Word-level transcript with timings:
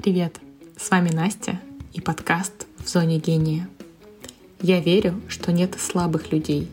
Привет! 0.00 0.38
С 0.76 0.92
вами 0.92 1.10
Настя 1.10 1.60
и 1.92 2.00
подкаст 2.00 2.68
«В 2.78 2.88
зоне 2.88 3.18
гения». 3.18 3.68
Я 4.62 4.78
верю, 4.78 5.20
что 5.26 5.50
нет 5.50 5.74
слабых 5.76 6.30
людей. 6.30 6.68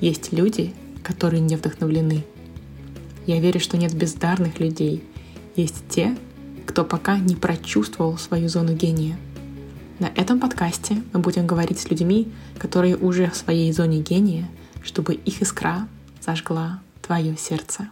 Есть 0.00 0.32
люди, 0.32 0.74
которые 1.04 1.40
не 1.40 1.54
вдохновлены. 1.54 2.24
Я 3.28 3.38
верю, 3.38 3.60
что 3.60 3.76
нет 3.76 3.94
бездарных 3.94 4.58
людей. 4.58 5.04
Есть 5.54 5.84
те, 5.88 6.16
кто 6.66 6.84
пока 6.84 7.16
не 7.16 7.36
прочувствовал 7.36 8.18
свою 8.18 8.48
зону 8.48 8.74
гения. 8.74 9.16
На 10.00 10.06
этом 10.06 10.40
подкасте 10.40 11.00
мы 11.12 11.20
будем 11.20 11.46
говорить 11.46 11.78
с 11.78 11.88
людьми, 11.88 12.26
которые 12.58 12.96
уже 12.96 13.30
в 13.30 13.36
своей 13.36 13.70
зоне 13.70 14.00
гения, 14.00 14.48
чтобы 14.82 15.14
их 15.14 15.42
искра 15.42 15.86
зажгла 16.20 16.82
твое 17.02 17.36
сердце. 17.36 17.88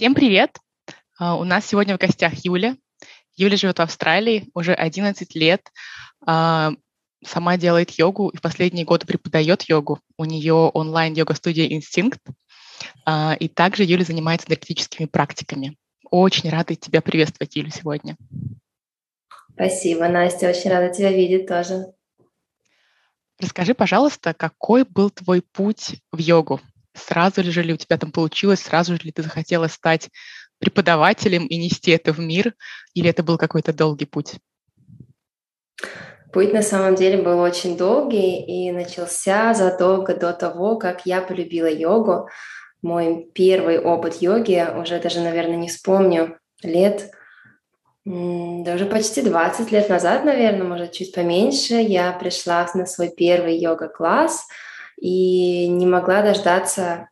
Всем 0.00 0.14
привет! 0.14 0.56
А, 1.18 1.36
у 1.36 1.44
нас 1.44 1.66
сегодня 1.66 1.94
в 1.94 2.00
гостях 2.00 2.32
Юля. 2.42 2.74
Юля 3.36 3.58
живет 3.58 3.80
в 3.80 3.82
Австралии 3.82 4.48
уже 4.54 4.72
11 4.72 5.34
лет. 5.34 5.60
А, 6.24 6.72
сама 7.22 7.58
делает 7.58 7.90
йогу 7.90 8.30
и 8.30 8.38
в 8.38 8.40
последние 8.40 8.86
годы 8.86 9.04
преподает 9.04 9.64
йогу. 9.64 10.00
У 10.16 10.24
нее 10.24 10.54
онлайн-йога-студия 10.54 11.66
«Инстинкт». 11.66 12.18
А, 13.04 13.36
и 13.38 13.48
также 13.48 13.84
Юля 13.84 14.04
занимается 14.04 14.48
энергетическими 14.48 15.04
практиками. 15.04 15.76
Очень 16.10 16.48
рада 16.48 16.74
тебя 16.76 17.02
приветствовать, 17.02 17.54
Юля, 17.54 17.68
сегодня. 17.70 18.16
Спасибо, 19.52 20.08
Настя. 20.08 20.48
Очень 20.48 20.70
рада 20.70 20.94
тебя 20.94 21.12
видеть 21.12 21.46
тоже. 21.46 21.92
Расскажи, 23.38 23.74
пожалуйста, 23.74 24.32
какой 24.32 24.84
был 24.84 25.10
твой 25.10 25.42
путь 25.42 26.00
в 26.10 26.16
йогу? 26.16 26.58
Сразу 26.94 27.42
же 27.44 27.62
ли 27.62 27.72
у 27.72 27.76
тебя 27.76 27.98
там 27.98 28.10
получилось, 28.10 28.60
сразу 28.60 28.96
же 28.96 29.02
ли 29.02 29.12
ты 29.12 29.22
захотела 29.22 29.68
стать 29.68 30.10
преподавателем 30.58 31.46
и 31.46 31.56
нести 31.56 31.90
это 31.92 32.12
в 32.12 32.18
мир, 32.18 32.54
или 32.94 33.08
это 33.08 33.22
был 33.22 33.38
какой-то 33.38 33.72
долгий 33.72 34.06
путь? 34.06 34.34
Путь 36.32 36.52
на 36.52 36.62
самом 36.62 36.94
деле 36.94 37.22
был 37.22 37.40
очень 37.40 37.76
долгий 37.76 38.44
и 38.44 38.70
начался 38.70 39.54
задолго 39.54 40.14
до 40.14 40.32
того, 40.32 40.76
как 40.76 41.06
я 41.06 41.22
полюбила 41.22 41.70
йогу. 41.70 42.28
Мой 42.82 43.30
первый 43.34 43.80
опыт 43.80 44.22
йоги, 44.22 44.66
уже 44.76 45.00
даже, 45.00 45.20
наверное, 45.20 45.56
не 45.56 45.68
вспомню, 45.68 46.38
лет, 46.62 47.10
да 48.04 48.74
уже 48.74 48.86
почти 48.86 49.22
20 49.22 49.70
лет 49.72 49.88
назад, 49.88 50.24
наверное, 50.24 50.64
может, 50.64 50.92
чуть 50.92 51.14
поменьше, 51.14 51.74
я 51.74 52.12
пришла 52.12 52.68
на 52.74 52.86
свой 52.86 53.10
первый 53.14 53.56
йога-класс– 53.58 54.46
и 55.00 55.66
не 55.66 55.86
могла 55.86 56.22
дождаться, 56.22 57.08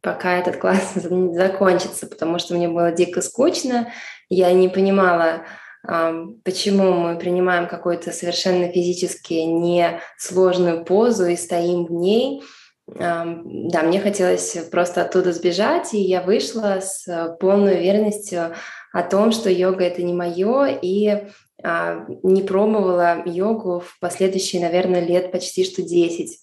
пока 0.00 0.38
этот 0.38 0.56
класс 0.56 0.92
закончится, 0.94 2.06
потому 2.06 2.38
что 2.38 2.54
мне 2.54 2.68
было 2.68 2.92
дико 2.92 3.22
скучно. 3.22 3.92
Я 4.28 4.52
не 4.52 4.68
понимала, 4.68 5.42
почему 5.82 6.92
мы 6.92 7.18
принимаем 7.18 7.66
какую-то 7.66 8.12
совершенно 8.12 8.68
физически 8.68 9.34
несложную 9.34 10.84
позу 10.84 11.26
и 11.26 11.36
стоим 11.36 11.86
в 11.86 11.92
ней. 11.92 12.42
Да, 12.86 13.82
мне 13.82 13.98
хотелось 13.98 14.56
просто 14.70 15.02
оттуда 15.02 15.32
сбежать, 15.32 15.94
и 15.94 16.00
я 16.00 16.20
вышла 16.20 16.80
с 16.80 17.36
полной 17.40 17.76
уверенностью 17.76 18.54
о 18.92 19.02
том, 19.02 19.32
что 19.32 19.50
йога 19.50 19.84
это 19.84 20.02
не 20.02 20.12
мое, 20.12 20.66
и 20.80 21.26
а, 21.62 22.04
не 22.22 22.42
пробовала 22.42 23.22
йогу 23.24 23.80
в 23.80 23.98
последующие, 24.00 24.60
наверное, 24.60 25.00
лет 25.00 25.32
почти 25.32 25.64
что 25.64 25.82
10. 25.82 26.40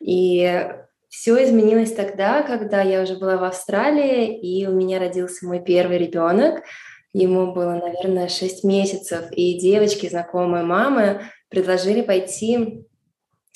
И 0.00 0.68
все 1.08 1.44
изменилось 1.44 1.92
тогда, 1.92 2.42
когда 2.42 2.82
я 2.82 3.02
уже 3.02 3.16
была 3.16 3.36
в 3.36 3.44
Австралии, 3.44 4.36
и 4.36 4.66
у 4.66 4.72
меня 4.72 4.98
родился 4.98 5.46
мой 5.46 5.60
первый 5.60 5.98
ребенок. 5.98 6.64
Ему 7.12 7.52
было, 7.52 7.74
наверное, 7.74 8.28
6 8.28 8.64
месяцев, 8.64 9.30
и 9.30 9.58
девочки, 9.58 10.08
знакомые 10.08 10.64
мамы, 10.64 11.22
предложили 11.48 12.02
пойти 12.02 12.84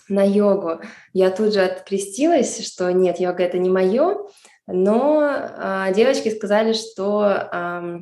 на 0.09 0.25
йогу. 0.25 0.81
Я 1.13 1.31
тут 1.31 1.53
же 1.53 1.63
открестилась, 1.63 2.65
что 2.65 2.93
нет, 2.93 3.19
йога 3.19 3.43
это 3.43 3.59
не 3.59 3.69
мое, 3.69 4.19
но 4.67 5.21
а, 5.23 5.91
девочки 5.93 6.29
сказали, 6.29 6.73
что 6.73 7.23
а, 7.23 8.01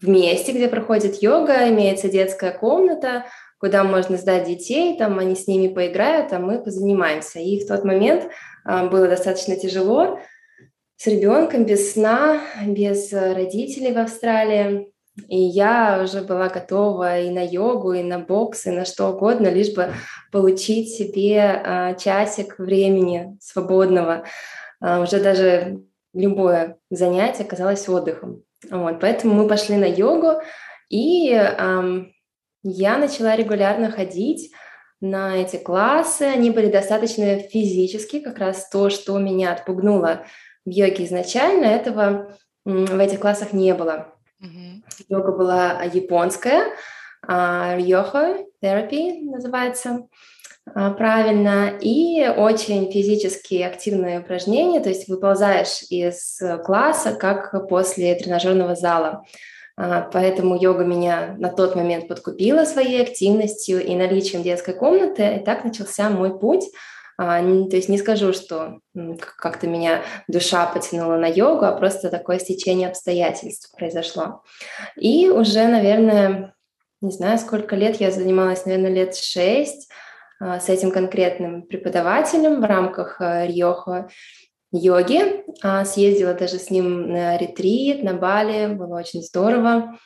в 0.00 0.08
месте, 0.08 0.52
где 0.52 0.68
проходит 0.68 1.22
йога, 1.22 1.68
имеется 1.68 2.08
детская 2.08 2.52
комната, 2.52 3.26
куда 3.64 3.82
можно 3.82 4.18
сдать 4.18 4.46
детей, 4.46 4.94
там 4.98 5.18
они 5.18 5.34
с 5.34 5.46
ними 5.46 5.72
поиграют, 5.72 6.34
а 6.34 6.38
мы 6.38 6.62
позанимаемся. 6.62 7.38
И 7.38 7.64
в 7.64 7.66
тот 7.66 7.82
момент 7.82 8.28
а, 8.62 8.88
было 8.88 9.08
достаточно 9.08 9.56
тяжело 9.56 10.18
с 10.98 11.06
ребенком, 11.06 11.64
без 11.64 11.94
сна, 11.94 12.42
без 12.66 13.10
родителей 13.10 13.94
в 13.94 13.98
Австралии. 13.98 14.92
И 15.28 15.38
я 15.38 16.02
уже 16.04 16.20
была 16.20 16.50
готова 16.50 17.20
и 17.20 17.30
на 17.30 17.42
йогу, 17.42 17.94
и 17.94 18.02
на 18.02 18.18
бокс, 18.18 18.66
и 18.66 18.70
на 18.70 18.84
что 18.84 19.08
угодно, 19.08 19.48
лишь 19.48 19.72
бы 19.74 19.94
получить 20.30 20.90
себе 20.90 21.40
а, 21.40 21.94
часик 21.94 22.58
времени 22.58 23.34
свободного. 23.40 24.26
А, 24.82 25.00
уже 25.00 25.20
даже 25.20 25.80
любое 26.12 26.76
занятие 26.90 27.44
казалось 27.44 27.88
отдыхом. 27.88 28.42
Вот, 28.70 29.00
поэтому 29.00 29.32
мы 29.32 29.48
пошли 29.48 29.76
на 29.76 29.86
йогу, 29.86 30.42
и 30.90 31.32
я 32.64 32.96
начала 32.98 33.36
регулярно 33.36 33.90
ходить 33.90 34.50
на 35.00 35.36
эти 35.36 35.56
классы. 35.56 36.22
Они 36.22 36.50
были 36.50 36.70
достаточно 36.70 37.38
физические, 37.38 38.22
как 38.22 38.38
раз 38.38 38.68
то, 38.70 38.90
что 38.90 39.18
меня 39.18 39.52
отпугнуло 39.52 40.24
в 40.64 40.70
йоге 40.70 41.04
изначально, 41.04 41.66
этого 41.66 42.34
в 42.64 42.98
этих 42.98 43.20
классах 43.20 43.52
не 43.52 43.74
было. 43.74 44.14
Mm-hmm. 44.42 44.82
Йога 45.08 45.32
была 45.32 45.82
японская, 45.82 46.72
йога 47.28 48.38
терапия 48.62 49.22
называется 49.30 50.08
а, 50.74 50.90
правильно, 50.92 51.72
и 51.78 52.26
очень 52.26 52.90
физически 52.90 53.56
активные 53.56 54.20
упражнения, 54.20 54.80
то 54.80 54.88
есть 54.88 55.08
выползаешь 55.08 55.82
из 55.90 56.40
класса, 56.64 57.12
как 57.14 57.68
после 57.68 58.14
тренажерного 58.14 58.74
зала. 58.74 59.24
А, 59.76 60.02
поэтому 60.02 60.56
йога 60.60 60.84
меня 60.84 61.34
на 61.38 61.48
тот 61.48 61.74
момент 61.74 62.08
подкупила 62.08 62.64
своей 62.64 63.02
активностью 63.02 63.84
и 63.84 63.94
наличием 63.94 64.42
детской 64.42 64.74
комнаты. 64.74 65.36
И 65.36 65.44
так 65.44 65.64
начался 65.64 66.10
мой 66.10 66.38
путь. 66.38 66.64
А, 67.16 67.40
то 67.40 67.76
есть 67.76 67.88
не 67.88 67.98
скажу, 67.98 68.32
что 68.32 68.78
как-то 69.38 69.66
меня 69.66 70.02
душа 70.28 70.66
потянула 70.66 71.16
на 71.16 71.26
йогу, 71.26 71.64
а 71.64 71.72
просто 71.72 72.10
такое 72.10 72.38
стечение 72.38 72.88
обстоятельств 72.88 73.72
произошло. 73.76 74.42
И 74.96 75.28
уже, 75.28 75.66
наверное, 75.66 76.54
не 77.00 77.10
знаю, 77.10 77.38
сколько 77.38 77.76
лет 77.76 77.96
я 77.96 78.10
занималась, 78.10 78.66
наверное, 78.66 78.90
лет 78.90 79.16
шесть 79.16 79.90
а, 80.40 80.60
с 80.60 80.68
этим 80.68 80.90
конкретным 80.92 81.62
преподавателем 81.62 82.60
в 82.60 82.64
рамках 82.64 83.20
Риохо 83.20 84.08
йоги. 84.74 85.44
А, 85.62 85.84
съездила 85.84 86.34
даже 86.34 86.58
с 86.58 86.70
ним 86.70 87.12
на 87.12 87.38
ретрит 87.38 88.02
на 88.02 88.14
Бали, 88.14 88.74
было 88.74 88.98
очень 88.98 89.22
здорово. 89.22 89.98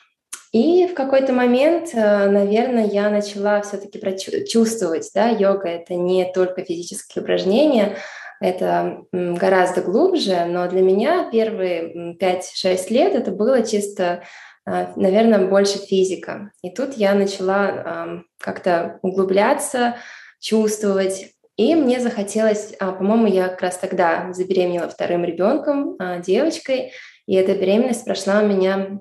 И 0.52 0.86
в 0.86 0.94
какой-то 0.94 1.32
момент, 1.32 1.90
э, 1.92 2.30
наверное, 2.30 2.86
я 2.86 3.10
начала 3.10 3.60
все-таки 3.60 4.00
чувствовать, 4.46 5.10
да, 5.14 5.28
йога 5.28 5.68
это 5.68 5.94
не 5.94 6.30
только 6.32 6.64
физические 6.64 7.22
упражнения, 7.22 7.96
это 8.40 9.02
гораздо 9.12 9.82
глубже, 9.82 10.44
но 10.46 10.68
для 10.68 10.80
меня 10.80 11.28
первые 11.30 12.16
5-6 12.18 12.90
лет 12.90 13.14
это 13.14 13.30
было 13.30 13.62
чисто, 13.62 14.22
э, 14.66 14.86
наверное, 14.96 15.46
больше 15.46 15.78
физика. 15.78 16.50
И 16.62 16.70
тут 16.70 16.94
я 16.94 17.14
начала 17.14 18.22
как-то 18.38 19.00
углубляться, 19.02 19.96
чувствовать, 20.40 21.32
и 21.58 21.74
мне 21.74 21.98
захотелось, 21.98 22.72
а, 22.78 22.92
по-моему, 22.92 23.26
я 23.26 23.48
как 23.48 23.62
раз 23.62 23.78
тогда 23.78 24.32
забеременела 24.32 24.88
вторым 24.88 25.24
ребенком, 25.24 25.96
а, 25.98 26.18
девочкой, 26.18 26.92
и 27.26 27.34
эта 27.34 27.54
беременность 27.56 28.04
прошла 28.04 28.40
у 28.40 28.46
меня 28.46 29.00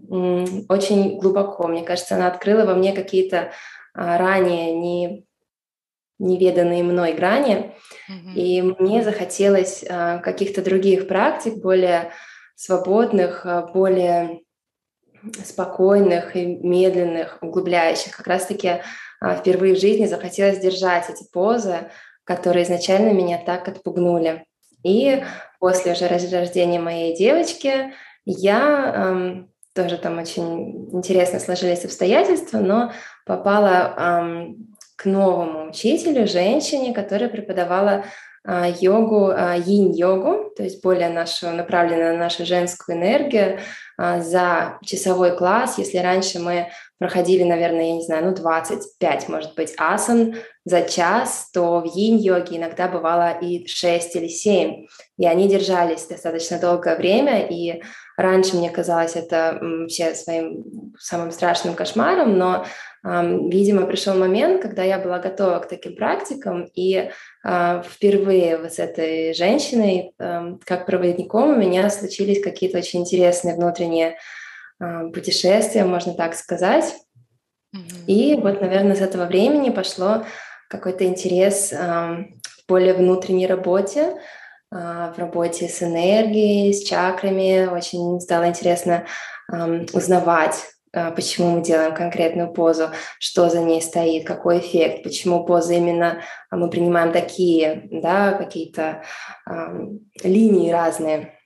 очень 0.67 1.19
глубоко. 1.19 1.67
Мне 1.67 1.83
кажется, 1.83 2.15
она 2.15 2.27
открыла 2.27 2.65
во 2.65 2.73
мне 2.73 2.93
какие-то 2.93 3.51
а, 3.93 4.17
ранее 4.17 4.75
не 4.75 5.23
неведанные 6.19 6.83
мной 6.83 7.13
грани, 7.13 7.75
mm-hmm. 8.09 8.33
и 8.33 8.61
мне 8.63 9.03
захотелось 9.03 9.85
каких-то 10.23 10.63
других 10.63 11.07
практик, 11.07 11.57
более 11.57 12.09
свободных, 12.55 13.45
более 13.71 14.41
спокойных 15.45 16.35
и 16.35 16.43
медленных, 16.47 17.37
углубляющих. 17.41 18.17
Как 18.17 18.25
раз-таки 18.25 18.81
впервые 19.21 19.75
в 19.75 19.79
жизни 19.79 20.07
захотелось 20.07 20.57
держать 20.57 21.07
эти 21.07 21.23
позы, 21.31 21.91
которые 22.27 22.65
изначально 22.65 23.13
меня 23.13 23.37
так 23.43 23.67
отпугнули. 23.69 24.45
И 24.83 25.23
после 25.59 25.93
уже 25.93 26.07
рождения 26.07 26.79
моей 26.79 27.15
девочки 27.15 27.93
я 28.25 28.93
эм, 28.95 29.51
тоже 29.73 29.97
там 29.97 30.19
очень 30.19 30.93
интересно 30.93 31.39
сложились 31.39 31.85
обстоятельства, 31.85 32.59
но 32.59 32.91
попала 33.25 33.95
эм, 33.97 34.75
к 34.97 35.05
новому 35.05 35.69
учителю, 35.69 36.27
женщине, 36.27 36.93
которая 36.93 37.29
преподавала 37.29 38.03
а, 38.43 38.67
йогу, 38.67 39.31
йин-йогу, 39.65 40.53
то 40.55 40.63
есть 40.63 40.81
более 40.81 41.09
нашу, 41.09 41.51
направленную 41.51 42.13
на 42.13 42.19
нашу 42.19 42.45
женскую 42.45 42.97
энергию 42.97 43.59
за 43.97 44.79
часовой 44.83 45.35
класс. 45.35 45.77
Если 45.77 45.97
раньше 45.97 46.39
мы 46.39 46.69
проходили, 46.99 47.43
наверное, 47.43 47.89
я 47.89 47.95
не 47.95 48.03
знаю, 48.03 48.25
ну 48.25 48.35
25, 48.35 49.29
может 49.29 49.55
быть, 49.55 49.73
асан 49.77 50.35
за 50.65 50.81
час, 50.81 51.49
то 51.53 51.79
в 51.79 51.85
йин-йоге 51.85 52.57
иногда 52.57 52.87
бывало 52.87 53.37
и 53.39 53.67
6 53.67 54.15
или 54.15 54.27
7. 54.27 54.87
И 55.17 55.25
они 55.25 55.47
держались 55.47 56.07
достаточно 56.07 56.59
долгое 56.59 56.95
время, 56.95 57.47
и 57.47 57.81
раньше 58.17 58.57
мне 58.57 58.69
казалось 58.69 59.15
это 59.15 59.59
вообще 59.61 60.15
своим 60.15 60.93
самым 60.99 61.31
страшным 61.31 61.75
кошмаром, 61.75 62.37
но, 62.37 62.65
видимо, 63.03 63.85
пришел 63.85 64.15
момент, 64.15 64.61
когда 64.61 64.83
я 64.83 64.97
была 64.97 65.19
готова 65.19 65.59
к 65.59 65.69
таким 65.69 65.95
практикам, 65.95 66.67
и 66.73 67.11
а, 67.43 67.83
впервые 67.83 68.57
вот 68.57 68.73
с 68.73 68.79
этой 68.79 69.33
женщиной, 69.33 70.13
как 70.65 70.87
проводником, 70.87 71.51
у 71.51 71.55
меня 71.55 71.89
случились 71.89 72.43
какие-то 72.43 72.79
очень 72.79 73.01
интересные 73.01 73.55
внутренние 73.55 74.17
а, 74.79 75.09
путешествия, 75.09 75.83
можно 75.85 76.13
так 76.13 76.35
сказать. 76.35 76.95
Mm-hmm. 77.75 78.05
И 78.07 78.35
вот, 78.35 78.61
наверное, 78.61 78.95
с 78.95 79.01
этого 79.01 79.25
времени 79.25 79.69
пошло 79.69 80.23
какой-то 80.69 81.05
интерес 81.05 81.71
в 81.71 82.27
более 82.67 82.93
внутренней 82.93 83.47
работе, 83.47 84.17
а, 84.71 85.13
в 85.13 85.19
работе 85.19 85.67
с 85.67 85.81
энергией, 85.81 86.73
с 86.73 86.83
чакрами. 86.83 87.67
Очень 87.67 88.19
стало 88.19 88.47
интересно 88.47 89.05
узнавать, 89.93 90.55
а, 90.93 91.11
почему 91.11 91.51
мы 91.51 91.61
делаем 91.61 91.93
конкретную 91.93 92.51
позу, 92.51 92.89
что 93.19 93.49
за 93.49 93.61
ней 93.61 93.81
стоит, 93.81 94.27
какой 94.27 94.59
эффект, 94.59 95.03
почему 95.03 95.45
позы 95.45 95.77
именно 95.77 96.21
мы 96.51 96.69
принимаем 96.69 97.11
такие, 97.11 97.87
да, 97.91 98.33
какие-то 98.33 99.03
линии 100.23 100.71
разные. 100.71 101.36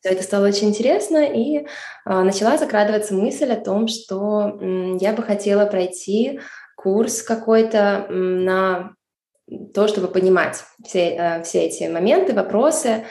Все 0.00 0.14
это 0.14 0.22
стало 0.22 0.48
очень 0.48 0.68
интересно, 0.68 1.24
и 1.24 1.66
а, 2.04 2.24
начала 2.24 2.56
закрадываться 2.56 3.14
мысль 3.14 3.52
о 3.52 3.60
том, 3.60 3.86
что 3.86 4.58
я 4.98 5.12
бы 5.12 5.22
хотела 5.22 5.66
пройти 5.66 6.40
курс 6.74 7.22
какой-то 7.22 8.06
на 8.08 8.94
то, 9.74 9.88
чтобы 9.88 10.08
понимать 10.08 10.64
все, 10.84 11.10
э, 11.10 11.42
все 11.42 11.64
эти 11.64 11.84
моменты, 11.84 12.32
вопросы. 12.32 13.04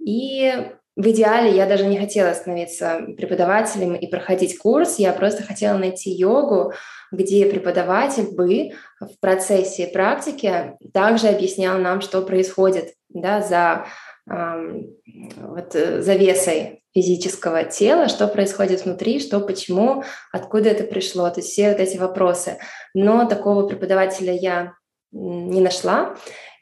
И 0.00 0.52
в 0.96 1.06
идеале 1.08 1.54
я 1.54 1.66
даже 1.66 1.86
не 1.86 1.98
хотела 1.98 2.34
становиться 2.34 3.02
преподавателем 3.16 3.94
и 3.94 4.06
проходить 4.08 4.58
курс, 4.58 4.98
я 4.98 5.12
просто 5.12 5.42
хотела 5.42 5.78
найти 5.78 6.10
йогу, 6.10 6.72
где 7.12 7.46
преподаватель 7.46 8.34
бы 8.34 8.72
в 9.00 9.20
процессе 9.20 9.86
практики 9.86 10.76
также 10.92 11.28
объяснял 11.28 11.78
нам, 11.78 12.00
что 12.00 12.22
происходит 12.22 12.94
да, 13.08 13.40
за 13.40 13.86
вот, 14.26 15.74
э, 15.74 16.00
завесой 16.00 16.82
физического 16.94 17.64
тела, 17.64 18.08
что 18.08 18.28
происходит 18.28 18.84
внутри, 18.84 19.18
что, 19.20 19.40
почему, 19.40 20.04
откуда 20.30 20.68
это 20.68 20.84
пришло, 20.84 21.28
то 21.30 21.40
есть 21.40 21.50
все 21.50 21.70
вот 21.70 21.80
эти 21.80 21.96
вопросы. 21.96 22.58
Но 22.94 23.26
такого 23.26 23.66
преподавателя 23.66 24.32
я 24.32 24.74
не 25.10 25.60
нашла 25.60 26.16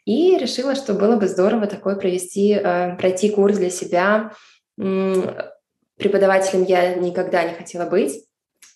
и 0.05 0.39
решила, 0.39 0.75
что 0.75 0.95
было 0.95 1.17
бы 1.17 1.29
здорово 1.29 1.67
такой 1.67 1.99
провести, 1.99 2.53
э, 2.55 2.97
пройти 2.97 3.31
курс 3.31 3.59
для 3.59 3.71
себя. 3.71 4.33
Преподавателем 4.77 6.65
я 6.65 6.95
никогда 6.95 7.45
не 7.45 7.55
хотела 7.55 7.85
быть, 7.85 8.25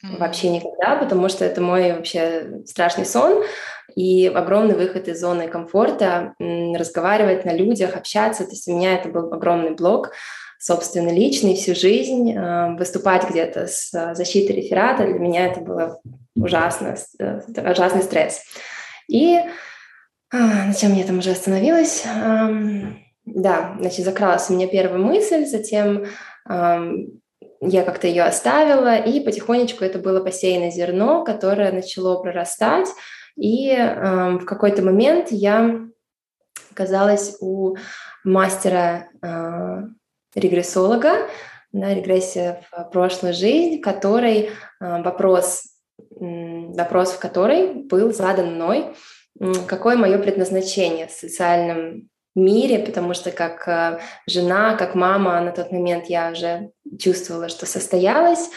вообще 0.03 0.51
никогда, 0.51 0.97
потому 0.97 1.29
что 1.29 1.45
это 1.45 1.63
мой 1.63 1.93
вообще 1.93 2.63
страшный 2.67 3.07
сон 3.07 3.45
и 3.95 4.27
огромный 4.27 4.75
выход 4.75 5.09
из 5.09 5.21
зоны 5.21 5.49
комфорта, 5.49 6.35
разговаривать 6.39 7.45
на 7.45 7.55
людях, 7.55 7.97
общаться. 7.97 8.45
То 8.45 8.51
есть 8.51 8.69
у 8.69 8.77
меня 8.77 8.95
это 8.95 9.09
был 9.09 9.33
огромный 9.33 9.73
блок, 9.73 10.13
собственно, 10.59 11.11
личный 11.11 11.57
всю 11.57 11.75
жизнь. 11.75 12.33
Э, 12.33 12.75
выступать 12.77 13.29
где-то 13.29 13.67
с 13.67 14.15
защитой 14.15 14.53
реферата 14.53 15.05
для 15.05 15.19
меня 15.19 15.47
это 15.47 15.61
было 15.61 16.01
ужасно, 16.35 16.97
э, 17.19 17.41
ужасный 17.71 18.03
стресс. 18.03 18.43
И 19.09 19.39
а, 20.33 20.67
на 20.67 20.75
чем 20.75 20.95
я 20.95 21.05
там 21.05 21.19
уже 21.19 21.31
остановилась? 21.31 22.05
Да, 23.27 23.77
значит, 23.79 24.05
закралась 24.05 24.51
у 24.51 24.55
меня 24.55 24.67
первая 24.67 24.99
мысль, 24.99 25.47
затем 25.47 26.07
я 26.47 27.83
как-то 27.85 28.07
ее 28.07 28.25
оставила, 28.25 28.97
и 28.97 29.21
потихонечку 29.21 29.85
это 29.85 29.99
было 29.99 30.23
посеянное 30.23 30.71
зерно, 30.71 31.25
которое 31.25 31.73
начало 31.73 32.21
прорастать, 32.23 32.89
и 33.37 33.71
э, 33.71 34.39
в 34.39 34.45
какой-то 34.45 34.83
момент 34.83 35.29
я 35.31 35.81
оказалась 36.71 37.37
у 37.41 37.77
мастера 38.25 39.09
э, 39.23 39.83
регрессолога, 40.35 41.29
на 41.73 41.93
регрессия 41.93 42.63
в 42.71 42.85
прошлую 42.91 43.35
жизнь, 43.35 43.81
который 43.81 44.51
э, 44.81 45.03
вопрос, 45.03 45.65
э, 45.99 46.07
вопрос 46.21 47.13
в 47.13 47.19
которой 47.19 47.75
был 47.75 48.13
задан 48.13 48.55
мной, 48.55 48.95
э, 49.41 49.53
какое 49.67 49.97
мое 49.97 50.19
предназначение 50.19 51.09
в 51.09 51.11
социальном 51.11 52.09
мире, 52.37 52.79
потому 52.79 53.15
что 53.15 53.31
как 53.33 53.67
э, 53.67 54.01
жена, 54.29 54.77
как 54.77 54.95
мама 54.95 55.41
на 55.41 55.51
тот 55.51 55.73
момент 55.73 56.07
я 56.07 56.31
уже 56.31 56.71
чувствовала, 56.99 57.49
что 57.49 57.67
состоялась, 57.67 58.51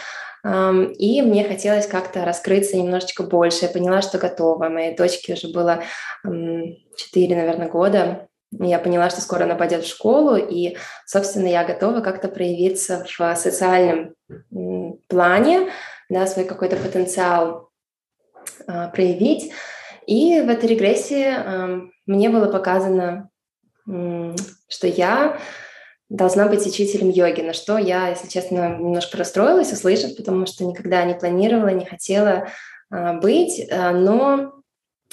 и 0.43 1.21
мне 1.21 1.43
хотелось 1.43 1.87
как-то 1.87 2.23
раскрыться 2.25 2.77
немножечко 2.77 3.23
больше. 3.23 3.65
Я 3.65 3.71
поняла, 3.71 4.01
что 4.01 4.17
готова. 4.17 4.69
Моей 4.69 4.95
дочке 4.95 5.33
уже 5.33 5.49
было 5.49 5.83
4, 6.23 7.35
наверное, 7.35 7.67
года. 7.67 8.27
Я 8.51 8.79
поняла, 8.79 9.09
что 9.09 9.21
скоро 9.21 9.43
она 9.43 9.55
пойдет 9.55 9.83
в 9.83 9.89
школу, 9.89 10.37
и, 10.37 10.77
собственно, 11.05 11.47
я 11.47 11.65
готова 11.65 11.99
как-то 11.99 12.29
проявиться 12.29 13.05
в 13.05 13.35
социальном 13.35 14.13
плане, 15.07 15.69
да, 16.09 16.25
свой 16.27 16.45
какой-то 16.45 16.77
потенциал 16.77 17.69
а, 18.65 18.87
проявить. 18.87 19.51
И 20.05 20.39
в 20.39 20.49
этой 20.49 20.69
регрессии 20.69 21.89
мне 22.05 22.29
было 22.29 22.49
показано, 22.49 23.29
что 23.85 24.87
я 24.87 25.37
должна 26.09 26.47
быть 26.47 26.65
учителем 26.65 27.09
йоги, 27.09 27.41
на 27.41 27.53
что 27.53 27.77
я, 27.77 28.09
если 28.09 28.27
честно, 28.27 28.77
немножко 28.77 29.17
расстроилась, 29.17 29.73
услышав, 29.73 30.15
потому 30.15 30.45
что 30.45 30.65
никогда 30.65 31.03
не 31.03 31.15
планировала, 31.15 31.69
не 31.69 31.85
хотела 31.85 32.47
а, 32.89 33.13
быть, 33.13 33.67
а, 33.69 33.91
но 33.91 34.53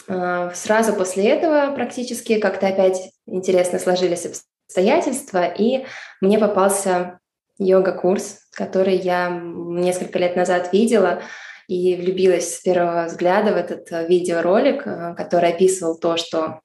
а, 0.08 0.52
сразу 0.55 0.93
после 0.94 1.29
этого 1.29 1.75
практически 1.75 2.38
как-то 2.38 2.69
опять 2.69 3.11
интересно 3.26 3.79
сложились 3.79 4.26
обстоятельства, 4.67 5.46
и 5.46 5.85
мне 6.20 6.38
попался 6.38 7.19
йога-курс, 7.58 8.48
который 8.53 8.96
я 8.96 9.31
несколько 9.31 10.19
лет 10.19 10.36
назад 10.36 10.72
видела, 10.72 11.22
и 11.69 11.97
влюбилась 11.97 12.56
с 12.56 12.61
первого 12.61 13.06
взгляда 13.06 13.53
в 13.53 13.56
этот 13.56 13.91
э, 13.91 14.06
видеоролик, 14.06 14.87
э, 14.87 15.15
который 15.17 15.51
описывал 15.51 15.99
то, 15.99 16.17
что 16.17 16.61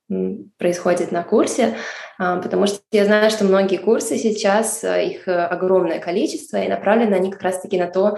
происходит 0.58 1.12
на 1.12 1.24
курсе, 1.24 1.76
а, 2.18 2.42
потому 2.42 2.68
что 2.68 2.80
я 2.92 3.06
знаю, 3.06 3.30
что 3.32 3.46
многие 3.46 3.78
курсы 3.78 4.18
сейчас, 4.18 4.84
э, 4.84 5.06
их 5.06 5.28
огромное 5.28 6.00
количество, 6.00 6.58
и 6.58 6.68
направлены 6.68 7.16
они 7.16 7.32
как 7.32 7.42
раз-таки 7.42 7.80
на 7.80 7.88
то, 7.88 8.18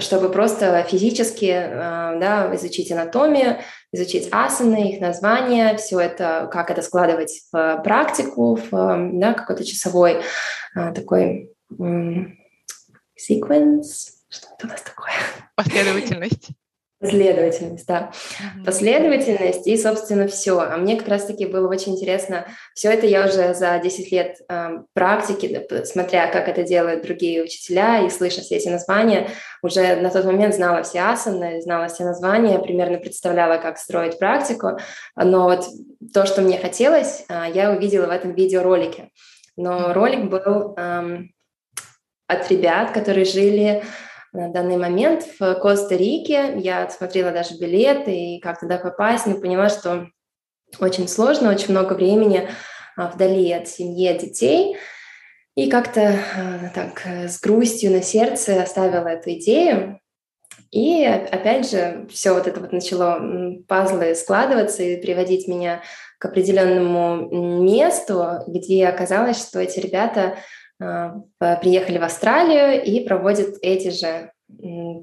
чтобы 0.00 0.28
просто 0.28 0.82
физически 0.82 1.50
да, 1.50 2.50
изучить 2.54 2.92
анатомию, 2.92 3.56
изучить 3.90 4.28
асаны, 4.30 4.92
их 4.92 5.00
названия, 5.00 5.76
все 5.78 5.98
это, 5.98 6.48
как 6.52 6.70
это 6.70 6.82
складывать 6.82 7.40
в 7.50 7.80
практику, 7.82 8.56
в 8.56 9.10
да, 9.14 9.32
какой-то 9.32 9.64
часовой 9.64 10.20
такой 10.74 11.54
sequence, 13.18 14.18
что 14.30 14.48
это 14.54 14.66
у 14.66 14.70
нас 14.70 14.82
такое? 14.82 14.97
Последовательность. 15.58 16.50
Последовательность, 17.00 17.86
да. 17.88 18.12
Последовательность 18.64 19.66
и, 19.66 19.76
собственно, 19.76 20.28
все. 20.28 20.60
А 20.60 20.76
мне 20.76 20.94
как 20.94 21.08
раз-таки 21.08 21.46
было 21.46 21.68
очень 21.68 21.94
интересно. 21.94 22.46
Все 22.74 22.92
это 22.92 23.06
я 23.06 23.26
уже 23.26 23.54
за 23.54 23.76
10 23.80 24.12
лет 24.12 24.36
э, 24.48 24.68
практики, 24.92 25.66
смотря 25.84 26.30
как 26.30 26.46
это 26.48 26.62
делают 26.62 27.02
другие 27.02 27.42
учителя 27.42 28.06
и 28.06 28.10
слыша 28.10 28.40
все 28.40 28.56
эти 28.56 28.68
названия, 28.68 29.30
уже 29.60 29.96
на 29.96 30.10
тот 30.10 30.26
момент 30.26 30.54
знала 30.54 30.84
все 30.84 31.00
асаны, 31.00 31.60
знала 31.60 31.88
все 31.88 32.04
названия, 32.04 32.60
примерно 32.60 32.98
представляла, 32.98 33.58
как 33.58 33.78
строить 33.78 34.16
практику. 34.20 34.78
Но 35.16 35.44
вот 35.44 35.66
то, 36.14 36.24
что 36.24 36.40
мне 36.40 36.56
хотелось, 36.56 37.24
э, 37.28 37.46
я 37.52 37.72
увидела 37.72 38.06
в 38.06 38.10
этом 38.10 38.32
видеоролике. 38.32 39.10
Но 39.56 39.92
ролик 39.92 40.30
был 40.30 40.76
э, 40.76 41.18
от 42.28 42.48
ребят, 42.48 42.92
которые 42.92 43.24
жили 43.24 43.82
на 44.38 44.48
данный 44.50 44.76
момент 44.76 45.26
в 45.38 45.54
Коста-Рике. 45.56 46.54
Я 46.58 46.88
смотрела 46.90 47.32
даже 47.32 47.58
билеты 47.58 48.12
и 48.36 48.40
как 48.40 48.60
туда 48.60 48.78
попасть, 48.78 49.26
но 49.26 49.34
поняла, 49.34 49.68
что 49.68 50.08
очень 50.78 51.08
сложно, 51.08 51.50
очень 51.50 51.72
много 51.72 51.94
времени 51.94 52.48
а, 52.96 53.08
вдали 53.08 53.52
от 53.52 53.66
семьи, 53.68 54.06
от 54.06 54.20
детей. 54.20 54.76
И 55.56 55.68
как-то 55.68 56.14
а, 56.36 56.70
так 56.72 57.04
с 57.04 57.40
грустью 57.40 57.90
на 57.90 58.00
сердце 58.00 58.62
оставила 58.62 59.08
эту 59.08 59.32
идею. 59.32 60.00
И 60.70 61.04
опять 61.04 61.68
же, 61.68 62.06
все 62.08 62.32
вот 62.32 62.46
это 62.46 62.60
вот 62.60 62.72
начало 62.72 63.58
пазлы 63.66 64.14
складываться 64.14 64.84
и 64.84 65.00
приводить 65.00 65.48
меня 65.48 65.82
к 66.18 66.26
определенному 66.26 67.62
месту, 67.62 68.24
где 68.46 68.86
оказалось, 68.86 69.40
что 69.40 69.58
эти 69.58 69.80
ребята 69.80 70.20
э, 70.20 70.36
приехали 70.78 71.98
в 71.98 72.04
Австралию 72.04 72.82
и 72.82 73.04
проводят 73.06 73.56
эти 73.62 73.90
же 73.90 74.32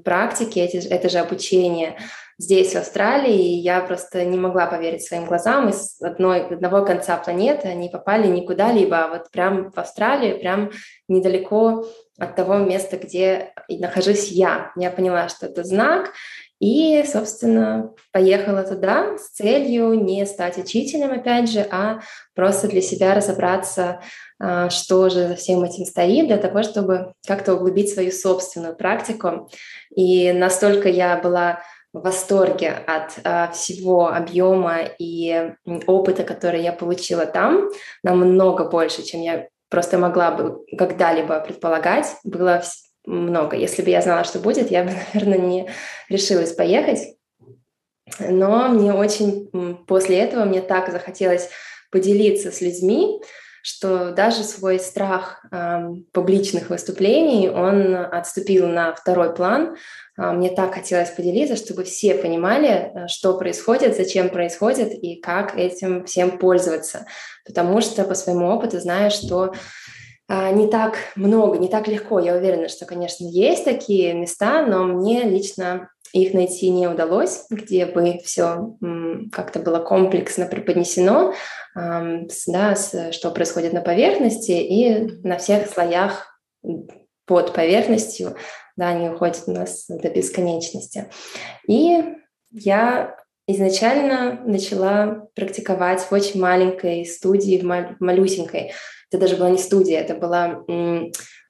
практики, 0.04 0.58
эти, 0.58 0.86
это 0.88 1.08
же 1.08 1.18
обучение 1.18 1.96
здесь, 2.38 2.74
в 2.74 2.76
Австралии, 2.76 3.54
и 3.54 3.60
я 3.60 3.80
просто 3.80 4.24
не 4.24 4.36
могла 4.36 4.66
поверить 4.66 5.02
своим 5.02 5.24
глазам. 5.24 5.68
Из 5.68 6.00
одной, 6.02 6.46
одного 6.46 6.84
конца 6.84 7.16
планеты 7.16 7.68
они 7.68 7.88
попали 7.88 8.26
никуда 8.26 8.72
либо, 8.72 9.04
а 9.04 9.08
вот 9.08 9.30
прям 9.30 9.70
в 9.70 9.78
Австралию, 9.78 10.38
прям 10.38 10.70
недалеко 11.08 11.86
от 12.18 12.36
того 12.36 12.56
места, 12.56 12.96
где 12.98 13.52
нахожусь 13.68 14.28
я. 14.28 14.72
Я 14.76 14.90
поняла, 14.90 15.28
что 15.28 15.46
это 15.46 15.64
знак, 15.64 16.12
и, 16.58 17.04
собственно, 17.04 17.92
поехала 18.12 18.62
туда 18.62 19.18
с 19.18 19.30
целью 19.30 19.92
не 19.92 20.24
стать 20.24 20.56
учителем, 20.56 21.12
опять 21.12 21.50
же, 21.50 21.60
а 21.70 22.00
просто 22.34 22.68
для 22.68 22.80
себя 22.80 23.14
разобраться, 23.14 24.00
а, 24.38 24.70
что 24.70 25.08
же 25.10 25.28
за 25.28 25.34
всем 25.34 25.62
этим 25.64 25.84
стоит, 25.84 26.28
для 26.28 26.38
того, 26.38 26.62
чтобы 26.62 27.12
как-то 27.26 27.54
углубить 27.54 27.92
свою 27.92 28.10
собственную 28.10 28.74
практику. 28.74 29.50
И 29.94 30.32
настолько 30.32 30.88
я 30.88 31.18
была 31.18 31.60
в 31.92 32.00
восторге 32.02 32.70
от 32.86 33.18
а, 33.24 33.50
всего 33.52 34.08
объема 34.08 34.78
и 34.98 35.52
опыта, 35.86 36.24
который 36.24 36.62
я 36.62 36.72
получила 36.72 37.26
там, 37.26 37.68
намного 38.02 38.64
больше, 38.68 39.02
чем 39.02 39.20
я 39.20 39.48
просто 39.68 39.98
могла 39.98 40.30
бы 40.30 40.64
когда-либо 40.78 41.40
предполагать. 41.40 42.06
Было 42.24 42.62
много. 43.06 43.56
Если 43.56 43.82
бы 43.82 43.90
я 43.90 44.02
знала, 44.02 44.24
что 44.24 44.38
будет, 44.38 44.70
я 44.70 44.84
бы, 44.84 44.90
наверное, 45.14 45.38
не 45.38 45.70
решилась 46.08 46.52
поехать. 46.52 47.16
Но 48.20 48.68
мне 48.68 48.92
очень 48.92 49.84
после 49.86 50.18
этого 50.18 50.44
мне 50.44 50.60
так 50.60 50.90
захотелось 50.90 51.48
поделиться 51.90 52.52
с 52.52 52.60
людьми, 52.60 53.20
что 53.62 54.12
даже 54.12 54.44
свой 54.44 54.78
страх 54.78 55.44
э, 55.50 55.88
публичных 56.12 56.70
выступлений, 56.70 57.50
он 57.50 57.96
отступил 57.96 58.68
на 58.68 58.94
второй 58.94 59.34
план. 59.34 59.76
Э, 60.16 60.30
мне 60.30 60.50
так 60.50 60.72
хотелось 60.72 61.10
поделиться, 61.10 61.56
чтобы 61.56 61.82
все 61.82 62.14
понимали, 62.14 62.68
э, 62.68 63.08
что 63.08 63.36
происходит, 63.36 63.96
зачем 63.96 64.28
происходит 64.28 64.92
и 64.92 65.16
как 65.20 65.58
этим 65.58 66.04
всем 66.04 66.38
пользоваться. 66.38 67.06
Потому 67.44 67.80
что 67.80 68.04
по 68.04 68.14
своему 68.14 68.46
опыту 68.50 68.78
знаю, 68.78 69.10
что 69.10 69.52
а, 69.52 69.52
не 70.28 70.66
так 70.68 70.96
много, 71.14 71.58
не 71.58 71.68
так 71.68 71.88
легко. 71.88 72.18
Я 72.18 72.36
уверена, 72.36 72.68
что, 72.68 72.84
конечно, 72.86 73.24
есть 73.24 73.64
такие 73.64 74.14
места, 74.14 74.66
но 74.66 74.84
мне 74.84 75.22
лично 75.22 75.90
их 76.12 76.34
найти 76.34 76.70
не 76.70 76.88
удалось, 76.88 77.46
где 77.50 77.84
бы 77.84 78.18
все 78.24 78.76
как-то 79.32 79.58
было 79.58 79.80
комплексно 79.80 80.46
преподнесено, 80.46 81.34
да, 81.74 82.74
что 83.12 83.30
происходит 83.30 83.72
на 83.72 83.80
поверхности 83.82 84.52
и 84.52 85.12
на 85.26 85.36
всех 85.36 85.68
слоях 85.68 86.40
под 87.26 87.52
поверхностью, 87.52 88.36
да, 88.76 88.88
они 88.88 89.10
уходят 89.10 89.42
у 89.46 89.52
нас 89.52 89.86
до 89.88 90.08
бесконечности. 90.08 91.10
И 91.68 92.04
я 92.50 93.16
изначально 93.46 94.40
начала 94.44 95.28
практиковать 95.34 96.00
в 96.00 96.12
очень 96.12 96.40
маленькой 96.40 97.04
студии, 97.04 97.58
в 97.58 97.96
малюсенькой. 98.00 98.72
Это 99.10 99.20
даже 99.20 99.36
была 99.36 99.50
не 99.50 99.58
студия, 99.58 100.00
это 100.00 100.14
была 100.14 100.64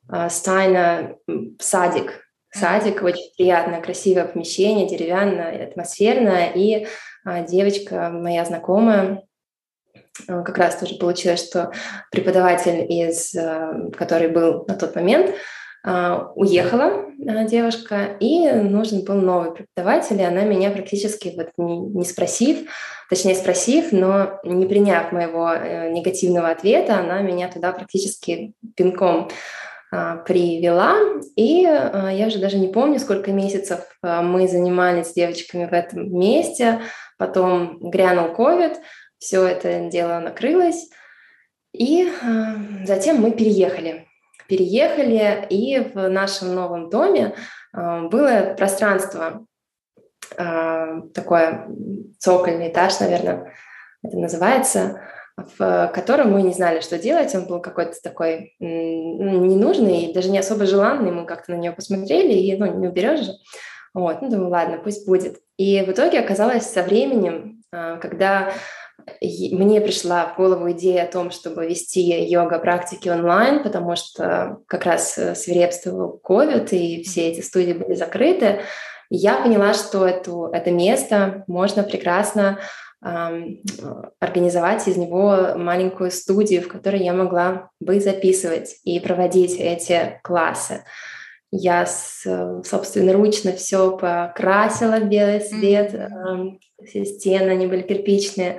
а, 0.09 0.29
стайна 0.29 1.17
садик. 1.59 2.23
Садик, 2.51 3.03
очень 3.03 3.33
приятное, 3.37 3.83
красивое 3.83 4.27
помещение, 4.27 4.89
деревянное, 4.89 5.67
атмосферное. 5.67 6.53
И 6.55 6.87
а, 7.25 7.43
девочка, 7.43 8.11
моя 8.11 8.45
знакомая, 8.45 9.23
а, 10.29 10.43
как 10.43 10.59
раз 10.59 10.77
тоже 10.77 10.97
получилось, 10.97 11.47
что 11.47 11.73
преподаватель, 12.11 12.87
из, 12.91 13.35
который 13.97 14.29
был 14.29 14.65
на 14.69 14.75
тот 14.75 14.95
момент, 14.95 15.35
уехала 16.35 17.05
девушка, 17.16 18.16
и 18.19 18.50
нужен 18.50 19.05
был 19.05 19.14
новый 19.14 19.52
преподаватель, 19.52 20.21
и 20.21 20.25
она 20.25 20.43
меня 20.43 20.71
практически 20.71 21.33
вот 21.37 21.50
не 21.57 22.05
спросив, 22.05 22.69
точнее 23.09 23.37
спросив, 23.37 23.93
но 23.93 24.40
не 24.45 24.66
приняв 24.66 25.12
моего 25.12 25.52
э, 25.52 25.90
негативного 25.93 26.49
ответа, 26.50 26.99
она 26.99 27.21
меня 27.21 27.49
туда 27.49 27.73
практически 27.73 28.52
пинком 28.75 29.28
а, 29.93 30.16
привела. 30.16 30.97
И 31.37 31.64
а, 31.64 32.11
я 32.11 32.26
уже 32.26 32.38
даже 32.38 32.59
не 32.59 32.69
помню, 32.69 32.99
сколько 32.99 33.31
месяцев 33.33 33.81
а, 34.02 34.21
мы 34.21 34.49
занимались 34.49 35.09
с 35.09 35.14
девочками 35.14 35.66
в 35.66 35.73
этом 35.73 36.12
месте. 36.12 36.81
Потом 37.19 37.78
грянул 37.78 38.35
ковид, 38.35 38.81
все 39.19 39.47
это 39.47 39.88
дело 39.88 40.19
накрылось. 40.19 40.90
И 41.73 42.11
затем 42.85 43.21
мы 43.21 43.33
переехали. 43.33 44.06
Переехали, 44.49 45.47
и 45.50 45.81
в 45.81 46.09
нашем 46.09 46.55
новом 46.55 46.88
доме 46.91 47.35
было 47.73 48.55
пространство 48.57 49.47
а, 50.37 51.00
такой 51.15 51.59
цокольный 52.19 52.69
этаж, 52.69 52.99
наверное, 53.00 53.53
это 54.03 54.17
называется, 54.17 55.00
в 55.37 55.91
котором 55.95 56.33
мы 56.33 56.43
не 56.43 56.53
знали, 56.53 56.81
что 56.81 56.99
делать. 56.99 57.35
Он 57.35 57.47
был 57.47 57.61
какой-то 57.61 57.95
такой 58.03 58.55
ненужный, 58.59 60.12
даже 60.15 60.31
не 60.31 60.38
особо 60.38 60.67
желанный. 60.67 61.11
Мы 61.11 61.26
как-то 61.26 61.53
на 61.53 61.57
него 61.57 61.75
посмотрели, 61.75 62.33
и 62.33 62.57
ну, 62.57 62.79
не 62.79 62.88
уберешь 62.88 63.21
же. 63.21 63.33
Вот, 63.95 64.21
ну, 64.21 64.31
думаю, 64.31 64.50
ладно, 64.50 64.79
пусть 64.83 65.07
будет. 65.07 65.38
И 65.57 65.83
в 65.83 65.91
итоге 65.91 66.21
оказалось 66.21 66.65
со 66.65 66.83
временем, 66.83 67.62
а, 67.73 67.97
когда 67.97 68.53
мне 69.21 69.81
пришла 69.81 70.27
в 70.27 70.37
голову 70.37 70.71
идея 70.73 71.05
о 71.05 71.11
том, 71.11 71.31
чтобы 71.31 71.67
вести 71.67 72.01
йога-практики 72.01 73.09
онлайн, 73.09 73.63
потому 73.63 73.97
что 73.97 74.59
как 74.67 74.85
раз 74.85 75.17
э, 75.17 75.35
свирепствовал 75.35 76.21
COVID, 76.23 76.71
и 76.71 77.03
все 77.03 77.29
эти 77.29 77.41
студии 77.41 77.73
были 77.73 77.95
закрыты, 77.95 78.61
я 79.09 79.37
поняла, 79.37 79.73
что 79.75 80.07
эту, 80.07 80.51
это 80.53 80.71
место 80.71 81.45
можно 81.47 81.85
прекрасно 81.85 82.59
эм, 83.05 83.61
организовать 84.19 84.89
из 84.89 84.97
него 84.97 85.55
маленькую 85.55 86.11
студию, 86.11 86.63
в 86.63 86.69
которой 86.69 87.03
я 87.03 87.13
могла 87.13 87.71
бы 87.79 88.01
записывать 88.01 88.77
и 88.83 88.99
проводить 88.99 89.57
эти 89.59 90.19
классы. 90.25 90.85
Я 91.53 91.87
собственноручно 91.87 93.53
все 93.53 93.97
покрасила 93.97 94.97
в 94.97 95.09
белый 95.09 95.39
цвет, 95.39 95.95
mm-hmm. 95.95 96.59
все 96.85 97.05
стены, 97.05 97.51
они 97.51 97.69
были 97.69 97.83
кирпичные. 97.83 98.59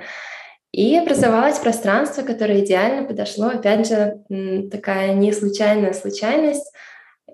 И 0.72 0.96
образовалось 0.96 1.58
пространство, 1.58 2.22
которое 2.22 2.64
идеально 2.64 3.06
подошло. 3.06 3.46
Опять 3.46 3.88
же, 3.88 4.22
такая 4.70 5.14
не 5.14 5.32
случайная 5.32 5.92
случайность. 5.92 6.72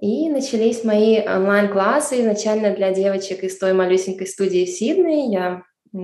И 0.00 0.28
начались 0.28 0.84
мои 0.84 1.20
онлайн-классы 1.20 2.20
изначально 2.20 2.70
для 2.74 2.92
девочек 2.92 3.42
из 3.42 3.58
той 3.58 3.72
малюсенькой 3.72 4.26
студии 4.26 4.64
в 4.64 4.68
Сиднее. 4.68 5.30
Я 5.30 5.62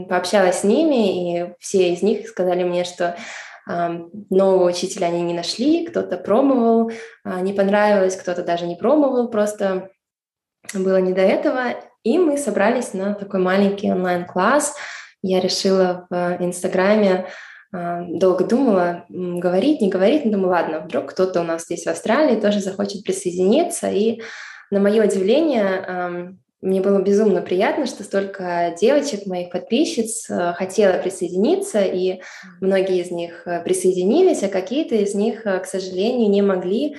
пообщалась 0.08 0.60
с 0.60 0.64
ними, 0.64 1.40
и 1.40 1.54
все 1.58 1.92
из 1.92 2.02
них 2.02 2.28
сказали 2.28 2.64
мне, 2.64 2.84
что 2.84 3.16
нового 3.66 4.68
учителя 4.68 5.06
они 5.06 5.22
не 5.22 5.34
нашли, 5.34 5.86
кто-то 5.86 6.16
пробовал, 6.16 6.90
а, 7.24 7.40
не 7.40 7.52
понравилось, 7.52 8.16
кто-то 8.16 8.42
даже 8.42 8.66
не 8.66 8.74
пробовал, 8.74 9.28
просто 9.28 9.90
было 10.74 10.96
не 10.96 11.12
до 11.12 11.20
этого. 11.20 11.74
И 12.02 12.18
мы 12.18 12.38
собрались 12.38 12.94
на 12.94 13.14
такой 13.14 13.40
маленький 13.40 13.92
онлайн-класс. 13.92 14.74
Я 15.22 15.40
решила 15.40 16.06
в 16.10 16.36
Инстаграме 16.40 17.26
а, 17.72 18.04
долго 18.08 18.44
думала, 18.44 19.04
говорить, 19.08 19.80
не 19.80 19.88
говорить, 19.88 20.24
но 20.24 20.32
думаю, 20.32 20.50
ладно, 20.50 20.80
вдруг 20.80 21.10
кто-то 21.10 21.40
у 21.40 21.44
нас 21.44 21.64
здесь 21.64 21.84
в 21.84 21.88
Австралии 21.88 22.40
тоже 22.40 22.60
захочет 22.60 23.04
присоединиться. 23.04 23.90
И 23.90 24.20
на 24.70 24.80
мое 24.80 25.04
удивление, 25.04 26.36
мне 26.62 26.82
было 26.82 27.00
безумно 27.00 27.40
приятно, 27.40 27.86
что 27.86 28.04
столько 28.04 28.74
девочек, 28.78 29.24
моих 29.26 29.50
подписчиц, 29.50 30.28
э, 30.28 30.52
хотела 30.52 30.98
присоединиться, 30.98 31.80
и 31.80 32.20
многие 32.60 33.00
из 33.00 33.10
них 33.10 33.46
э, 33.46 33.62
присоединились, 33.62 34.42
а 34.42 34.48
какие-то 34.48 34.94
из 34.94 35.14
них, 35.14 35.46
э, 35.46 35.58
к 35.60 35.64
сожалению, 35.64 36.28
не 36.28 36.42
могли 36.42 36.96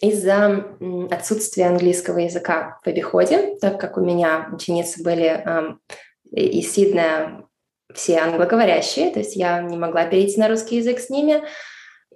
из-за 0.00 0.66
отсутствия 1.10 1.66
английского 1.66 2.18
языка 2.18 2.80
в 2.84 2.88
обиходе, 2.88 3.56
так 3.60 3.80
как 3.80 3.96
у 3.96 4.00
меня 4.00 4.48
ученицы 4.52 5.02
были 5.04 5.44
из 6.32 6.72
Сиднея 6.72 7.45
все 7.96 8.18
англоговорящие, 8.18 9.10
то 9.10 9.18
есть 9.18 9.34
я 9.34 9.60
не 9.62 9.76
могла 9.76 10.04
перейти 10.04 10.38
на 10.38 10.48
русский 10.48 10.76
язык 10.76 11.00
с 11.00 11.10
ними. 11.10 11.42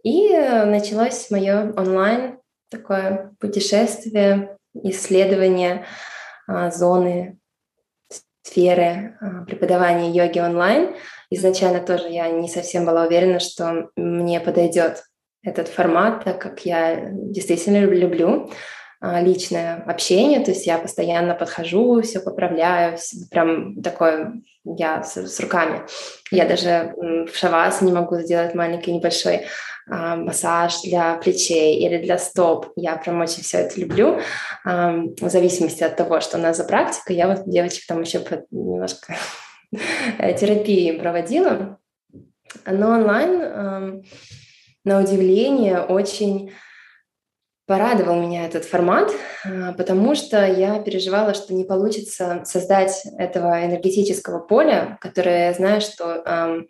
И 0.02 0.28
э, 0.28 0.64
началось 0.64 1.30
мое 1.30 1.72
онлайн 1.76 2.38
такое 2.70 3.32
путешествие, 3.40 4.56
исследование 4.74 5.84
а, 6.46 6.70
зоны, 6.70 7.38
сферы 8.42 9.16
а, 9.20 9.44
преподавания 9.44 10.10
йоги 10.10 10.38
онлайн. 10.38 10.94
Изначально 11.30 11.80
тоже 11.80 12.08
я 12.08 12.28
не 12.30 12.48
совсем 12.48 12.84
была 12.86 13.06
уверена, 13.06 13.40
что 13.40 13.90
мне 13.96 14.40
подойдет 14.40 15.04
этот 15.42 15.68
формат, 15.68 16.24
так 16.24 16.40
как 16.40 16.64
я 16.64 17.10
действительно 17.12 17.84
люблю 17.84 18.50
а, 19.00 19.20
личное 19.20 19.82
общение, 19.86 20.40
то 20.40 20.50
есть 20.50 20.66
я 20.66 20.78
постоянно 20.78 21.34
подхожу, 21.34 22.02
все 22.02 22.20
поправляю, 22.20 22.98
прям 23.30 23.82
такое 23.82 24.34
я 24.64 25.02
с, 25.02 25.16
с 25.16 25.40
руками. 25.40 25.82
Я 26.30 26.46
даже 26.46 26.94
в 26.96 27.36
шавас 27.36 27.80
не 27.82 27.92
могу 27.92 28.16
сделать 28.20 28.54
маленький 28.54 28.92
небольшой 28.92 29.46
а, 29.88 30.16
массаж 30.16 30.82
для 30.82 31.16
плечей 31.16 31.78
или 31.78 31.98
для 32.02 32.18
стоп. 32.18 32.72
Я 32.76 32.96
прям 32.96 33.20
очень 33.20 33.42
все 33.42 33.58
это 33.58 33.80
люблю. 33.80 34.20
А, 34.64 34.92
в 35.20 35.28
зависимости 35.28 35.82
от 35.82 35.96
того, 35.96 36.20
что 36.20 36.38
у 36.38 36.40
нас 36.40 36.56
за 36.56 36.64
практика, 36.64 37.12
я 37.12 37.28
вот 37.28 37.48
девочек 37.48 37.86
там 37.86 38.02
еще 38.02 38.22
немножко 38.50 39.16
терапии 40.18 40.98
проводила. 40.98 41.78
Но 42.66 42.90
онлайн, 42.90 44.04
на 44.84 45.00
удивление, 45.00 45.80
очень 45.80 46.52
порадовал 47.70 48.20
меня 48.20 48.46
этот 48.46 48.64
формат, 48.64 49.12
а, 49.44 49.72
потому 49.74 50.16
что 50.16 50.44
я 50.44 50.80
переживала, 50.80 51.34
что 51.34 51.54
не 51.54 51.62
получится 51.62 52.42
создать 52.44 53.04
этого 53.16 53.64
энергетического 53.64 54.40
поля, 54.40 54.98
которое 55.00 55.46
я 55.46 55.52
знаю, 55.52 55.80
что 55.80 56.66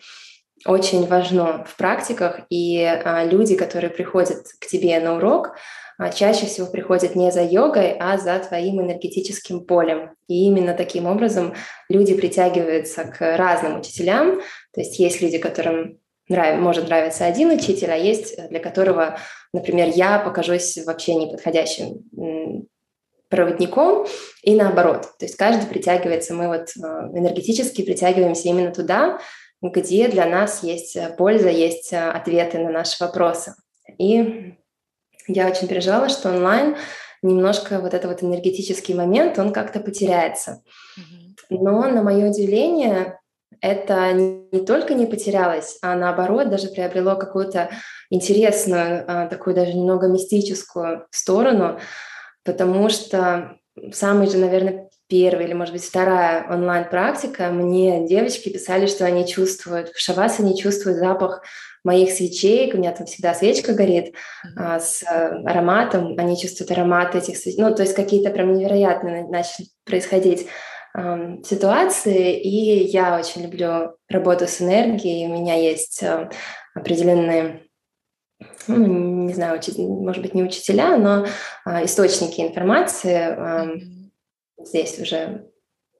очень 0.67 1.07
важно 1.07 1.65
в 1.65 1.75
практиках, 1.77 2.41
и 2.51 2.81
э, 2.81 3.27
люди, 3.31 3.57
которые 3.57 3.89
приходят 3.89 4.45
к 4.61 4.67
тебе 4.67 5.01
на 5.01 5.17
урок, 5.17 5.57
э, 5.99 6.13
чаще 6.13 6.45
всего 6.45 6.67
приходят 6.67 7.17
не 7.17 7.33
за 7.33 7.43
йогой, 7.43 7.97
а 7.99 8.19
за 8.19 8.39
твоим 8.41 8.83
энергетическим 8.83 9.65
полем. 9.65 10.11
И 10.29 10.45
именно 10.45 10.75
таким 10.75 11.07
образом 11.07 11.55
люди 11.89 12.15
притягиваются 12.15 13.05
к 13.05 13.39
разным 13.39 13.81
учителям. 13.81 14.43
То 14.75 14.81
есть 14.81 14.99
есть 14.99 15.23
люди, 15.23 15.39
которым 15.39 16.00
нрав... 16.31 16.59
может 16.59 16.89
нравиться 16.89 17.27
один 17.27 17.51
учитель, 17.51 17.91
а 17.91 17.97
есть 17.97 18.49
для 18.49 18.61
которого, 18.61 19.19
например, 19.53 19.89
я 19.95 20.19
покажусь 20.19 20.79
вообще 20.87 21.15
неподходящим 21.15 22.69
проводником 23.29 24.07
и 24.43 24.55
наоборот. 24.55 25.03
То 25.19 25.27
есть 25.27 25.37
каждый 25.37 25.67
притягивается, 25.67 26.35
мы 26.35 26.49
вот 26.49 26.71
э, 26.77 26.81
энергетически 27.17 27.83
притягиваемся 27.83 28.49
именно 28.49 28.73
туда, 28.73 29.21
где 29.63 30.09
для 30.09 30.27
нас 30.27 30.65
есть 30.65 30.99
польза, 31.17 31.49
есть 31.49 31.93
э, 31.93 32.11
ответы 32.11 32.59
на 32.59 32.71
наши 32.71 32.97
вопросы. 33.03 33.55
И 33.99 34.57
я 35.29 35.47
очень 35.49 35.69
переживала, 35.69 36.09
что 36.09 36.31
онлайн 36.31 36.77
немножко 37.23 37.79
вот 37.79 37.95
этот 37.95 38.11
вот 38.11 38.23
энергетический 38.25 38.95
момент, 38.95 39.39
он 39.39 39.53
как-то 39.53 39.79
потеряется. 39.79 40.63
Но 41.51 41.83
на 41.89 42.03
мое 42.03 42.31
удивление, 42.31 43.20
это 43.61 44.13
не 44.13 44.65
только 44.65 44.95
не 44.95 45.07
потерялось, 45.07 45.79
а 45.83 45.95
наоборот 45.95 46.49
даже 46.49 46.69
приобрело 46.69 47.17
какую-то 47.17 47.71
интересную, 48.09 49.05
а, 49.07 49.27
такую 49.27 49.55
даже 49.55 49.75
немного 49.75 50.09
мистическую 50.09 51.07
сторону, 51.11 51.79
потому 52.45 52.89
что 52.89 53.57
самый 53.93 54.29
же, 54.29 54.39
наверное, 54.39 54.89
первая 55.09 55.47
или, 55.47 55.55
может 55.55 55.75
быть, 55.75 55.85
вторая 55.85 56.47
онлайн-практика, 56.49 57.51
мне 57.51 58.07
девочки 58.07 58.49
писали, 58.49 58.87
что 58.87 59.05
они 59.05 59.27
чувствуют, 59.27 59.91
в 59.91 60.01
шавасе 60.01 60.43
они 60.43 60.57
чувствуют 60.57 60.99
запах 60.99 61.43
моих 61.83 62.13
свечей, 62.13 62.73
у 62.73 62.77
меня 62.77 62.93
там 62.93 63.07
всегда 63.07 63.35
свечка 63.35 63.73
горит 63.73 64.15
а, 64.57 64.79
с 64.79 65.03
ароматом, 65.07 66.15
они 66.19 66.41
чувствуют 66.41 66.71
аромат 66.71 67.15
этих 67.15 67.37
свечей, 67.37 67.61
ну, 67.61 67.75
то 67.75 67.83
есть 67.83 67.95
какие-то 67.95 68.31
прям 68.31 68.55
невероятные 68.55 69.27
начали 69.29 69.67
происходить 69.85 70.47
ситуации, 71.45 72.41
и 72.41 72.85
я 72.87 73.19
очень 73.19 73.43
люблю 73.43 73.97
работу 74.09 74.47
с 74.47 74.61
энергией. 74.61 75.29
У 75.29 75.35
меня 75.35 75.55
есть 75.55 76.03
э, 76.03 76.29
определенные, 76.75 77.63
ну, 78.67 78.77
не 79.27 79.33
знаю, 79.33 79.61
может 79.79 80.23
быть, 80.23 80.35
не 80.35 80.43
учителя, 80.43 80.97
но 80.97 81.27
а, 81.65 81.85
источники 81.85 82.41
информации 82.41 83.37
здесь 84.59 84.99
уже 84.99 85.51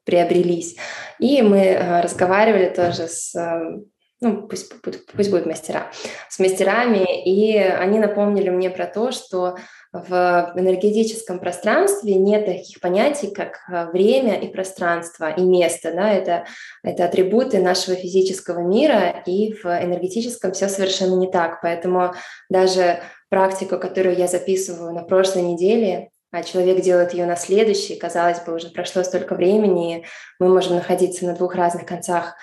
приобрелись. 0.05 0.77
И 1.19 1.43
мы 1.43 1.59
э, 1.59 2.01
разговаривали 2.01 2.69
тоже 2.69 3.07
с 3.07 3.35
э, 3.37 3.81
ну, 4.21 4.47
пусть, 4.49 4.73
пусть 4.83 5.31
будут 5.31 5.47
мастера, 5.47 5.91
с 6.29 6.39
мастерами, 6.39 7.25
и 7.25 7.57
они 7.57 7.99
напомнили 7.99 8.51
мне 8.51 8.69
про 8.69 8.87
то, 8.87 9.13
что 9.13 9.57
в 9.93 10.53
энергетическом 10.55 11.41
пространстве 11.41 12.15
нет 12.15 12.47
таких 12.47 12.81
понятий, 12.81 13.33
как 13.33 13.59
э, 13.69 13.91
время 13.91 14.39
и 14.39 14.47
пространство, 14.47 15.31
и 15.31 15.43
место. 15.43 15.93
Да? 15.93 16.13
Это, 16.13 16.45
это 16.85 17.05
атрибуты 17.05 17.61
нашего 17.61 17.97
физического 17.97 18.61
мира, 18.61 19.23
и 19.27 19.53
в 19.53 19.65
энергетическом 19.67 20.53
все 20.53 20.69
совершенно 20.69 21.17
не 21.17 21.29
так. 21.29 21.61
Поэтому 21.61 22.15
даже 22.49 23.01
практику, 23.31 23.79
которую 23.79 24.17
я 24.17 24.29
записываю 24.29 24.93
на 24.93 25.03
прошлой 25.03 25.43
неделе, 25.43 26.11
а 26.31 26.45
человек 26.45 26.83
делает 26.83 27.13
ее 27.13 27.27
на 27.27 27.35
следующий, 27.35 27.97
казалось 27.97 28.41
бы, 28.41 28.55
уже 28.55 28.69
прошло 28.69 29.03
столько 29.03 29.35
времени, 29.35 29.99
и 29.99 30.05
мы 30.39 30.49
можем 30.49 30.77
находиться 30.77 31.25
на 31.27 31.35
двух 31.35 31.57
разных 31.57 31.87
концах 31.87 32.37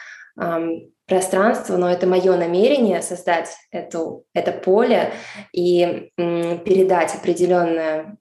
пространство, 1.08 1.78
но 1.78 1.90
это 1.90 2.06
мое 2.06 2.36
намерение 2.36 3.02
создать 3.02 3.56
эту, 3.72 4.26
это 4.34 4.52
поле 4.52 5.14
и 5.54 6.12
передать 6.18 7.16
определенное, 7.16 8.18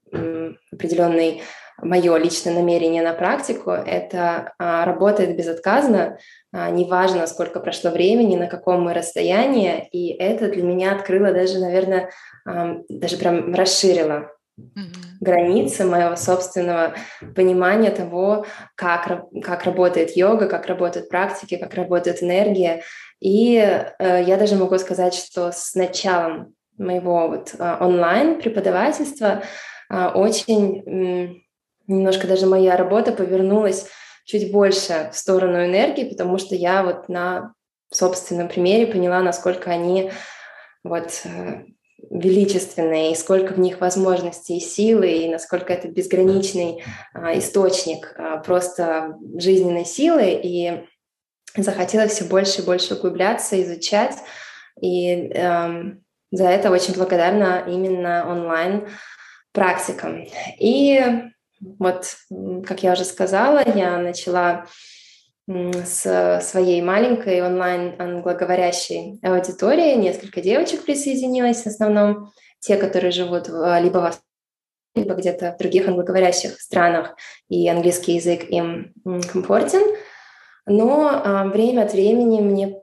определенный 0.71 1.41
мое 1.81 2.17
личное 2.17 2.53
намерение 2.53 3.03
на 3.03 3.13
практику, 3.13 3.71
это 3.71 4.53
а, 4.57 4.85
работает 4.85 5.35
безотказно, 5.37 6.17
а, 6.51 6.71
неважно, 6.71 7.27
сколько 7.27 7.59
прошло 7.59 7.91
времени, 7.91 8.35
на 8.35 8.47
каком 8.47 8.81
мы 8.81 8.93
расстоянии, 8.93 9.87
и 9.91 10.11
это 10.13 10.49
для 10.49 10.63
меня 10.63 10.95
открыло 10.95 11.31
даже, 11.31 11.59
наверное, 11.59 12.09
а, 12.47 12.77
даже 12.89 13.17
прям 13.17 13.53
расширило. 13.53 14.31
Границы 15.19 15.85
моего 15.85 16.15
собственного 16.15 16.95
понимания 17.35 17.91
того, 17.91 18.45
как, 18.75 19.25
как 19.43 19.63
работает 19.63 20.15
йога, 20.17 20.47
как 20.47 20.65
работают 20.65 21.09
практики, 21.09 21.57
как 21.57 21.73
работает 21.75 22.23
энергия. 22.23 22.83
И 23.19 23.55
э, 23.55 24.23
я 24.23 24.37
даже 24.37 24.55
могу 24.55 24.77
сказать, 24.77 25.13
что 25.13 25.51
с 25.51 25.75
началом 25.75 26.53
моего 26.77 27.27
вот 27.27 27.55
э, 27.57 27.77
онлайн 27.79 28.39
преподавательства 28.39 29.43
э, 29.89 30.07
очень 30.07 31.43
немножко 31.87 32.27
даже 32.27 32.45
моя 32.45 32.75
работа 32.75 33.11
повернулась 33.11 33.87
чуть 34.25 34.51
больше 34.51 35.09
в 35.13 35.17
сторону 35.17 35.65
энергии, 35.65 36.09
потому 36.09 36.37
что 36.37 36.53
я 36.53 36.83
вот 36.83 37.09
на 37.09 37.53
собственном 37.91 38.49
примере 38.49 38.85
поняла, 38.85 39.21
насколько 39.21 39.71
они 39.71 40.11
вот 40.83 41.21
э, 41.23 41.63
величественные, 42.09 43.11
и 43.11 43.15
сколько 43.15 43.53
в 43.53 43.59
них 43.59 43.81
возможностей 43.81 44.57
и 44.57 44.61
силы, 44.61 45.09
и 45.09 45.29
насколько 45.29 45.73
это 45.73 45.87
безграничный 45.87 46.83
а, 47.13 47.37
источник 47.37 48.13
а, 48.17 48.37
просто 48.37 49.17
жизненной 49.37 49.85
силы. 49.85 50.39
И 50.41 50.83
захотелось 51.55 52.13
все 52.13 52.25
больше 52.25 52.61
и 52.61 52.65
больше 52.65 52.95
углубляться, 52.95 53.61
изучать. 53.61 54.15
И 54.79 55.29
эм, 55.33 56.03
за 56.31 56.45
это 56.45 56.69
очень 56.69 56.93
благодарна 56.93 57.63
именно 57.67 58.29
онлайн 58.29 58.87
практикам. 59.53 60.25
И 60.59 61.03
вот, 61.59 62.15
как 62.67 62.83
я 62.83 62.93
уже 62.93 63.05
сказала, 63.05 63.63
я 63.75 63.97
начала 63.97 64.67
с 65.47 66.41
своей 66.43 66.81
маленькой 66.81 67.41
онлайн 67.41 67.95
англоговорящей 67.99 69.19
аудиторией. 69.23 69.95
Несколько 69.95 70.41
девочек 70.41 70.83
присоединилось, 70.83 71.63
в 71.63 71.67
основном 71.67 72.31
те, 72.59 72.75
которые 72.77 73.11
живут 73.11 73.47
либо 73.47 74.11
в 74.11 74.21
либо 74.95 75.13
где-то 75.13 75.53
в 75.53 75.61
других 75.61 75.87
англоговорящих 75.87 76.59
странах, 76.59 77.15
и 77.49 77.69
английский 77.69 78.15
язык 78.15 78.49
им 78.49 78.93
комфортен. 79.31 79.95
Но 80.65 81.51
время 81.53 81.83
от 81.83 81.93
времени 81.93 82.41
мне 82.41 82.81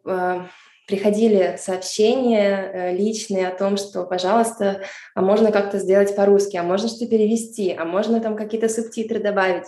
приходили 0.87 1.57
сообщения 1.59 2.71
э, 2.73 2.97
личные 2.97 3.49
о 3.49 3.57
том, 3.57 3.77
что, 3.77 4.05
пожалуйста, 4.05 4.83
а 5.15 5.23
можно 5.23 5.51
как-то 5.51 5.79
сделать 5.79 6.15
по-русски, 6.15 6.57
а 6.57 6.63
можно 6.63 6.89
что 6.89 7.07
перевести, 7.07 7.73
а 7.73 7.85
можно 7.85 8.21
там 8.21 8.37
какие-то 8.37 8.69
субтитры 8.69 9.19
добавить. 9.19 9.65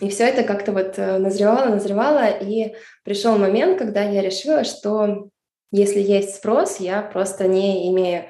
И 0.00 0.10
все 0.10 0.24
это 0.24 0.42
как-то 0.42 0.72
вот 0.72 0.98
э, 0.98 1.18
назревало, 1.18 1.70
назревало, 1.70 2.28
и 2.28 2.74
пришел 3.02 3.38
момент, 3.38 3.78
когда 3.78 4.02
я 4.02 4.20
решила, 4.20 4.64
что 4.64 5.28
если 5.72 6.00
есть 6.00 6.36
спрос, 6.36 6.80
я 6.80 7.02
просто 7.02 7.46
не 7.46 7.88
имею 7.90 8.24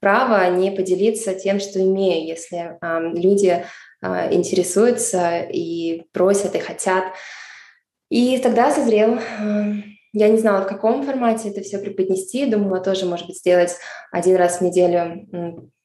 права 0.00 0.48
не 0.50 0.72
поделиться 0.72 1.32
тем, 1.34 1.60
что 1.60 1.80
имею, 1.80 2.26
если 2.26 2.76
э, 2.80 3.00
люди 3.14 3.64
э, 4.02 4.34
интересуются 4.34 5.40
и 5.40 6.02
просят 6.12 6.56
и 6.56 6.58
хотят. 6.58 7.04
И 8.10 8.38
тогда 8.38 8.70
созрел 8.70 9.18
я 10.12 10.28
не 10.28 10.38
знала, 10.38 10.62
в 10.62 10.68
каком 10.68 11.02
формате 11.04 11.48
это 11.48 11.62
все 11.62 11.78
преподнести. 11.78 12.44
Думала 12.46 12.80
тоже, 12.80 13.06
может 13.06 13.26
быть, 13.26 13.38
сделать 13.38 13.76
один 14.10 14.36
раз 14.36 14.58
в 14.58 14.60
неделю 14.60 15.26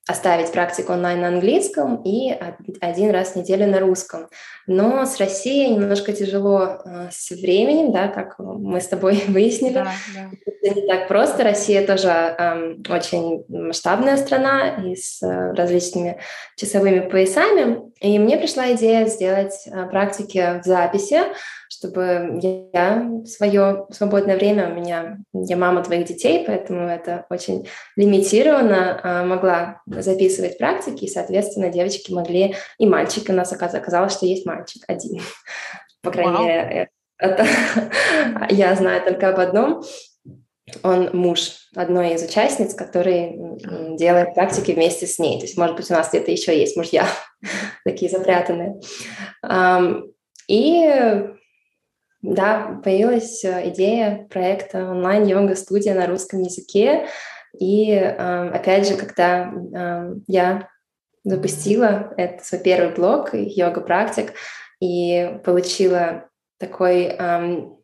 оставить 0.07 0.51
практику 0.51 0.93
онлайн 0.93 1.21
на 1.21 1.27
английском 1.27 2.01
и 2.03 2.31
один 2.79 3.11
раз 3.11 3.33
в 3.33 3.35
неделю 3.35 3.67
на 3.67 3.79
русском. 3.79 4.29
Но 4.65 5.05
с 5.05 5.17
Россией 5.17 5.75
немножко 5.75 6.13
тяжело 6.13 6.79
э, 6.83 7.09
с 7.11 7.31
временем, 7.31 7.91
да, 7.91 8.07
как 8.07 8.35
мы 8.39 8.79
с 8.79 8.87
тобой 8.87 9.21
выяснили. 9.27 9.73
Да, 9.73 9.91
да. 10.15 10.29
Это 10.61 10.79
не 10.79 10.87
так 10.87 11.07
просто. 11.07 11.43
Россия 11.43 11.85
тоже 11.85 12.07
э, 12.09 12.75
очень 12.89 13.43
масштабная 13.49 14.17
страна 14.17 14.77
и 14.77 14.95
с 14.95 15.21
э, 15.21 15.53
различными 15.53 16.19
часовыми 16.55 16.99
поясами. 16.99 17.91
И 17.99 18.17
мне 18.17 18.37
пришла 18.37 18.71
идея 18.73 19.05
сделать 19.07 19.67
э, 19.67 19.85
практики 19.87 20.61
в 20.61 20.65
записи, 20.65 21.21
чтобы 21.69 22.39
я 22.73 23.09
свое 23.25 23.87
свободное 23.91 24.37
время, 24.37 24.69
у 24.69 24.75
меня, 24.75 25.17
я 25.33 25.57
мама 25.57 25.83
твоих 25.83 26.05
детей, 26.05 26.43
поэтому 26.45 26.87
это 26.87 27.25
очень 27.29 27.67
лимитированно, 27.95 28.99
а, 29.03 29.25
могла 29.25 29.81
записывать 29.85 30.57
практики, 30.57 31.05
и, 31.05 31.09
соответственно, 31.09 31.69
девочки 31.69 32.11
могли, 32.11 32.55
и 32.77 32.85
мальчик, 32.85 33.29
у 33.29 33.33
нас 33.33 33.51
оказалось, 33.51 34.13
что 34.13 34.25
есть 34.25 34.45
мальчик 34.45 34.83
один, 34.87 35.21
по 36.01 36.11
крайней 36.11 36.33
Вау. 36.33 36.45
мере, 36.45 36.89
это, 37.17 37.45
я 38.49 38.75
знаю 38.75 39.03
только 39.03 39.29
об 39.29 39.39
одном, 39.39 39.83
он 40.83 41.09
муж 41.13 41.69
одной 41.75 42.15
из 42.15 42.23
участниц, 42.23 42.73
который 42.73 43.37
делает 43.95 44.33
практики 44.33 44.71
вместе 44.71 45.07
с 45.07 45.17
ней. 45.17 45.39
То 45.39 45.45
есть, 45.45 45.57
может 45.57 45.77
быть, 45.77 45.89
у 45.89 45.93
нас 45.93 46.09
где-то 46.09 46.29
еще 46.29 46.57
есть 46.59 46.75
мужья 46.75 47.07
такие 47.85 48.11
запрятанные. 48.11 48.79
И 50.49 51.23
да, 52.21 52.79
появилась 52.83 53.43
э, 53.45 53.69
идея 53.69 54.27
проекта 54.29 54.89
онлайн-йога-студия 54.89 55.93
на 55.93 56.07
русском 56.07 56.41
языке. 56.41 57.07
И 57.59 57.91
эм, 57.91 58.53
опять 58.53 58.87
же, 58.87 58.95
когда 58.97 59.43
эм, 59.43 60.23
я 60.27 60.69
запустила 61.23 62.13
этот 62.17 62.45
свой 62.45 62.61
первый 62.61 62.93
блог 62.93 63.29
йога-практик 63.33 64.33
и 64.79 65.39
получила 65.43 66.29
такой 66.59 67.03
эм, 67.05 67.77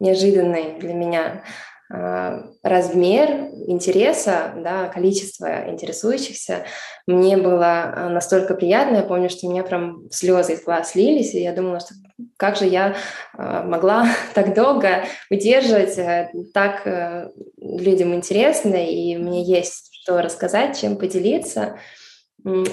неожиданный 0.00 0.78
для 0.78 0.94
меня 0.94 1.42
э, 1.44 1.75
размер 1.88 3.30
интереса, 3.66 4.52
да, 4.56 4.88
количество 4.88 5.68
интересующихся, 5.68 6.64
мне 7.06 7.36
было 7.36 7.92
э, 7.94 8.08
настолько 8.08 8.54
приятно. 8.54 8.96
Я 8.96 9.02
помню, 9.02 9.30
что 9.30 9.46
у 9.46 9.50
меня 9.50 9.62
прям 9.62 10.10
слезы 10.10 10.54
из 10.54 10.64
глаз 10.64 10.96
лились, 10.96 11.34
и 11.34 11.42
я 11.42 11.52
думала, 11.52 11.78
что 11.78 11.94
как 12.36 12.56
же 12.56 12.66
я 12.66 12.96
э, 13.38 13.62
могла 13.64 14.06
так 14.34 14.54
долго 14.54 15.04
удерживать, 15.30 15.96
э, 15.98 16.30
так 16.52 16.86
э, 16.86 17.30
людям 17.58 18.14
интересно, 18.14 18.74
и 18.74 19.16
мне 19.16 19.44
есть 19.44 19.90
что 20.02 20.20
рассказать, 20.20 20.78
чем 20.78 20.96
поделиться. 20.96 21.78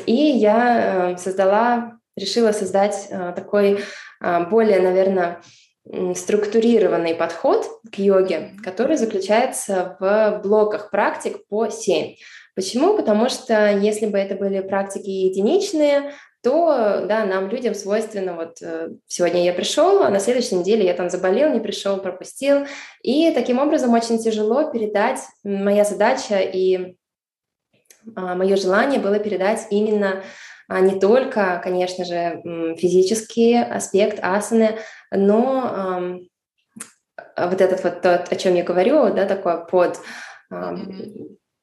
И 0.06 0.13
я 0.13 1.17
создала, 1.17 1.93
решила 2.15 2.52
создать 2.52 3.10
такой 3.36 3.80
более, 4.21 4.80
наверное, 4.80 5.41
структурированный 6.15 7.13
подход 7.13 7.67
к 7.91 7.98
йоге, 7.98 8.52
который 8.63 8.96
заключается 8.98 9.98
в 10.00 10.41
блоках 10.41 10.89
практик 10.89 11.46
по 11.48 11.67
7. 11.69 12.15
Почему? 12.56 12.96
Потому 12.96 13.30
что 13.30 13.72
если 13.72 14.06
бы 14.06 14.17
это 14.17 14.36
были 14.36 14.62
практики 14.62 15.10
единичные, 15.10 16.13
то 16.43 17.06
да, 17.08 17.26
нам, 17.26 17.50
людям, 17.50 17.74
свойственно, 17.74 18.36
вот 18.36 18.62
э, 18.62 18.89
сегодня 19.08 19.46
я 19.46 19.54
пришел, 19.54 20.04
а 20.04 20.10
на 20.10 20.19
следующей 20.19 20.56
неделе 20.56 20.86
я 20.86 20.93
там 20.93 21.10
заболел, 21.10 21.50
не 21.54 21.62
пришел, 21.62 21.98
пропустил. 21.98 22.65
И 23.02 23.32
таким 23.32 23.60
образом 23.60 23.93
очень 23.93 24.19
тяжело 24.19 24.69
передать, 24.69 25.22
моя 25.46 25.86
задача 25.86 26.39
и 26.39 26.98
а, 28.15 28.36
мое 28.36 28.58
желание 28.58 29.00
было 29.00 29.19
передать 29.19 29.67
именно 29.69 30.22
а, 30.67 30.82
не 30.82 31.00
только, 31.00 31.62
конечно 31.63 32.04
же, 32.04 32.41
физический 32.78 33.62
аспект 33.62 34.19
асаны, 34.22 34.80
но 35.13 36.19
вот 37.38 37.62
этот 37.62 37.84
вот 37.84 38.02
тот, 38.02 38.32
о 38.32 38.36
чем 38.36 38.56
я 38.56 38.63
говорю, 38.63 39.13
да, 39.13 39.26
такое 39.26 39.58
под 39.58 39.99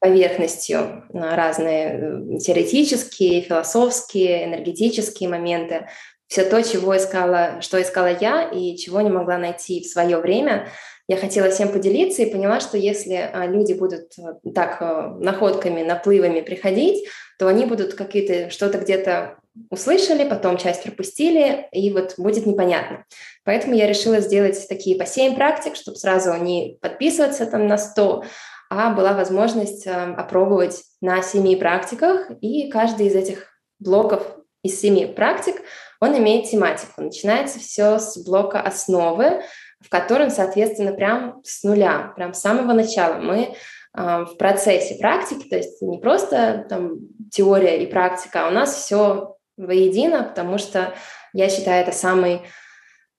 поверхностью 0.00 1.04
разные 1.12 2.34
э, 2.34 2.38
теоретические, 2.38 3.42
философские, 3.42 4.46
энергетические 4.46 5.28
моменты. 5.28 5.86
Все 6.26 6.44
то, 6.44 6.62
чего 6.62 6.96
искала, 6.96 7.60
что 7.60 7.80
искала 7.80 8.10
я 8.18 8.48
и 8.48 8.76
чего 8.76 9.02
не 9.02 9.10
могла 9.10 9.36
найти 9.36 9.82
в 9.82 9.86
свое 9.86 10.18
время, 10.18 10.68
я 11.11 11.16
хотела 11.16 11.51
всем 11.51 11.70
поделиться 11.73 12.23
и 12.23 12.31
поняла, 12.31 12.61
что 12.61 12.79
если 12.79 13.14
а, 13.14 13.44
люди 13.44 13.73
будут 13.73 14.12
так 14.55 14.81
э, 14.81 15.09
находками, 15.18 15.83
наплывами 15.83 16.40
приходить, 16.40 17.09
то 17.37 17.49
они 17.49 17.64
будут 17.64 17.94
какие-то 17.94 18.49
что-то 18.49 18.79
где-то 18.79 19.38
услышали, 19.70 20.29
потом 20.29 20.57
часть 20.57 20.85
пропустили, 20.85 21.66
и 21.73 21.92
вот 21.92 22.14
будет 22.16 22.46
непонятно. 22.46 23.07
Поэтому 23.42 23.75
я 23.75 23.88
решила 23.88 24.20
сделать 24.20 24.68
такие 24.68 24.96
по 24.96 25.05
7 25.05 25.35
практик, 25.35 25.75
чтобы 25.75 25.96
сразу 25.96 26.33
не 26.37 26.79
подписываться 26.81 27.44
там 27.46 27.66
на 27.66 27.77
100, 27.77 28.25
а 28.70 28.90
была 28.90 29.12
возможность 29.12 29.88
э, 29.88 29.90
опробовать 29.90 30.81
на 31.01 31.23
семи 31.23 31.57
практиках, 31.57 32.31
и 32.40 32.70
каждый 32.70 33.09
из 33.09 33.16
этих 33.16 33.49
блоков 33.81 34.37
из 34.62 34.81
семи 34.81 35.07
практик, 35.07 35.57
он 36.01 36.16
имеет 36.16 36.49
тематику. 36.49 37.03
Начинается 37.03 37.59
все 37.59 37.99
с 37.99 38.16
блока 38.25 38.61
основы, 38.61 39.42
в 39.81 39.88
котором, 39.88 40.31
соответственно, 40.31 40.93
прям 40.93 41.40
с 41.45 41.62
нуля, 41.62 42.12
прям 42.16 42.35
с 42.35 42.40
самого 42.40 42.73
начала 42.73 43.14
мы 43.14 43.55
э, 43.97 44.25
в 44.25 44.37
процессе 44.37 44.97
практики, 44.97 45.49
то 45.49 45.57
есть 45.57 45.81
не 45.83 45.99
просто 45.99 46.66
там 46.69 46.99
теория 47.31 47.83
и 47.83 47.87
практика, 47.87 48.47
а 48.47 48.49
у 48.49 48.53
нас 48.53 48.75
все 48.75 49.37
воедино, 49.57 50.25
потому 50.25 50.59
что 50.59 50.95
я 51.33 51.49
считаю 51.49 51.83
это 51.83 51.93
самый, 51.93 52.43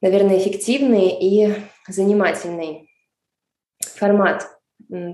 наверное, 0.02 0.38
эффективный 0.38 1.10
и 1.10 1.56
занимательный 1.88 2.89
формат 3.95 4.47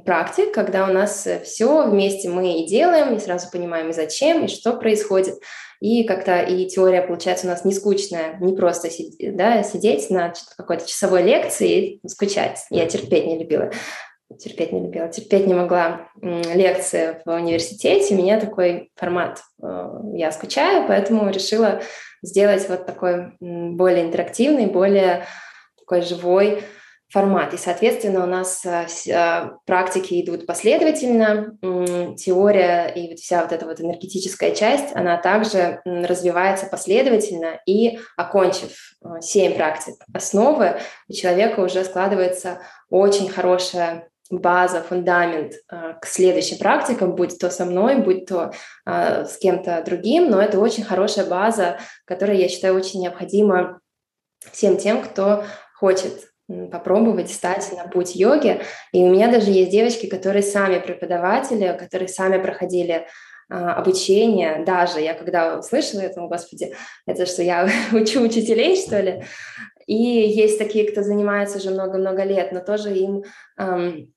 практик, 0.06 0.54
когда 0.54 0.88
у 0.88 0.94
нас 0.94 1.28
э, 1.28 1.40
все 1.44 1.88
вместе 1.88 2.30
мы 2.30 2.62
и 2.62 2.68
делаем, 2.68 3.16
и 3.16 3.20
сразу 3.20 3.50
понимаем, 3.52 3.90
и 3.90 3.94
зачем, 3.94 4.46
и 4.46 4.48
что 4.48 4.74
происходит. 4.74 5.40
И 5.80 6.04
как-то 6.04 6.42
и 6.42 6.66
теория 6.68 7.02
получается 7.02 7.48
у 7.48 7.50
нас 7.50 7.66
не 7.66 7.74
скучная, 7.74 8.38
не 8.40 8.56
просто 8.56 8.90
сидеть, 8.90 9.36
да, 9.36 9.64
сидеть 9.64 10.10
на 10.10 10.34
какой-то 10.56 10.88
часовой 10.88 11.24
лекции 11.24 12.00
и 12.04 12.08
скучать. 12.08 12.66
Я 12.70 12.88
терпеть 12.88 13.28
не 13.28 13.38
любила. 13.38 13.72
Терпеть 14.40 14.74
не 14.74 14.82
любила, 14.82 15.08
терпеть 15.08 15.48
не 15.48 15.54
могла 15.54 16.10
лекции 16.22 17.22
в 17.24 17.34
университете. 17.34 18.14
У 18.14 18.18
меня 18.18 18.42
такой 18.42 18.92
формат, 18.96 19.42
э, 19.64 19.90
я 20.16 20.34
скучаю, 20.34 20.86
поэтому 20.86 21.30
решила 21.30 21.82
сделать 22.22 22.68
вот 22.68 22.86
такой 22.86 23.32
более 23.40 24.06
интерактивный, 24.06 24.66
более 24.66 25.26
такой 25.80 26.02
живой 26.02 26.62
формат. 27.10 27.54
И, 27.54 27.58
соответственно, 27.58 28.24
у 28.24 28.28
нас 28.28 28.66
э, 28.66 28.88
э, 29.08 29.50
практики 29.66 30.22
идут 30.22 30.46
последовательно, 30.46 31.58
теория 32.18 32.88
и 32.88 33.10
вот 33.10 33.20
вся 33.20 33.44
вот 33.44 33.54
эта 33.54 33.66
вот 33.66 33.80
энергетическая 33.80 34.54
часть, 34.54 34.94
она 34.94 35.18
также 35.18 35.82
развивается 35.86 36.66
последовательно, 36.66 37.60
и, 37.66 38.00
окончив 38.18 38.96
7 39.22 39.52
э, 39.52 39.56
практик 39.56 39.96
основы, 40.14 40.80
у 41.08 41.14
человека 41.14 41.62
уже 41.62 41.84
складывается 41.86 42.60
очень 42.90 43.30
хорошая 43.30 44.10
база, 44.30 44.82
фундамент 44.82 45.54
к 45.70 46.06
следующим 46.06 46.58
практикам, 46.58 47.16
будь 47.16 47.40
то 47.40 47.50
со 47.50 47.64
мной, 47.64 47.96
будь 47.96 48.26
то 48.26 48.52
с 48.86 49.38
кем-то 49.38 49.82
другим, 49.86 50.30
но 50.30 50.42
это 50.42 50.60
очень 50.60 50.84
хорошая 50.84 51.26
база, 51.28 51.80
которая, 52.04 52.36
я 52.36 52.50
считаю, 52.50 52.76
очень 52.76 53.00
необходима 53.00 53.80
всем 54.52 54.76
тем, 54.76 55.02
кто 55.02 55.46
хочет 55.74 56.28
попробовать 56.48 57.30
стать 57.30 57.72
на 57.76 57.88
путь 57.88 58.16
йоги. 58.16 58.62
И 58.94 59.04
у 59.04 59.10
меня 59.10 59.32
даже 59.32 59.52
есть 59.52 59.72
девочки, 59.72 60.08
которые 60.08 60.44
сами 60.44 60.80
преподаватели, 60.80 61.76
которые 61.78 62.08
сами 62.08 62.42
проходили 62.42 63.08
а, 63.50 63.76
обучение. 63.76 64.64
Даже 64.66 65.00
я 65.00 65.14
когда 65.14 65.60
услышала 65.60 66.02
это, 66.02 66.22
господи, 66.22 66.74
это 67.06 67.26
что 67.26 67.44
я 67.44 67.68
учу 67.92 68.22
учителей, 68.22 68.76
что 68.78 69.00
ли? 69.00 69.24
И 69.86 69.96
есть 69.96 70.58
такие, 70.58 70.90
кто 70.92 71.02
занимается 71.02 71.58
уже 71.58 71.70
много-много 71.70 72.24
лет, 72.24 72.52
но 72.52 72.60
тоже 72.60 72.94
им 72.94 73.24
эм, 73.58 74.14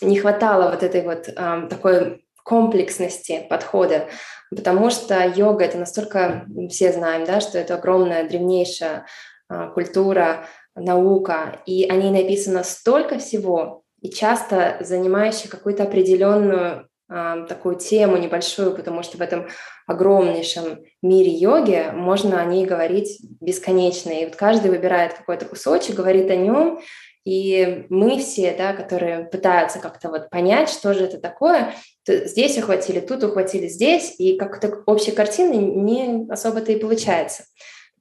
не 0.00 0.18
хватало 0.18 0.70
вот 0.70 0.82
этой 0.82 1.02
вот 1.02 1.28
эм, 1.28 1.68
такой 1.68 2.24
комплексности 2.44 3.46
подхода, 3.48 4.08
потому 4.50 4.90
что 4.90 5.24
йога 5.24 5.64
это 5.64 5.78
настолько, 5.78 6.44
все 6.70 6.92
знаем, 6.92 7.24
да, 7.24 7.40
что 7.40 7.56
это 7.56 7.76
огромная 7.76 8.28
древнейшая 8.28 9.06
э, 9.48 9.70
культура, 9.74 10.46
наука, 10.74 11.60
и 11.66 11.86
о 11.88 11.96
ней 11.96 12.10
написано 12.10 12.64
столько 12.64 13.18
всего, 13.18 13.82
и 14.00 14.10
часто 14.10 14.78
занимающих 14.80 15.50
какую-то 15.50 15.84
определенную 15.84 16.88
э, 17.08 17.46
такую 17.48 17.76
тему 17.76 18.16
небольшую, 18.16 18.74
потому 18.74 19.02
что 19.02 19.16
в 19.16 19.20
этом 19.20 19.48
огромнейшем 19.86 20.84
мире 21.02 21.30
йоги 21.30 21.90
можно 21.94 22.40
о 22.40 22.44
ней 22.44 22.66
говорить 22.66 23.20
бесконечно. 23.40 24.10
И 24.10 24.24
вот 24.24 24.36
каждый 24.36 24.70
выбирает 24.70 25.14
какой-то 25.14 25.44
кусочек, 25.44 25.94
говорит 25.94 26.30
о 26.30 26.36
нем, 26.36 26.80
и 27.24 27.86
мы 27.88 28.18
все, 28.18 28.52
да, 28.56 28.72
которые 28.72 29.26
пытаются 29.26 29.78
как-то 29.78 30.08
вот 30.08 30.28
понять, 30.30 30.68
что 30.68 30.92
же 30.92 31.04
это 31.04 31.18
такое, 31.18 31.72
здесь 32.06 32.58
ухватили, 32.58 32.98
тут 32.98 33.22
ухватили, 33.22 33.68
здесь, 33.68 34.16
и 34.18 34.36
как-то 34.36 34.82
общей 34.86 35.12
картины 35.12 35.54
не 35.54 36.26
особо-то 36.28 36.72
и 36.72 36.80
получается. 36.80 37.44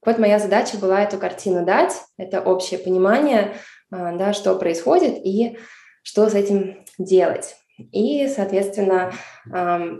Вот 0.05 0.17
моя 0.17 0.39
задача 0.39 0.77
была 0.77 1.03
эту 1.03 1.17
картину 1.17 1.65
дать, 1.65 1.93
это 2.17 2.41
общее 2.41 2.79
понимание, 2.79 3.53
а, 3.91 4.15
да, 4.15 4.33
что 4.33 4.55
происходит 4.55 5.17
и 5.23 5.57
что 6.03 6.29
с 6.29 6.33
этим 6.33 6.83
делать. 6.97 7.55
И, 7.91 8.27
соответственно, 8.27 9.11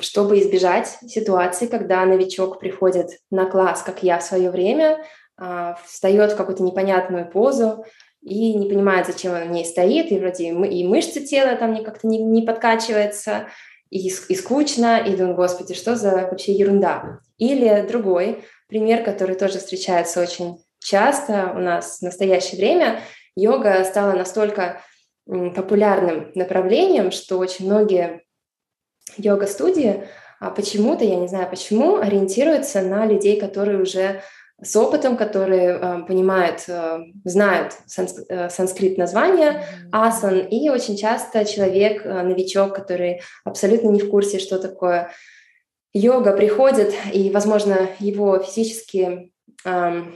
чтобы 0.01 0.39
избежать 0.39 0.87
ситуации, 1.07 1.65
когда 1.65 2.05
новичок 2.05 2.59
приходит 2.59 3.09
на 3.31 3.49
класс, 3.49 3.81
как 3.81 4.03
я 4.03 4.19
в 4.19 4.23
свое 4.23 4.51
время, 4.51 5.03
а, 5.37 5.75
встает 5.85 6.33
в 6.33 6.35
какую-то 6.35 6.61
непонятную 6.61 7.27
позу 7.27 7.83
и 8.21 8.53
не 8.53 8.69
понимает, 8.69 9.07
зачем 9.07 9.33
он 9.33 9.47
в 9.47 9.51
ней 9.51 9.65
стоит, 9.65 10.11
и 10.11 10.19
вроде 10.19 10.49
и 10.49 10.87
мышцы 10.87 11.21
тела 11.21 11.55
там 11.55 11.83
как-то 11.83 12.07
не, 12.07 12.19
не 12.19 12.43
подкачивается, 12.43 13.47
и, 13.89 14.07
и 14.07 14.35
скучно, 14.35 14.99
и 14.99 15.15
думаю, 15.15 15.35
господи, 15.35 15.73
что 15.73 15.95
за 15.95 16.11
вообще 16.11 16.53
ерунда. 16.53 17.19
Или 17.37 17.85
другой 17.87 18.43
пример, 18.71 19.03
который 19.03 19.35
тоже 19.35 19.59
встречается 19.59 20.21
очень 20.21 20.63
часто 20.79 21.51
у 21.53 21.59
нас 21.59 21.99
в 21.99 22.03
настоящее 22.03 22.57
время, 22.57 23.01
йога 23.35 23.83
стала 23.83 24.13
настолько 24.13 24.81
популярным 25.25 26.31
направлением, 26.35 27.11
что 27.11 27.37
очень 27.37 27.65
многие 27.65 28.23
йога-студии 29.17 30.07
а 30.39 30.49
почему-то, 30.49 31.05
я 31.05 31.17
не 31.17 31.27
знаю 31.27 31.47
почему, 31.47 31.97
ориентируются 31.97 32.81
на 32.81 33.05
людей, 33.05 33.39
которые 33.39 33.79
уже 33.79 34.23
с 34.59 34.75
опытом, 34.75 35.15
которые 35.15 35.77
э, 35.77 36.03
понимают, 36.07 36.63
э, 36.67 36.99
знают 37.25 37.73
санс, 37.85 38.17
э, 38.27 38.49
санскрит 38.49 38.97
название 38.97 39.63
асан, 39.91 40.39
и 40.39 40.69
очень 40.69 40.97
часто 40.97 41.45
человек, 41.45 42.03
э, 42.03 42.21
новичок, 42.23 42.73
который 42.73 43.21
абсолютно 43.43 43.89
не 43.89 43.99
в 43.99 44.09
курсе, 44.09 44.39
что 44.39 44.57
такое 44.57 45.11
йога, 45.93 46.33
приходит, 46.33 46.93
и, 47.13 47.29
возможно, 47.31 47.89
его 47.99 48.39
физические 48.39 49.31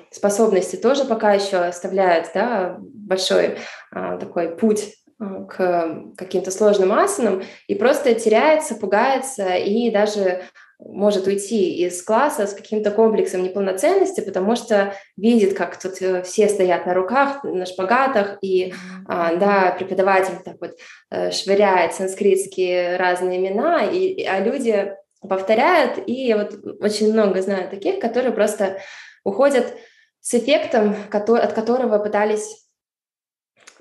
способности 0.09 0.75
тоже 0.75 1.05
пока 1.05 1.33
еще 1.33 1.57
оставляют 1.57 2.31
да, 2.33 2.77
большой 2.79 3.59
э, 3.93 4.17
такой 4.19 4.55
путь 4.55 4.95
Э, 5.17 5.45
к 5.47 6.17
каким-то 6.17 6.51
сложным 6.51 6.91
асанам 6.91 7.41
и 7.67 7.75
просто 7.75 8.13
теряется, 8.15 8.75
пугается 8.75 9.55
и 9.55 9.89
даже 9.89 10.41
может 10.77 11.25
уйти 11.25 11.85
из 11.85 12.03
класса 12.03 12.47
с 12.47 12.53
каким-то 12.53 12.91
комплексом 12.91 13.41
неполноценности, 13.41 14.19
потому 14.19 14.57
что 14.57 14.93
видит, 15.15 15.57
как 15.57 15.79
тут 15.79 16.01
э, 16.01 16.21
все 16.23 16.49
стоят 16.49 16.85
на 16.85 16.93
руках, 16.93 17.45
на 17.45 17.65
шпагатах, 17.65 18.39
и 18.41 18.73
а, 19.07 19.35
да, 19.35 19.73
преподаватель 19.77 20.35
так 20.43 20.57
вот 20.59 20.77
э, 21.11 21.31
швыряет 21.31 21.93
санскритские 21.93 22.97
разные 22.97 23.39
имена, 23.39 23.85
и, 23.85 24.21
а 24.25 24.41
люди 24.41 24.91
повторяют, 25.27 25.99
и 26.07 26.33
вот 26.33 26.81
очень 26.81 27.11
много 27.11 27.41
знаю 27.41 27.69
таких, 27.69 27.99
которые 27.99 28.31
просто 28.31 28.79
уходят 29.23 29.73
с 30.21 30.33
эффектом, 30.33 30.95
от 31.11 31.53
которого 31.53 31.99
пытались 31.99 32.65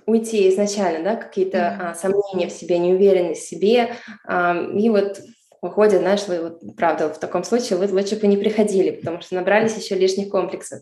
уйти 0.06 0.50
изначально, 0.50 1.02
да, 1.02 1.16
какие-то 1.16 1.58
mm-hmm. 1.58 1.90
а, 1.90 1.94
сомнения 1.94 2.48
в 2.48 2.52
себе, 2.52 2.78
неуверенность 2.78 3.42
в 3.42 3.48
себе, 3.48 3.94
а, 4.26 4.54
и 4.54 4.90
вот 4.90 5.20
выходит, 5.62 6.00
знаешь, 6.00 6.26
вы 6.28 6.42
вот, 6.42 6.76
правда, 6.76 7.08
в 7.08 7.18
таком 7.18 7.42
случае 7.44 7.78
вы 7.78 7.86
лучше 7.86 8.16
бы 8.16 8.26
не 8.26 8.36
приходили, 8.36 8.90
потому 8.90 9.22
что 9.22 9.34
набрались 9.34 9.76
еще 9.76 9.94
лишних 9.94 10.28
комплексов. 10.28 10.80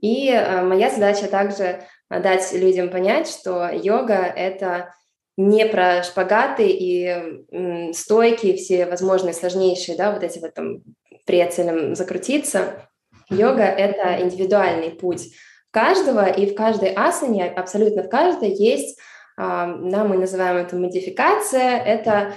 И 0.00 0.30
а, 0.30 0.62
моя 0.62 0.90
задача 0.90 1.26
также 1.26 1.82
дать 2.08 2.52
людям 2.52 2.90
понять, 2.90 3.28
что 3.28 3.68
йога— 3.72 4.14
это 4.36 4.94
не 5.36 5.66
про 5.66 6.02
шпагаты 6.02 6.68
и 6.68 7.92
стойки, 7.92 8.56
все 8.56 8.86
возможные 8.86 9.32
сложнейшие, 9.32 9.96
да, 9.96 10.12
вот 10.12 10.22
эти 10.22 10.38
вот 10.38 10.54
там 10.54 10.82
прицелем 11.26 11.94
закрутиться. 11.94 12.88
Йога— 13.30 13.62
это 13.64 14.22
индивидуальный 14.22 14.90
путь, 14.90 15.28
каждого, 15.70 16.26
и 16.26 16.46
в 16.46 16.54
каждой 16.54 16.92
асане, 16.92 17.46
абсолютно 17.50 18.02
в 18.02 18.10
каждой 18.10 18.50
есть, 18.50 18.98
да, 19.38 20.04
мы 20.04 20.18
называем 20.18 20.58
это 20.58 20.76
модификация, 20.76 21.78
это 21.78 22.34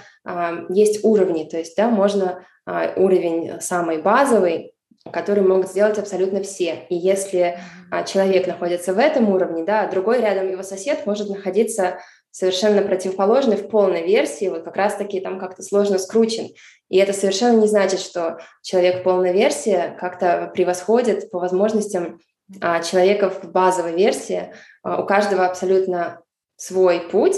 есть 0.70 1.04
уровни, 1.04 1.44
то 1.44 1.58
есть 1.58 1.76
да, 1.76 1.90
можно 1.90 2.46
а, 2.66 2.94
уровень 2.96 3.62
самый 3.62 4.02
базовый, 4.02 4.74
который 5.12 5.44
могут 5.44 5.70
сделать 5.70 6.00
абсолютно 6.00 6.42
все. 6.42 6.86
И 6.90 6.96
если 6.96 7.60
а, 7.92 8.04
человек 8.04 8.48
находится 8.48 8.94
в 8.94 8.98
этом 8.98 9.30
уровне, 9.30 9.64
да, 9.64 9.88
другой 9.88 10.20
рядом 10.20 10.50
его 10.50 10.64
сосед 10.64 11.06
может 11.06 11.30
находиться 11.30 12.00
совершенно 12.36 12.82
противоположный 12.82 13.56
в 13.56 13.70
полной 13.70 14.06
версии, 14.06 14.50
вот 14.50 14.64
как 14.64 14.76
раз-таки 14.76 15.22
там 15.22 15.40
как-то 15.40 15.64
сложно 15.64 15.98
скручен. 15.98 16.50
И 16.90 16.98
это 16.98 17.14
совершенно 17.14 17.62
не 17.62 17.68
значит, 17.68 18.02
что 18.02 18.40
человек 18.62 19.06
полной 19.06 19.32
версии 19.32 19.96
как-то 19.98 20.52
превосходит 20.54 21.32
по 21.32 21.40
возможностям 21.40 22.20
а, 22.60 22.82
человека 22.82 23.30
в 23.30 23.50
базовой 23.54 23.96
версии. 23.96 24.52
А, 24.84 25.02
у 25.02 25.06
каждого 25.06 25.46
абсолютно 25.46 26.24
свой 26.58 27.00
путь, 27.10 27.38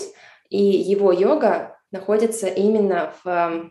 и 0.49 0.63
его 0.63 1.11
йога 1.11 1.77
находится 1.91 2.47
именно 2.47 3.13
в, 3.23 3.69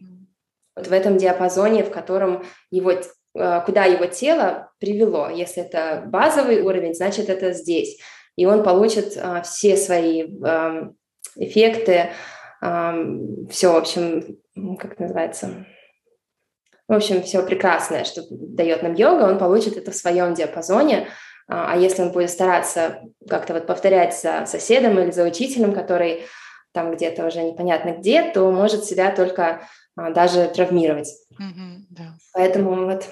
вот 0.76 0.86
в 0.86 0.92
этом 0.92 1.16
диапазоне, 1.16 1.82
в 1.82 1.90
котором 1.90 2.44
его, 2.70 2.92
а, 3.36 3.62
куда 3.62 3.84
его 3.84 4.06
тело 4.06 4.70
привело. 4.78 5.28
Если 5.28 5.64
это 5.64 6.04
базовый 6.06 6.60
уровень, 6.60 6.94
значит 6.94 7.28
это 7.28 7.52
здесь. 7.52 7.98
И 8.36 8.46
он 8.46 8.62
получит 8.62 9.18
все 9.42 9.76
свои 9.76 10.28
эффекты, 11.36 12.10
все, 12.60 13.72
в 13.72 13.76
общем, 13.76 14.38
как 14.78 14.92
это 14.92 15.02
называется, 15.02 15.66
в 16.88 16.92
общем, 16.92 17.22
все 17.22 17.44
прекрасное, 17.44 18.04
что 18.04 18.22
дает 18.30 18.82
нам 18.82 18.94
йога, 18.94 19.24
он 19.24 19.38
получит 19.38 19.76
это 19.76 19.90
в 19.90 19.96
своем 19.96 20.34
диапазоне, 20.34 21.08
а, 21.48 21.72
а 21.72 21.76
если 21.76 22.02
он 22.02 22.12
будет 22.12 22.30
стараться 22.30 23.00
как-то 23.28 23.54
вот 23.54 23.66
повторять 23.66 24.18
за 24.18 24.46
соседом 24.46 24.98
или 24.98 25.10
за 25.10 25.24
учителем, 25.24 25.72
который 25.72 26.24
там 26.72 26.92
где-то 26.92 27.26
уже 27.26 27.42
непонятно 27.42 27.90
где, 27.90 28.30
то 28.30 28.50
может 28.50 28.84
себя 28.84 29.10
только 29.10 29.62
а, 29.96 30.10
даже 30.10 30.48
травмировать. 30.48 31.12
Mm-hmm, 31.40 31.76
да. 31.90 32.14
Поэтому 32.32 32.86
вот 32.86 33.08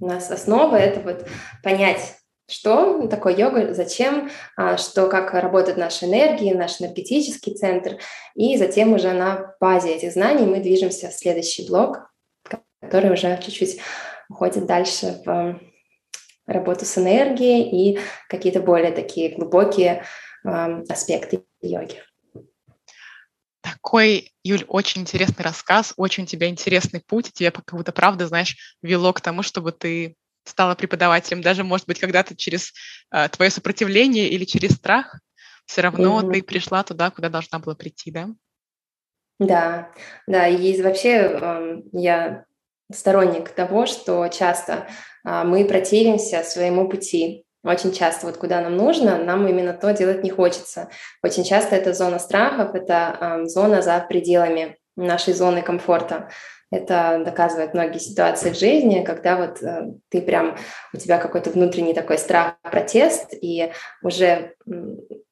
у 0.00 0.06
нас 0.06 0.30
основа 0.30 0.76
это 0.76 1.00
вот 1.00 1.26
понять, 1.62 2.16
что 2.48 3.06
такое 3.08 3.36
йога, 3.36 3.74
зачем, 3.74 4.30
а, 4.56 4.76
что, 4.76 5.08
как 5.08 5.34
работает 5.34 5.76
наша 5.76 6.06
энергия, 6.06 6.54
наш 6.54 6.80
энергетический 6.80 7.54
центр, 7.54 7.98
и 8.34 8.56
затем 8.56 8.92
уже 8.92 9.12
на 9.12 9.54
базе 9.60 9.94
этих 9.94 10.12
знаний 10.12 10.46
мы 10.46 10.60
движемся 10.60 11.08
в 11.08 11.14
следующий 11.14 11.66
блок, 11.68 12.12
который 12.80 13.12
уже 13.12 13.38
чуть-чуть 13.42 13.80
уходит 14.28 14.66
дальше 14.66 15.20
в 15.24 15.60
работу 16.46 16.84
с 16.84 16.98
энергией 16.98 17.62
и 17.62 17.98
какие-то 18.28 18.60
более 18.60 18.92
такие 18.92 19.34
глубокие 19.34 20.04
э, 20.44 20.82
аспекты 20.88 21.44
йоги. 21.60 22.02
Такой, 23.60 24.32
Юль, 24.44 24.64
очень 24.68 25.02
интересный 25.02 25.42
рассказ, 25.42 25.92
очень 25.96 26.22
у 26.22 26.26
тебя 26.26 26.48
интересный 26.48 27.02
путь, 27.04 27.32
тебя 27.32 27.50
как 27.50 27.74
будто, 27.74 27.90
правда, 27.90 28.28
знаешь, 28.28 28.76
вело 28.80 29.12
к 29.12 29.20
тому, 29.20 29.42
чтобы 29.42 29.72
ты 29.72 30.14
стала 30.48 30.74
преподавателем, 30.74 31.42
даже, 31.42 31.64
может 31.64 31.86
быть, 31.86 31.98
когда-то 31.98 32.36
через 32.36 32.72
э, 33.12 33.28
твое 33.28 33.50
сопротивление 33.50 34.28
или 34.28 34.44
через 34.44 34.72
страх, 34.72 35.18
все 35.66 35.82
равно 35.82 36.20
mm-hmm. 36.20 36.32
ты 36.32 36.42
пришла 36.42 36.82
туда, 36.82 37.10
куда 37.10 37.28
должна 37.28 37.58
была 37.58 37.74
прийти, 37.74 38.10
да? 38.10 38.28
Да, 39.38 39.90
да, 40.26 40.48
и 40.48 40.80
вообще 40.80 41.10
э, 41.10 41.82
я 41.92 42.44
сторонник 42.92 43.50
того, 43.50 43.86
что 43.86 44.28
часто 44.28 44.86
а, 45.24 45.44
мы 45.44 45.64
противимся 45.64 46.42
своему 46.42 46.88
пути. 46.88 47.44
Очень 47.64 47.92
часто 47.92 48.26
вот 48.26 48.36
куда 48.36 48.60
нам 48.60 48.76
нужно, 48.76 49.18
нам 49.18 49.46
именно 49.48 49.72
то 49.72 49.92
делать 49.92 50.22
не 50.22 50.30
хочется. 50.30 50.88
Очень 51.22 51.42
часто 51.42 51.74
это 51.74 51.92
зона 51.92 52.20
страхов, 52.20 52.76
это 52.76 53.40
зона 53.46 53.82
за 53.82 53.98
пределами 54.08 54.76
нашей 54.96 55.34
зоны 55.34 55.62
комфорта. 55.62 56.30
Это 56.70 57.22
доказывает 57.24 57.74
многие 57.74 57.98
ситуации 57.98 58.50
в 58.50 58.58
жизни, 58.58 59.04
когда 59.04 59.36
вот 59.36 59.62
э, 59.62 59.92
ты 60.08 60.20
прям, 60.20 60.56
у 60.92 60.96
тебя 60.96 61.18
какой-то 61.18 61.50
внутренний 61.50 61.94
такой 61.94 62.18
страх, 62.18 62.56
протест, 62.62 63.34
и 63.40 63.72
уже 64.02 64.54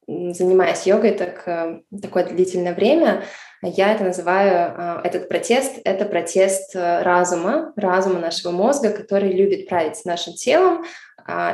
занимаясь 0.06 0.86
йогой 0.86 1.12
так, 1.12 1.42
э, 1.46 1.80
такое 2.00 2.24
длительное 2.24 2.74
время, 2.74 3.24
я 3.62 3.94
это 3.94 4.04
называю, 4.04 4.74
а, 4.76 5.00
этот 5.04 5.28
протест, 5.28 5.80
это 5.84 6.04
протест 6.04 6.76
э, 6.76 7.02
разума, 7.02 7.72
разума 7.76 8.18
нашего 8.18 8.52
мозга, 8.52 8.90
который 8.90 9.32
любит 9.32 9.68
править 9.68 10.04
нашим 10.04 10.34
телом, 10.34 10.84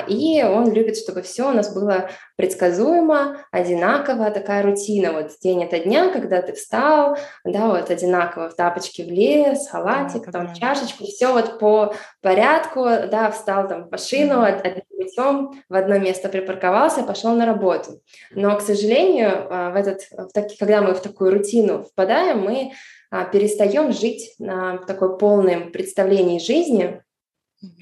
и 0.08 0.42
он 0.42 0.72
любит, 0.72 0.96
чтобы 0.96 1.22
все 1.22 1.48
у 1.48 1.52
нас 1.52 1.72
было 1.72 2.10
предсказуемо, 2.36 3.38
одинаково, 3.52 4.30
такая 4.30 4.62
рутина, 4.62 5.12
вот 5.12 5.30
день 5.42 5.62
это 5.62 5.78
дня, 5.78 6.10
когда 6.10 6.42
ты 6.42 6.54
встал, 6.54 7.16
да, 7.44 7.68
вот 7.68 7.90
одинаково 7.90 8.48
в 8.48 8.56
тапочке 8.56 9.04
в 9.04 9.08
лес, 9.08 9.68
халатик, 9.68 10.30
там 10.32 10.54
чашечку, 10.54 11.04
все 11.04 11.32
вот 11.32 11.58
по 11.58 11.94
порядку, 12.22 12.84
да, 12.84 13.30
встал 13.30 13.68
там 13.68 13.84
в 13.84 13.90
машину, 13.90 14.42
mm-hmm. 14.42 14.82
путем 14.98 15.62
в 15.68 15.74
одно 15.74 15.98
место 15.98 16.28
припарковался, 16.28 17.02
пошел 17.02 17.34
на 17.34 17.46
работу. 17.46 18.00
Но, 18.32 18.56
к 18.56 18.62
сожалению, 18.62 19.48
в 19.48 19.76
этот, 19.76 20.00
в 20.10 20.32
таки, 20.32 20.56
когда 20.56 20.82
мы 20.82 20.94
в 20.94 21.00
такую 21.00 21.32
рутину 21.32 21.82
впадаем, 21.84 22.40
мы 22.40 22.72
перестаем 23.32 23.92
жить 23.92 24.34
на 24.38 24.78
такой 24.78 25.18
полном 25.18 25.72
представлении 25.72 26.38
жизни, 26.38 27.02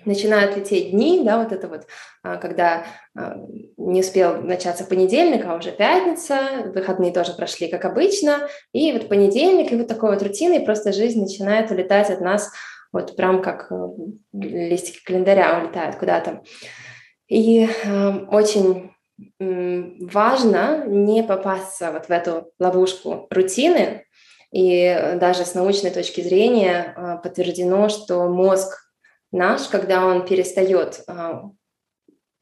начинают 0.05 0.57
лететь 0.57 0.91
дни, 0.91 1.23
да, 1.25 1.43
вот 1.43 1.53
это 1.53 1.69
вот, 1.69 1.87
а, 2.23 2.37
когда 2.37 2.85
а, 3.17 3.37
не 3.77 4.01
успел 4.01 4.43
начаться 4.43 4.85
понедельник, 4.85 5.45
а 5.47 5.57
уже 5.57 5.71
пятница, 5.71 6.71
выходные 6.75 7.13
тоже 7.13 7.33
прошли, 7.33 7.69
как 7.69 7.85
обычно, 7.85 8.49
и 8.73 8.93
вот 8.93 9.09
понедельник, 9.09 9.73
и 9.73 9.77
вот 9.77 9.87
такой 9.87 10.11
вот 10.11 10.23
рутиной 10.23 10.61
просто 10.61 10.93
жизнь 10.93 11.21
начинает 11.21 11.71
улетать 11.71 12.11
от 12.11 12.21
нас, 12.21 12.51
вот 12.93 13.17
прям 13.17 13.43
как 13.43 13.71
э, 13.71 13.89
листики 14.33 15.05
календаря 15.05 15.61
улетают 15.61 15.97
куда-то. 15.97 16.43
И 17.29 17.69
э, 17.69 18.11
очень 18.31 18.91
важно 19.39 20.85
не 20.87 21.23
попасться 21.23 21.91
вот 21.93 22.07
в 22.07 22.11
эту 22.11 22.53
ловушку 22.59 23.27
рутины, 23.31 24.05
и 24.53 25.17
даже 25.21 25.45
с 25.45 25.55
научной 25.55 25.91
точки 25.91 26.21
зрения 26.21 26.95
а, 26.97 27.17
подтверждено, 27.17 27.89
что 27.89 28.29
мозг 28.29 28.88
наш, 29.33 29.69
когда 29.69 30.05
он 30.05 30.27
перестает 30.27 31.03
а, 31.07 31.45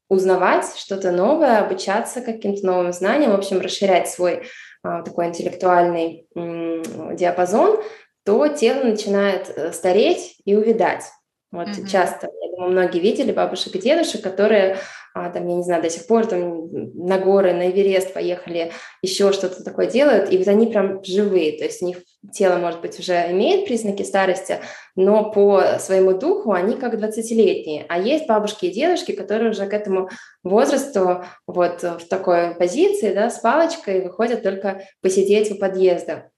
узнавать 0.09 0.65
что-то 0.77 1.11
новое, 1.11 1.59
обучаться 1.59 2.21
каким-то 2.21 2.65
новым 2.65 2.93
знаниям, 2.93 3.31
в 3.31 3.35
общем, 3.35 3.59
расширять 3.59 4.09
свой 4.09 4.43
а, 4.83 5.01
такой 5.03 5.27
интеллектуальный 5.27 6.27
диапазон, 6.33 7.81
то 8.27 8.47
тело 8.49 8.83
начинает 8.83 9.49
э, 9.55 9.71
стареть 9.71 10.35
и 10.43 10.53
увядать. 10.53 11.05
Вот 11.51 11.69
mm-hmm. 11.69 11.87
часто, 11.87 12.29
я 12.41 12.51
думаю, 12.51 12.71
многие 12.71 12.99
видели 12.99 13.31
бабушек 13.31 13.75
и 13.75 13.79
дедушек, 13.79 14.21
которые 14.21 14.77
а, 15.17 15.29
там, 15.31 15.47
я 15.47 15.55
не 15.55 15.63
знаю, 15.63 15.81
до 15.81 15.89
сих 15.89 16.05
пор 16.05 16.27
там 16.27 16.69
на 16.93 17.17
горы, 17.17 17.53
на 17.53 17.71
Эверест 17.71 18.13
поехали, 18.13 18.71
еще 19.01 19.31
что-то 19.31 19.63
такое 19.63 19.87
делают, 19.87 20.31
и 20.31 20.37
вот 20.37 20.47
они 20.47 20.67
прям 20.67 21.03
живые, 21.03 21.57
то 21.57 21.63
есть 21.63 21.81
у 21.81 21.87
них 21.87 21.97
тело, 22.31 22.57
может 22.57 22.81
быть, 22.81 22.99
уже 22.99 23.13
имеет 23.31 23.65
признаки 23.65 24.03
старости, 24.03 24.59
но 24.95 25.31
по 25.31 25.79
своему 25.79 26.13
духу 26.13 26.51
они 26.51 26.75
как 26.75 26.95
20-летние. 26.95 27.85
А 27.89 27.99
есть 27.99 28.27
бабушки 28.27 28.65
и 28.65 28.71
дедушки, 28.71 29.11
которые 29.13 29.51
уже 29.51 29.65
к 29.65 29.73
этому 29.73 30.09
возрасту 30.43 31.23
вот 31.47 31.81
в 31.81 32.07
такой 32.07 32.53
позиции, 32.55 33.13
да, 33.13 33.29
с 33.29 33.39
палочкой 33.39 34.03
выходят 34.03 34.43
только 34.43 34.83
посидеть 35.01 35.51
у 35.51 35.55
подъезда 35.55 36.29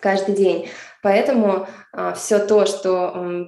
каждый 0.00 0.36
день. 0.36 0.68
Поэтому 1.02 1.66
а, 1.92 2.12
все 2.12 2.38
то, 2.38 2.66
что 2.66 3.46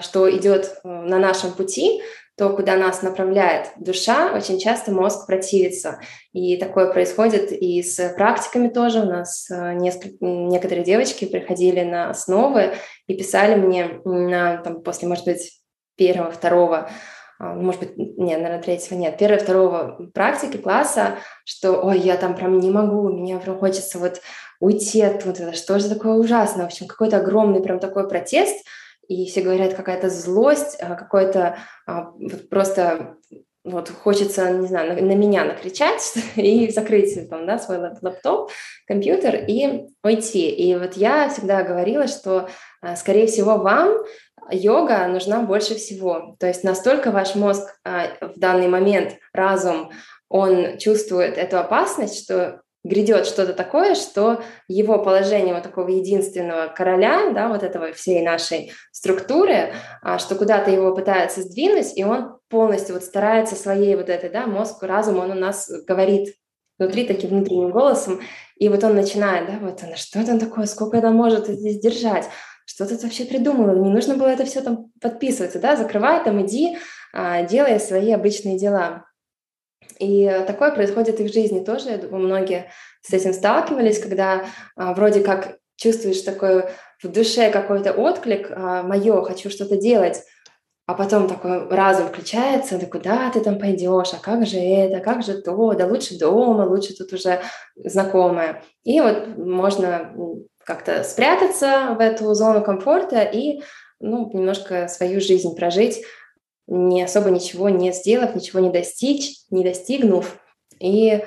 что 0.00 0.30
идет 0.36 0.78
э, 0.84 0.88
на 0.88 1.18
нашем 1.18 1.52
пути, 1.52 2.02
то, 2.36 2.50
куда 2.50 2.76
нас 2.76 3.02
направляет 3.02 3.70
душа, 3.78 4.32
очень 4.34 4.58
часто 4.58 4.92
мозг 4.92 5.26
противится. 5.26 6.00
И 6.32 6.58
такое 6.58 6.92
происходит 6.92 7.50
и 7.50 7.82
с 7.82 8.14
практиками 8.14 8.68
тоже. 8.68 9.00
У 9.00 9.06
нас 9.06 9.50
э, 9.50 9.74
несколько, 9.74 10.16
некоторые 10.20 10.84
девочки 10.84 11.24
приходили 11.24 11.82
на 11.82 12.10
основы 12.10 12.74
и 13.06 13.16
писали 13.16 13.54
мне 13.54 14.00
на, 14.04 14.58
там, 14.58 14.82
после, 14.82 15.08
может 15.08 15.24
быть, 15.24 15.60
первого, 15.96 16.30
второго 16.30 16.90
а, 17.38 17.54
может 17.54 17.80
быть, 17.80 17.96
нет, 17.96 18.40
наверное, 18.40 18.62
третьего 18.62 18.96
нет, 18.96 19.18
первого, 19.18 19.40
второго 19.40 20.10
практики 20.14 20.56
класса, 20.56 21.18
что, 21.44 21.82
ой, 21.82 21.98
я 21.98 22.16
там 22.16 22.34
прям 22.34 22.58
не 22.60 22.70
могу, 22.70 23.10
мне 23.10 23.38
прям 23.38 23.58
хочется 23.58 23.98
вот 23.98 24.20
уйти 24.58 25.02
оттуда, 25.02 25.52
что 25.52 25.78
же 25.78 25.88
такое 25.88 26.14
ужасное, 26.14 26.64
в 26.64 26.68
общем, 26.68 26.86
какой-то 26.86 27.18
огромный 27.18 27.62
прям 27.62 27.78
такой 27.78 28.08
протест– 28.08 28.64
и 29.08 29.26
все 29.26 29.40
говорят 29.40 29.74
какая-то 29.74 30.08
злость, 30.08 30.76
а, 30.80 30.94
какой-то 30.94 31.58
а, 31.86 32.10
вот 32.18 32.48
просто 32.48 33.16
вот 33.64 33.88
хочется, 33.88 34.48
не 34.52 34.68
знаю, 34.68 34.94
на, 34.94 35.00
на 35.00 35.14
меня 35.16 35.44
накричать 35.44 36.14
и 36.36 36.70
закрыть 36.70 37.28
там, 37.28 37.46
да, 37.46 37.58
свой 37.58 37.78
лаптоп, 37.78 38.50
компьютер 38.86 39.44
и 39.46 39.86
уйти. 40.04 40.48
И 40.50 40.76
вот 40.76 40.94
я 40.94 41.28
всегда 41.28 41.62
говорила, 41.62 42.06
что, 42.06 42.48
а, 42.80 42.96
скорее 42.96 43.26
всего, 43.26 43.56
вам 43.56 44.04
йога 44.50 45.08
нужна 45.08 45.42
больше 45.42 45.74
всего. 45.74 46.36
То 46.38 46.46
есть 46.46 46.62
настолько 46.62 47.10
ваш 47.10 47.34
мозг 47.34 47.68
в 47.84 48.38
данный 48.38 48.68
момент, 48.68 49.16
разум, 49.32 49.90
он 50.28 50.78
чувствует 50.78 51.36
эту 51.36 51.58
опасность, 51.58 52.22
что 52.22 52.62
грядет 52.86 53.26
что-то 53.26 53.52
такое, 53.52 53.94
что 53.94 54.42
его 54.68 54.98
положение 54.98 55.54
вот 55.54 55.62
такого 55.62 55.88
единственного 55.88 56.68
короля, 56.68 57.30
да, 57.32 57.48
вот 57.48 57.62
этого 57.62 57.92
всей 57.92 58.22
нашей 58.22 58.72
структуры, 58.92 59.72
а, 60.02 60.18
что 60.18 60.34
куда-то 60.34 60.70
его 60.70 60.94
пытаются 60.94 61.42
сдвинуть, 61.42 61.96
и 61.96 62.04
он 62.04 62.38
полностью 62.48 62.94
вот 62.94 63.04
старается 63.04 63.56
своей 63.56 63.96
вот 63.96 64.08
этой, 64.08 64.30
да, 64.30 64.46
мозг, 64.46 64.82
разум, 64.82 65.18
он 65.18 65.30
у 65.32 65.34
нас 65.34 65.70
говорит 65.86 66.34
внутри 66.78 67.06
таким 67.06 67.30
внутренним 67.30 67.70
голосом, 67.70 68.20
и 68.56 68.68
вот 68.68 68.84
он 68.84 68.94
начинает, 68.94 69.46
да, 69.48 69.58
вот 69.60 69.82
она, 69.82 69.96
что 69.96 70.24
там 70.24 70.38
такое, 70.38 70.66
сколько 70.66 70.96
это 70.96 71.10
может 71.10 71.46
здесь 71.48 71.80
держать, 71.80 72.26
что 72.66 72.86
ты 72.86 72.96
вообще 72.98 73.24
придумала, 73.24 73.76
не 73.76 73.90
нужно 73.90 74.16
было 74.16 74.28
это 74.28 74.44
все 74.44 74.60
там 74.60 74.90
подписываться, 75.00 75.58
да, 75.58 75.76
закрывай 75.76 76.22
там, 76.22 76.44
иди, 76.44 76.78
а, 77.12 77.42
делай 77.42 77.80
свои 77.80 78.12
обычные 78.12 78.58
дела. 78.58 79.04
И 79.98 80.44
такое 80.46 80.70
происходит 80.72 81.20
и 81.20 81.28
в 81.28 81.32
жизни 81.32 81.64
тоже. 81.64 81.90
Я 81.90 81.98
думаю, 81.98 82.26
многие 82.26 82.70
с 83.02 83.12
этим 83.12 83.32
сталкивались, 83.32 83.98
когда 83.98 84.44
а, 84.76 84.94
вроде 84.94 85.20
как 85.20 85.58
чувствуешь 85.76 86.22
такой 86.22 86.64
в 87.02 87.08
душе 87.08 87.50
какой-то 87.50 87.92
отклик, 87.92 88.50
а, 88.50 88.82
мое, 88.82 89.22
хочу 89.22 89.50
что-то 89.50 89.76
делать, 89.76 90.22
а 90.86 90.94
потом 90.94 91.28
такой 91.28 91.68
разум 91.68 92.08
включается, 92.08 92.78
да 92.78 92.86
куда 92.86 93.30
ты 93.30 93.40
там 93.40 93.58
пойдешь, 93.58 94.12
а 94.12 94.22
как 94.22 94.46
же 94.46 94.58
это, 94.58 95.00
как 95.00 95.22
же 95.22 95.40
то, 95.42 95.74
да 95.74 95.86
лучше 95.86 96.18
дома, 96.18 96.62
лучше 96.62 96.94
тут 96.94 97.12
уже 97.12 97.40
знакомое. 97.74 98.62
И 98.84 99.00
вот 99.00 99.36
можно 99.36 100.14
как-то 100.64 101.02
спрятаться 101.02 101.94
в 101.96 102.00
эту 102.00 102.32
зону 102.34 102.62
комфорта 102.62 103.22
и 103.22 103.62
ну, 103.98 104.30
немножко 104.32 104.88
свою 104.88 105.20
жизнь 105.20 105.56
прожить 105.56 106.04
не 106.66 107.02
особо 107.02 107.30
ничего 107.30 107.68
не 107.68 107.92
сделав, 107.92 108.34
ничего 108.34 108.60
не 108.60 108.70
достичь, 108.70 109.36
не 109.50 109.64
достигнув. 109.64 110.38
И 110.80 111.22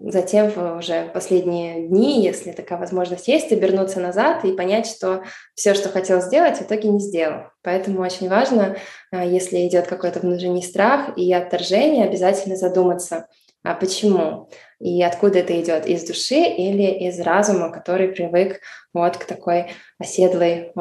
затем 0.00 0.78
уже 0.78 1.08
последние 1.12 1.86
дни, 1.86 2.22
если 2.22 2.52
такая 2.52 2.78
возможность 2.78 3.28
есть, 3.28 3.52
обернуться 3.52 4.00
назад 4.00 4.44
и 4.44 4.52
понять, 4.52 4.86
что 4.86 5.22
все, 5.54 5.74
что 5.74 5.88
хотел 5.88 6.20
сделать, 6.20 6.58
в 6.58 6.62
итоге 6.62 6.88
не 6.88 6.98
сделал. 6.98 7.44
Поэтому 7.62 8.00
очень 8.00 8.28
важно, 8.28 8.76
а, 9.12 9.24
если 9.24 9.66
идет 9.66 9.86
какой-то 9.86 10.20
внутренний 10.20 10.62
страх 10.62 11.16
и 11.16 11.32
отторжение, 11.32 12.04
обязательно 12.04 12.56
задуматься, 12.56 13.28
а 13.62 13.74
почему 13.74 14.48
и 14.80 15.02
откуда 15.02 15.38
это 15.38 15.58
идет, 15.60 15.86
из 15.86 16.04
души 16.04 16.34
или 16.34 17.06
из 17.08 17.18
разума, 17.20 17.70
который 17.70 18.08
привык 18.08 18.60
вот 18.92 19.16
к 19.16 19.24
такой 19.24 19.70
оседлой, 19.98 20.72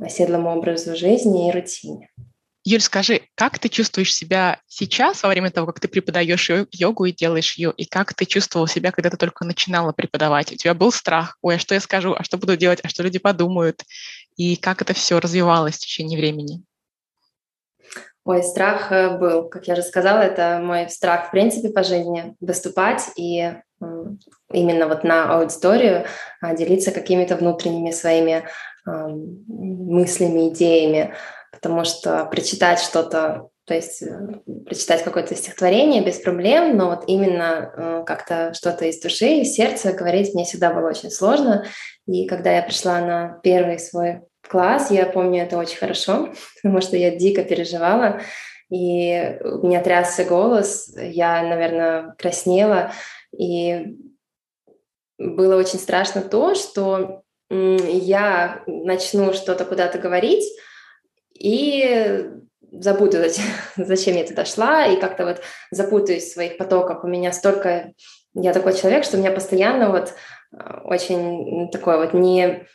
оседлому 0.00 0.56
образу 0.56 0.96
жизни 0.96 1.48
и 1.48 1.52
рутине. 1.52 2.10
Юль, 2.64 2.80
скажи, 2.80 3.22
как 3.34 3.58
ты 3.58 3.68
чувствуешь 3.68 4.14
себя 4.14 4.60
сейчас 4.68 5.24
во 5.24 5.28
время 5.28 5.50
того, 5.50 5.66
как 5.66 5.80
ты 5.80 5.88
преподаешь 5.88 6.48
йогу 6.70 7.06
и 7.06 7.12
делаешь 7.12 7.54
ее, 7.54 7.72
и 7.76 7.84
как 7.84 8.14
ты 8.14 8.24
чувствовал 8.24 8.68
себя, 8.68 8.92
когда 8.92 9.10
ты 9.10 9.16
только 9.16 9.44
начинала 9.44 9.92
преподавать? 9.92 10.52
У 10.52 10.56
тебя 10.56 10.72
был 10.72 10.92
страх, 10.92 11.38
ой, 11.42 11.56
а 11.56 11.58
что 11.58 11.74
я 11.74 11.80
скажу, 11.80 12.14
а 12.16 12.22
что 12.22 12.38
буду 12.38 12.56
делать, 12.56 12.78
а 12.84 12.88
что 12.88 13.02
люди 13.02 13.18
подумают, 13.18 13.82
и 14.36 14.54
как 14.54 14.80
это 14.80 14.94
все 14.94 15.18
развивалось 15.18 15.74
в 15.74 15.80
течение 15.80 16.16
времени? 16.16 16.62
Ой, 18.24 18.44
страх 18.44 18.92
э, 18.92 19.18
был, 19.18 19.48
как 19.48 19.66
я 19.66 19.74
уже 19.74 19.82
сказала, 19.82 20.20
это 20.20 20.60
мой 20.62 20.88
страх 20.88 21.28
в 21.28 21.30
принципе 21.32 21.70
по 21.70 21.82
жизни, 21.82 22.36
выступать 22.38 23.10
и 23.16 23.52
именно 24.52 24.86
вот 24.86 25.02
на 25.02 25.34
аудиторию 25.34 26.06
а, 26.40 26.54
делиться 26.54 26.92
какими-то 26.92 27.34
внутренними 27.34 27.90
своими 27.90 28.44
мыслями, 28.86 30.50
идеями 30.50 31.14
потому 31.52 31.84
что 31.84 32.24
прочитать 32.24 32.80
что-то, 32.80 33.48
то 33.66 33.74
есть 33.74 34.02
э, 34.02 34.40
прочитать 34.66 35.04
какое-то 35.04 35.36
стихотворение 35.36 36.02
без 36.02 36.18
проблем, 36.18 36.76
но 36.76 36.88
вот 36.88 37.04
именно 37.06 37.72
э, 37.76 38.04
как-то 38.04 38.52
что-то 38.54 38.86
из 38.86 38.98
души, 39.00 39.42
из 39.42 39.54
сердца 39.54 39.92
говорить 39.92 40.34
мне 40.34 40.44
всегда 40.44 40.72
было 40.72 40.88
очень 40.88 41.10
сложно. 41.10 41.64
И 42.06 42.26
когда 42.26 42.52
я 42.52 42.62
пришла 42.62 43.00
на 43.00 43.38
первый 43.42 43.78
свой 43.78 44.22
класс, 44.48 44.90
я 44.90 45.06
помню 45.06 45.42
это 45.42 45.58
очень 45.58 45.78
хорошо, 45.78 46.32
потому 46.62 46.80
что 46.80 46.96
я 46.96 47.14
дико 47.14 47.44
переживала, 47.44 48.20
и 48.70 49.38
у 49.44 49.66
меня 49.66 49.82
трясся 49.82 50.24
голос, 50.24 50.90
я, 50.96 51.42
наверное, 51.42 52.14
краснела, 52.16 52.90
и 53.36 53.98
было 55.18 55.56
очень 55.56 55.78
страшно 55.78 56.22
то, 56.22 56.54
что 56.54 57.22
я 57.50 58.62
начну 58.66 59.34
что-то 59.34 59.66
куда-то 59.66 59.98
говорить, 59.98 60.44
и 61.34 62.30
забуду, 62.72 63.18
зачем 63.76 64.16
я 64.16 64.24
туда 64.24 64.44
шла, 64.44 64.86
и 64.86 65.00
как-то 65.00 65.24
вот 65.24 65.42
запутаюсь 65.70 66.24
в 66.24 66.32
своих 66.32 66.56
потоках. 66.58 67.04
У 67.04 67.08
меня 67.08 67.32
столько... 67.32 67.92
Я 68.34 68.52
такой 68.52 68.74
человек, 68.74 69.04
что 69.04 69.16
у 69.16 69.20
меня 69.20 69.30
постоянно 69.30 69.90
вот 69.90 70.14
э, 70.52 70.80
очень 70.84 71.70
такое 71.70 71.98
вот 71.98 72.14
не 72.14 72.66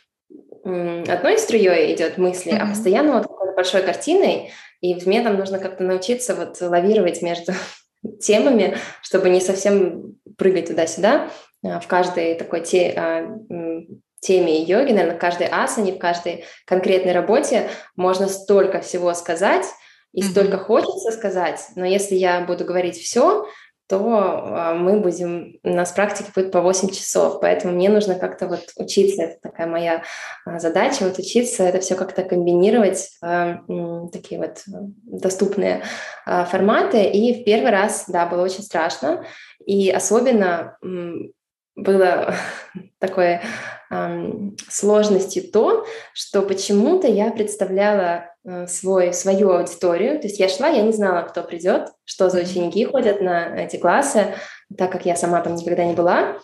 одной 0.64 1.38
струей 1.38 1.94
идет 1.94 2.18
мысли, 2.18 2.52
mm-hmm. 2.52 2.62
а 2.62 2.66
постоянно 2.66 3.12
вот 3.18 3.26
большой 3.56 3.82
картиной, 3.82 4.52
и 4.80 4.94
мне 5.06 5.22
там 5.22 5.36
нужно 5.36 5.58
как-то 5.58 5.82
научиться 5.82 6.34
вот 6.34 6.60
лавировать 6.60 7.22
между 7.22 7.52
темами, 8.20 8.76
чтобы 9.02 9.30
не 9.30 9.40
совсем 9.40 10.16
прыгать 10.36 10.68
туда-сюда 10.68 11.30
а, 11.64 11.80
в 11.80 11.86
каждой 11.88 12.34
такой 12.34 12.60
те, 12.60 12.92
а, 12.96 13.26
теме 14.20 14.62
йоги, 14.62 14.92
наверное, 14.92 15.16
в 15.16 15.20
каждой 15.20 15.48
асане, 15.48 15.92
в 15.92 15.98
каждой 15.98 16.44
конкретной 16.66 17.12
работе 17.12 17.68
можно 17.96 18.28
столько 18.28 18.80
всего 18.80 19.14
сказать, 19.14 19.66
и 20.12 20.22
mm-hmm. 20.22 20.30
столько 20.30 20.58
хочется 20.58 21.12
сказать, 21.12 21.60
но 21.76 21.84
если 21.84 22.14
я 22.14 22.40
буду 22.40 22.64
говорить 22.64 22.96
все, 22.96 23.46
то 23.88 23.98
а, 24.02 24.74
мы 24.74 25.00
будем, 25.00 25.58
у 25.62 25.70
нас 25.70 25.92
практика 25.92 26.30
будет 26.34 26.52
по 26.52 26.60
8 26.60 26.90
часов, 26.90 27.40
поэтому 27.40 27.74
мне 27.74 27.88
нужно 27.88 28.16
как-то 28.16 28.46
вот 28.46 28.60
учиться, 28.76 29.22
это 29.22 29.38
такая 29.40 29.66
моя 29.66 30.02
а, 30.44 30.58
задача, 30.58 31.04
вот 31.04 31.18
учиться 31.18 31.64
это 31.64 31.80
все 31.80 31.94
как-то 31.94 32.22
комбинировать, 32.22 33.10
а, 33.22 33.60
такие 34.12 34.40
вот 34.40 34.62
доступные 34.66 35.82
форматы, 36.26 37.04
и 37.04 37.40
в 37.40 37.44
первый 37.44 37.70
раз, 37.70 38.04
да, 38.08 38.26
было 38.26 38.42
очень 38.42 38.62
страшно, 38.62 39.24
и 39.64 39.90
особенно 39.90 40.76
было 41.78 42.34
такой 42.98 43.40
эм, 43.90 44.56
сложностью 44.68 45.50
то, 45.50 45.86
что 46.12 46.42
почему-то 46.42 47.06
я 47.06 47.30
представляла 47.30 48.26
э, 48.44 48.66
свой, 48.66 49.12
свою 49.12 49.50
аудиторию, 49.52 50.20
то 50.20 50.26
есть 50.26 50.38
я 50.38 50.48
шла, 50.48 50.68
я 50.68 50.82
не 50.82 50.92
знала, 50.92 51.22
кто 51.22 51.42
придет, 51.42 51.88
что 52.04 52.28
за 52.28 52.40
ученики 52.40 52.84
ходят 52.84 53.20
на 53.20 53.56
эти 53.56 53.76
классы, 53.76 54.34
так 54.76 54.92
как 54.92 55.06
я 55.06 55.16
сама 55.16 55.40
там 55.40 55.54
никогда 55.54 55.84
не 55.84 55.94
была, 55.94 56.38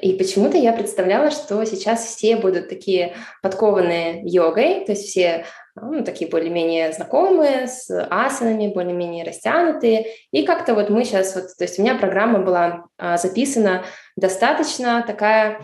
и 0.00 0.12
почему-то 0.14 0.56
я 0.58 0.72
представляла, 0.72 1.30
что 1.30 1.64
сейчас 1.64 2.04
все 2.04 2.36
будут 2.36 2.68
такие 2.68 3.14
подкованные 3.42 4.20
йогой, 4.24 4.84
то 4.84 4.92
есть 4.92 5.08
все 5.08 5.44
ну, 5.80 6.04
такие 6.04 6.30
более-менее 6.30 6.92
знакомые, 6.92 7.66
с 7.68 7.90
асанами, 8.10 8.72
более-менее 8.72 9.24
растянутые. 9.24 10.06
И 10.30 10.44
как-то 10.44 10.74
вот 10.74 10.90
мы 10.90 11.04
сейчас, 11.04 11.34
вот, 11.34 11.44
то 11.56 11.64
есть 11.64 11.78
у 11.78 11.82
меня 11.82 11.94
программа 11.94 12.40
была 12.40 12.84
а, 12.98 13.16
записана 13.16 13.84
достаточно 14.18 15.04
такая 15.06 15.60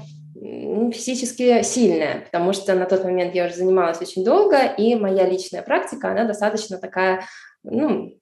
физически 0.92 1.62
сильная, 1.62 2.20
потому 2.20 2.52
что 2.52 2.74
на 2.74 2.86
тот 2.86 3.04
момент 3.04 3.34
я 3.34 3.46
уже 3.46 3.54
занималась 3.54 4.00
очень 4.00 4.24
долго, 4.24 4.64
и 4.66 4.94
моя 4.94 5.26
личная 5.26 5.62
практика, 5.62 6.10
она 6.10 6.24
достаточно 6.24 6.78
такая, 6.78 7.24
ну, 7.62 8.18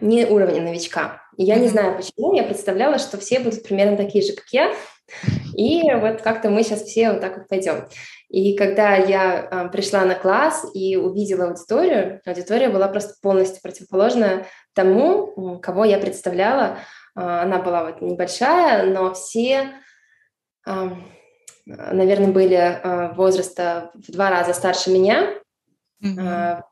не 0.00 0.26
уровня 0.26 0.60
новичка. 0.60 1.22
И 1.36 1.44
я 1.44 1.56
не 1.56 1.68
знаю 1.68 1.96
почему, 1.96 2.34
я 2.34 2.42
представляла, 2.42 2.98
что 2.98 3.18
все 3.18 3.40
будут 3.40 3.62
примерно 3.62 3.96
такие 3.96 4.24
же, 4.24 4.32
как 4.34 4.46
я, 4.52 4.72
и 5.56 5.82
вот 5.94 6.22
как-то 6.22 6.50
мы 6.50 6.62
сейчас 6.62 6.82
все 6.82 7.12
вот 7.12 7.20
так 7.20 7.36
вот 7.36 7.48
пойдем. 7.48 7.86
И 8.28 8.56
когда 8.56 8.96
я 8.96 9.48
э, 9.48 9.68
пришла 9.70 10.04
на 10.04 10.14
класс 10.14 10.66
и 10.74 10.96
увидела 10.96 11.46
аудиторию, 11.46 12.20
аудитория 12.26 12.68
была 12.68 12.88
просто 12.88 13.14
полностью 13.22 13.62
противоположна 13.62 14.46
тому, 14.74 15.58
кого 15.60 15.84
я 15.84 15.98
представляла. 15.98 16.78
Э, 17.16 17.42
она 17.42 17.58
была 17.58 17.84
вот 17.84 18.00
небольшая, 18.00 18.90
но 18.90 19.14
все, 19.14 19.72
наверное, 21.66 22.32
были 22.32 22.56
э, 22.56 23.12
возраста 23.14 23.90
в 23.94 24.10
два 24.12 24.30
раза 24.30 24.52
старше 24.54 24.90
меня. 24.90 25.34
Mm-hmm 26.02 26.62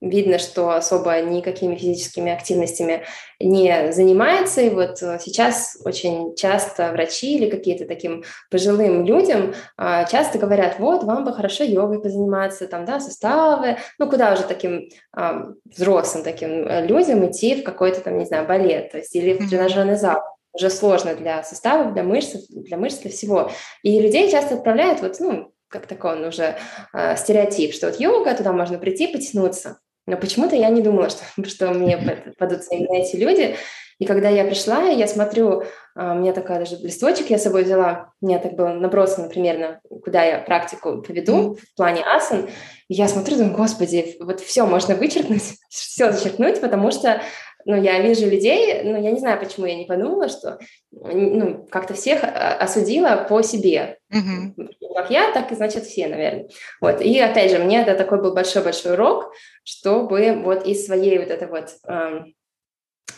видно, 0.00 0.38
что 0.38 0.70
особо 0.70 1.20
никакими 1.20 1.76
физическими 1.76 2.32
активностями 2.32 3.04
не 3.40 3.92
занимается. 3.92 4.60
И 4.60 4.70
вот 4.70 5.02
э, 5.02 5.18
сейчас 5.20 5.78
очень 5.84 6.34
часто 6.36 6.92
врачи 6.92 7.36
или 7.36 7.50
какие-то 7.50 7.86
таким 7.86 8.24
пожилым 8.50 9.04
людям 9.04 9.54
а, 9.76 10.04
часто 10.04 10.38
говорят, 10.38 10.78
вот, 10.78 11.04
вам 11.04 11.24
бы 11.24 11.32
хорошо 11.32 11.64
йогой 11.64 12.00
позаниматься, 12.00 12.66
там, 12.66 12.84
да, 12.84 13.00
суставы, 13.00 13.76
ну, 13.98 14.08
куда 14.08 14.32
уже 14.32 14.42
таким 14.42 14.88
а, 15.12 15.46
взрослым 15.64 16.24
таким 16.24 16.66
э, 16.66 16.86
людям 16.86 17.26
идти 17.30 17.60
в 17.60 17.64
какой-то 17.64 18.00
там, 18.00 18.18
не 18.18 18.24
знаю, 18.24 18.46
балет, 18.46 18.92
то 18.92 18.98
есть 18.98 19.14
или 19.14 19.34
в 19.34 19.48
тренажерный 19.48 19.96
зал 19.96 20.20
уже 20.52 20.70
сложно 20.70 21.14
для 21.14 21.42
суставов, 21.44 21.92
для 21.92 22.02
мышц, 22.02 22.46
для 22.48 22.76
мышц, 22.76 22.98
для 22.98 23.10
всего. 23.10 23.50
И 23.82 24.00
людей 24.00 24.30
часто 24.30 24.54
отправляют 24.54 25.02
вот, 25.02 25.20
ну, 25.20 25.52
как 25.68 25.86
такой 25.86 26.12
он 26.12 26.24
уже 26.24 26.56
э, 26.92 27.16
стереотип, 27.16 27.74
что 27.74 27.86
вот 27.86 28.00
йога, 28.00 28.34
туда 28.34 28.52
можно 28.52 28.78
прийти, 28.78 29.06
потянуться. 29.06 29.78
Но 30.06 30.16
почему-то 30.16 30.54
я 30.56 30.68
не 30.68 30.82
думала, 30.82 31.10
что, 31.10 31.24
что 31.48 31.70
мне 31.72 31.96
попадутся 31.98 32.74
именно 32.74 32.96
эти 32.96 33.16
люди. 33.16 33.56
И 33.98 34.04
когда 34.04 34.28
я 34.28 34.44
пришла, 34.44 34.82
я 34.84 35.06
смотрю, 35.06 35.64
а, 35.94 36.12
у 36.12 36.16
меня 36.16 36.32
такая 36.32 36.58
даже 36.58 36.76
листочек 36.76 37.30
я 37.30 37.38
с 37.38 37.44
собой 37.44 37.64
взяла, 37.64 38.12
у 38.20 38.26
меня 38.26 38.38
так 38.38 38.52
было 38.52 38.68
набросано 38.68 39.28
примерно, 39.28 39.80
куда 40.04 40.22
я 40.22 40.38
практику 40.40 41.02
поведу 41.02 41.54
в 41.54 41.76
плане 41.76 42.02
асан. 42.02 42.48
И 42.88 42.94
я 42.94 43.08
смотрю, 43.08 43.36
думаю, 43.36 43.56
господи, 43.56 44.16
вот 44.20 44.40
все 44.40 44.66
можно 44.66 44.94
вычеркнуть, 44.94 45.54
все 45.70 46.12
зачеркнуть, 46.12 46.60
потому 46.60 46.90
что 46.90 47.22
ну, 47.66 47.74
я 47.74 48.00
вижу 48.00 48.28
людей, 48.28 48.82
но 48.84 48.96
я 48.96 49.10
не 49.10 49.18
знаю, 49.18 49.40
почему 49.40 49.66
я 49.66 49.74
не 49.74 49.86
подумала, 49.86 50.28
что 50.28 50.58
ну, 50.92 51.66
как-то 51.68 51.94
всех 51.94 52.22
а, 52.22 52.54
осудила 52.58 53.26
по 53.28 53.42
себе. 53.42 53.98
Mm-hmm. 54.14 54.68
Как 54.94 55.10
я, 55.10 55.32
так 55.32 55.50
и 55.50 55.56
значит 55.56 55.84
все, 55.84 56.06
наверное. 56.06 56.48
Вот. 56.80 57.00
И 57.00 57.18
опять 57.18 57.50
же, 57.50 57.58
мне 57.58 57.82
это 57.82 57.96
такой 57.96 58.22
был 58.22 58.34
большой-большой 58.34 58.92
урок, 58.92 59.32
чтобы 59.64 60.42
вот 60.44 60.64
из 60.64 60.86
своей 60.86 61.18
вот 61.18 61.28
этой 61.28 61.48
вот, 61.48 61.70
э, 61.88 62.24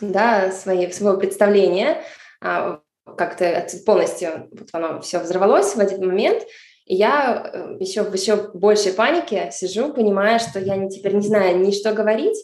да, 0.01 0.51
своей, 0.51 0.93
своего 0.93 1.19
представления 1.19 2.03
э, 2.43 2.79
как-то 3.17 3.67
полностью 3.87 4.49
вот 4.51 4.69
оно 4.73 5.01
все 5.01 5.19
взорвалось 5.21 5.75
в 5.75 5.81
один 5.81 6.07
момент, 6.07 6.43
и 6.87 6.95
я 6.95 7.77
еще 7.81 8.03
в 8.03 8.15
еще 8.15 8.51
большей 8.55 8.93
панике 8.93 9.51
сижу, 9.53 9.93
понимая, 9.93 10.39
что 10.39 10.59
я 10.59 10.77
не, 10.77 10.89
теперь 10.89 11.15
не 11.15 11.27
знаю 11.27 11.59
ни 11.59 11.71
что 11.71 11.93
говорить, 11.93 12.39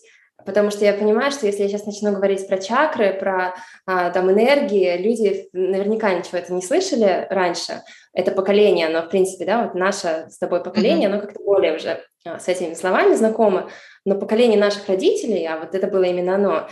Потому 0.44 0.70
что 0.70 0.84
я 0.84 0.92
понимаю, 0.92 1.30
что 1.30 1.46
если 1.46 1.62
я 1.62 1.68
сейчас 1.68 1.86
начну 1.86 2.12
говорить 2.12 2.46
про 2.46 2.58
чакры, 2.58 3.14
про 3.14 3.54
а, 3.86 4.10
там 4.10 4.30
энергии, 4.30 4.96
люди 4.98 5.48
наверняка 5.52 6.12
ничего 6.12 6.38
это 6.38 6.52
не 6.52 6.62
слышали 6.62 7.26
раньше. 7.30 7.82
Это 8.12 8.30
поколение, 8.30 8.86
оно 8.86 9.02
в 9.02 9.08
принципе, 9.08 9.46
да, 9.46 9.64
вот 9.64 9.74
наше 9.74 10.26
с 10.30 10.38
тобой 10.38 10.62
поколение, 10.62 11.08
оно 11.08 11.20
как-то 11.20 11.42
более 11.42 11.76
уже 11.76 12.02
а, 12.26 12.38
с 12.38 12.48
этими 12.48 12.74
словами 12.74 13.14
знакомо. 13.14 13.70
Но 14.04 14.16
поколение 14.16 14.58
наших 14.58 14.86
родителей, 14.88 15.46
а 15.46 15.58
вот 15.58 15.74
это 15.74 15.86
было 15.86 16.04
именно 16.04 16.34
оно, 16.34 16.52
а, 16.52 16.68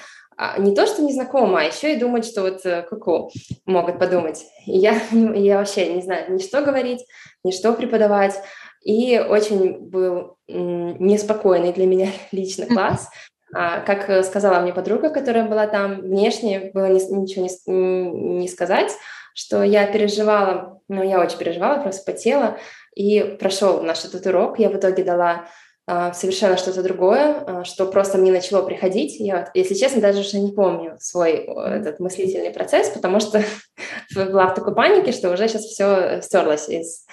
не 0.58 0.74
то, 0.74 0.86
что 0.86 1.02
не 1.02 1.12
знакомо, 1.12 1.60
а 1.60 1.64
еще 1.64 1.94
и 1.94 1.98
думать, 1.98 2.24
что 2.24 2.42
вот 2.42 2.64
э, 2.64 2.82
куку 2.82 3.30
могут 3.66 3.98
подумать. 3.98 4.44
И 4.66 4.78
я, 4.78 5.00
я 5.12 5.58
вообще 5.58 5.94
не 5.94 6.02
знаю 6.02 6.32
ни 6.32 6.38
что 6.38 6.62
говорить, 6.62 7.04
ни 7.44 7.50
что 7.50 7.72
преподавать. 7.72 8.34
И 8.82 9.18
очень 9.18 9.78
был 9.78 10.36
неспокойный 10.48 11.72
для 11.72 11.86
меня 11.86 12.08
лично 12.32 12.66
класс, 12.66 13.08
а, 13.54 13.80
как 13.80 14.08
э, 14.08 14.22
сказала 14.22 14.60
мне 14.60 14.72
подруга, 14.72 15.10
которая 15.10 15.46
была 15.46 15.66
там, 15.66 16.00
внешне 16.00 16.70
было 16.72 16.86
ни, 16.86 17.00
ничего 17.14 17.46
не, 17.46 18.38
не 18.38 18.48
сказать, 18.48 18.90
что 19.34 19.62
я 19.62 19.86
переживала, 19.86 20.80
ну, 20.88 21.02
я 21.02 21.20
очень 21.20 21.38
переживала, 21.38 21.82
просто 21.82 22.10
потела, 22.10 22.58
и 22.94 23.36
прошел 23.38 23.82
наш 23.82 24.04
этот 24.04 24.26
урок. 24.26 24.58
Я 24.58 24.68
в 24.70 24.76
итоге 24.76 25.04
дала 25.04 25.30
а, 25.32 25.46
совершенно 25.86 26.56
что-то 26.56 26.82
другое, 26.82 27.44
а, 27.46 27.64
что 27.64 27.86
просто 27.86 28.18
мне 28.18 28.30
начало 28.30 28.62
приходить. 28.62 29.18
Я, 29.18 29.50
если 29.54 29.74
честно, 29.74 30.00
даже 30.00 30.20
уже 30.20 30.38
не 30.38 30.52
помню 30.52 30.96
свой 31.00 31.32
этот 31.32 31.98
мыслительный 31.98 32.50
процесс, 32.50 32.88
потому 32.88 33.18
что 33.20 33.42
была 34.14 34.46
в 34.46 34.54
такой 34.54 34.74
панике, 34.74 35.12
что 35.12 35.30
уже 35.30 35.48
сейчас 35.48 35.64
все 35.64 36.20
стерлось 36.22 36.68
из 36.68 37.04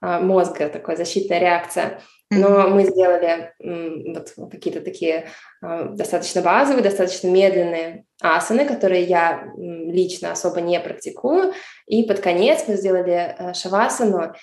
а, 0.00 0.20
мозга, 0.20 0.68
такая 0.68 0.96
защитная 0.96 1.38
реакция. 1.38 2.00
Но 2.30 2.68
мы 2.68 2.84
сделали 2.84 3.54
вот 3.58 4.34
какие-то 4.50 4.82
такие 4.82 5.28
а, 5.62 5.84
достаточно 5.84 6.42
базовые, 6.42 6.82
достаточно 6.82 7.28
медленные 7.28 8.04
асаны, 8.20 8.66
которые 8.66 9.04
я 9.04 9.50
лично 9.56 10.32
особо 10.32 10.60
не 10.60 10.78
практикую. 10.80 11.54
И 11.86 12.02
под 12.02 12.20
конец 12.20 12.64
мы 12.66 12.76
сделали 12.76 13.34
э, 13.38 13.54
шавасану. 13.54 14.34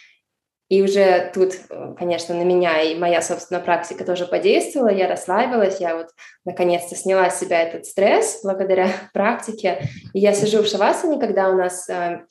И 0.69 0.81
уже 0.81 1.31
тут, 1.33 1.53
э, 1.69 1.93
конечно, 1.97 2.33
на 2.35 2.43
меня 2.43 2.81
и 2.81 2.95
моя 2.95 3.21
собственная 3.21 3.61
практика 3.61 4.03
тоже 4.03 4.25
подействовала. 4.25 4.89
Я 4.89 5.07
расслабилась, 5.07 5.79
я 5.79 5.95
вот 5.95 6.07
наконец-то 6.43 6.95
сняла 6.95 7.29
с 7.29 7.39
себя 7.39 7.61
этот 7.61 7.85
стресс 7.85 8.41
благодаря 8.43 8.89
практике. 9.13 9.87
И 10.13 10.19
я 10.19 10.33
сижу 10.33 10.63
в 10.63 10.67
шавасане, 10.67 11.19
когда 11.19 11.49
у 11.49 11.55
нас 11.55 11.87
э, 11.89 12.21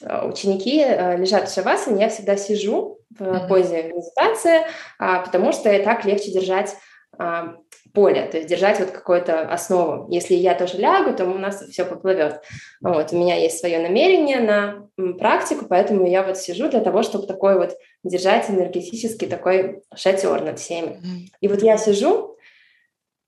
ученики 0.00 0.78
лежат 0.78 1.48
в 1.48 1.54
шавасане, 1.54 2.02
я 2.02 2.08
всегда 2.08 2.36
сижу 2.36 2.98
в 3.18 3.46
позе 3.48 3.84
медитации, 3.84 4.66
а, 4.98 5.20
потому 5.20 5.52
что 5.52 5.76
так 5.82 6.04
легче 6.04 6.32
держать 6.32 6.76
а, 7.18 7.54
поле, 7.94 8.26
то 8.26 8.36
есть 8.36 8.48
держать 8.48 8.80
вот 8.80 8.90
какую-то 8.90 9.42
основу. 9.42 10.10
Если 10.10 10.34
я 10.34 10.54
тоже 10.54 10.78
лягу, 10.78 11.16
то 11.16 11.24
у 11.24 11.38
нас 11.38 11.62
все 11.70 11.84
поплывет. 11.84 12.42
Вот, 12.80 13.12
у 13.12 13.16
меня 13.16 13.36
есть 13.36 13.60
свое 13.60 13.78
намерение 13.78 14.40
на 14.40 14.88
практику, 15.16 15.66
поэтому 15.68 16.06
я 16.06 16.24
вот 16.24 16.36
сижу 16.36 16.68
для 16.68 16.80
того, 16.80 17.04
чтобы 17.04 17.26
такой 17.26 17.56
вот 17.56 17.76
держать 18.02 18.50
энергетический 18.50 19.28
такой 19.28 19.82
шатер 19.94 20.42
над 20.42 20.58
всеми. 20.58 21.30
И 21.40 21.48
вот 21.48 21.62
я 21.62 21.78
сижу 21.78 22.36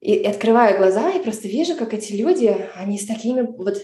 и 0.01 0.25
открываю 0.25 0.77
глаза 0.77 1.11
и 1.11 1.23
просто 1.23 1.47
вижу, 1.49 1.77
как 1.77 1.95
эти 1.95 2.13
люди, 2.13 2.55
они 2.75 2.99
с 2.99 3.07
такими 3.07 3.43
вот 3.43 3.79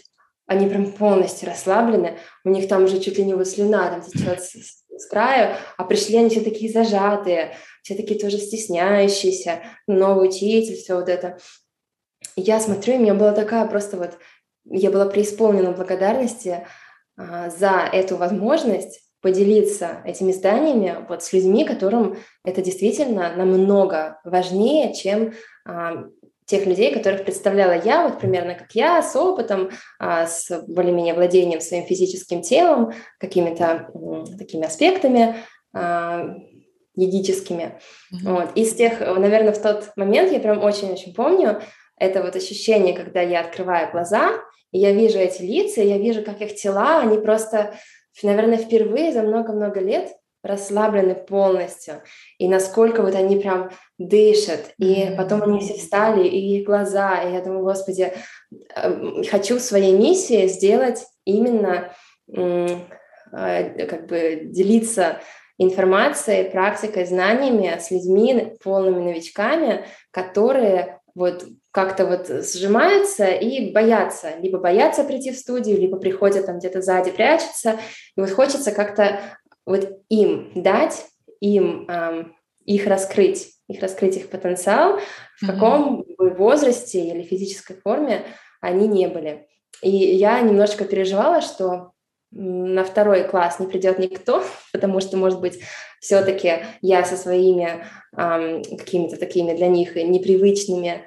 они 0.46 0.68
прям 0.68 0.92
полностью 0.92 1.48
расслаблены, 1.48 2.18
у 2.44 2.50
них 2.50 2.68
там 2.68 2.84
уже 2.84 3.00
чуть 3.00 3.16
ли 3.16 3.24
не 3.24 3.34
вот 3.34 3.46
слюна 3.46 3.88
там 3.88 4.02
течет 4.02 4.42
с, 4.42 4.81
с 4.96 5.06
краю, 5.06 5.56
а 5.76 5.84
пришли 5.84 6.18
они 6.18 6.28
все 6.28 6.40
такие 6.40 6.72
зажатые, 6.72 7.54
все 7.82 7.94
такие 7.94 8.18
тоже 8.18 8.38
стесняющиеся, 8.38 9.62
новый 9.86 10.28
учитель, 10.28 10.76
все 10.76 10.94
вот 10.96 11.08
это. 11.08 11.38
Я 12.36 12.60
смотрю, 12.60 12.94
и 12.94 12.96
у 12.98 13.00
меня 13.00 13.14
была 13.14 13.32
такая 13.32 13.66
просто 13.66 13.96
вот, 13.96 14.18
я 14.64 14.90
была 14.90 15.06
преисполнена 15.06 15.72
благодарности 15.72 16.66
а, 17.16 17.50
за 17.50 17.88
эту 17.92 18.16
возможность 18.16 19.00
поделиться 19.20 20.02
этими 20.04 20.32
зданиями 20.32 21.06
вот 21.08 21.22
с 21.22 21.32
людьми, 21.32 21.64
которым 21.64 22.18
это 22.44 22.60
действительно 22.60 23.34
намного 23.36 24.20
важнее, 24.24 24.94
чем 24.94 25.32
а, 25.64 26.04
тех 26.52 26.66
людей, 26.66 26.92
которых 26.92 27.24
представляла 27.24 27.72
я, 27.72 28.06
вот 28.06 28.20
примерно 28.20 28.54
как 28.54 28.72
я, 28.74 29.02
с 29.02 29.16
опытом, 29.16 29.70
а, 29.98 30.26
с 30.26 30.62
более-менее 30.68 31.14
владением 31.14 31.60
своим 31.60 31.84
физическим 31.84 32.42
телом, 32.42 32.92
какими-то 33.18 33.90
такими 34.38 34.66
аспектами 34.66 35.36
а, 35.74 36.36
йогическими. 36.94 37.80
Mm-hmm. 38.12 38.34
Вот. 38.34 38.48
И 38.54 38.64
с 38.66 38.74
тех, 38.74 39.00
наверное, 39.00 39.52
в 39.52 39.62
тот 39.62 39.92
момент 39.96 40.30
я 40.30 40.40
прям 40.40 40.62
очень-очень 40.62 41.14
помню 41.14 41.62
это 41.96 42.22
вот 42.22 42.36
ощущение, 42.36 42.94
когда 42.94 43.22
я 43.22 43.40
открываю 43.40 43.90
глаза, 43.90 44.32
и 44.72 44.78
я 44.78 44.92
вижу 44.92 45.18
эти 45.18 45.40
лица, 45.42 45.80
и 45.80 45.88
я 45.88 45.98
вижу, 45.98 46.22
как 46.22 46.40
их 46.42 46.54
тела, 46.56 46.98
они 46.98 47.16
просто, 47.18 47.74
наверное, 48.22 48.58
впервые 48.58 49.12
за 49.12 49.22
много-много 49.22 49.80
лет 49.80 50.12
расслаблены 50.42 51.14
полностью, 51.14 52.02
и 52.38 52.48
насколько 52.48 53.02
вот 53.02 53.14
они 53.14 53.36
прям 53.36 53.70
дышат, 53.98 54.74
и 54.78 55.14
потом 55.16 55.42
они 55.42 55.60
все 55.60 55.74
встали, 55.74 56.26
и 56.26 56.58
их 56.58 56.66
глаза, 56.66 57.22
и 57.22 57.32
я 57.32 57.40
думаю, 57.40 57.62
Господи, 57.62 58.12
эм, 58.74 59.22
хочу 59.30 59.58
в 59.58 59.62
своей 59.62 59.96
миссии 59.96 60.48
сделать 60.48 61.04
именно 61.24 61.92
э, 62.34 63.86
как 63.86 64.06
бы 64.08 64.40
делиться 64.44 65.20
информацией, 65.58 66.50
практикой, 66.50 67.06
знаниями 67.06 67.78
с 67.78 67.90
людьми, 67.90 68.56
полными 68.62 69.02
новичками, 69.04 69.84
которые 70.10 70.98
вот 71.14 71.44
как-то 71.72 72.06
вот 72.06 72.28
сжимаются 72.28 73.26
и 73.26 73.70
боятся, 73.72 74.32
либо 74.40 74.58
боятся 74.58 75.04
прийти 75.04 75.30
в 75.30 75.38
студию, 75.38 75.78
либо 75.78 75.98
приходят 75.98 76.46
там 76.46 76.58
где-то 76.58 76.82
сзади, 76.82 77.10
прячутся, 77.10 77.78
и 78.16 78.20
вот 78.20 78.30
хочется 78.30 78.72
как-то 78.72 79.20
вот 79.66 79.88
им 80.08 80.52
дать, 80.54 81.06
им 81.40 81.86
эм, 81.88 82.34
их 82.64 82.86
раскрыть, 82.86 83.50
их 83.68 83.80
раскрыть 83.80 84.16
их 84.16 84.30
потенциал, 84.30 85.00
в 85.40 85.46
каком 85.46 86.04
бы 86.18 86.30
возрасте 86.30 87.00
или 87.00 87.22
физической 87.22 87.74
форме 87.74 88.24
они 88.60 88.86
не 88.86 89.08
были. 89.08 89.46
И 89.82 89.90
я 89.90 90.40
немножечко 90.40 90.84
переживала, 90.84 91.40
что 91.40 91.92
на 92.30 92.84
второй 92.84 93.24
класс 93.24 93.60
не 93.60 93.66
придет 93.66 93.98
никто, 93.98 94.44
потому 94.72 95.00
что, 95.00 95.16
может 95.16 95.40
быть, 95.40 95.60
все-таки 96.00 96.64
я 96.80 97.04
со 97.04 97.16
своими 97.16 97.84
эм, 98.16 98.62
какими-то 98.62 99.16
такими 99.16 99.54
для 99.54 99.68
них 99.68 99.96
непривычными 99.96 101.04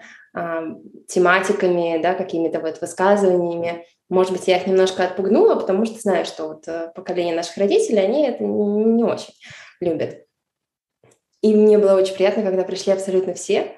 тематиками, 1.07 2.01
да, 2.01 2.13
какими-то 2.13 2.59
вот 2.59 2.81
высказываниями 2.81 3.85
может 4.09 4.31
быть, 4.31 4.47
я 4.47 4.57
их 4.57 4.67
немножко 4.67 5.03
отпугнула, 5.03 5.55
потому 5.55 5.85
что 5.85 5.99
знаю, 5.99 6.25
что 6.25 6.47
вот 6.47 6.67
э, 6.67 6.91
поколение 6.95 7.35
наших 7.35 7.57
родителей, 7.57 7.99
они 7.99 8.27
это 8.27 8.43
не 8.43 9.03
очень 9.03 9.33
любят. 9.79 10.25
И 11.41 11.53
мне 11.53 11.77
было 11.77 11.95
очень 11.95 12.15
приятно, 12.15 12.43
когда 12.43 12.63
пришли 12.63 12.93
абсолютно 12.93 13.33
все. 13.33 13.75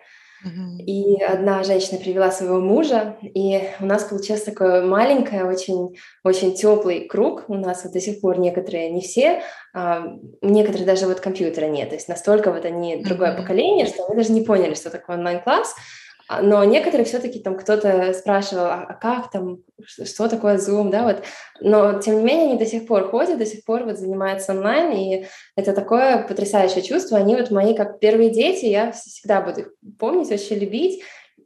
И 0.86 1.22
одна 1.22 1.64
женщина 1.64 2.00
привела 2.00 2.32
своего 2.32 2.60
мужа, 2.60 3.18
и 3.22 3.70
у 3.80 3.86
нас 3.86 4.04
получился 4.04 4.46
такой 4.46 4.84
маленький, 4.84 5.42
очень, 5.42 5.98
очень 6.24 6.54
теплый 6.54 7.08
круг. 7.08 7.46
У 7.48 7.56
нас 7.56 7.84
вот 7.84 7.94
до 7.94 8.00
сих 8.00 8.22
пор 8.22 8.40
некоторые, 8.40 8.92
не 8.92 9.02
все, 9.02 9.42
а 9.74 10.06
некоторые 10.42 10.86
даже 10.86 11.08
вот 11.08 11.20
компьютера 11.20 11.66
нет. 11.66 11.90
То 11.90 11.96
есть 11.96 12.08
настолько 12.08 12.52
вот 12.52 12.66
они 12.66 13.04
другое 13.04 13.36
поколение, 13.36 13.88
что 13.88 14.06
они 14.06 14.16
даже 14.16 14.32
не 14.32 14.42
поняли, 14.42 14.76
что 14.76 14.92
такое 14.92 15.18
онлайн-класс. 15.18 15.76
А, 16.28 16.42
но 16.42 16.64
некоторые 16.66 17.06
все-таки 17.06 17.40
там 17.40 17.58
кто-то 17.58 18.14
спрашивал, 18.14 18.66
а, 18.66 18.86
а 18.90 18.94
как 18.94 19.32
там, 19.32 19.60
что 19.86 20.28
такое 20.28 20.58
Zoom, 20.58 20.90
да, 20.90 21.04
вот. 21.04 21.24
Но, 21.62 22.00
тем 22.00 22.18
не 22.18 22.24
менее, 22.24 22.50
они 22.50 22.60
до 22.60 22.66
сих 22.66 22.86
пор 22.86 23.10
ходят, 23.10 23.38
до 23.38 23.46
сих 23.46 23.64
пор 23.64 23.86
вот 23.86 23.98
занимаются 23.98 24.52
онлайн, 24.52 24.92
и 24.92 25.26
это 25.56 25.74
такое 25.74 26.24
потрясающее 26.28 26.82
чувство. 26.84 27.18
Они 27.18 27.36
вот 27.36 27.52
мои 27.52 27.76
как 27.76 28.00
первые 28.00 28.30
дети, 28.30 28.66
я 28.66 28.92
всегда 28.92 29.42
буду 29.42 29.62
их 29.62 29.70
помнить, 29.98 30.32
очень 30.32 30.58
любить, 30.58 31.02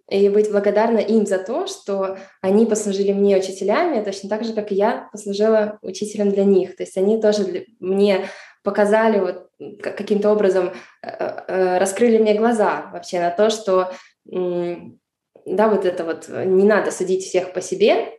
и 0.09 0.27
быть 0.27 0.51
благодарна 0.51 0.97
им 0.97 1.25
за 1.25 1.37
то, 1.37 1.67
что 1.67 2.17
они 2.41 2.65
послужили 2.65 3.13
мне 3.13 3.37
учителями, 3.37 4.03
точно 4.03 4.29
так 4.29 4.43
же, 4.43 4.53
как 4.53 4.71
и 4.71 4.75
я 4.75 5.07
послужила 5.11 5.79
учителем 5.81 6.31
для 6.31 6.43
них. 6.43 6.75
То 6.75 6.83
есть 6.83 6.97
они 6.97 7.21
тоже 7.21 7.65
мне 7.79 8.25
показали 8.63 9.19
вот 9.19 9.49
каким-то 9.81 10.31
образом, 10.31 10.73
э, 11.01 11.07
э, 11.07 11.77
раскрыли 11.77 12.17
мне 12.17 12.33
глаза 12.33 12.89
вообще 12.91 13.19
на 13.19 13.31
то, 13.31 13.49
что 13.49 13.91
да, 14.25 15.69
вот 15.69 15.85
это 15.85 16.03
вот, 16.05 16.29
э, 16.29 16.45
не 16.45 16.65
надо 16.65 16.91
судить 16.91 17.23
всех 17.23 17.53
по 17.53 17.61
себе. 17.61 18.17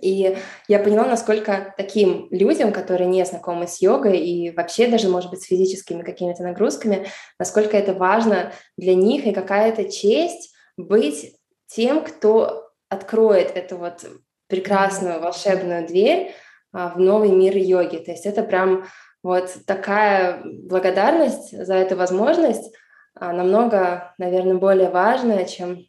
И 0.00 0.36
я 0.68 0.78
поняла, 0.78 1.06
насколько 1.06 1.74
таким 1.76 2.28
людям, 2.30 2.72
которые 2.72 3.08
не 3.08 3.24
знакомы 3.24 3.66
с 3.66 3.82
йогой 3.82 4.18
и 4.18 4.50
вообще 4.50 4.86
даже, 4.86 5.08
может 5.08 5.30
быть, 5.30 5.42
с 5.42 5.46
физическими 5.46 6.02
какими-то 6.02 6.42
нагрузками, 6.42 7.08
насколько 7.38 7.76
это 7.76 7.92
важно 7.92 8.52
для 8.76 8.94
них 8.94 9.26
и 9.26 9.32
какая-то 9.32 9.90
честь 9.90 10.54
быть 10.76 11.36
тем, 11.66 12.04
кто 12.04 12.70
откроет 12.88 13.56
эту 13.56 13.78
вот 13.78 14.04
прекрасную 14.48 15.20
волшебную 15.20 15.86
дверь 15.86 16.34
а, 16.72 16.90
в 16.90 17.00
новый 17.00 17.30
мир 17.30 17.56
йоги. 17.56 17.98
То 17.98 18.12
есть 18.12 18.26
это 18.26 18.42
прям 18.42 18.86
вот 19.22 19.54
такая 19.66 20.42
благодарность 20.44 21.50
за 21.52 21.74
эту 21.74 21.96
возможность, 21.96 22.72
намного, 23.18 24.14
наверное, 24.18 24.54
более 24.54 24.90
важное, 24.90 25.44
чем 25.44 25.86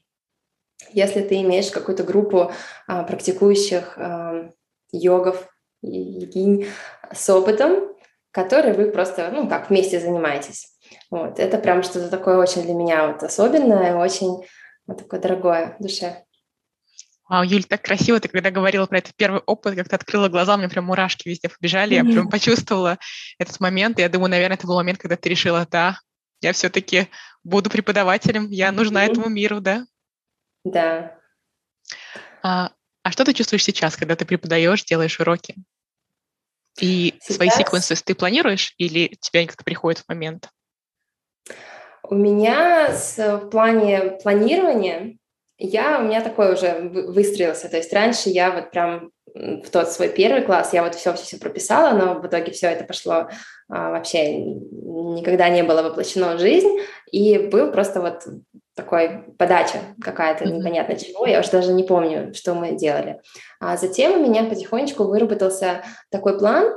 если 0.92 1.22
ты 1.22 1.42
имеешь 1.42 1.72
какую-то 1.72 2.04
группу 2.04 2.52
а, 2.88 3.04
практикующих 3.04 3.98
а, 3.98 4.50
йогов 4.92 5.48
и 5.82 6.00
йогинь 6.00 6.68
с 7.14 7.30
опытом, 7.30 7.96
которые 8.32 8.74
вы 8.74 8.92
просто, 8.92 9.30
ну, 9.32 9.48
как 9.48 9.70
вместе 9.70 10.00
занимаетесь. 10.00 10.68
Вот, 11.10 11.40
это 11.40 11.58
прям 11.58 11.84
что-то 11.84 12.10
такое 12.10 12.38
очень 12.38 12.64
для 12.64 12.74
меня 12.74 13.08
вот 13.08 13.24
особенное, 13.24 13.96
очень 13.96 14.46
вот 14.88 14.98
такое 14.98 15.20
дорогое 15.20 15.76
в 15.80 15.84
душе. 15.84 16.24
Вау, 17.30 17.44
Юль, 17.44 17.64
так 17.64 17.82
красиво 17.82 18.20
ты 18.20 18.28
когда 18.28 18.52
говорила 18.52 18.86
про 18.86 18.98
этот 18.98 19.16
первый 19.16 19.42
опыт, 19.46 19.76
как 19.76 19.88
ты 19.88 19.96
открыла 19.96 20.28
глаза, 20.28 20.56
у 20.56 20.58
меня 20.58 20.68
прям 20.68 20.86
мурашки 20.86 21.30
везде 21.30 21.48
побежали, 21.48 21.94
я 21.94 22.04
прям 22.04 22.28
почувствовала 22.30 22.98
этот 23.40 23.58
момент. 23.62 24.00
Я 24.00 24.10
думаю, 24.10 24.32
наверное, 24.32 24.58
это 24.58 24.68
был 24.68 24.76
момент, 24.76 25.00
когда 25.00 25.16
ты 25.16 25.30
решила, 25.30 25.66
да, 25.72 25.98
я 26.42 26.54
все-таки 26.54 27.08
буду 27.44 27.70
преподавателем, 27.70 28.50
я 28.50 28.72
нужна 28.72 29.06
этому 29.06 29.30
миру, 29.30 29.62
да? 29.62 29.86
Да. 30.64 31.18
А, 32.44 32.72
а 33.04 33.12
что 33.12 33.26
ты 33.26 33.34
чувствуешь 33.34 33.64
сейчас, 33.64 33.96
когда 33.96 34.16
ты 34.16 34.26
преподаешь, 34.26 34.84
делаешь 34.84 35.20
уроки? 35.20 35.56
И 36.80 37.16
сейчас... 37.22 37.38
свои 37.38 37.50
секвенсы 37.50 37.96
ты 37.96 38.16
планируешь 38.16 38.74
или 38.78 39.18
тебя 39.20 39.46
как-то 39.46 39.64
приходит 39.64 40.00
в 40.00 40.10
момент? 40.10 40.50
У 42.04 42.16
меня 42.16 42.94
с, 42.94 43.18
в 43.18 43.50
плане 43.50 44.18
планирования 44.24 45.18
я, 45.58 46.00
у 46.00 46.04
меня 46.04 46.22
такой 46.22 46.54
уже 46.54 46.90
выстроился. 46.90 47.70
То 47.70 47.78
есть 47.78 47.94
раньше 47.94 48.30
я 48.30 48.52
вот 48.52 48.72
прям 48.72 49.12
в 49.34 49.70
тот 49.70 49.92
свой 49.92 50.10
первый 50.10 50.42
класс. 50.42 50.74
Я 50.74 50.84
вот 50.84 50.96
все 50.96 51.14
все, 51.14 51.24
все 51.24 51.38
прописала, 51.38 51.96
но 51.96 52.16
в 52.16 52.28
итоге 52.28 52.52
все 52.52 52.68
это 52.68 52.84
пошло 52.84 53.30
а, 53.70 53.92
вообще 53.92 54.38
никогда 54.38 55.50
не 55.50 55.64
было 55.64 55.82
воплощено 55.82 56.36
в 56.36 56.40
жизнь, 56.40 56.80
и 57.12 57.38
был 57.38 57.72
просто 57.72 58.02
вот 58.02 58.24
такой 58.76 59.24
подача 59.38 59.80
какая-то 60.02 60.46
непонятно 60.46 60.96
чего, 60.96 61.26
я 61.26 61.40
уже 61.40 61.52
даже 61.52 61.74
не 61.74 61.84
помню, 61.84 62.34
что 62.34 62.54
мы 62.54 62.74
делали. 62.74 63.22
А 63.60 63.78
затем 63.78 64.20
у 64.20 64.24
меня 64.24 64.44
потихонечку 64.44 65.04
выработался 65.06 65.84
такой 66.10 66.38
план, 66.38 66.74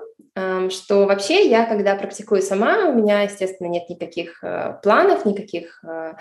что 0.70 1.06
вообще 1.06 1.48
я, 1.48 1.64
когда 1.64 1.94
практикую 1.94 2.42
сама, 2.42 2.88
у 2.88 2.92
меня, 2.92 3.22
естественно, 3.22 3.68
нет 3.68 3.88
никаких 3.88 4.42
э, 4.42 4.74
планов, 4.82 5.24
никаких 5.24 5.80
э, 5.84 6.14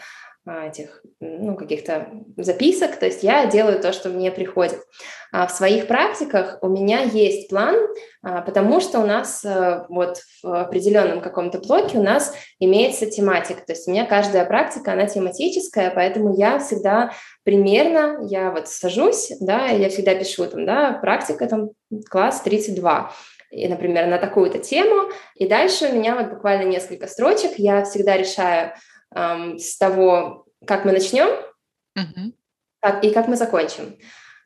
этих, 0.45 1.01
ну, 1.21 1.55
каких-то 1.55 2.09
записок, 2.35 2.97
то 2.97 3.05
есть 3.05 3.23
я 3.23 3.45
делаю 3.45 3.79
то, 3.79 3.93
что 3.93 4.09
мне 4.09 4.29
приходит. 4.29 4.81
А 5.31 5.47
в 5.47 5.51
своих 5.51 5.87
практиках 5.87 6.57
у 6.61 6.67
меня 6.67 7.01
есть 7.01 7.49
план, 7.49 7.75
а, 8.21 8.41
потому 8.41 8.81
что 8.81 8.99
у 8.99 9.05
нас 9.05 9.43
э, 9.45 9.85
вот 9.87 10.17
в 10.43 10.63
определенном 10.63 11.21
каком-то 11.21 11.59
блоке 11.59 11.97
у 11.97 12.03
нас 12.03 12.35
имеется 12.59 13.05
тематика, 13.05 13.65
то 13.65 13.71
есть 13.71 13.87
у 13.87 13.91
меня 13.91 14.05
каждая 14.05 14.45
практика, 14.45 14.91
она 14.91 15.05
тематическая, 15.07 15.91
поэтому 15.91 16.35
я 16.35 16.59
всегда 16.59 17.13
примерно, 17.43 18.19
я 18.27 18.51
вот 18.51 18.67
сажусь, 18.67 19.31
да, 19.39 19.67
я 19.67 19.89
всегда 19.89 20.13
пишу 20.13 20.45
там, 20.45 20.65
да, 20.65 20.99
практика 21.01 21.47
там 21.47 21.69
класс 22.09 22.41
32, 22.41 23.11
и, 23.51 23.67
например, 23.67 24.07
на 24.07 24.17
такую-то 24.17 24.59
тему, 24.59 25.09
и 25.35 25.47
дальше 25.47 25.87
у 25.89 25.93
меня 25.93 26.15
вот 26.15 26.33
буквально 26.33 26.67
несколько 26.67 27.07
строчек, 27.07 27.51
я 27.57 27.83
всегда 27.85 28.17
решаю, 28.17 28.73
с 29.13 29.77
того, 29.77 30.45
как 30.65 30.85
мы 30.85 30.91
начнем 30.91 31.27
uh-huh. 31.97 32.33
как, 32.81 33.03
и 33.03 33.11
как 33.11 33.27
мы 33.27 33.35
закончим. 33.35 33.97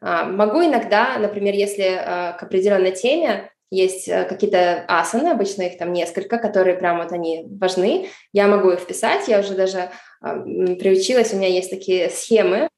А, 0.02 0.26
могу 0.26 0.64
иногда, 0.64 1.18
например, 1.18 1.54
если 1.54 1.84
а, 1.84 2.34
к 2.34 2.44
определенной 2.44 2.92
теме 2.92 3.52
есть 3.70 4.08
э, 4.08 4.24
какие-то 4.24 4.86
асаны, 4.88 5.28
обычно 5.28 5.64
их 5.64 5.78
там 5.78 5.92
несколько, 5.92 6.38
которые 6.38 6.78
прям 6.78 7.00
вот 7.00 7.12
они 7.12 7.46
важны. 7.60 8.08
Я 8.32 8.48
могу 8.48 8.70
их 8.70 8.80
вписать, 8.80 9.28
я 9.28 9.40
уже 9.42 9.56
даже 9.56 9.92
приучилась, 10.22 11.34
у 11.34 11.36
меня 11.36 11.50
есть 11.50 11.70
такие 11.70 12.10
схемы, 12.10 12.70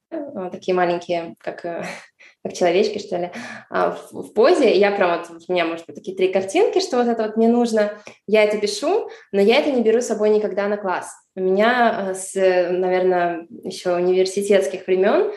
такие 0.52 0.74
маленькие, 0.74 1.36
как 1.38 1.86
как 2.44 2.54
человечки, 2.54 3.00
что 3.00 3.18
ли, 3.18 3.32
а, 3.70 3.98
в, 4.12 4.34
позе. 4.34 4.76
Я 4.78 4.92
прям 4.92 5.20
вот, 5.20 5.30
у 5.48 5.52
меня, 5.52 5.66
может 5.66 5.86
быть, 5.86 5.96
такие 5.96 6.16
три 6.16 6.32
картинки, 6.32 6.80
что 6.80 6.98
вот 6.98 7.08
это 7.08 7.24
вот 7.24 7.38
мне 7.38 7.48
нужно. 7.48 7.92
Я 8.28 8.44
это 8.44 8.58
пишу, 8.58 9.10
но 9.32 9.42
я 9.42 9.60
это 9.60 9.72
не 9.72 9.82
беру 9.82 10.00
с 10.02 10.08
собой 10.08 10.30
никогда 10.30 10.68
на 10.68 10.78
класс. 10.78 11.14
У 11.36 11.42
меня 11.42 12.14
с, 12.14 12.34
наверное, 12.36 13.46
еще 13.64 13.96
университетских 13.96 14.88
времен 14.88 15.32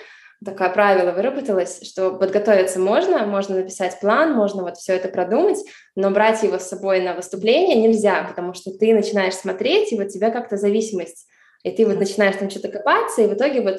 такое 0.45 0.71
правило 0.71 1.13
выработалось, 1.13 1.81
что 1.83 2.13
подготовиться 2.13 2.81
можно, 2.81 3.27
можно 3.27 3.57
написать 3.57 3.99
план, 4.01 4.33
можно 4.33 4.63
вот 4.63 4.77
все 4.77 4.95
это 4.95 5.09
продумать, 5.09 5.59
но 5.95 6.11
брать 6.11 6.43
его 6.43 6.59
с 6.59 6.69
собой 6.69 7.01
на 7.01 7.15
выступление 7.15 7.77
нельзя, 7.77 8.25
потому 8.25 8.55
что 8.55 8.73
ты 8.73 8.95
начинаешь 8.95 9.35
смотреть, 9.35 9.93
и 9.93 9.97
вот 9.97 10.09
тебя 10.09 10.31
как-то 10.31 10.57
зависимость, 10.57 11.27
и 11.63 11.71
ты 11.71 11.87
вот 11.87 11.99
начинаешь 11.99 12.37
там 12.37 12.51
что-то 12.51 12.69
копаться, 12.69 13.23
и 13.23 13.29
в 13.29 13.35
итоге 13.35 13.61
вот 13.61 13.79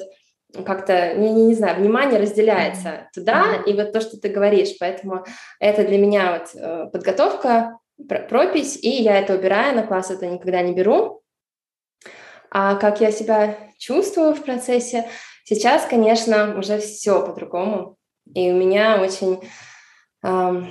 как-то, 0.64 1.14
не, 1.14 1.30
не, 1.30 1.46
не 1.46 1.54
знаю, 1.54 1.80
внимание 1.80 2.20
разделяется 2.20 3.08
туда, 3.12 3.56
и 3.66 3.72
вот 3.72 3.92
то, 3.92 4.00
что 4.00 4.18
ты 4.18 4.28
говоришь, 4.28 4.76
поэтому 4.78 5.24
это 5.58 5.84
для 5.84 5.98
меня 5.98 6.32
вот 6.32 6.54
э, 6.54 6.86
подготовка, 6.92 7.78
пропись, 8.28 8.78
и 8.82 8.90
я 8.90 9.18
это 9.18 9.34
убираю, 9.34 9.76
на 9.76 9.82
класс 9.82 10.10
это 10.10 10.26
никогда 10.26 10.62
не 10.62 10.74
беру. 10.74 11.22
А 12.50 12.76
как 12.76 13.00
я 13.00 13.10
себя 13.10 13.56
чувствую 13.78 14.34
в 14.34 14.42
процессе, 14.42 15.08
сейчас, 15.44 15.86
конечно, 15.86 16.56
уже 16.58 16.78
все 16.78 17.24
по-другому, 17.24 17.96
и 18.32 18.50
у 18.50 18.56
меня 18.56 19.00
очень... 19.00 19.40
Эм, 20.22 20.68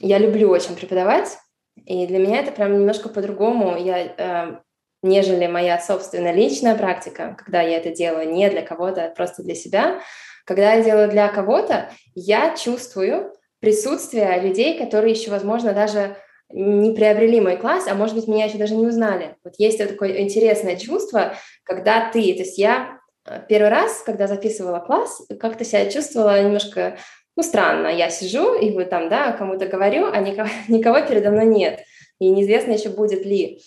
я 0.00 0.18
люблю 0.18 0.50
очень 0.50 0.76
преподавать, 0.76 1.38
и 1.84 2.06
для 2.06 2.18
меня 2.18 2.40
это 2.40 2.52
прям 2.52 2.72
немножко 2.72 3.08
по-другому. 3.08 3.76
Я 3.76 3.98
э, 3.98 4.60
нежели 5.06 5.46
моя 5.46 5.78
собственная 5.80 6.32
личная 6.32 6.74
практика, 6.74 7.36
когда 7.38 7.62
я 7.62 7.78
это 7.78 7.90
делаю 7.90 8.30
не 8.30 8.50
для 8.50 8.62
кого-то, 8.62 9.06
а 9.06 9.10
просто 9.10 9.42
для 9.42 9.54
себя. 9.54 10.00
Когда 10.44 10.74
я 10.74 10.82
делаю 10.82 11.08
для 11.08 11.28
кого-то, 11.28 11.90
я 12.14 12.54
чувствую 12.56 13.32
присутствие 13.60 14.40
людей, 14.40 14.78
которые 14.78 15.12
еще, 15.12 15.30
возможно, 15.30 15.72
даже 15.72 16.16
не 16.50 16.92
приобрели 16.92 17.40
мой 17.40 17.56
класс, 17.56 17.86
а 17.88 17.94
может 17.94 18.14
быть, 18.14 18.28
меня 18.28 18.44
еще 18.44 18.58
даже 18.58 18.76
не 18.76 18.86
узнали. 18.86 19.36
Вот 19.42 19.54
есть 19.58 19.78
такое 19.78 20.20
интересное 20.20 20.76
чувство, 20.76 21.34
когда 21.64 22.10
ты, 22.10 22.20
то 22.34 22.40
есть 22.40 22.58
я 22.58 23.00
э, 23.26 23.40
первый 23.48 23.70
раз, 23.70 24.02
когда 24.02 24.28
записывала 24.28 24.78
класс, 24.78 25.26
как-то 25.40 25.64
себя 25.64 25.90
чувствовала 25.90 26.40
немножко, 26.40 26.98
ну, 27.36 27.42
странно. 27.42 27.88
Я 27.88 28.10
сижу 28.10 28.54
и 28.54 28.70
вот 28.70 28.88
там, 28.88 29.08
да, 29.08 29.32
кому-то 29.32 29.66
говорю, 29.66 30.06
а 30.12 30.20
никого, 30.20 30.48
никого 30.68 31.00
передо 31.06 31.30
мной 31.30 31.46
нет. 31.46 31.80
И 32.18 32.30
неизвестно 32.30 32.72
еще 32.72 32.88
будет 32.88 33.26
ли. 33.26 33.60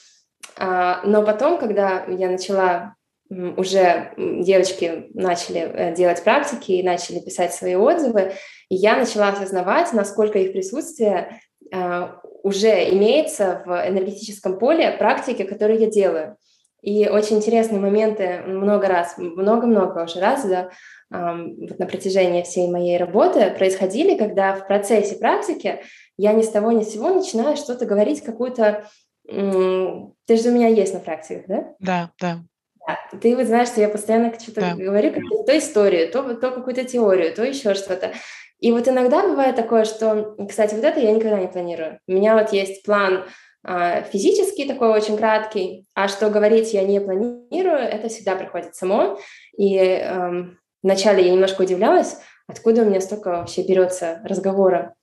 А, 0.58 1.02
но 1.06 1.24
потом, 1.24 1.58
когда 1.58 2.06
я 2.06 2.30
начала 2.30 2.96
уже 3.30 4.12
девочки 4.18 5.12
начали 5.14 5.60
э, 5.60 5.96
делать 5.96 6.24
практики 6.24 6.72
и 6.72 6.84
начали 6.84 7.20
писать 7.20 7.54
свои 7.54 7.76
отзывы, 7.76 8.34
и 8.70 8.76
я 8.76 8.98
начала 8.98 9.30
осознавать, 9.30 9.94
насколько 9.94 10.40
их 10.40 10.52
присутствие 10.52 11.40
а, 11.72 12.20
уже 12.42 12.90
имеется 12.90 13.62
в 13.66 13.70
энергетическом 13.70 14.58
поле 14.58 14.92
практики, 14.98 15.44
которые 15.44 15.80
я 15.80 15.88
делаю. 15.88 16.38
И 16.82 17.08
очень 17.08 17.38
интересные 17.38 17.80
моменты 17.80 18.42
много 18.48 18.88
раз, 18.88 19.18
много-много 19.18 20.06
уже 20.06 20.22
раз, 20.22 20.46
да, 20.46 20.70
вот 21.12 21.78
на 21.78 21.86
протяжении 21.86 22.42
всей 22.44 22.72
моей 22.72 22.98
работы 22.98 23.52
происходили, 23.52 24.18
когда 24.18 24.56
в 24.56 24.66
процессе 24.66 25.18
практики 25.18 25.82
я 26.16 26.32
ни 26.32 26.42
с 26.42 26.50
того 26.50 26.72
ни 26.72 26.84
с 26.84 26.94
сего 26.94 27.10
начинаю 27.10 27.58
что-то 27.58 27.86
говорить, 27.86 28.22
какую-то 28.22 28.86
ты 29.30 30.38
же 30.38 30.50
у 30.50 30.52
меня 30.52 30.68
есть 30.68 30.94
на 30.94 31.00
практиках, 31.00 31.46
да? 31.48 31.76
Да, 31.80 32.12
да. 32.20 32.40
да. 32.88 33.18
Ты 33.20 33.36
вот 33.36 33.48
знаешь, 33.48 33.70
что 33.70 33.82
я 33.82 33.90
постоянно 33.90 34.34
что-то 34.40 34.62
да. 34.62 34.76
говорю, 34.76 35.14
как 35.14 35.24
то 35.46 35.58
историю, 35.58 36.12
то, 36.12 36.36
то 36.36 36.52
какую-то 36.52 36.84
теорию, 36.84 37.34
то 37.34 37.44
еще 37.44 37.74
что-то. 37.74 38.14
И 38.60 38.72
вот 38.72 38.88
иногда 38.88 39.24
бывает 39.24 39.56
такое, 39.56 39.86
что, 39.86 40.36
кстати, 40.48 40.76
вот 40.76 40.84
это 40.84 41.00
я 41.00 41.12
никогда 41.12 41.40
не 41.40 41.48
планирую. 41.48 42.00
У 42.08 42.12
меня 42.12 42.38
вот 42.38 42.52
есть 42.52 42.84
план 42.84 43.26
а, 43.64 44.02
физический 44.04 44.68
такой 44.68 44.90
очень 44.90 45.18
краткий, 45.18 45.86
а 45.94 46.08
что 46.08 46.30
говорить 46.30 46.74
я 46.74 46.84
не 46.84 47.00
планирую, 47.00 47.78
это 47.78 48.08
всегда 48.10 48.36
приходит 48.36 48.76
само. 48.76 49.20
И 49.58 49.78
эм, 49.78 50.60
вначале 50.82 51.26
я 51.26 51.32
немножко 51.32 51.62
удивлялась, 51.62 52.18
откуда 52.48 52.82
у 52.82 52.86
меня 52.86 53.02
столько 53.02 53.30
вообще 53.32 53.64
берется 53.64 54.22
разговора 54.24 54.96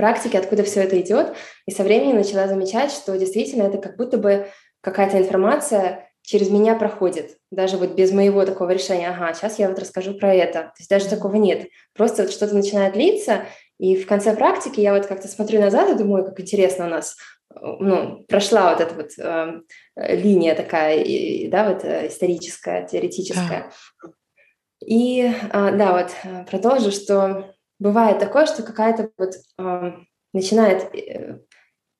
практике, 0.00 0.38
откуда 0.38 0.64
все 0.64 0.82
это 0.82 0.98
идет. 1.00 1.34
И 1.66 1.70
со 1.70 1.82
временем 1.82 2.16
начала 2.16 2.48
замечать, 2.48 2.90
что 2.90 3.18
действительно 3.18 3.64
это 3.64 3.76
как 3.78 3.96
будто 3.96 4.16
бы 4.16 4.46
какая-то 4.80 5.18
информация 5.18 6.10
через 6.22 6.48
меня 6.48 6.74
проходит. 6.74 7.36
Даже 7.50 7.76
вот 7.76 7.90
без 7.94 8.12
моего 8.12 8.46
такого 8.46 8.70
решения, 8.70 9.10
ага, 9.10 9.34
сейчас 9.34 9.58
я 9.58 9.68
вот 9.68 9.78
расскажу 9.78 10.14
про 10.14 10.34
это. 10.34 10.60
То 10.60 10.74
есть 10.78 10.90
даже 10.90 11.08
такого 11.08 11.36
нет. 11.36 11.68
Просто 11.94 12.22
вот 12.22 12.32
что-то 12.32 12.54
начинает 12.54 12.96
литься, 12.96 13.44
и 13.78 13.96
в 13.96 14.06
конце 14.06 14.34
практики 14.34 14.80
я 14.80 14.94
вот 14.94 15.06
как-то 15.06 15.28
смотрю 15.28 15.60
назад 15.60 15.90
и 15.90 15.98
думаю, 15.98 16.24
как 16.24 16.40
интересно 16.40 16.86
у 16.86 16.90
нас 16.90 17.16
ну, 17.60 18.24
прошла 18.28 18.72
вот 18.72 18.80
эта 18.80 18.94
вот 18.94 19.10
э, 19.18 19.60
линия 19.96 20.54
такая, 20.54 21.02
и, 21.02 21.48
да, 21.48 21.68
вот 21.68 21.84
э, 21.84 22.06
историческая, 22.06 22.86
теоретическая. 22.86 23.70
Да. 24.02 24.10
И 24.86 25.22
э, 25.22 25.76
да, 25.76 25.92
вот 25.92 26.10
э, 26.22 26.44
продолжу, 26.48 26.90
что 26.90 27.54
бывает 27.80 28.20
такое, 28.20 28.46
что 28.46 28.62
какая-то 28.62 29.10
вот 29.18 29.34
э, 29.58 29.92
начинает 30.32 30.94
э, 30.94 31.40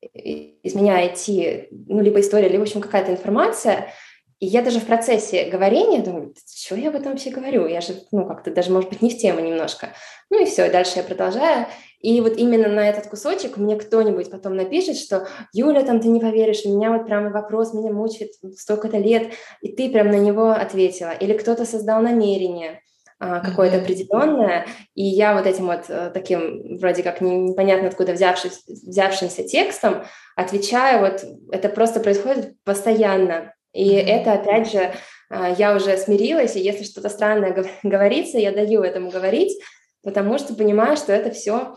из 0.03 0.75
меня 0.75 1.05
идти, 1.07 1.67
ну, 1.71 2.01
либо 2.01 2.21
история, 2.21 2.49
либо, 2.49 2.61
в 2.61 2.65
общем, 2.65 2.81
какая-то 2.81 3.11
информация, 3.11 3.93
и 4.39 4.47
я 4.47 4.63
даже 4.63 4.81
в 4.81 4.87
процессе 4.87 5.51
говорения 5.51 6.01
думаю, 6.01 6.35
что 6.47 6.75
я 6.75 6.89
об 6.89 6.97
этом 6.97 7.13
вообще 7.13 7.31
говорю? 7.31 7.67
Я 7.67 7.83
же, 7.83 8.03
ну, 8.11 8.27
как-то 8.27 8.51
даже, 8.51 8.73
может 8.73 8.89
быть, 8.89 9.03
не 9.03 9.11
в 9.11 9.19
тему 9.19 9.41
немножко. 9.41 9.91
Ну 10.31 10.43
и 10.43 10.47
все, 10.47 10.67
и 10.67 10.71
дальше 10.71 10.93
я 10.97 11.03
продолжаю. 11.03 11.67
И 12.01 12.19
вот 12.23 12.39
именно 12.39 12.69
на 12.69 12.89
этот 12.89 13.09
кусочек 13.09 13.59
мне 13.59 13.77
кто-нибудь 13.77 14.31
потом 14.31 14.57
напишет, 14.57 14.97
что 14.97 15.29
«Юля, 15.53 15.85
там 15.85 16.01
ты 16.01 16.09
не 16.09 16.21
поверишь, 16.21 16.63
у 16.65 16.75
меня 16.75 16.91
вот 16.91 17.05
прямо 17.05 17.29
вопрос 17.29 17.75
меня 17.75 17.93
мучает 17.93 18.31
столько-то 18.57 18.97
лет, 18.97 19.35
и 19.61 19.73
ты 19.77 19.91
прям 19.91 20.09
на 20.09 20.19
него 20.19 20.51
ответила». 20.53 21.11
Или 21.11 21.37
кто-то 21.37 21.67
создал 21.67 22.01
намерение, 22.01 22.81
какое-то 23.21 23.77
определенное, 23.77 24.67
и 24.95 25.05
я 25.05 25.35
вот 25.35 25.47
этим 25.47 25.67
вот 25.67 25.85
э, 25.89 26.11
таким 26.13 26.79
вроде 26.79 27.03
как 27.03 27.21
непонятно 27.21 27.89
откуда 27.89 28.13
взявшись, 28.13 28.65
взявшимся 28.67 29.43
текстом 29.43 30.05
отвечаю, 30.37 31.01
вот 31.01 31.25
это 31.53 31.69
просто 31.69 32.01
происходит 32.01 32.55
постоянно, 32.65 33.55
и 33.75 33.95
mm-hmm. 33.95 34.07
это 34.07 34.33
опять 34.33 34.73
же 34.73 34.95
а, 35.29 35.51
я 35.51 35.77
уже 35.77 35.97
смирилась, 35.97 36.57
и 36.57 36.61
если 36.61 36.85
что-то 36.85 37.09
странное 37.09 37.65
говорится, 37.83 38.39
я 38.39 38.53
даю 38.53 38.83
этому 38.83 39.11
говорить, 39.11 39.61
потому 40.03 40.39
что 40.39 40.55
понимаю, 40.55 40.97
что 40.97 41.13
это 41.13 41.31
все 41.31 41.77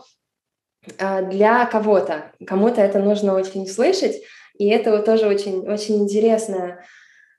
а, 0.98 1.22
для 1.22 1.66
кого-то, 1.66 2.32
кому-то 2.46 2.80
это 2.80 2.98
нужно 2.98 3.34
очень 3.34 3.66
слышать, 3.66 4.16
и 4.56 4.68
это 4.68 4.92
вот 4.92 5.04
тоже 5.04 5.26
очень, 5.26 5.68
очень 5.68 6.02
интересное 6.02 6.84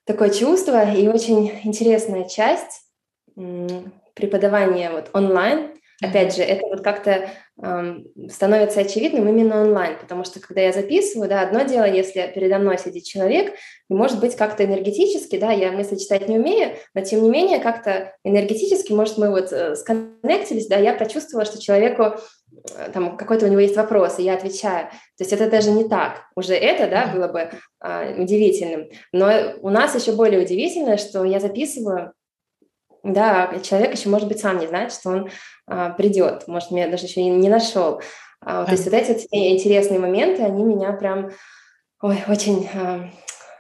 такое 0.06 0.30
чувство 0.30 0.94
и 0.94 1.08
очень 1.08 1.52
интересная 1.64 2.30
часть 2.30 2.85
преподавание 4.14 4.92
вот 4.92 5.10
онлайн, 5.14 5.76
опять 6.02 6.36
же, 6.36 6.42
это 6.42 6.66
вот 6.68 6.82
как-то 6.82 7.30
эм, 7.62 8.08
становится 8.30 8.82
очевидным 8.82 9.28
именно 9.28 9.62
онлайн, 9.62 9.98
потому 10.00 10.24
что 10.24 10.40
когда 10.40 10.62
я 10.62 10.74
записываю, 10.74 11.30
да, 11.30 11.42
одно 11.42 11.62
дело, 11.62 11.86
если 11.86 12.32
передо 12.34 12.60
мной 12.60 12.78
сидит 12.78 13.06
человек, 13.06 13.54
и 13.90 13.94
может 13.94 14.20
быть 14.20 14.36
как-то 14.36 14.66
энергетически, 14.66 15.38
да, 15.38 15.52
я 15.52 15.72
мысли 15.72 15.96
читать 15.96 16.28
не 16.28 16.38
умею, 16.38 16.76
но 16.94 17.02
тем 17.02 17.24
не 17.24 17.30
менее 17.30 17.60
как-то 17.60 18.14
энергетически, 18.24 18.92
может, 18.94 19.18
мы 19.18 19.30
вот 19.30 19.52
э, 19.52 19.76
сконнектились, 19.76 20.68
да, 20.68 20.78
я 20.78 20.94
прочувствовала, 20.94 21.46
что 21.46 21.62
человеку 21.62 22.16
э, 22.78 22.90
там 22.94 23.16
какой-то 23.18 23.46
у 23.46 23.50
него 23.50 23.62
есть 23.62 23.78
вопрос, 23.78 24.20
и 24.20 24.24
я 24.24 24.36
отвечаю. 24.36 24.88
То 25.18 25.24
есть 25.24 25.34
это 25.34 25.50
даже 25.50 25.72
не 25.72 25.88
так. 25.88 26.24
Уже 26.36 26.56
это, 26.56 26.90
да, 26.90 27.08
было 27.14 27.28
бы 27.28 27.50
э, 27.84 28.22
удивительным. 28.22 28.90
Но 29.14 29.32
у 29.62 29.70
нас 29.70 29.96
еще 29.96 30.14
более 30.14 30.42
удивительно, 30.42 30.98
что 30.98 31.24
я 31.24 31.40
записываю 31.40 32.14
да, 33.14 33.60
человек 33.64 33.96
еще, 33.96 34.10
может 34.10 34.28
быть, 34.28 34.40
сам 34.40 34.58
не 34.58 34.68
знает, 34.68 34.92
что 34.92 35.10
он 35.10 35.30
а, 35.68 35.92
придет, 35.92 36.48
может, 36.48 36.72
меня 36.72 36.90
даже 36.90 37.06
еще 37.06 37.22
и 37.22 37.30
не 37.30 37.50
нашел. 37.50 38.02
А, 38.42 38.66
то 38.66 38.72
есть 38.72 38.86
вот 38.86 38.94
эти 38.94 39.12
вот 39.12 39.22
интересные 39.32 40.00
моменты, 40.00 40.44
они 40.44 40.64
меня 40.64 40.92
прям 40.94 41.32
ой, 42.02 42.24
очень 42.28 42.68
а, 42.74 43.10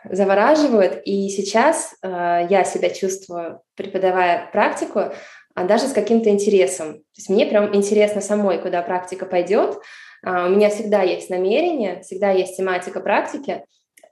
завораживают. 0.09 1.01
И 1.05 1.29
сейчас 1.29 1.95
а, 2.01 2.45
я 2.49 2.63
себя 2.63 2.89
чувствую, 2.89 3.61
преподавая 3.75 4.49
практику, 4.51 5.11
а 5.55 5.63
даже 5.63 5.87
с 5.87 5.93
каким-то 5.93 6.29
интересом. 6.29 6.93
То 6.93 7.17
есть 7.17 7.29
мне 7.29 7.45
прям 7.45 7.73
интересно 7.75 8.21
самой, 8.21 8.59
куда 8.59 8.81
практика 8.81 9.25
пойдет. 9.25 9.77
А, 10.23 10.47
у 10.47 10.49
меня 10.49 10.69
всегда 10.69 11.01
есть 11.01 11.29
намерение, 11.29 12.01
всегда 12.01 12.31
есть 12.31 12.57
тематика 12.57 12.99
практики, 12.99 13.63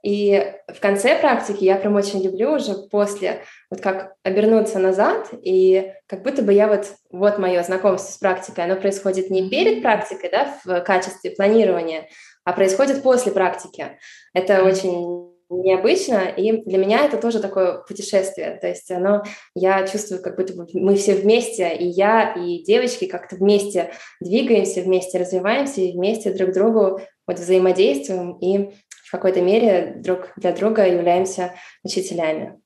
И 0.04 0.52
в 0.68 0.80
конце 0.80 1.18
практики 1.18 1.64
я 1.64 1.76
прям 1.76 1.96
очень 1.96 2.22
люблю 2.22 2.52
уже 2.52 2.74
после, 2.90 3.40
вот 3.70 3.80
как 3.80 4.12
обернуться 4.22 4.78
назад, 4.78 5.30
и 5.42 5.92
как 6.06 6.22
будто 6.22 6.42
бы 6.42 6.52
я 6.52 6.68
вот, 6.68 6.88
вот 7.10 7.38
мое 7.38 7.62
знакомство 7.62 8.12
с 8.12 8.18
практикой, 8.18 8.64
оно 8.64 8.76
происходит 8.76 9.30
не 9.30 9.48
перед 9.48 9.80
практикой, 9.80 10.30
да, 10.30 10.58
в 10.62 10.82
качестве 10.82 11.30
планирования, 11.30 12.08
а 12.44 12.52
происходит 12.52 13.02
после 13.02 13.32
практики. 13.32 13.96
Это 14.34 14.62
очень 14.62 15.32
необычно, 15.48 16.24
и 16.36 16.62
для 16.64 16.78
меня 16.78 17.04
это 17.06 17.16
тоже 17.16 17.40
такое 17.40 17.78
путешествие, 17.78 18.58
то 18.60 18.66
есть 18.66 18.90
оно, 18.90 19.22
я 19.54 19.86
чувствую, 19.86 20.22
как 20.22 20.36
будто 20.36 20.54
бы 20.54 20.66
мы 20.74 20.96
все 20.96 21.14
вместе, 21.14 21.74
и 21.74 21.86
я, 21.86 22.34
и 22.34 22.62
девочки 22.62 23.06
как-то 23.06 23.36
вместе 23.36 23.90
двигаемся, 24.20 24.82
вместе 24.82 25.18
развиваемся, 25.18 25.80
и 25.80 25.92
вместе 25.92 26.32
друг 26.32 26.52
другу 26.52 27.00
вот 27.26 27.38
взаимодействуем, 27.38 28.38
и 28.38 28.74
какой-то 29.16 29.40
мере 29.40 29.94
друг 29.96 30.32
для 30.36 30.52
друга 30.52 30.86
являемся 30.86 31.54
учителями. 31.82 32.60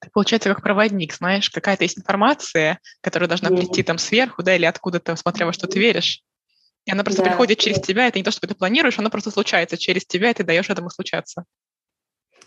Ты, 0.00 0.10
получается, 0.10 0.50
как 0.50 0.62
проводник, 0.62 1.14
знаешь, 1.14 1.48
какая-то 1.48 1.84
есть 1.84 1.98
информация, 1.98 2.78
которая 3.00 3.28
должна 3.28 3.48
mm-hmm. 3.48 3.56
прийти 3.56 3.82
там 3.82 3.98
сверху, 3.98 4.42
да, 4.42 4.54
или 4.54 4.66
откуда-то, 4.66 5.16
смотря 5.16 5.46
во 5.46 5.52
что 5.52 5.66
ты 5.66 5.78
веришь. 5.78 6.22
И 6.84 6.92
она 6.92 7.02
просто 7.02 7.22
да, 7.22 7.30
приходит 7.30 7.58
через 7.58 7.78
да. 7.78 7.82
тебя, 7.82 8.08
это 8.08 8.18
не 8.18 8.24
то, 8.24 8.30
что 8.30 8.46
ты 8.46 8.54
планируешь, 8.54 8.98
она 8.98 9.08
просто 9.08 9.30
случается 9.30 9.78
через 9.78 10.04
тебя, 10.04 10.30
и 10.30 10.34
ты 10.34 10.44
даешь 10.44 10.68
этому 10.68 10.90
случаться. 10.90 11.44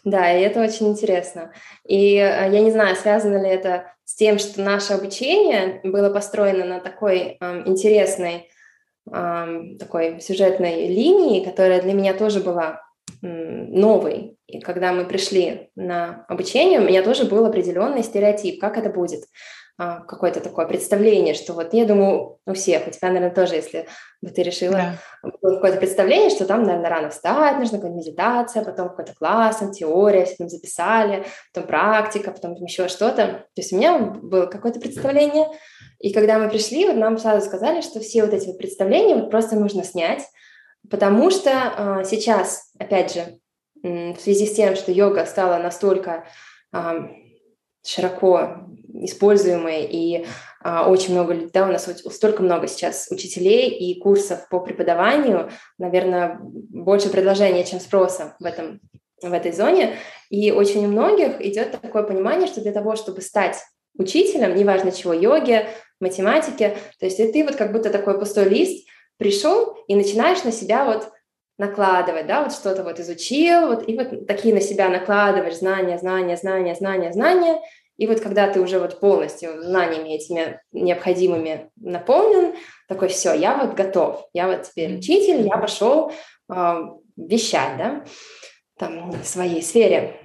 Да, 0.03 0.31
и 0.31 0.41
это 0.41 0.61
очень 0.61 0.87
интересно. 0.89 1.51
И 1.85 2.15
э, 2.15 2.49
я 2.51 2.61
не 2.61 2.71
знаю, 2.71 2.95
связано 2.95 3.41
ли 3.41 3.49
это 3.49 3.91
с 4.05 4.15
тем, 4.15 4.39
что 4.39 4.61
наше 4.61 4.93
обучение 4.93 5.81
было 5.83 6.09
построено 6.09 6.65
на 6.65 6.79
такой 6.79 7.37
э, 7.39 7.63
интересной, 7.65 8.49
э, 9.11 9.77
такой 9.79 10.21
сюжетной 10.21 10.87
линии, 10.87 11.43
которая 11.43 11.81
для 11.81 11.93
меня 11.93 12.13
тоже 12.13 12.39
была 12.39 12.86
новой. 13.21 14.37
И 14.47 14.59
когда 14.59 14.93
мы 14.93 15.05
пришли 15.05 15.71
на 15.75 16.25
обучение, 16.27 16.79
у 16.79 16.83
меня 16.83 17.03
тоже 17.03 17.25
был 17.25 17.45
определенный 17.45 18.03
стереотип, 18.03 18.59
как 18.61 18.77
это 18.77 18.89
будет. 18.89 19.23
А, 19.79 19.99
какое-то 19.99 20.39
такое 20.39 20.65
представление, 20.65 21.35
что 21.35 21.53
вот, 21.53 21.71
я 21.71 21.85
думаю, 21.85 22.39
у 22.47 22.53
всех, 22.53 22.87
у 22.87 22.89
тебя, 22.89 23.09
наверное, 23.09 23.29
тоже, 23.29 23.55
если 23.55 23.87
бы 24.23 24.31
ты 24.31 24.41
решила, 24.41 24.73
да. 24.73 24.95
было 25.39 25.55
какое-то 25.55 25.77
представление, 25.77 26.31
что 26.31 26.47
там, 26.47 26.63
наверное, 26.63 26.89
рано 26.89 27.09
встать, 27.11 27.59
нужна 27.59 27.77
какая-то 27.77 27.95
медитация, 27.95 28.65
потом 28.65 28.89
какой-то 28.89 29.13
класс, 29.13 29.57
там 29.57 29.71
теория, 29.71 30.25
все 30.25 30.37
там 30.37 30.49
записали, 30.49 31.27
потом 31.53 31.67
практика, 31.67 32.31
потом 32.31 32.55
еще 32.55 32.87
что-то. 32.87 33.27
То 33.27 33.61
есть 33.61 33.71
у 33.71 33.77
меня 33.77 33.99
было 33.99 34.47
какое-то 34.47 34.79
представление, 34.79 35.47
и 35.99 36.11
когда 36.11 36.39
мы 36.39 36.49
пришли, 36.49 36.87
вот 36.87 36.95
нам 36.95 37.19
сразу 37.19 37.45
сказали, 37.45 37.81
что 37.81 37.99
все 37.99 38.23
вот 38.23 38.33
эти 38.33 38.47
вот 38.47 38.57
представления 38.57 39.15
вот 39.15 39.29
просто 39.29 39.55
нужно 39.55 39.83
снять, 39.83 40.23
потому 40.89 41.31
что 41.31 41.51
э, 41.51 42.03
сейчас, 42.05 42.71
опять 42.79 43.13
же, 43.13 43.39
в 43.83 44.17
связи 44.19 44.45
с 44.45 44.55
тем, 44.55 44.75
что 44.75 44.91
йога 44.91 45.25
стала 45.25 45.57
настолько 45.57 46.25
э, 46.73 47.07
широко 47.85 48.67
используемые, 48.93 49.87
и 49.89 50.25
а, 50.61 50.89
очень 50.89 51.13
много, 51.13 51.35
да, 51.53 51.63
у 51.63 51.71
нас 51.71 51.89
столько 52.11 52.43
много 52.43 52.67
сейчас 52.67 53.07
учителей 53.11 53.69
и 53.69 53.99
курсов 53.99 54.49
по 54.49 54.59
преподаванию, 54.59 55.49
наверное, 55.77 56.39
больше 56.41 57.09
предложения, 57.09 57.63
чем 57.63 57.79
спроса 57.79 58.35
в 58.39 58.45
этом 58.45 58.81
в 59.19 59.33
этой 59.33 59.51
зоне, 59.51 59.95
и 60.29 60.51
очень 60.51 60.85
у 60.85 60.89
многих 60.89 61.41
идет 61.41 61.79
такое 61.81 62.03
понимание, 62.03 62.47
что 62.47 62.61
для 62.61 62.71
того, 62.71 62.95
чтобы 62.95 63.21
стать 63.21 63.57
учителем, 63.97 64.55
неважно 64.55 64.91
чего, 64.91 65.11
йоги, 65.11 65.65
математики, 65.99 66.77
то 66.99 67.05
есть 67.05 67.19
и 67.19 67.31
ты 67.31 67.43
вот 67.43 67.55
как 67.55 67.71
будто 67.71 67.89
такой 67.89 68.19
пустой 68.19 68.47
лист 68.47 68.87
пришел 69.17 69.75
и 69.87 69.95
начинаешь 69.95 70.43
на 70.43 70.51
себя 70.51 70.85
вот 70.85 71.09
накладывать, 71.57 72.27
да, 72.27 72.43
вот 72.43 72.53
что-то 72.53 72.83
вот 72.83 72.99
изучил, 72.99 73.67
вот, 73.67 73.87
и 73.87 73.97
вот 73.97 74.27
такие 74.27 74.53
на 74.53 74.61
себя 74.61 74.89
накладываешь 74.89 75.57
знания, 75.57 75.97
знания, 75.97 76.37
знания, 76.37 76.75
знания, 76.75 77.11
знания, 77.11 77.59
и 77.97 78.05
вот 78.05 78.19
когда 78.19 78.47
ты 78.47 78.61
уже 78.61 78.79
вот 78.79 78.99
полностью 78.99 79.63
знаниями 79.63 80.09
этими 80.09 80.61
необходимыми 80.71 81.71
наполнен, 81.77 82.55
такой, 82.87 83.07
все, 83.07 83.33
я 83.33 83.57
вот 83.57 83.73
готов, 83.73 84.29
я 84.33 84.47
вот 84.47 84.63
теперь 84.63 84.97
учитель, 84.97 85.45
я 85.47 85.57
пошел 85.57 86.11
э, 86.49 86.75
вещать, 87.17 87.77
да, 87.77 88.05
там, 88.77 89.11
в 89.11 89.25
своей 89.25 89.63
сфере. 89.63 90.21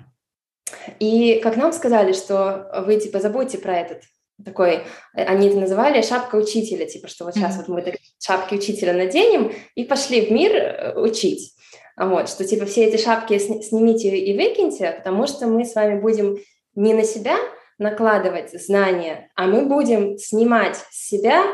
И 0.98 1.40
как 1.42 1.56
нам 1.56 1.72
сказали, 1.72 2.12
что 2.12 2.70
вы, 2.86 3.00
типа, 3.00 3.20
забудьте 3.20 3.56
про 3.56 3.78
этот 3.78 4.02
такой, 4.44 4.84
они 5.12 5.48
это 5.48 5.58
называли 5.58 6.02
шапка 6.02 6.36
учителя, 6.36 6.86
типа, 6.86 7.08
что 7.08 7.24
вот 7.24 7.34
сейчас 7.34 7.54
mm-hmm. 7.54 7.64
вот 7.66 7.68
мы 7.68 7.82
так 7.82 7.96
шапки 8.20 8.54
учителя 8.54 8.92
наденем 8.92 9.52
и 9.74 9.84
пошли 9.84 10.26
в 10.26 10.30
мир 10.30 10.54
э, 10.54 11.00
учить. 11.00 11.54
Вот, 11.96 12.28
что 12.28 12.44
типа 12.44 12.64
все 12.64 12.86
эти 12.86 13.00
шапки 13.00 13.38
снимите 13.38 14.16
и 14.16 14.36
выкиньте, 14.36 14.92
потому 14.92 15.26
что 15.26 15.46
мы 15.46 15.64
с 15.64 15.74
вами 15.74 16.00
будем 16.00 16.38
не 16.74 16.94
на 16.94 17.04
себя 17.04 17.36
накладывать 17.78 18.50
знания, 18.52 19.30
а 19.34 19.46
мы 19.46 19.66
будем 19.66 20.16
снимать 20.16 20.76
с 20.90 21.08
себя 21.08 21.44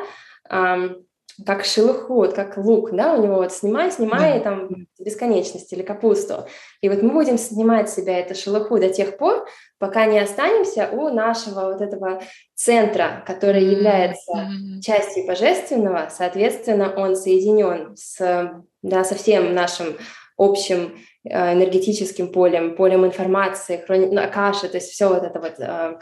эм, 0.48 1.07
как 1.46 1.64
шелуху, 1.64 2.26
как 2.34 2.56
лук, 2.56 2.90
да, 2.92 3.14
у 3.14 3.22
него 3.22 3.36
вот 3.36 3.52
снимай, 3.52 3.90
снимай, 3.92 4.38
да. 4.38 4.40
там, 4.40 4.68
бесконечность 4.98 5.72
или 5.72 5.82
капусту. 5.82 6.46
И 6.80 6.88
вот 6.88 7.02
мы 7.02 7.12
будем 7.12 7.38
снимать 7.38 7.88
с 7.88 7.94
себя 7.94 8.18
эту 8.18 8.34
шелуху 8.34 8.78
до 8.78 8.88
тех 8.88 9.16
пор, 9.18 9.46
пока 9.78 10.06
не 10.06 10.18
останемся 10.18 10.88
у 10.92 11.10
нашего 11.10 11.72
вот 11.72 11.80
этого 11.80 12.20
центра, 12.54 13.22
который 13.26 13.64
является 13.64 14.32
mm-hmm. 14.32 14.80
частью 14.80 15.26
божественного, 15.26 16.08
соответственно, 16.10 16.92
он 16.96 17.14
соединен 17.14 17.96
с, 17.96 18.52
да, 18.82 19.04
со 19.04 19.14
всем 19.14 19.54
нашим 19.54 19.96
общим 20.36 20.98
э, 21.24 21.52
энергетическим 21.54 22.32
полем, 22.32 22.74
полем 22.74 23.06
информации, 23.06 23.82
хрони... 23.86 24.06
ну, 24.06 24.20
акаши, 24.22 24.68
то 24.68 24.76
есть 24.76 24.90
все 24.90 25.08
вот 25.08 25.22
это 25.22 25.38
вот 25.38 25.54
э, 25.58 25.98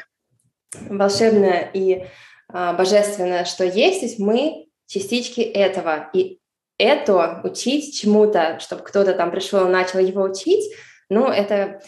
волшебное 0.89 1.71
и 1.73 2.07
а, 2.49 2.75
божественное, 2.75 3.45
что 3.45 3.65
есть, 3.65 4.01
то 4.01 4.07
есть 4.07 4.19
мы 4.19 4.66
частички 4.87 5.41
этого. 5.41 6.11
И 6.13 6.39
это 6.79 7.41
учить 7.45 7.99
чему-то, 7.99 8.59
чтобы 8.61 8.83
кто-то 8.83 9.15
там 9.15 9.31
пришел 9.31 9.67
и 9.67 9.71
начал 9.71 9.99
его 9.99 10.23
учить, 10.23 10.75
ну, 11.09 11.29
это 11.29 11.81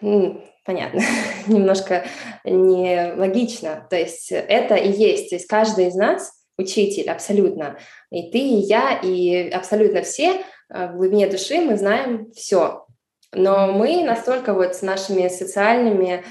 ну, 0.00 0.42
понятно, 0.64 1.00
немножко 1.46 2.04
нелогично. 2.44 3.86
То 3.88 3.96
есть 3.96 4.30
это 4.30 4.74
и 4.74 4.90
есть. 4.90 5.30
То 5.30 5.36
есть 5.36 5.46
каждый 5.46 5.88
из 5.88 5.94
нас 5.94 6.32
учитель, 6.56 7.08
абсолютно. 7.08 7.78
И 8.10 8.30
ты, 8.30 8.38
и 8.38 8.56
я, 8.56 8.98
и 8.98 9.48
абсолютно 9.48 10.02
все 10.02 10.42
а, 10.68 10.88
в 10.88 10.96
глубине 10.96 11.28
души 11.28 11.60
мы 11.60 11.76
знаем 11.76 12.30
все. 12.32 12.86
Но 13.32 13.72
мы 13.72 14.02
настолько 14.04 14.54
вот 14.54 14.74
с 14.74 14.82
нашими 14.82 15.28
социальными 15.28 16.24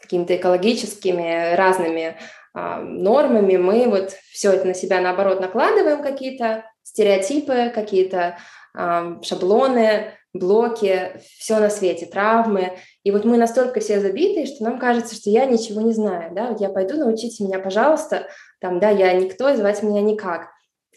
какими-то 0.00 0.36
экологическими 0.36 1.54
разными 1.54 2.16
нормами, 2.54 3.56
мы 3.56 3.88
вот 3.88 4.12
все 4.32 4.52
это 4.52 4.66
на 4.66 4.74
себя 4.74 5.00
наоборот 5.00 5.40
накладываем 5.40 6.02
какие-то 6.02 6.64
стереотипы, 6.82 7.70
какие-то 7.74 8.38
а, 8.74 9.20
шаблоны, 9.22 10.12
блоки, 10.32 11.20
все 11.38 11.58
на 11.58 11.70
свете, 11.70 12.06
травмы. 12.06 12.78
И 13.02 13.10
вот 13.10 13.24
мы 13.24 13.36
настолько 13.36 13.80
все 13.80 14.00
забитые, 14.00 14.46
что 14.46 14.64
нам 14.64 14.78
кажется, 14.78 15.14
что 15.14 15.30
я 15.30 15.46
ничего 15.46 15.80
не 15.80 15.92
знаю, 15.92 16.34
да, 16.34 16.48
вот 16.48 16.60
я 16.60 16.68
пойду, 16.68 16.96
научите 16.96 17.44
меня, 17.44 17.58
пожалуйста, 17.58 18.28
там, 18.60 18.80
да, 18.80 18.90
я 18.90 19.12
никто, 19.12 19.54
звать 19.54 19.82
меня 19.82 20.00
никак. 20.00 20.48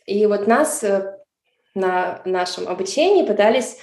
И 0.05 0.25
вот 0.25 0.47
нас 0.47 0.83
э, 0.83 1.17
на 1.75 2.21
нашем 2.25 2.67
обучении 2.67 3.25
пытались, 3.25 3.77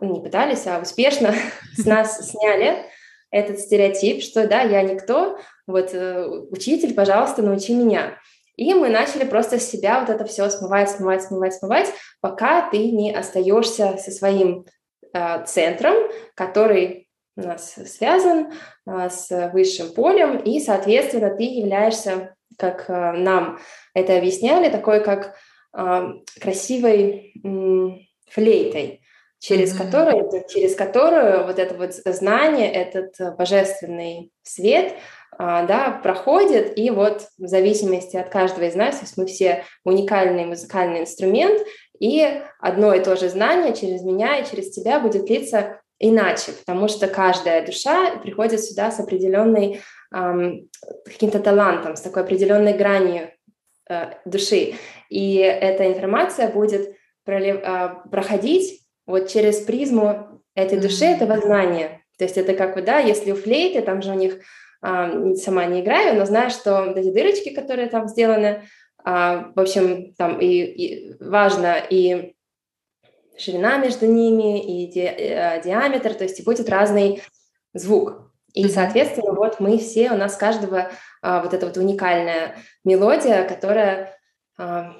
не 0.00 0.20
пытались, 0.20 0.66
а 0.66 0.80
успешно 0.80 1.34
с 1.76 1.84
нас 1.84 2.30
сняли 2.30 2.84
этот 3.30 3.60
стереотип, 3.60 4.22
что 4.22 4.46
да, 4.48 4.62
я 4.62 4.82
никто, 4.82 5.38
вот 5.70 5.90
э, 5.92 6.26
учитель, 6.50 6.94
пожалуйста, 6.94 7.42
научи 7.42 7.74
меня. 7.74 8.18
И 8.56 8.74
мы 8.74 8.90
начали 8.90 9.24
просто 9.24 9.58
с 9.58 9.70
себя 9.70 10.00
вот 10.00 10.10
это 10.10 10.24
все 10.24 10.48
смывать, 10.50 10.90
смывать, 10.90 11.22
смывать, 11.22 11.54
смывать, 11.54 11.92
пока 12.20 12.68
ты 12.68 12.90
не 12.90 13.14
остаешься 13.14 13.96
со 13.96 14.10
своим 14.10 14.66
э, 15.12 15.44
центром, 15.46 15.94
который 16.34 17.08
у 17.36 17.42
нас 17.42 17.74
связан 17.86 18.52
э, 18.86 19.08
с 19.08 19.50
высшим 19.52 19.94
полем, 19.94 20.36
и, 20.38 20.60
соответственно, 20.60 21.34
ты 21.34 21.44
являешься, 21.44 22.34
как 22.58 22.90
э, 22.90 23.12
нам 23.12 23.58
это 23.94 24.16
объясняли, 24.16 24.68
такой 24.70 25.02
как 25.02 25.36
э, 25.76 26.02
красивой 26.40 27.32
э, 27.42 27.88
флейтой 28.28 29.00
через 29.40 29.72
mm-hmm. 29.72 29.84
которую, 29.84 30.44
через 30.48 30.76
которую 30.76 31.46
вот 31.46 31.58
это 31.58 31.74
вот 31.74 31.94
знание, 31.94 32.70
этот 32.70 33.18
э, 33.18 33.32
божественный 33.32 34.30
свет, 34.42 34.94
да, 35.38 36.00
проходит, 36.02 36.78
и 36.78 36.90
вот 36.90 37.22
в 37.38 37.46
зависимости 37.46 38.16
от 38.16 38.28
каждого 38.28 38.64
из 38.64 38.74
нас, 38.74 38.96
то 38.96 39.04
есть 39.04 39.16
мы 39.16 39.26
все 39.26 39.64
уникальный 39.84 40.44
музыкальный 40.44 41.00
инструмент, 41.00 41.60
и 41.98 42.42
одно 42.58 42.94
и 42.94 43.02
то 43.02 43.16
же 43.16 43.28
знание 43.28 43.74
через 43.74 44.02
меня 44.02 44.38
и 44.38 44.50
через 44.50 44.70
тебя 44.70 45.00
будет 45.00 45.28
литься 45.30 45.80
иначе, 45.98 46.52
потому 46.52 46.88
что 46.88 47.06
каждая 47.06 47.64
душа 47.64 48.16
приходит 48.16 48.64
сюда 48.64 48.90
с 48.90 48.98
определенной 48.98 49.80
эм, 50.14 50.68
каким-то 51.04 51.38
талантом, 51.40 51.94
с 51.94 52.00
такой 52.00 52.22
определенной 52.22 52.72
гранью 52.72 53.30
э, 53.88 54.12
души, 54.24 54.74
и 55.10 55.36
эта 55.36 55.86
информация 55.86 56.48
будет 56.48 56.96
пролив, 57.24 57.60
э, 57.62 57.90
проходить 58.10 58.80
вот 59.06 59.28
через 59.28 59.60
призму 59.60 60.42
этой 60.54 60.80
души, 60.80 61.04
этого 61.04 61.38
знания. 61.38 62.02
То 62.18 62.24
есть 62.24 62.38
это 62.38 62.54
как 62.54 62.74
бы, 62.74 62.82
да, 62.82 62.98
если 62.98 63.32
у 63.32 63.36
флейты, 63.36 63.82
там 63.82 64.02
же 64.02 64.10
у 64.10 64.14
них, 64.14 64.34
а, 64.34 64.40
сама 64.82 65.66
не 65.66 65.80
играю, 65.80 66.18
но 66.18 66.24
знаю, 66.24 66.50
что 66.50 66.84
вот 66.86 66.96
эти 66.96 67.12
дырочки, 67.12 67.50
которые 67.50 67.88
там 67.88 68.08
сделаны, 68.08 68.62
а, 69.04 69.52
в 69.54 69.60
общем, 69.60 70.14
там 70.14 70.38
и, 70.38 70.46
и 70.46 71.14
важно 71.22 71.76
и 71.88 72.34
ширина 73.38 73.78
между 73.78 74.06
ними, 74.06 74.60
и 74.60 74.86
ди, 74.86 75.00
э, 75.00 75.62
диаметр, 75.62 76.14
то 76.14 76.24
есть 76.24 76.40
и 76.40 76.42
будет 76.42 76.68
разный 76.68 77.22
звук. 77.72 78.30
И, 78.52 78.68
соответственно, 78.68 79.32
вот 79.32 79.60
мы 79.60 79.78
все, 79.78 80.10
у 80.10 80.16
нас 80.16 80.36
каждого 80.36 80.90
а, 81.22 81.42
вот 81.42 81.54
эта 81.54 81.66
вот 81.66 81.76
уникальная 81.76 82.56
мелодия, 82.84 83.46
которая 83.46 84.18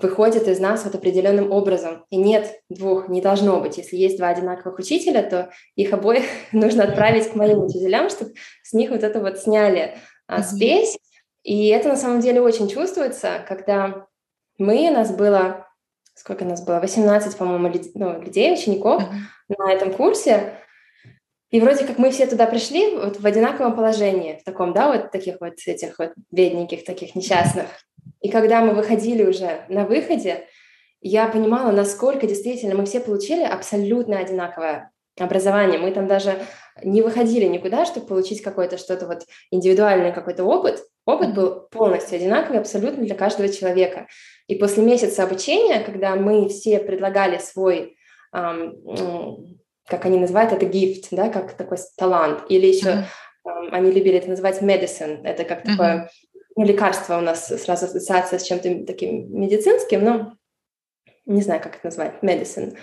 выходит 0.01 0.49
из 0.49 0.59
нас 0.59 0.85
вот 0.85 0.95
определенным 0.95 1.53
образом. 1.53 2.07
И 2.09 2.17
нет 2.17 2.63
двух, 2.69 3.09
не 3.09 3.21
должно 3.21 3.61
быть. 3.61 3.77
Если 3.77 3.97
есть 3.97 4.17
два 4.17 4.29
одинаковых 4.29 4.79
учителя, 4.79 5.23
то 5.23 5.51
их 5.75 5.93
обоих 5.93 6.25
нужно 6.53 6.85
отправить 6.85 7.31
к 7.31 7.35
моим 7.35 7.65
учителям, 7.65 8.09
чтобы 8.09 8.33
с 8.63 8.73
них 8.73 8.91
вот 8.91 9.03
это 9.03 9.21
вот 9.21 9.39
сняли 9.39 9.99
а, 10.27 10.43
спесь. 10.43 10.99
И 11.43 11.69
это 11.69 11.89
на 11.89 11.97
самом 11.97 12.21
деле 12.21 12.41
очень 12.41 12.69
чувствуется, 12.69 13.45
когда 13.47 14.07
мы, 14.59 14.91
нас 14.91 15.15
было, 15.15 15.67
сколько 16.15 16.45
нас 16.45 16.65
было, 16.65 16.81
18, 16.81 17.37
по-моему, 17.37 17.73
ну, 17.95 18.21
людей, 18.21 18.53
учеников 18.53 19.03
на 19.49 19.73
этом 19.73 19.93
курсе, 19.93 20.55
и 21.51 21.61
вроде 21.61 21.85
как 21.85 21.99
мы 21.99 22.11
все 22.11 22.27
туда 22.27 22.47
пришли 22.47 22.95
вот 22.95 23.19
в 23.19 23.27
одинаковом 23.27 23.75
положении, 23.75 24.39
в 24.39 24.45
таком, 24.45 24.73
да, 24.73 24.93
вот 24.93 25.11
таких 25.11 25.41
вот 25.41 25.55
этих 25.67 25.99
вот 25.99 26.13
бедненьких, 26.31 26.85
таких 26.85 27.17
несчастных. 27.17 27.67
И 28.21 28.29
когда 28.31 28.61
мы 28.61 28.75
выходили 28.75 29.25
уже 29.25 29.65
на 29.69 29.85
выходе, 29.85 30.47
я 31.01 31.29
понимала, 31.29 31.73
насколько 31.73 32.27
действительно 32.27 32.75
мы 32.75 32.85
все 32.85 33.01
получили 33.01 33.43
абсолютно 33.43 34.19
одинаковое 34.19 34.91
образование. 35.19 35.79
Мы 35.79 35.93
там 35.93 36.07
даже 36.07 36.37
не 36.83 37.03
выходили 37.03 37.47
никуда, 37.47 37.85
чтобы 37.85 38.07
получить 38.07 38.43
какой-то 38.43 38.79
что-то 38.79 39.07
вот 39.07 39.25
индивидуальный 39.51 40.13
какой-то 40.13 40.45
опыт. 40.45 40.83
Опыт 41.07 41.35
был 41.35 41.69
полностью 41.71 42.17
одинаковый 42.17 42.61
абсолютно 42.61 43.05
для 43.05 43.15
каждого 43.15 43.49
человека. 43.49 44.07
И 44.47 44.55
после 44.55 44.83
месяца 44.83 45.23
обучения, 45.23 45.81
когда 45.81 46.15
мы 46.17 46.49
все 46.49 46.79
предлагали 46.79 47.39
свой 47.39 47.97
эм, 48.35 48.77
как 49.91 50.07
они 50.07 50.19
называют 50.19 50.53
это 50.53 50.67
gift, 50.67 51.09
да, 51.11 51.29
как 51.29 51.55
такой 51.55 51.79
талант, 51.97 52.45
или 52.49 52.67
еще 52.67 53.05
uh-huh. 53.45 53.69
они 53.73 53.91
любили 53.91 54.19
это 54.19 54.31
называть 54.31 54.63
medicine, 54.63 55.21
это 55.25 55.45
как 55.45 55.65
uh-huh. 55.65 55.71
такое 55.71 56.11
ну, 56.61 56.67
лекарство 56.67 57.17
у 57.17 57.23
нас 57.23 57.47
сразу 57.47 57.87
ассоциация 57.87 58.39
с 58.39 58.43
чем-то 58.43 58.85
таким 58.87 59.35
медицинским, 59.35 60.05
но 60.05 60.33
не 61.25 61.41
знаю, 61.41 61.63
как 61.63 61.77
это 61.77 61.87
назвать, 61.87 62.23
medicine. 62.23 62.77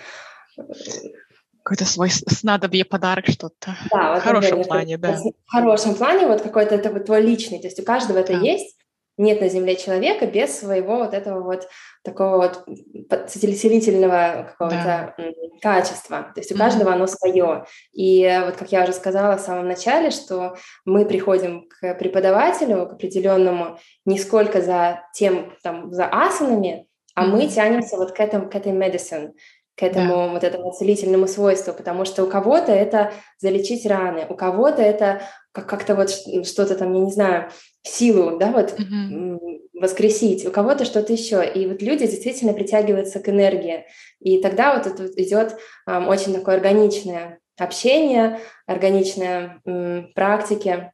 Какой-то 1.62 1.86
свой 1.86 2.10
снадобье, 2.10 2.86
подарок, 2.86 3.28
что-то. 3.28 3.78
Да, 3.92 4.14
вот 4.14 4.22
в 4.22 4.24
хорошем 4.24 4.64
плане, 4.64 4.98
да. 4.98 5.20
В 5.20 5.52
хорошем 5.52 5.94
плане, 5.94 6.26
вот 6.26 6.42
какой-то 6.42 6.74
это 6.74 6.90
вот 6.90 7.06
твой 7.06 7.22
личный, 7.22 7.60
то 7.60 7.68
есть 7.68 7.80
у 7.80 7.84
каждого 7.84 8.18
это 8.18 8.34
есть, 8.34 8.76
нет 9.18 9.42
на 9.42 9.50
Земле 9.50 9.76
человека 9.76 10.28
без 10.28 10.58
своего 10.58 10.98
вот 10.98 11.14
этого 11.14 11.44
вот 11.44 11.68
такого 12.04 12.38
вот 12.38 13.30
целительного 13.30 14.48
какого-то 14.52 15.14
да. 15.18 15.26
качества. 15.62 16.32
То 16.34 16.42
есть 16.42 16.52
у 16.52 16.58
каждого 16.58 16.90
mm-hmm. 16.90 16.94
оно 16.94 17.08
свое. 17.08 17.66
И 17.94 18.42
вот 18.46 18.56
как 18.56 18.72
я 18.72 18.84
уже 18.84 18.94
сказала 18.94 19.38
в 19.38 19.42
самом 19.42 19.68
начале, 19.68 20.12
что 20.12 20.56
мы 20.86 21.06
приходим 21.06 21.68
к 21.68 21.96
преподавателю, 21.96 22.88
к 22.88 22.94
определенному, 22.94 23.80
не 24.06 24.20
сколько 24.20 24.62
за 24.62 25.04
тем, 25.14 25.54
там, 25.64 25.92
за 25.92 26.06
асанами, 26.06 26.88
а 27.16 27.26
mm-hmm. 27.26 27.30
мы 27.30 27.48
тянемся 27.48 27.98
вот 27.98 28.12
к, 28.12 28.20
этому, 28.20 28.48
к 28.50 28.56
этой 28.56 28.72
medicine, 28.72 29.32
к 29.78 29.84
этому 29.84 30.16
да. 30.16 30.28
вот 30.30 30.44
этому 30.44 30.72
целительному 30.72 31.28
свойству, 31.28 31.72
потому 31.72 32.04
что 32.04 32.24
у 32.24 32.28
кого-то 32.28 32.72
это 32.72 33.14
залечить 33.38 33.86
раны, 33.86 34.26
у 34.28 34.34
кого-то 34.34 34.82
это 34.82 35.22
как- 35.52 35.68
как-то 35.70 35.94
вот 35.94 36.10
что-то 36.10 36.76
там, 36.76 36.94
я 36.94 37.00
не 37.02 37.12
знаю, 37.12 37.52
силу, 37.84 38.38
да, 38.40 38.52
вот 38.52 38.74
mm-hmm. 38.78 39.40
воскресить, 39.80 40.48
у 40.48 40.52
кого-то 40.52 40.84
что-то 40.84 41.14
еще. 41.14 41.48
И 41.48 41.68
вот 41.68 41.84
люди 41.84 42.08
действительно 42.08 42.54
притягиваются 42.54 43.20
к 43.20 43.30
энергии. 43.30 43.86
И 44.20 44.42
тогда 44.42 44.76
вот 44.76 44.88
это 44.88 45.04
вот 45.04 45.12
идет 45.16 45.56
um, 45.88 46.08
очень 46.08 46.34
такое 46.34 46.56
органичное 46.56 47.40
общение, 47.60 48.40
органичные 48.66 49.62
м, 49.66 50.12
практики, 50.16 50.92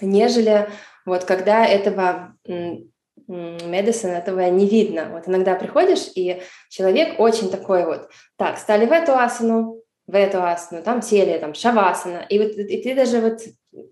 нежели 0.00 0.68
вот 1.06 1.24
когда 1.24 1.64
этого 1.66 2.36
медицина 3.28 4.12
этого 4.12 4.48
не 4.50 4.66
видно. 4.66 5.10
Вот 5.12 5.28
иногда 5.28 5.54
приходишь, 5.54 6.10
и 6.14 6.42
человек 6.68 7.18
очень 7.20 7.50
такой 7.50 7.84
вот, 7.84 8.08
так, 8.36 8.58
стали 8.58 8.86
в 8.86 8.92
эту 8.92 9.12
асану, 9.12 9.80
в 10.06 10.14
эту 10.14 10.42
асану, 10.42 10.82
там 10.82 11.02
сели, 11.02 11.38
там 11.38 11.54
шавасана, 11.54 12.26
и 12.28 12.38
вот 12.38 12.52
и 12.56 12.82
ты 12.82 12.94
даже 12.94 13.20
вот, 13.20 13.40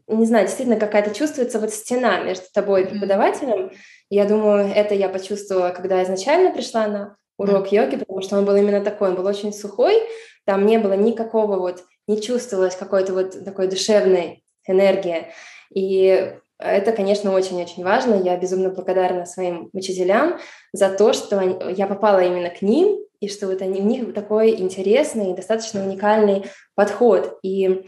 не 0.09 0.26
знаю, 0.26 0.47
действительно 0.47 0.78
какая-то 0.78 1.14
чувствуется 1.14 1.59
вот 1.61 1.72
стена 1.72 2.20
между 2.20 2.47
тобой 2.53 2.83
и 2.83 2.87
преподавателем. 2.87 3.70
Я 4.09 4.24
думаю, 4.24 4.72
это 4.74 4.95
я 4.95 5.09
почувствовала, 5.09 5.70
когда 5.70 6.03
изначально 6.03 6.53
пришла 6.53 6.87
на 6.89 7.16
урок 7.39 7.72
йоги, 7.72 7.97
потому 7.97 8.20
что 8.20 8.37
он 8.37 8.45
был 8.45 8.57
именно 8.57 8.83
такой, 8.83 9.11
он 9.11 9.14
был 9.14 9.26
очень 9.26 9.53
сухой, 9.53 10.03
там 10.45 10.66
не 10.66 10.78
было 10.78 10.95
никакого 10.95 11.57
вот, 11.57 11.85
не 12.07 12.20
чувствовалось 12.20 12.74
какой-то 12.74 13.14
вот 13.14 13.45
такой 13.45 13.68
душевной 13.68 14.45
энергии. 14.66 15.28
И 15.72 16.35
это, 16.61 16.92
конечно, 16.92 17.32
очень-очень 17.32 17.82
важно. 17.82 18.14
Я 18.14 18.36
безумно 18.36 18.70
благодарна 18.70 19.26
своим 19.26 19.70
учителям 19.72 20.38
за 20.72 20.90
то, 20.90 21.12
что 21.12 21.40
я 21.70 21.86
попала 21.86 22.20
именно 22.20 22.50
к 22.50 22.62
ним, 22.62 22.98
и 23.20 23.28
что 23.28 23.46
вот 23.46 23.62
они, 23.62 23.80
у 23.80 23.84
них 23.84 24.14
такой 24.14 24.50
интересный, 24.61 25.34
достаточно 25.34 25.82
уникальный 25.82 26.44
подход. 26.74 27.38
И 27.42 27.86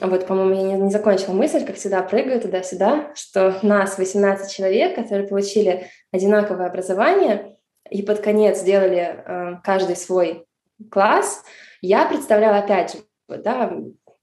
вот, 0.00 0.26
по-моему, 0.26 0.54
я 0.54 0.62
не, 0.62 0.82
не 0.84 0.90
закончила 0.90 1.32
мысль, 1.32 1.64
как 1.64 1.76
всегда 1.76 2.02
прыгаю 2.02 2.40
туда-сюда, 2.40 3.12
что 3.14 3.58
нас 3.62 3.98
18 3.98 4.50
человек, 4.50 4.94
которые 4.94 5.26
получили 5.26 5.86
одинаковое 6.12 6.66
образование, 6.66 7.56
и 7.90 8.02
под 8.02 8.20
конец 8.20 8.58
сделали 8.58 9.22
э, 9.24 9.56
каждый 9.64 9.96
свой 9.96 10.44
класс, 10.90 11.42
я 11.80 12.06
представляла 12.06 12.58
опять 12.58 12.92
же, 12.92 12.98
да, 13.28 13.72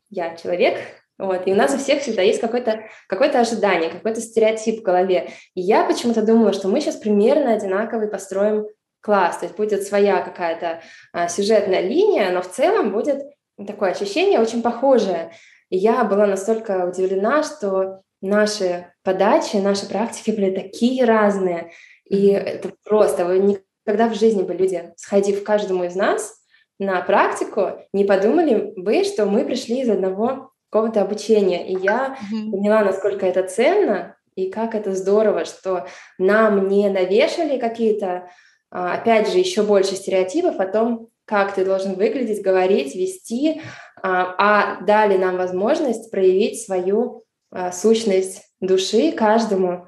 я 0.10 0.36
человек, 0.36 0.78
вот, 1.18 1.48
и 1.48 1.54
у 1.54 1.56
нас 1.56 1.74
у 1.74 1.78
всех 1.78 2.02
всегда 2.02 2.22
есть 2.22 2.42
какое-то 2.42 2.82
какое 3.08 3.30
ожидание, 3.30 3.90
какой-то 3.90 4.20
стереотип 4.20 4.82
в 4.82 4.84
голове. 4.84 5.30
И 5.54 5.62
я 5.62 5.86
почему-то 5.86 6.22
думала, 6.22 6.52
что 6.52 6.68
мы 6.68 6.82
сейчас 6.82 6.98
примерно 6.98 7.54
одинаковый 7.54 8.10
построим 8.10 8.66
класс, 9.02 9.38
то 9.38 9.46
есть 9.46 9.56
будет 9.56 9.84
своя 9.84 10.22
какая-то 10.22 10.82
а, 11.14 11.28
сюжетная 11.28 11.82
линия, 11.82 12.32
но 12.32 12.42
в 12.42 12.52
целом 12.52 12.92
будет 12.92 13.24
такое 13.66 13.92
ощущение 13.92 14.40
очень 14.40 14.62
похожее. 14.62 15.32
И 15.70 15.78
я 15.78 16.04
была 16.04 16.26
настолько 16.26 16.86
удивлена, 16.86 17.44
что 17.44 18.02
наши 18.22 18.92
подачи, 19.04 19.58
наши 19.58 19.88
практики 19.88 20.32
были 20.32 20.54
такие 20.54 21.06
разные. 21.06 21.72
И 22.06 22.28
это 22.28 22.72
просто, 22.84 23.26
вы 23.26 23.40
никогда 23.40 24.10
в 24.10 24.16
жизни 24.16 24.44
бы 24.44 24.54
люди, 24.54 24.92
сходив 24.98 25.44
каждому 25.44 25.86
из 25.86 25.96
нас 25.96 26.36
на 26.78 27.00
практику, 27.02 27.80
не 27.94 28.04
подумали 28.04 28.74
бы, 28.76 29.04
что 29.04 29.26
мы 29.26 29.46
пришли 29.46 29.82
из 29.82 29.90
одного 29.90 30.52
какого-то 30.76 31.02
обучения. 31.02 31.70
И 31.70 31.82
я 31.82 32.18
mm-hmm. 32.20 32.52
поняла, 32.52 32.84
насколько 32.84 33.26
это 33.26 33.44
ценно 33.44 34.18
и 34.36 34.50
как 34.50 34.76
это 34.76 34.94
здорово, 34.94 35.46
что 35.46 35.88
нам 36.18 36.68
не 36.68 36.90
навешали 36.90 37.58
какие-то, 37.58 38.30
а, 38.72 38.96
опять 38.96 39.32
же, 39.32 39.38
еще 39.38 39.64
больше 39.64 39.96
стереотипов 39.96 40.60
о 40.60 40.68
том, 40.68 41.08
как 41.24 41.56
ты 41.56 41.64
должен 41.64 41.94
выглядеть, 41.94 42.44
говорить, 42.44 42.94
вести, 42.94 43.62
а, 44.04 44.36
а 44.38 44.82
дали 44.84 45.16
нам 45.16 45.38
возможность 45.38 46.12
проявить 46.12 46.62
свою 46.62 47.24
а, 47.52 47.72
сущность 47.72 48.44
души 48.60 49.14
каждому, 49.14 49.88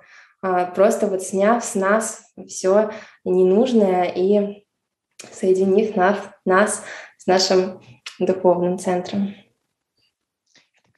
просто 0.76 1.08
вот 1.08 1.24
сняв 1.24 1.66
с 1.66 1.74
нас 1.76 2.22
все 2.48 2.92
ненужное 3.26 4.04
и 4.04 4.66
соединив 5.32 5.96
нас, 5.96 6.18
нас 6.46 6.84
с 7.18 7.26
нашим 7.26 7.82
духовным 8.20 8.78
центром. 8.78 9.34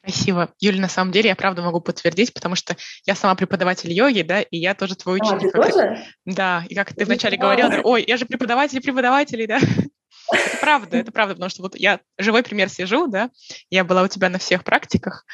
Спасибо. 0.01 0.53
Юля, 0.59 0.81
на 0.81 0.87
самом 0.87 1.11
деле 1.11 1.29
я 1.29 1.35
правда 1.35 1.61
могу 1.61 1.81
подтвердить, 1.81 2.33
потому 2.33 2.55
что 2.55 2.75
я 3.05 3.15
сама 3.15 3.35
преподаватель 3.35 3.91
йоги, 3.91 4.21
да, 4.21 4.41
и 4.41 4.57
я 4.57 4.73
тоже 4.73 4.95
твой 4.95 5.17
ученик. 5.17 5.53
А, 5.53 5.61
ты 5.61 5.71
тоже? 5.71 6.05
Ты, 6.25 6.33
да, 6.33 6.65
и 6.69 6.75
как 6.75 6.93
ты 6.93 7.05
вначале 7.05 7.37
говорила, 7.37 7.81
ой, 7.83 8.05
я 8.07 8.17
же 8.17 8.25
преподаватель 8.25 8.81
преподавателей, 8.81 9.45
да. 9.45 9.59
Это 10.31 10.57
правда, 10.57 10.97
это 10.97 11.11
правда, 11.11 11.33
потому 11.33 11.49
что 11.49 11.63
вот 11.63 11.75
я 11.75 11.99
живой 12.19 12.43
пример 12.43 12.69
сижу, 12.69 13.07
да, 13.07 13.31
я 13.71 13.83
была 13.83 14.03
у 14.03 14.07
тебя 14.07 14.29
на 14.29 14.37
всех 14.37 14.63
практиках 14.63 15.25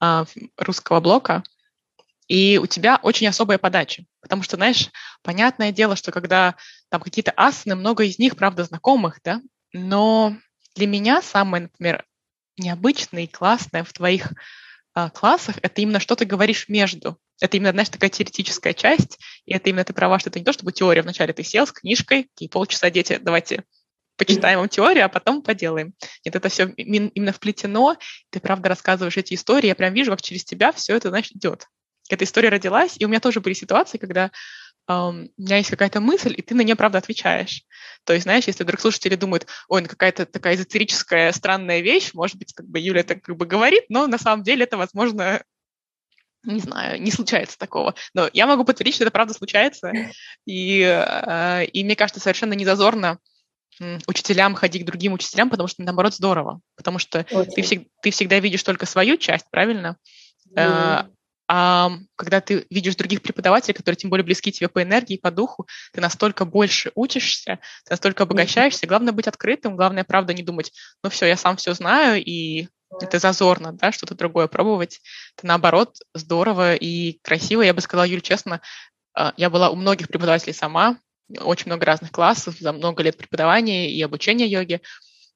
а, 0.00 0.24
русского 0.56 0.98
блока, 0.98 1.44
и 2.26 2.58
у 2.58 2.66
тебя 2.66 2.98
очень 3.02 3.28
особая 3.28 3.58
подача, 3.58 4.04
потому 4.20 4.42
что, 4.42 4.56
знаешь, 4.56 4.90
понятное 5.22 5.70
дело, 5.70 5.94
что 5.94 6.10
когда 6.10 6.56
там 6.88 7.00
какие-то 7.00 7.32
асаны, 7.36 7.76
много 7.76 8.02
из 8.02 8.18
них, 8.18 8.36
правда, 8.36 8.64
знакомых, 8.64 9.20
да, 9.22 9.40
но 9.72 10.36
для 10.74 10.88
меня 10.88 11.22
самое, 11.22 11.64
например, 11.64 12.04
необычное 12.60 13.24
и 13.24 13.26
классное 13.26 13.84
в 13.84 13.92
твоих 13.92 14.32
а, 14.94 15.10
классах, 15.10 15.56
это 15.62 15.80
именно 15.80 16.00
что 16.00 16.16
ты 16.16 16.24
говоришь 16.24 16.68
между. 16.68 17.18
Это 17.40 17.56
именно, 17.56 17.72
знаешь, 17.72 17.88
такая 17.88 18.10
теоретическая 18.10 18.74
часть, 18.74 19.18
и 19.46 19.54
это 19.54 19.70
именно 19.70 19.84
ты 19.84 19.92
права, 19.92 20.18
что 20.18 20.30
это 20.30 20.38
не 20.38 20.44
то, 20.44 20.52
чтобы 20.52 20.72
теория 20.72 21.02
вначале 21.02 21.32
ты 21.32 21.42
сел 21.42 21.66
с 21.66 21.72
книжкой, 21.72 22.28
и 22.38 22.48
полчаса 22.48 22.90
дети, 22.90 23.18
давайте 23.20 23.64
почитаем 24.16 24.58
вам 24.58 24.68
теорию, 24.68 25.06
а 25.06 25.08
потом 25.08 25.42
поделаем. 25.42 25.94
Нет, 26.24 26.36
это 26.36 26.48
все 26.50 26.66
именно 26.76 27.32
вплетено, 27.32 27.96
ты 28.28 28.40
правда 28.40 28.68
рассказываешь 28.68 29.16
эти 29.16 29.34
истории, 29.34 29.68
я 29.68 29.74
прям 29.74 29.94
вижу, 29.94 30.10
как 30.10 30.20
через 30.20 30.44
тебя 30.44 30.72
все 30.72 30.94
это, 30.96 31.08
значит, 31.08 31.36
идет. 31.36 31.66
Эта 32.10 32.24
история 32.24 32.50
родилась, 32.50 32.96
и 32.98 33.04
у 33.06 33.08
меня 33.08 33.20
тоже 33.20 33.40
были 33.40 33.54
ситуации, 33.54 33.96
когда 33.96 34.30
um, 34.90 35.30
у 35.36 35.42
меня 35.42 35.58
есть 35.58 35.70
какая-то 35.70 36.00
мысль, 36.00 36.34
и 36.36 36.42
ты 36.42 36.54
на 36.54 36.62
нее, 36.62 36.76
правда, 36.76 36.98
отвечаешь. 36.98 37.62
То 38.04 38.12
есть, 38.12 38.24
знаешь, 38.24 38.46
если 38.46 38.64
вдруг 38.64 38.80
слушатели 38.80 39.14
думают, 39.14 39.46
ой, 39.68 39.82
ну 39.82 39.88
какая-то 39.88 40.26
такая 40.26 40.54
эзотерическая 40.54 41.32
странная 41.32 41.80
вещь, 41.80 42.12
может 42.14 42.36
быть, 42.36 42.52
как 42.52 42.66
бы 42.66 42.78
Юля 42.80 43.02
так 43.02 43.22
как 43.22 43.36
бы 43.36 43.46
говорит, 43.46 43.84
но 43.88 44.06
на 44.06 44.18
самом 44.18 44.42
деле 44.42 44.64
это, 44.64 44.76
возможно, 44.76 45.42
не 46.42 46.60
знаю, 46.60 47.00
не 47.00 47.10
случается 47.10 47.58
такого. 47.58 47.94
Но 48.14 48.28
я 48.32 48.46
могу 48.46 48.64
подтвердить, 48.64 48.94
что 48.94 49.04
это 49.04 49.10
правда 49.10 49.34
случается. 49.34 49.92
И, 50.46 50.80
э, 50.80 51.64
и 51.66 51.84
мне 51.84 51.96
кажется, 51.96 52.20
совершенно 52.20 52.54
не 52.54 52.64
зазорно 52.64 53.18
учителям 54.06 54.54
ходить 54.54 54.82
к 54.82 54.86
другим 54.86 55.14
учителям, 55.14 55.48
потому 55.48 55.66
что, 55.68 55.82
наоборот, 55.82 56.14
здорово. 56.14 56.60
Потому 56.76 56.98
что 56.98 57.24
ты, 57.24 57.62
всег, 57.62 57.88
ты 58.02 58.10
всегда 58.10 58.38
видишь 58.38 58.62
только 58.62 58.86
свою 58.86 59.16
часть, 59.16 59.46
правильно? 59.50 59.96
Mm. 60.54 61.10
А 61.52 61.90
когда 62.14 62.40
ты 62.40 62.64
видишь 62.70 62.94
других 62.94 63.22
преподавателей, 63.22 63.74
которые 63.74 63.96
тем 63.96 64.08
более 64.08 64.24
близки 64.24 64.52
тебе 64.52 64.68
по 64.68 64.84
энергии, 64.84 65.16
по 65.16 65.32
духу, 65.32 65.66
ты 65.92 66.00
настолько 66.00 66.44
больше 66.44 66.92
учишься, 66.94 67.58
ты 67.84 67.90
настолько 67.90 68.22
обогащаешься. 68.22 68.86
Главное 68.86 69.12
быть 69.12 69.26
открытым, 69.26 69.74
главное, 69.74 70.04
правда, 70.04 70.32
не 70.32 70.44
думать, 70.44 70.70
ну 71.02 71.10
все, 71.10 71.26
я 71.26 71.36
сам 71.36 71.56
все 71.56 71.74
знаю, 71.74 72.22
и 72.24 72.68
это 73.00 73.18
зазорно, 73.18 73.72
да, 73.72 73.90
что-то 73.90 74.14
другое 74.14 74.46
пробовать. 74.46 75.00
Это 75.36 75.48
наоборот 75.48 75.96
здорово 76.14 76.76
и 76.76 77.18
красиво. 77.20 77.62
Я 77.62 77.74
бы 77.74 77.80
сказала, 77.80 78.06
Юль, 78.06 78.20
честно, 78.20 78.60
а, 79.12 79.34
я 79.36 79.50
была 79.50 79.70
у 79.70 79.74
многих 79.74 80.06
преподавателей 80.06 80.54
сама, 80.54 80.98
очень 81.40 81.66
много 81.66 81.84
разных 81.84 82.12
классов, 82.12 82.58
за 82.60 82.72
много 82.72 83.02
лет 83.02 83.16
преподавания 83.16 83.90
и 83.90 84.00
обучения 84.02 84.46
йоги 84.46 84.82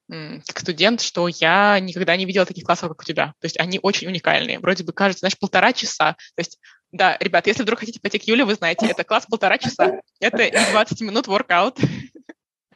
как 0.07 0.59
студент, 0.59 1.01
что 1.01 1.27
я 1.27 1.79
никогда 1.79 2.15
не 2.15 2.25
видела 2.25 2.45
таких 2.45 2.63
классов, 2.63 2.89
как 2.89 3.01
у 3.01 3.05
тебя. 3.05 3.27
То 3.39 3.45
есть 3.45 3.59
они 3.59 3.79
очень 3.81 4.07
уникальные. 4.07 4.59
Вроде 4.59 4.83
бы 4.83 4.93
кажется, 4.93 5.21
знаешь, 5.21 5.37
полтора 5.37 5.73
часа. 5.73 6.13
То 6.35 6.39
есть, 6.39 6.59
да, 6.91 7.17
ребят, 7.19 7.47
если 7.47 7.63
вдруг 7.63 7.79
хотите 7.79 7.99
пойти 7.99 8.19
к 8.19 8.23
Юле, 8.23 8.45
вы 8.45 8.55
знаете, 8.55 8.85
это 8.87 9.03
класс 9.03 9.25
полтора 9.25 9.57
часа. 9.57 10.01
Это 10.19 10.49
не 10.49 10.71
20 10.71 11.01
минут 11.01 11.27
воркаут. 11.27 11.79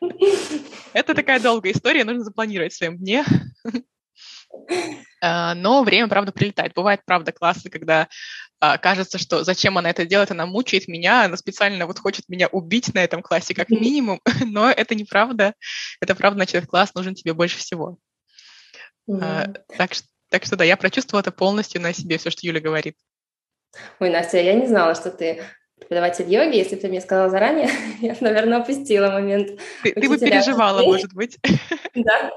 Это 0.93 1.13
такая 1.13 1.41
долгая 1.41 1.73
история, 1.73 2.05
нужно 2.05 2.23
запланировать 2.23 2.73
в 2.73 2.77
своем 2.77 2.97
дне. 2.97 3.25
А, 5.21 5.53
но 5.53 5.83
время, 5.83 6.07
правда, 6.07 6.31
прилетает. 6.31 6.73
Бывает, 6.73 7.01
правда, 7.05 7.31
классы, 7.31 7.69
когда 7.69 8.07
а, 8.59 8.77
кажется, 8.77 9.17
что 9.17 9.43
зачем 9.43 9.77
она 9.77 9.89
это 9.89 10.05
делает, 10.05 10.31
она 10.31 10.45
мучает 10.45 10.87
меня, 10.87 11.25
она 11.25 11.37
специально 11.37 11.85
вот 11.85 11.99
хочет 11.99 12.29
меня 12.29 12.47
убить 12.47 12.93
на 12.93 13.03
этом 13.03 13.21
классе 13.21 13.53
как 13.53 13.69
минимум, 13.69 14.21
но 14.45 14.69
это 14.69 14.95
неправда. 14.95 15.53
Это 16.01 16.15
правда, 16.15 16.37
значит, 16.37 16.55
этот 16.55 16.69
класс 16.69 16.93
нужен 16.93 17.15
тебе 17.15 17.33
больше 17.33 17.57
всего. 17.57 17.97
Mm-hmm. 19.09 19.61
Так, 19.77 19.91
так 20.29 20.45
что 20.45 20.55
да, 20.55 20.63
я 20.63 20.77
прочувствовала 20.77 21.21
это 21.21 21.31
полностью 21.31 21.81
на 21.81 21.93
себе, 21.93 22.17
все, 22.17 22.29
что 22.29 22.45
Юля 22.45 22.61
говорит. 22.61 22.95
Ой, 23.99 24.09
Настя, 24.09 24.41
я 24.41 24.53
не 24.53 24.67
знала, 24.67 24.95
что 24.95 25.11
ты 25.11 25.43
преподаватель 25.79 26.31
йоги. 26.31 26.57
Если 26.57 26.75
бы 26.75 26.81
ты 26.81 26.87
мне 26.89 27.01
сказала 27.01 27.29
заранее, 27.29 27.69
я, 28.01 28.15
наверное, 28.19 28.59
опустила 28.59 29.09
момент. 29.11 29.59
Ты, 29.83 29.93
ты 29.93 30.09
бы 30.09 30.17
переживала, 30.17 30.83
может 30.83 31.13
быть. 31.13 31.37
Да, 31.95 32.31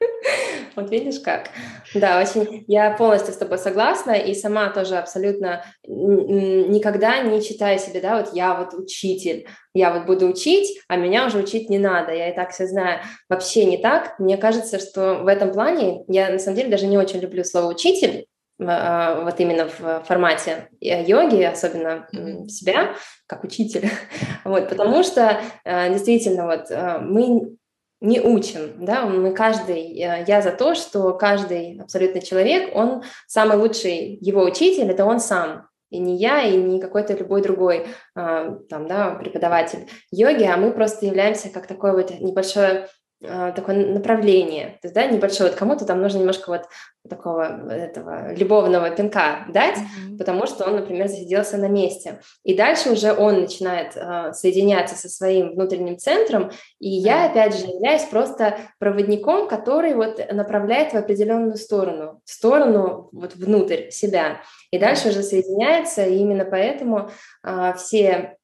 вот 0.76 0.90
видишь 0.90 1.20
как. 1.20 1.48
Да, 1.94 2.20
очень. 2.20 2.64
Я 2.68 2.92
полностью 2.92 3.32
с 3.34 3.36
тобой 3.36 3.58
согласна 3.58 4.12
и 4.12 4.34
сама 4.34 4.70
тоже 4.70 4.96
абсолютно 4.96 5.64
никогда 5.86 7.20
не 7.20 7.40
считаю 7.40 7.78
себе, 7.78 8.00
да, 8.00 8.18
вот 8.18 8.34
я 8.34 8.54
вот 8.54 8.74
учитель, 8.74 9.46
я 9.74 9.92
вот 9.92 10.06
буду 10.06 10.28
учить, 10.28 10.80
а 10.88 10.96
меня 10.96 11.26
уже 11.26 11.38
учить 11.38 11.70
не 11.70 11.78
надо, 11.78 12.12
я 12.12 12.30
и 12.30 12.34
так 12.34 12.50
все 12.50 12.66
знаю. 12.66 13.00
Вообще 13.28 13.64
не 13.64 13.78
так. 13.78 14.18
Мне 14.18 14.36
кажется, 14.36 14.78
что 14.78 15.16
в 15.16 15.26
этом 15.26 15.52
плане 15.52 16.04
я 16.08 16.30
на 16.30 16.38
самом 16.38 16.56
деле 16.56 16.70
даже 16.70 16.86
не 16.86 16.98
очень 16.98 17.20
люблю 17.20 17.44
слово 17.44 17.66
учитель, 17.66 18.26
а, 18.58 19.20
вот 19.22 19.38
именно 19.38 19.68
в 19.68 20.02
формате 20.06 20.68
йоги, 20.80 21.42
особенно 21.42 22.08
себя 22.48 22.94
как 23.26 23.44
учитель, 23.44 23.90
вот, 24.44 24.70
потому 24.70 25.02
что 25.02 25.40
э, 25.64 25.92
действительно 25.92 26.46
вот 26.46 26.70
э, 26.70 26.98
мы 27.00 27.56
не 28.00 28.20
учим, 28.20 28.84
да, 28.84 29.06
мы 29.06 29.32
каждый, 29.32 29.98
э, 29.98 30.24
я 30.26 30.42
за 30.42 30.52
то, 30.52 30.74
что 30.74 31.14
каждый 31.14 31.80
абсолютно 31.80 32.20
человек, 32.20 32.74
он 32.74 33.02
самый 33.26 33.56
лучший 33.56 34.18
его 34.20 34.44
учитель, 34.44 34.90
это 34.90 35.04
он 35.04 35.18
сам, 35.18 35.68
и 35.90 35.98
не 35.98 36.16
я, 36.16 36.42
и 36.42 36.56
не 36.56 36.80
какой-то 36.80 37.14
любой 37.14 37.42
другой 37.42 37.86
а, 38.14 38.56
там, 38.68 38.88
да, 38.88 39.10
преподаватель 39.12 39.88
йоги, 40.10 40.44
а 40.44 40.56
мы 40.56 40.72
просто 40.72 41.06
являемся 41.06 41.48
как 41.48 41.66
такое 41.66 41.92
вот 41.92 42.10
небольшое 42.20 42.70
а, 42.80 42.88
такое 43.20 43.86
направление, 43.86 44.78
то 44.82 44.88
есть, 44.88 44.94
да, 44.94 45.06
небольшое, 45.06 45.50
вот 45.50 45.58
кому-то 45.58 45.86
там 45.86 46.02
нужно 46.02 46.18
немножко 46.18 46.50
вот 46.50 46.68
такого 47.08 47.70
этого 47.70 48.34
любовного 48.34 48.90
пинка 48.90 49.46
дать, 49.48 49.78
mm-hmm. 49.78 50.18
потому 50.18 50.46
что 50.46 50.64
он, 50.64 50.76
например, 50.76 51.08
засиделся 51.08 51.56
на 51.56 51.68
месте. 51.68 52.20
И 52.44 52.54
дальше 52.54 52.90
уже 52.90 53.12
он 53.14 53.42
начинает 53.42 53.96
э, 53.96 54.32
соединяться 54.32 54.96
со 54.96 55.08
своим 55.08 55.52
внутренним 55.54 55.98
центром, 55.98 56.50
и 56.78 56.88
я, 56.88 57.26
опять 57.26 57.56
же, 57.56 57.66
являюсь 57.66 58.04
просто 58.04 58.58
проводником, 58.78 59.48
который 59.48 59.94
вот 59.94 60.20
направляет 60.32 60.92
в 60.92 60.96
определенную 60.96 61.56
сторону, 61.56 62.20
в 62.24 62.30
сторону 62.30 63.08
вот 63.12 63.34
внутрь 63.34 63.90
себя. 63.90 64.40
И 64.70 64.78
дальше 64.78 65.08
уже 65.08 65.22
соединяется, 65.22 66.04
и 66.04 66.16
именно 66.16 66.44
поэтому 66.44 67.10
э, 67.44 67.72
все 67.78 68.35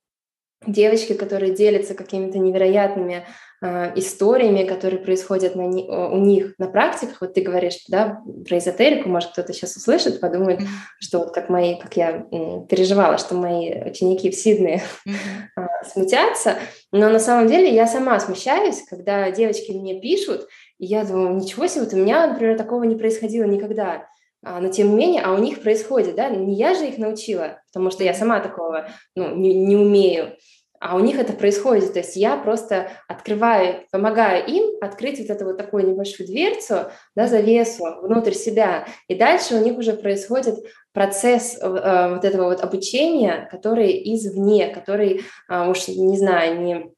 девочки, 0.67 1.15
которые 1.15 1.55
делятся 1.55 1.95
какими-то 1.95 2.39
невероятными 2.39 3.27
э, 3.61 3.93
историями, 3.97 4.65
которые 4.65 5.01
происходят 5.01 5.55
на, 5.55 5.65
у 5.65 6.19
них 6.19 6.55
на 6.59 6.69
практиках. 6.69 7.21
Вот 7.21 7.35
ты 7.35 7.43
говоришь, 7.43 7.85
да, 7.89 8.23
про 8.49 8.59
эзотерику, 8.59 9.09
может, 9.09 9.33
кто-то 9.33 9.53
сейчас 9.53 9.77
услышит, 9.77 10.21
подумает, 10.21 10.61
mm-hmm. 10.61 11.01
что 11.01 11.19
вот 11.19 11.33
как 11.33 11.49
мои, 11.49 11.79
как 11.79 11.97
я 11.97 12.27
м, 12.31 12.67
переживала, 12.67 13.19
что 13.19 13.35
мои 13.35 13.83
ученики 13.83 14.31
в 14.31 14.35
Сиднее 14.35 14.83
mm-hmm. 15.07 15.63
э, 15.63 15.67
смутятся, 15.93 16.57
но 16.93 17.09
на 17.09 17.19
самом 17.19 17.49
деле 17.49 17.73
я 17.75 17.87
сама 17.87 18.19
смущаюсь, 18.21 18.83
когда 18.89 19.31
девочки 19.31 19.73
мне 19.73 20.01
пишут, 20.01 20.49
и 20.79 20.87
я 20.87 21.05
думаю, 21.05 21.37
ничего 21.37 21.67
себе, 21.67 21.85
вот 21.85 21.95
у 21.95 21.97
меня, 21.97 22.27
например, 22.27 22.57
такого 22.57 22.85
не 22.85 22.97
происходило 22.97 23.45
никогда. 23.45 24.07
А, 24.45 24.61
но 24.61 24.69
тем 24.69 24.91
не 24.91 24.97
менее, 24.97 25.23
а 25.23 25.33
у 25.33 25.39
них 25.39 25.63
происходит, 25.63 26.17
да, 26.17 26.29
не 26.29 26.55
я 26.55 26.75
же 26.75 26.87
их 26.87 26.99
научила, 26.99 27.61
потому 27.73 27.91
что 27.91 28.03
я 28.03 28.13
сама 28.13 28.41
такого 28.41 28.89
ну, 29.15 29.35
не, 29.37 29.55
не 29.55 29.77
умею, 29.77 30.37
а 30.83 30.97
у 30.97 30.99
них 30.99 31.19
это 31.19 31.33
происходит. 31.33 31.93
То 31.93 32.01
есть 32.01 32.17
я 32.17 32.37
просто 32.37 32.91
открываю, 33.07 33.85
помогаю 33.93 34.45
им 34.45 34.65
открыть 34.81 35.21
вот 35.21 35.31
эту 35.31 35.45
вот 35.45 35.57
такую 35.57 35.87
небольшую 35.87 36.27
дверцу, 36.27 36.91
да, 37.15 37.29
завесу 37.29 37.85
внутрь 38.03 38.33
себя. 38.33 38.87
И 39.07 39.15
дальше 39.15 39.55
у 39.55 39.63
них 39.63 39.79
уже 39.79 39.93
происходит 39.93 40.57
процесс 40.93 41.57
э, 41.61 41.65
э 41.65 42.15
вот 42.15 42.25
этого 42.25 42.47
вот 42.47 42.63
обучения, 42.63 43.49
который 43.51 43.93
извне, 44.13 44.69
который, 44.69 45.21
э, 45.49 45.71
уж 45.71 45.87
не 45.87 46.19
знаю, 46.19 46.61
не 46.61 46.93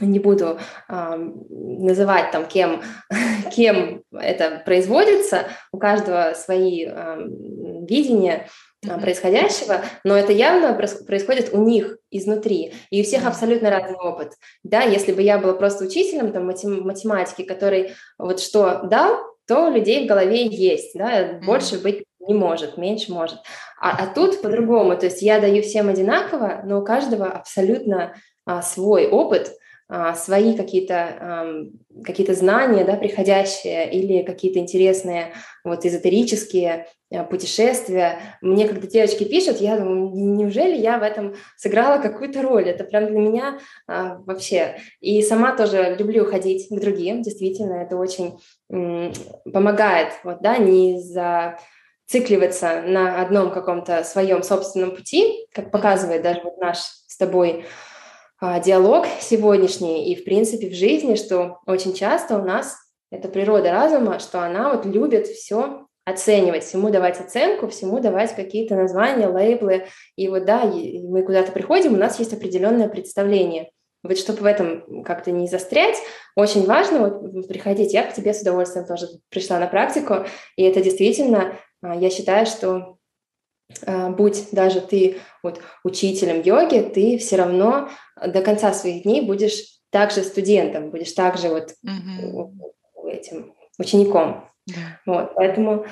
не 0.00 0.18
буду 0.18 0.58
э, 0.88 1.16
называть 1.50 2.30
там, 2.30 2.46
кем, 2.46 2.82
кем 3.54 4.02
это 4.12 4.62
производится, 4.64 5.46
у 5.72 5.78
каждого 5.78 6.34
свои 6.34 6.86
э, 6.86 7.16
видения, 7.88 8.48
происходящего, 9.00 9.80
но 10.04 10.14
это 10.14 10.32
явно 10.32 10.74
происходит 10.74 11.54
у 11.54 11.62
них 11.62 11.96
изнутри, 12.10 12.74
и 12.90 13.00
у 13.00 13.04
всех 13.04 13.26
абсолютно 13.26 13.70
разный 13.70 13.96
опыт. 13.96 14.32
Да, 14.62 14.82
если 14.82 15.12
бы 15.12 15.22
я 15.22 15.38
была 15.38 15.54
просто 15.54 15.86
учителем 15.86 16.32
там, 16.32 16.44
математики, 16.46 17.44
который 17.44 17.94
вот 18.18 18.40
что 18.40 18.82
дал, 18.82 19.22
то 19.46 19.68
людей 19.68 20.04
в 20.04 20.08
голове 20.08 20.46
есть, 20.46 20.92
да, 20.94 21.40
больше 21.44 21.78
быть 21.78 22.04
не 22.20 22.34
может, 22.34 22.78
меньше 22.78 23.12
может. 23.12 23.38
А, 23.80 23.90
а 23.90 24.06
тут 24.06 24.40
по-другому, 24.40 24.96
то 24.96 25.06
есть 25.06 25.20
я 25.22 25.40
даю 25.40 25.62
всем 25.62 25.88
одинаково, 25.88 26.62
но 26.64 26.80
у 26.80 26.84
каждого 26.84 27.26
абсолютно 27.26 28.14
а, 28.46 28.62
свой 28.62 29.08
опыт, 29.08 29.48
а, 29.48 29.52
свои 30.14 30.56
какие-то 30.56 31.70
какие 32.04 32.30
знания, 32.32 32.84
да, 32.84 32.96
приходящие 32.96 33.92
или 33.92 34.22
какие-то 34.22 34.58
интересные 34.58 35.34
вот 35.62 35.84
эзотерические 35.84 36.86
а, 37.12 37.24
путешествия. 37.24 38.18
Мне 38.40 38.66
когда 38.66 38.86
девочки 38.86 39.24
пишут, 39.24 39.60
я 39.60 39.78
думаю, 39.78 40.10
неужели 40.14 40.76
я 40.76 40.98
в 40.98 41.02
этом 41.02 41.34
сыграла 41.56 42.00
какую-то 42.00 42.42
роль? 42.42 42.68
Это 42.68 42.84
прям 42.84 43.06
для 43.06 43.18
меня 43.18 43.58
а, 43.86 44.18
вообще. 44.26 44.76
И 45.00 45.22
сама 45.22 45.56
тоже 45.56 45.96
люблю 45.98 46.24
ходить 46.24 46.68
к 46.68 46.80
другим, 46.80 47.22
действительно, 47.22 47.74
это 47.74 47.96
очень 47.96 48.38
помогает, 48.68 50.12
вот, 50.24 50.40
да, 50.40 50.58
не 50.58 51.00
за 51.00 51.58
цикливаться 52.06 52.82
на 52.82 53.22
одном 53.22 53.50
каком-то 53.50 54.04
своем 54.04 54.42
собственном 54.42 54.94
пути, 54.94 55.46
как 55.52 55.70
показывает 55.70 56.22
даже 56.22 56.40
вот 56.42 56.58
наш 56.58 56.78
с 56.78 57.16
тобой 57.16 57.60
а, 57.60 57.93
диалог 58.64 59.06
сегодняшний 59.20 60.12
и, 60.12 60.16
в 60.16 60.24
принципе, 60.24 60.68
в 60.68 60.74
жизни, 60.74 61.14
что 61.14 61.58
очень 61.66 61.94
часто 61.94 62.38
у 62.38 62.44
нас 62.44 62.76
это 63.10 63.28
природа 63.28 63.70
разума, 63.70 64.18
что 64.18 64.40
она 64.40 64.72
вот 64.72 64.86
любит 64.86 65.26
все 65.28 65.86
оценивать, 66.04 66.64
всему 66.64 66.90
давать 66.90 67.20
оценку, 67.20 67.68
всему 67.68 68.00
давать 68.00 68.34
какие-то 68.34 68.74
названия, 68.74 69.28
лейблы. 69.28 69.86
И 70.16 70.28
вот 70.28 70.44
да, 70.44 70.64
мы 70.64 71.22
куда-то 71.22 71.52
приходим, 71.52 71.94
у 71.94 71.96
нас 71.96 72.18
есть 72.18 72.32
определенное 72.32 72.88
представление. 72.88 73.70
вот 74.02 74.18
чтобы 74.18 74.40
в 74.40 74.44
этом 74.44 75.02
как-то 75.02 75.30
не 75.30 75.46
застрять, 75.46 75.96
очень 76.36 76.66
важно 76.66 77.08
вот 77.08 77.48
приходить. 77.48 77.94
Я 77.94 78.02
к 78.02 78.12
тебе 78.12 78.34
с 78.34 78.42
удовольствием 78.42 78.86
тоже 78.86 79.06
пришла 79.30 79.58
на 79.58 79.66
практику, 79.66 80.26
и 80.56 80.62
это 80.64 80.82
действительно, 80.82 81.56
а, 81.82 81.94
я 81.94 82.10
считаю, 82.10 82.44
что 82.44 82.98
а, 83.86 84.10
будь 84.10 84.48
даже 84.52 84.82
ты 84.82 85.16
вот 85.42 85.60
учителем 85.84 86.42
йоги, 86.42 86.80
ты 86.80 87.16
все 87.16 87.36
равно 87.36 87.88
до 88.26 88.42
конца 88.42 88.72
своих 88.72 89.02
дней 89.02 89.20
будешь 89.20 89.80
также 89.90 90.22
студентом, 90.22 90.90
будешь 90.90 91.12
также 91.12 91.48
вот 91.48 91.74
mm-hmm. 91.86 93.08
этим 93.08 93.54
учеником. 93.78 94.48
Yeah. 94.68 94.74
Вот, 95.06 95.34
поэтому, 95.34 95.84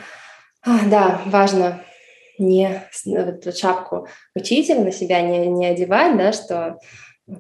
да, 0.65 1.21
важно 1.27 1.85
не 2.39 2.83
вот, 3.05 3.57
шапку 3.57 4.09
учителя 4.35 4.83
на 4.83 4.93
себя 4.93 5.21
не, 5.21 5.47
не 5.47 5.67
одевать, 5.67 6.17
да, 6.17 6.33
что 6.33 6.79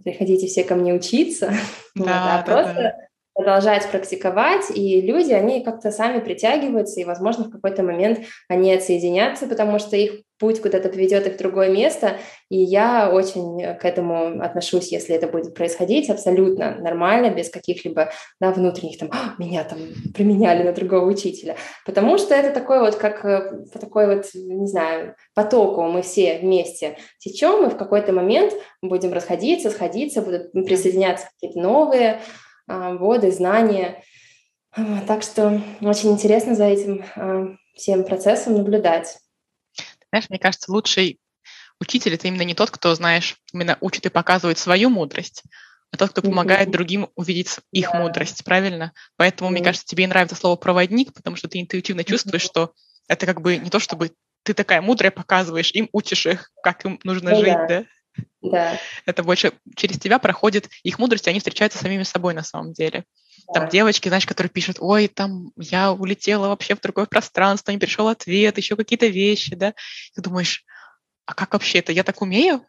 приходите 0.05 0.47
все 0.47 0.65
ко 0.65 0.75
мне 0.75 0.93
учиться, 0.93 1.55
да, 1.95 1.95
вот, 1.97 2.09
а 2.09 2.37
да, 2.37 2.43
просто 2.43 2.75
да 2.75 3.12
продолжать 3.35 3.89
практиковать, 3.91 4.71
и 4.75 5.01
люди, 5.01 5.33
они 5.33 5.63
как-то 5.65 5.91
сами 5.91 6.21
притягиваются, 6.21 7.01
и, 7.01 7.05
возможно, 7.05 7.45
в 7.45 7.51
какой-то 7.51 7.83
момент 7.83 8.21
они 8.49 8.73
отсоединятся, 8.73 9.47
потому 9.47 9.79
что 9.79 9.97
их 9.97 10.23
путь 10.43 10.61
куда-то 10.61 10.89
приведет 10.89 11.25
их 11.29 11.35
в 11.35 11.39
другое 11.39 11.71
место, 11.71 12.17
и 12.51 12.59
я 12.59 13.11
очень 13.13 13.77
к 13.77 13.85
этому 13.85 14.43
отношусь, 14.43 14.91
если 14.91 15.15
это 15.15 15.29
будет 15.29 15.55
происходить, 15.55 16.11
абсолютно 16.11 16.75
нормально, 16.81 17.31
без 17.31 17.49
каких-либо 17.49 18.11
да, 18.41 18.51
внутренних 18.51 18.99
там, 18.99 19.09
«А, 19.13 19.41
меня 19.41 19.63
там 19.63 19.79
применяли 20.13 20.65
на 20.65 20.73
другого 20.73 21.07
учителя, 21.07 21.55
потому 21.87 22.19
что 22.19 22.35
это 22.35 22.53
такой 22.53 22.81
вот, 22.81 22.97
как 22.97 23.25
э, 23.25 23.65
по 23.73 23.79
такой 23.79 24.13
вот, 24.13 24.27
не 24.35 24.67
знаю, 24.67 25.15
потоку 25.33 25.83
мы 25.83 26.03
все 26.03 26.39
вместе 26.39 26.97
течем, 27.19 27.65
и 27.65 27.71
в 27.71 27.77
какой-то 27.77 28.13
момент 28.13 28.53
будем 28.83 29.13
расходиться, 29.13 29.71
сходиться, 29.71 30.23
будут 30.23 30.51
присоединяться 30.53 31.29
какие-то 31.37 31.61
новые, 31.61 32.21
а, 32.73 32.95
воды, 32.95 33.31
знания. 33.31 34.03
Так 35.07 35.23
что 35.23 35.61
очень 35.83 36.13
интересно 36.13 36.55
за 36.55 36.65
этим 36.65 37.05
а, 37.15 37.57
всем 37.75 38.05
процессом 38.05 38.55
наблюдать. 38.55 39.19
Знаешь, 40.11 40.31
мне 40.31 40.39
кажется, 40.39 40.73
лучший 40.73 41.21
учитель— 41.81 42.15
это 42.15 42.29
именно 42.29 42.43
не 42.43 42.55
тот, 42.55 42.71
кто, 42.71 42.95
знаешь, 42.95 43.37
именно 43.53 43.77
учит 43.81 44.07
и 44.07 44.11
показывает 44.11 44.59
свою 44.59 44.89
мудрость, 44.89 45.43
а 45.91 45.99
тот, 45.99 46.11
кто 46.11 46.23
помогает 46.23 46.69
mm-hmm. 46.69 46.73
другим 46.73 47.09
увидеть 47.15 47.59
их 47.71 47.93
yeah. 47.93 47.99
мудрость, 47.99 48.45
правильно? 48.45 48.93
Поэтому, 49.17 49.51
mm-hmm. 49.51 49.53
мне 49.53 49.65
кажется, 49.65 49.87
тебе 49.87 50.05
и 50.05 50.07
нравится 50.07 50.37
слово 50.37 50.57
«проводник», 50.57 51.13
потому 51.13 51.37
что 51.37 51.49
ты 51.49 51.61
интуитивно 51.61 52.05
чувствуешь, 52.05 52.45
mm-hmm. 52.45 52.47
что 52.47 52.73
это 53.09 53.27
как 53.27 53.43
бы 53.43 53.59
не 53.59 53.69
то, 53.69 53.79
чтобы 53.79 54.13
ты 54.45 54.55
такая 54.55 54.81
мудрая 54.81 55.11
показываешь, 55.11 55.73
им 55.73 55.89
учишь 55.93 56.27
их, 56.27 56.51
как 56.63 56.85
им 56.87 56.99
нужно 57.05 57.31
ну, 57.33 57.37
жить, 57.37 57.53
да? 57.53 57.67
да? 57.67 57.85
Да. 58.43 58.79
Это 59.07 59.23
больше 59.23 59.53
через 59.77 59.99
тебя 59.99 60.19
проходит 60.19 60.69
их 60.83 60.99
мудрость, 60.99 61.27
и 61.27 61.31
они 61.31 61.39
встречаются 61.39 61.79
самими 61.79 62.03
собой 62.03 62.35
на 62.35 62.43
самом 62.43 62.73
деле. 62.73 63.05
Да. 63.49 63.61
Там 63.61 63.69
девочки, 63.69 64.09
знаешь, 64.09 64.27
которые 64.27 64.51
пишут, 64.51 64.77
ой, 64.81 65.09
там 65.09 65.53
я 65.57 65.93
улетела 65.93 66.49
вообще 66.49 66.75
в 66.75 66.81
другое 66.81 67.07
пространство, 67.07 67.71
не 67.73 67.79
пришел 67.79 68.09
ответ, 68.09 68.57
еще 68.59 68.77
какие-то 68.77 69.07
вещи, 69.07 69.55
да. 69.55 69.75
Ты 70.15 70.23
думаешь, 70.23 70.65
а 71.25 71.35
как 71.35 71.53
вообще 71.53 71.79
это? 71.79 71.93
Я 71.93 72.03
так 72.03 72.21
умею? 72.21 72.67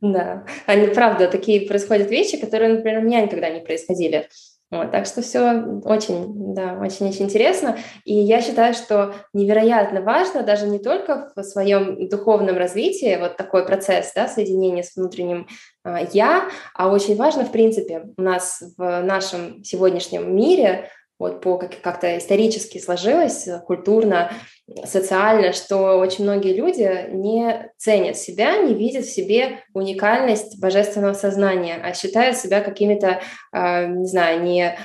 Да, 0.00 0.46
они, 0.66 0.86
правда, 0.88 1.26
такие 1.26 1.66
происходят 1.66 2.08
вещи, 2.10 2.36
которые, 2.36 2.72
например, 2.72 3.00
у 3.00 3.02
меня 3.02 3.20
никогда 3.20 3.50
не 3.50 3.60
происходили. 3.60 4.28
Вот, 4.70 4.90
так 4.90 5.06
что 5.06 5.22
все 5.22 5.62
очень, 5.84 6.54
да, 6.54 6.74
очень-очень 6.78 7.24
интересно. 7.24 7.78
И 8.04 8.14
я 8.14 8.42
считаю, 8.42 8.74
что 8.74 9.14
невероятно 9.32 10.02
важно 10.02 10.42
даже 10.42 10.66
не 10.66 10.78
только 10.78 11.32
в 11.34 11.42
своем 11.42 12.08
духовном 12.08 12.58
развитии, 12.58 13.16
вот 13.18 13.38
такой 13.38 13.64
процесс, 13.64 14.12
да, 14.14 14.28
соединения 14.28 14.82
с 14.82 14.94
внутренним 14.94 15.48
э, 15.86 16.08
я, 16.12 16.50
а 16.74 16.90
очень 16.90 17.16
важно, 17.16 17.46
в 17.46 17.52
принципе, 17.52 18.08
у 18.18 18.22
нас 18.22 18.62
в 18.76 19.02
нашем 19.02 19.64
сегодняшнем 19.64 20.36
мире 20.36 20.90
вот 21.18 21.40
по 21.40 21.58
как- 21.58 21.80
как-то 21.80 22.16
исторически 22.16 22.78
сложилось, 22.78 23.48
культурно, 23.66 24.30
социально, 24.84 25.52
что 25.52 25.98
очень 25.98 26.24
многие 26.24 26.54
люди 26.54 27.08
не 27.10 27.70
ценят 27.76 28.16
себя, 28.16 28.58
не 28.58 28.74
видят 28.74 29.04
в 29.04 29.12
себе 29.12 29.60
уникальность 29.74 30.60
божественного 30.60 31.14
сознания, 31.14 31.80
а 31.82 31.94
считают 31.94 32.36
себя 32.36 32.60
какими-то, 32.60 33.20
э, 33.52 33.86
не 33.86 34.06
знаю, 34.06 34.42
не 34.42 34.78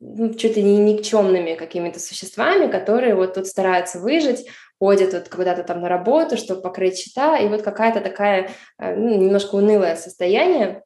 ну, 0.00 0.34
чуть 0.34 0.56
ли 0.56 0.62
не 0.62 0.78
никчемными 0.78 1.54
какими-то 1.54 2.00
существами, 2.00 2.70
которые 2.70 3.14
вот 3.14 3.34
тут 3.34 3.46
стараются 3.46 4.00
выжить, 4.00 4.46
ходят 4.80 5.12
вот 5.12 5.28
куда-то 5.28 5.62
там 5.62 5.80
на 5.82 5.88
работу, 5.88 6.36
чтобы 6.36 6.62
покрыть 6.62 6.98
счета, 6.98 7.38
и 7.38 7.48
вот 7.48 7.62
какая-то 7.62 8.00
такая 8.00 8.50
э, 8.78 8.96
ну, 8.96 9.16
немножко 9.16 9.54
унылое 9.54 9.94
состояние, 9.94 10.82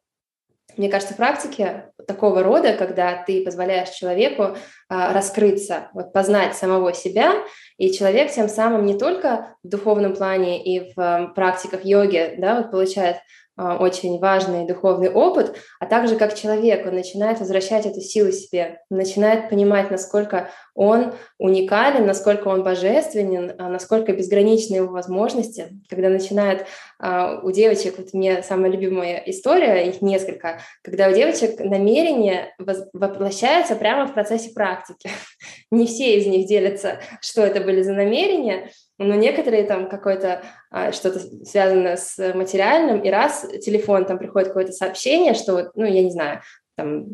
мне 0.77 0.89
кажется, 0.89 1.15
практики 1.15 1.85
такого 2.07 2.43
рода, 2.43 2.75
когда 2.75 3.23
ты 3.23 3.45
позволяешь 3.45 3.91
человеку 3.91 4.57
а, 4.89 5.13
раскрыться, 5.13 5.89
вот 5.93 6.13
познать 6.13 6.55
самого 6.55 6.93
себя, 6.93 7.35
и 7.77 7.93
человек 7.93 8.31
тем 8.31 8.49
самым 8.49 8.85
не 8.85 8.99
только 8.99 9.57
в 9.63 9.69
духовном 9.69 10.15
плане 10.15 10.63
и 10.63 10.93
в 10.93 10.99
а, 10.99 11.27
практиках 11.29 11.85
йоги, 11.85 12.35
да, 12.39 12.57
вот 12.57 12.71
получает 12.71 13.17
очень 13.57 14.19
важный 14.19 14.67
духовный 14.67 15.11
опыт, 15.11 15.57
а 15.79 15.87
также 15.87 16.17
как 16.17 16.35
человек, 16.35 16.87
он 16.87 16.95
начинает 16.95 17.39
возвращать 17.39 17.87
эту 17.87 18.01
силу 18.01 18.33
себе, 18.33 18.81
начинает 18.91 19.49
понимать, 19.49 19.91
насколько 19.91 20.51
он 20.75 21.13
уникален, 21.39 22.05
насколько 22.05 22.49
он 22.49 22.65
божественен, 22.65 23.55
а 23.59 23.69
насколько 23.69 24.13
безграничны 24.13 24.77
его 24.77 24.93
возможности. 24.93 25.69
Когда 25.89 26.09
начинает 26.09 26.67
а, 26.99 27.41
у 27.43 27.53
девочек, 27.53 27.95
вот 27.97 28.13
мне 28.13 28.43
самая 28.43 28.73
любимая 28.73 29.23
история, 29.27 29.89
их 29.89 30.03
несколько, 30.03 30.61
когда 30.83 31.09
у 31.09 31.13
девочек 31.13 31.61
намерение 31.61 32.55
воплощается 32.59 33.77
прямо 33.77 34.07
в 34.07 34.15
процессе 34.15 34.53
практики. 34.53 35.11
Не 35.71 35.87
все 35.87 36.17
из 36.17 36.27
них 36.27 36.49
делятся, 36.49 37.01
что 37.21 37.43
это 37.43 37.61
были 37.61 37.83
за 37.83 37.93
намерения, 37.93 38.71
но 38.99 39.15
некоторые 39.15 39.65
там 39.65 39.89
какое-то 39.89 40.43
а, 40.71 40.93
что-то 40.93 41.19
связано 41.45 41.97
с 41.97 42.33
материальным, 42.35 43.01
и 43.01 43.11
раз 43.11 43.47
телефон 43.65 44.05
там 44.05 44.19
приходит 44.19 44.49
какое-то 44.49 44.73
сообщение, 44.73 45.35
что, 45.35 45.71
ну, 45.75 45.85
я 45.85 46.03
не 46.03 46.11
знаю, 46.11 46.41
там 46.77 47.07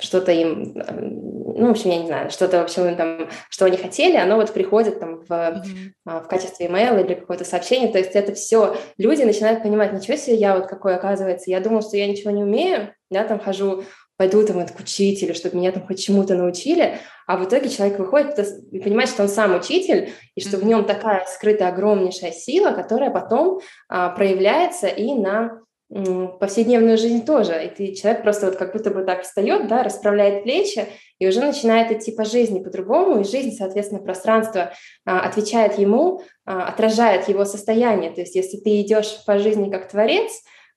что-то 0.00 0.30
им, 0.30 0.74
ну, 0.74 1.66
в 1.66 1.70
общем, 1.70 1.90
я 1.90 1.98
не 1.98 2.06
знаю, 2.06 2.30
что-то, 2.30 2.58
в 2.60 2.64
общем, 2.64 2.94
там, 2.96 3.28
что 3.50 3.64
они 3.64 3.76
хотели, 3.76 4.16
оно 4.16 4.36
вот 4.36 4.52
приходит 4.52 5.00
там 5.00 5.20
в, 5.20 5.30
mm-hmm. 5.30 6.22
в 6.22 6.28
качестве 6.28 6.66
имейла 6.66 6.98
или 6.98 7.14
какое-то 7.14 7.44
сообщение, 7.44 7.90
то 7.90 7.98
есть 7.98 8.12
это 8.12 8.32
все, 8.34 8.76
люди 8.96 9.22
начинают 9.22 9.62
понимать, 9.62 9.92
ничего 9.92 10.16
себе, 10.16 10.36
я 10.36 10.54
вот 10.54 10.66
какой, 10.66 10.94
оказывается, 10.94 11.50
я 11.50 11.60
думал, 11.60 11.82
что 11.82 11.96
я 11.96 12.06
ничего 12.06 12.30
не 12.30 12.44
умею, 12.44 12.94
я 13.10 13.24
там 13.24 13.40
хожу 13.40 13.84
пойду 14.18 14.44
там 14.44 14.66
к 14.66 14.80
учителю, 14.80 15.34
чтобы 15.34 15.56
меня 15.56 15.72
там 15.72 15.86
хоть 15.86 16.04
чему-то 16.04 16.34
научили, 16.34 16.98
а 17.26 17.38
в 17.38 17.44
итоге 17.44 17.70
человек 17.70 17.98
выходит 17.98 18.38
и 18.72 18.80
понимает, 18.80 19.08
что 19.08 19.22
он 19.22 19.28
сам 19.28 19.56
учитель, 19.56 20.12
и 20.34 20.40
что 20.40 20.58
в 20.58 20.64
нем 20.64 20.84
такая 20.84 21.24
скрытая 21.26 21.68
огромнейшая 21.68 22.32
сила, 22.32 22.72
которая 22.72 23.10
потом 23.10 23.60
а, 23.88 24.10
проявляется 24.10 24.88
и 24.88 25.14
на 25.14 25.60
повседневную 25.88 26.98
жизнь 26.98 27.24
тоже. 27.24 27.64
И 27.64 27.68
ты, 27.68 27.94
человек 27.94 28.22
просто 28.22 28.46
вот 28.46 28.56
как 28.56 28.74
будто 28.74 28.90
бы 28.90 29.04
так 29.04 29.22
встает, 29.22 29.68
да, 29.68 29.82
расправляет 29.82 30.42
плечи 30.42 30.86
и 31.18 31.26
уже 31.26 31.40
начинает 31.40 31.90
идти 31.90 32.12
по 32.12 32.26
жизни 32.26 32.62
по-другому, 32.62 33.20
и 33.20 33.24
жизнь, 33.24 33.56
соответственно, 33.56 34.02
пространство 34.02 34.72
а, 35.06 35.20
отвечает 35.20 35.78
ему, 35.78 36.22
а, 36.44 36.66
отражает 36.66 37.28
его 37.28 37.44
состояние. 37.44 38.10
То 38.10 38.20
есть 38.20 38.34
если 38.34 38.58
ты 38.58 38.80
идешь 38.82 39.24
по 39.24 39.38
жизни 39.38 39.70
как 39.70 39.88
творец, 39.88 40.30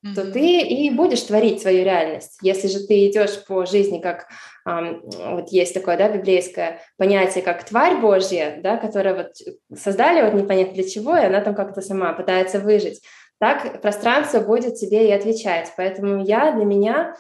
mm-hmm. 0.05 0.13
то 0.15 0.31
ты 0.31 0.61
и 0.61 0.89
будешь 0.89 1.21
творить 1.21 1.61
свою 1.61 1.83
реальность. 1.83 2.37
Если 2.41 2.67
же 2.67 2.85
ты 2.85 3.09
идешь 3.09 3.43
по 3.45 3.65
жизни 3.65 3.99
как 3.99 4.27
вот 4.63 5.49
есть 5.49 5.73
такое, 5.73 5.97
да, 5.97 6.07
библейское 6.07 6.81
понятие, 6.97 7.43
как 7.43 7.63
тварь 7.63 7.97
Божья, 7.97 8.59
да, 8.61 8.77
которая 8.77 9.15
вот 9.15 9.79
создали 9.79 10.21
вот 10.21 10.39
непонятно 10.39 10.75
для 10.75 10.87
чего, 10.87 11.17
и 11.17 11.25
она 11.25 11.41
там 11.41 11.55
как-то 11.55 11.81
сама 11.81 12.13
пытается 12.13 12.59
выжить, 12.59 13.01
так 13.39 13.81
пространство 13.81 14.39
будет 14.39 14.75
тебе 14.75 15.09
и 15.09 15.11
отвечать. 15.11 15.73
Поэтому 15.75 16.23
я 16.23 16.51
для 16.51 16.63
меня 16.63 17.15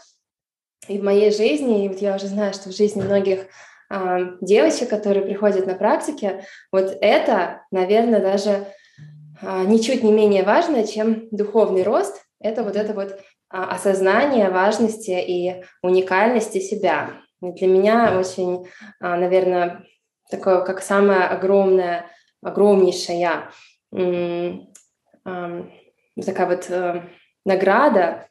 и 0.87 0.99
в 0.99 1.03
моей 1.03 1.31
жизни, 1.31 1.85
и 1.85 1.89
вот 1.89 1.99
я 1.99 2.15
уже 2.15 2.27
знаю, 2.27 2.53
что 2.53 2.69
в 2.69 2.75
жизни 2.75 3.01
многих 3.01 3.47
э, 3.89 4.17
девочек, 4.41 4.89
которые 4.89 5.25
приходят 5.25 5.65
на 5.65 5.73
практике, 5.73 6.45
вот 6.71 6.95
это, 7.01 7.63
наверное, 7.71 8.19
даже 8.19 8.67
э, 9.41 9.63
ничуть 9.65 10.03
не 10.03 10.11
менее 10.11 10.43
важно, 10.43 10.85
чем 10.85 11.27
духовный 11.31 11.81
рост. 11.81 12.20
Это 12.41 12.63
вот 12.63 12.75
это 12.75 12.93
вот 12.93 13.19
а, 13.49 13.75
осознание 13.75 14.49
важности 14.49 15.11
и 15.11 15.63
уникальности 15.81 16.59
себя. 16.59 17.11
Для 17.41 17.67
меня 17.67 18.17
очень, 18.17 18.67
а, 18.99 19.17
наверное, 19.17 19.83
такое, 20.29 20.61
как 20.61 20.81
самая 20.81 21.27
огромная, 21.27 22.05
огромнейшая 22.41 23.51
такая 26.25 26.47
вот 26.47 26.69
э, 26.69 27.01
награда 27.45 28.27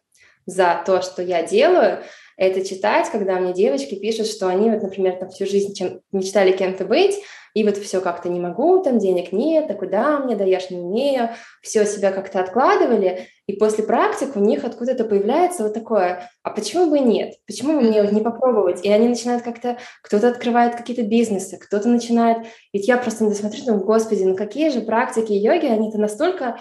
за 0.47 0.83
то, 0.85 1.03
что 1.03 1.23
я 1.23 1.43
делаю, 1.43 2.03
это 2.37 2.65
читать, 2.65 3.11
когда 3.11 3.39
мне 3.39 3.53
девочки 3.53 3.95
пишут, 3.95 4.27
что 4.27 4.49
они, 4.49 4.71
вот, 4.71 4.83
например, 4.83 5.17
там 5.17 5.29
всю 5.29 5.47
жизнь 5.47 5.75
чем, 5.75 6.01
мечтали 6.11 6.53
кем-то 6.53 6.85
быть, 6.85 7.15
и 7.55 7.65
вот 7.65 7.77
все 7.77 8.01
как-то 8.01 8.29
не 8.29 8.41
могу, 8.41 8.83
там 8.83 8.99
денег 8.99 9.33
нет, 9.33 9.71
а 9.71 9.75
куда 9.75 10.19
мне, 10.21 10.37
да 10.37 10.45
я 10.45 10.61
ж 10.61 10.71
не 10.71 10.79
умею, 10.79 11.31
все 11.63 11.85
себя 11.85 12.13
как-то 12.13 12.41
откладывали, 12.41 13.29
и 13.47 13.55
после 13.55 13.85
практик 13.85 14.37
у 14.37 14.41
них 14.41 14.65
откуда-то 14.65 15.05
появляется 15.05 15.65
вот 15.65 15.75
такое, 15.75 16.31
а 16.43 16.51
почему 16.51 16.89
бы 16.89 17.01
нет? 17.01 17.35
Почему 17.47 17.81
бы 17.81 17.89
мне 17.89 18.03
не 18.13 18.21
попробовать? 18.21 18.85
И 18.85 18.91
они 18.91 19.09
начинают 19.09 19.43
как-то, 19.43 19.79
кто-то 20.03 20.29
открывает 20.29 20.77
какие-то 20.77 21.03
бизнесы, 21.03 21.59
кто-то 21.59 21.89
начинает... 21.89 22.47
Ведь 22.73 22.87
я 22.87 22.97
просто 22.97 23.29
смотрю, 23.33 23.65
думаю, 23.65 23.85
господи, 23.85 24.23
ну 24.23 24.37
какие 24.37 24.71
же 24.71 24.81
практики 24.81 25.33
йоги, 25.33 25.67
они-то 25.67 25.99
настолько 25.99 26.61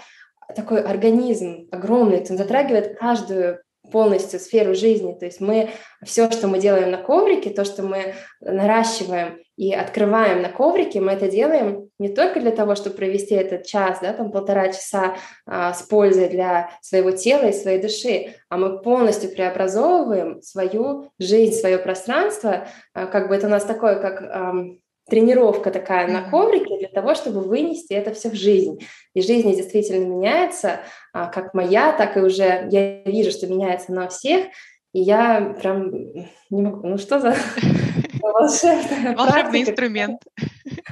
такой 0.56 0.82
организм 0.82 1.68
огромный, 1.72 2.26
он 2.28 2.38
затрагивает 2.38 2.98
каждую 2.98 3.60
полностью 3.92 4.40
сферу 4.40 4.74
жизни. 4.74 5.14
То 5.14 5.26
есть 5.26 5.42
мы 5.42 5.70
все, 6.04 6.30
что 6.32 6.48
мы 6.48 6.60
делаем 6.60 6.92
на 6.92 6.98
коврике, 6.98 7.50
то, 7.50 7.66
что 7.66 7.84
мы 7.84 8.14
наращиваем 8.42 9.40
и 9.58 9.74
открываем 9.74 10.42
на 10.42 10.50
коврике, 10.50 11.02
мы 11.02 11.12
это 11.12 11.28
делаем 11.28 11.90
не 12.00 12.08
только 12.08 12.40
для 12.40 12.52
того, 12.52 12.76
чтобы 12.76 12.96
провести 12.96 13.36
этот 13.36 13.66
час, 13.66 14.00
да, 14.02 14.14
там 14.14 14.32
полтора 14.32 14.70
часа 14.70 15.16
а, 15.46 15.74
с 15.74 15.82
пользой 15.84 16.30
для 16.30 16.72
своего 16.82 17.12
тела 17.12 17.48
и 17.48 17.54
своей 17.54 17.82
души, 17.82 18.36
а 18.48 18.58
мы 18.58 18.82
полностью 18.82 19.32
преобразовываем 19.32 20.42
свою 20.42 21.12
жизнь, 21.20 21.60
свое 21.60 21.78
пространство, 21.78 22.68
а, 22.94 23.06
как 23.08 23.28
бы 23.28 23.36
это 23.36 23.48
у 23.48 23.50
нас 23.50 23.66
такое, 23.66 24.00
как 24.00 24.22
тренировка 25.10 25.72
такая 25.72 26.08
на 26.08 26.30
коврике 26.30 26.78
для 26.78 26.88
того, 26.88 27.16
чтобы 27.16 27.42
вынести 27.42 27.94
это 27.94 28.14
все 28.14 28.30
в 28.30 28.36
жизнь. 28.36 28.80
И 29.14 29.22
жизнь 29.22 29.54
действительно 29.56 30.06
меняется, 30.06 30.82
а, 31.14 31.28
как 31.28 31.54
моя, 31.54 31.92
так 31.94 32.18
и 32.18 32.22
уже 32.22 32.68
я 32.72 33.04
вижу, 33.04 33.32
что 33.32 33.48
меняется 33.48 33.92
на 33.92 34.08
всех. 34.08 34.46
И 34.94 35.00
я 35.00 35.56
прям 35.62 35.92
не 36.50 36.62
могу, 36.62 36.88
ну 36.88 36.98
что 36.98 37.20
за 37.20 37.36
волшебный 38.22 39.16
волшебный 39.16 39.62
инструмент. 39.62 40.22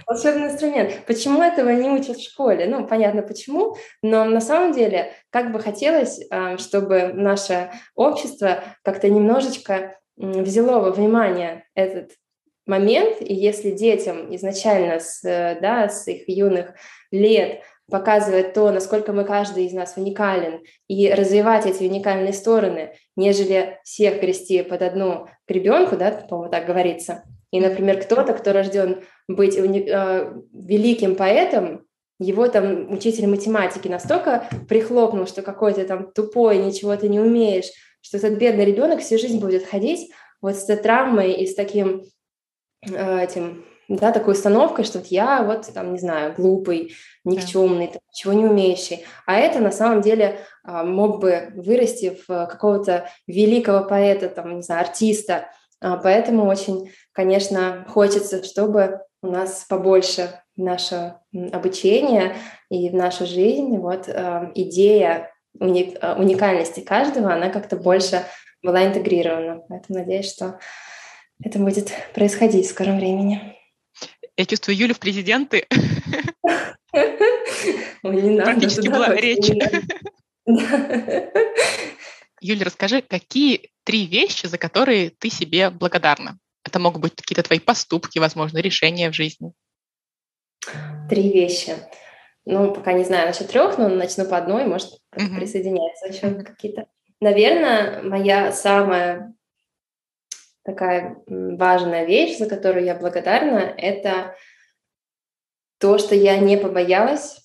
Волшебный 0.06 0.48
инструмент. 0.48 0.94
Почему 1.08 1.42
этого 1.42 1.70
не 1.70 1.90
учат 1.90 2.18
в 2.18 2.24
школе? 2.24 2.68
Ну, 2.68 2.88
понятно 2.88 3.24
почему, 3.24 3.76
но 4.02 4.26
на 4.26 4.40
самом 4.40 4.74
деле 4.74 5.14
как 5.32 5.52
бы 5.52 5.60
хотелось, 5.60 6.20
а, 6.30 6.58
чтобы 6.58 7.12
наше 7.14 7.72
общество 7.96 8.64
как-то 8.84 9.10
немножечко 9.10 9.98
взяло 10.18 10.80
во 10.80 10.92
внимание 10.92 11.66
этот 11.76 12.12
момент, 12.68 13.18
и 13.22 13.34
если 13.34 13.72
детям 13.72 14.34
изначально 14.36 15.00
с, 15.00 15.24
э, 15.24 15.58
да, 15.62 15.90
с 15.90 16.08
их 16.08 16.28
юных 16.28 16.74
лет 17.12 17.62
показывать 17.90 18.54
то, 18.54 18.72
насколько 18.72 19.14
мы 19.14 19.24
каждый 19.24 19.66
из 19.66 19.74
нас 19.74 19.94
уникален, 19.96 20.62
и 20.88 21.10
развивать 21.10 21.66
эти 21.66 21.84
уникальные 21.84 22.34
стороны, 22.34 22.94
нежели 23.16 23.80
всех 23.84 24.20
грести 24.22 24.62
под 24.62 24.82
одну 24.82 25.28
гребенку, 25.48 25.96
да, 25.96 26.12
по-моему, 26.12 26.52
так 26.52 26.66
говорится. 26.66 27.24
И, 27.52 27.62
например, 27.62 28.02
кто-то, 28.02 28.34
кто 28.34 28.52
рожден 28.52 29.04
быть 29.28 29.56
э, 29.56 30.34
великим 30.54 31.16
поэтом, 31.16 31.86
его 32.20 32.48
там 32.48 32.92
учитель 32.92 33.28
математики 33.28 33.88
настолько 33.88 34.50
прихлопнул, 34.68 35.28
что 35.28 35.42
какой-то 35.42 35.86
там 35.86 36.12
тупой, 36.12 36.58
ничего 36.58 36.96
ты 36.96 37.08
не 37.08 37.20
умеешь, 37.20 37.72
что 38.02 38.18
этот 38.18 38.38
бедный 38.38 38.66
ребенок 38.66 39.00
всю 39.00 39.18
жизнь 39.18 39.40
будет 39.40 39.66
ходить 39.66 40.12
вот 40.42 40.56
с 40.56 40.64
этой 40.64 40.82
травмой 40.82 41.34
и 41.34 41.46
с 41.46 41.56
таким 41.56 42.04
этим, 42.82 43.66
да, 43.88 44.12
такой 44.12 44.34
установкой, 44.34 44.86
что 44.86 45.00
вот 45.00 45.08
я 45.08 45.44
вот 45.44 45.72
там, 45.74 45.94
не 45.94 46.00
знаю, 46.00 46.34
глупый, 46.36 46.94
никчемный, 47.24 47.90
да. 47.94 48.00
ничего 48.12 48.34
не 48.34 48.46
умеющий. 48.46 49.06
А 49.26 49.38
это 49.38 49.60
на 49.60 49.72
самом 49.72 50.02
деле 50.02 50.40
а, 50.64 50.84
мог 50.84 51.20
бы 51.20 51.50
вырасти 51.56 52.18
в 52.28 52.48
какого-то 52.48 53.10
великого 53.28 53.88
поэта, 53.88 54.30
там, 54.30 54.58
не 54.58 54.62
знаю, 54.62 54.82
артиста. 54.82 55.50
А, 55.80 55.98
поэтому 55.98 56.46
очень, 56.46 56.92
конечно, 57.14 57.86
хочется, 57.90 58.44
чтобы 58.44 59.02
у 59.22 59.28
нас 59.28 59.66
побольше 59.68 60.42
наше 60.58 61.16
обучение 61.52 62.36
и 62.70 62.90
в 62.90 62.96
нашу 62.96 63.26
жизнь 63.26 63.78
вот 63.78 64.08
э, 64.08 64.52
идея 64.56 65.32
уникальности 65.60 66.82
каждого, 66.82 67.34
она 67.34 67.50
как-то 67.50 67.78
больше 67.78 68.24
была 68.64 68.86
интегрирована. 68.86 69.64
Поэтому 69.70 70.00
надеюсь, 70.00 70.32
что 70.32 70.60
это 71.44 71.60
будет 71.60 71.92
происходить 72.14 72.66
в 72.66 72.70
скором 72.70 72.98
времени. 72.98 73.56
Я 74.36 74.46
чувствую 74.46 74.78
Юлю 74.78 74.94
в 74.94 75.00
президенты. 75.00 75.68
Практически 78.02 78.88
была 78.88 79.16
речь. 79.16 79.50
Юля, 82.40 82.66
расскажи, 82.66 83.02
какие 83.02 83.72
три 83.84 84.06
вещи, 84.06 84.46
за 84.46 84.58
которые 84.58 85.10
ты 85.10 85.30
себе 85.30 85.70
благодарна? 85.70 86.38
Это 86.64 86.80
могут 86.80 87.02
быть 87.02 87.16
какие-то 87.16 87.44
твои 87.44 87.60
поступки, 87.60 88.20
возможно, 88.20 88.60
решения 88.60 89.10
в 89.10 89.16
жизни. 89.16 89.54
Три 91.10 91.32
вещи. 91.32 91.76
Ну, 92.46 92.74
пока 92.74 92.94
не 92.94 93.04
знаю 93.04 93.28
насчет 93.28 93.50
трех, 93.50 93.78
но 93.78 93.90
начну 93.90 94.26
по 94.26 94.38
одной, 94.38 94.66
может, 94.66 94.90
uh-huh. 95.16 95.36
присоединяться 95.36 96.08
еще 96.08 96.28
uh-huh. 96.28 96.44
какие-то. 96.44 96.88
Наверное, 97.20 98.04
моя 98.04 98.52
самая 98.52 99.34
такая 100.68 101.16
важная 101.28 102.04
вещь, 102.04 102.38
за 102.38 102.46
которую 102.46 102.84
я 102.84 102.94
благодарна, 102.94 103.74
это 103.78 104.36
то, 105.80 105.98
что 105.98 106.14
я 106.14 106.38
не 106.38 106.58
побоялась 106.58 107.40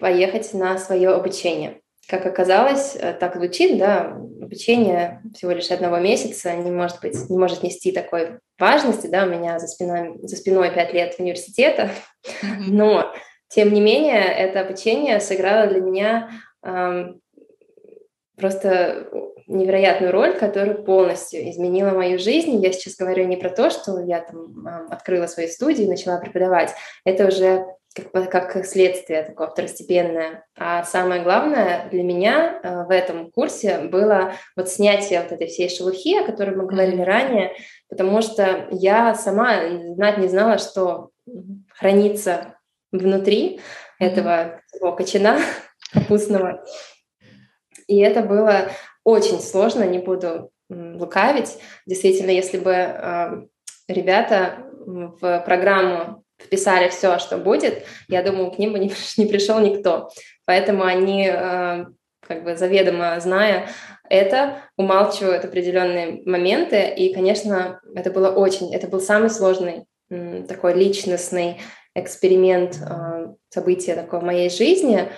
поехать 0.00 0.54
на 0.54 0.78
свое 0.78 1.10
обучение. 1.10 1.82
Как 2.08 2.24
оказалось, 2.24 2.96
э, 2.96 3.12
так 3.12 3.36
звучит, 3.36 3.76
да, 3.76 4.16
обучение 4.40 5.22
всего 5.34 5.52
лишь 5.52 5.70
одного 5.70 5.98
месяца 5.98 6.54
не 6.54 6.70
может 6.70 7.02
быть, 7.02 7.28
не 7.28 7.36
может 7.36 7.62
нести 7.62 7.92
такой 7.92 8.38
важности, 8.58 9.08
да, 9.08 9.24
у 9.24 9.28
меня 9.28 9.58
за 9.58 9.66
спиной, 9.66 10.18
за 10.22 10.36
спиной 10.36 10.70
пять 10.72 10.94
лет 10.94 11.16
университета, 11.18 11.90
но 12.66 13.12
тем 13.48 13.74
не 13.74 13.82
менее 13.82 14.22
это 14.24 14.60
обучение 14.60 15.20
сыграло 15.20 15.66
для 15.66 15.80
меня 15.82 16.30
эм, 16.62 17.20
просто 18.36 19.08
невероятную 19.46 20.12
роль, 20.12 20.36
которая 20.38 20.74
полностью 20.74 21.48
изменила 21.50 21.90
мою 21.90 22.18
жизнь. 22.18 22.56
Я 22.62 22.72
сейчас 22.72 22.96
говорю 22.96 23.26
не 23.26 23.36
про 23.36 23.50
то, 23.50 23.70
что 23.70 24.00
я 24.00 24.20
там 24.20 24.66
открыла 24.90 25.26
свою 25.26 25.48
студию 25.48 25.86
и 25.86 25.90
начала 25.90 26.18
преподавать. 26.18 26.72
Это 27.04 27.26
уже 27.26 27.64
как, 28.12 28.52
как 28.52 28.66
следствие 28.66 29.22
такое 29.22 29.48
второстепенное. 29.48 30.44
А 30.56 30.82
самое 30.82 31.22
главное 31.22 31.88
для 31.90 32.02
меня 32.02 32.60
э, 32.62 32.84
в 32.84 32.90
этом 32.90 33.30
курсе 33.30 33.78
было 33.78 34.32
вот 34.56 34.68
снятие 34.68 35.22
вот 35.22 35.30
этой 35.30 35.46
всей 35.46 35.68
шелухи, 35.68 36.18
о 36.18 36.26
которой 36.26 36.56
мы 36.56 36.66
говорили 36.66 37.02
ранее, 37.02 37.52
потому 37.88 38.20
что 38.20 38.66
я 38.72 39.14
сама 39.14 39.60
знать 39.94 40.18
не 40.18 40.28
знала, 40.28 40.58
что 40.58 41.10
хранится 41.68 42.56
внутри 42.90 43.60
этого 44.00 44.60
кочана 44.96 45.38
капустного. 45.92 46.64
И 47.86 47.98
это 47.98 48.22
было 48.22 48.70
очень 49.04 49.40
сложно, 49.40 49.84
не 49.84 49.98
буду 49.98 50.50
лукавить. 50.68 51.58
Действительно, 51.86 52.30
если 52.30 52.58
бы 52.58 52.72
э, 52.72 53.46
ребята 53.88 54.66
в 54.86 55.42
программу 55.44 56.24
вписали 56.40 56.88
все, 56.88 57.18
что 57.18 57.38
будет, 57.38 57.84
я 58.08 58.22
думаю, 58.22 58.50
к 58.50 58.58
ним 58.58 58.72
бы 58.72 58.78
не, 58.78 58.92
не 59.16 59.26
пришел 59.26 59.58
никто. 59.60 60.10
Поэтому 60.46 60.84
они, 60.84 61.28
э, 61.28 61.84
как 62.20 62.44
бы 62.44 62.56
заведомо 62.56 63.20
зная 63.20 63.68
это, 64.08 64.62
умалчивают 64.76 65.44
определенные 65.44 66.22
моменты. 66.24 66.88
И, 66.88 67.14
конечно, 67.14 67.80
это 67.94 68.10
было 68.10 68.30
очень, 68.30 68.74
это 68.74 68.88
был 68.88 69.00
самый 69.00 69.30
сложный 69.30 69.86
такой 70.48 70.74
личностный 70.74 71.58
эксперимент, 71.94 72.78
э, 72.80 73.28
событие 73.50 73.94
такое 73.94 74.20
в 74.20 74.24
моей 74.24 74.50
жизни. 74.50 75.08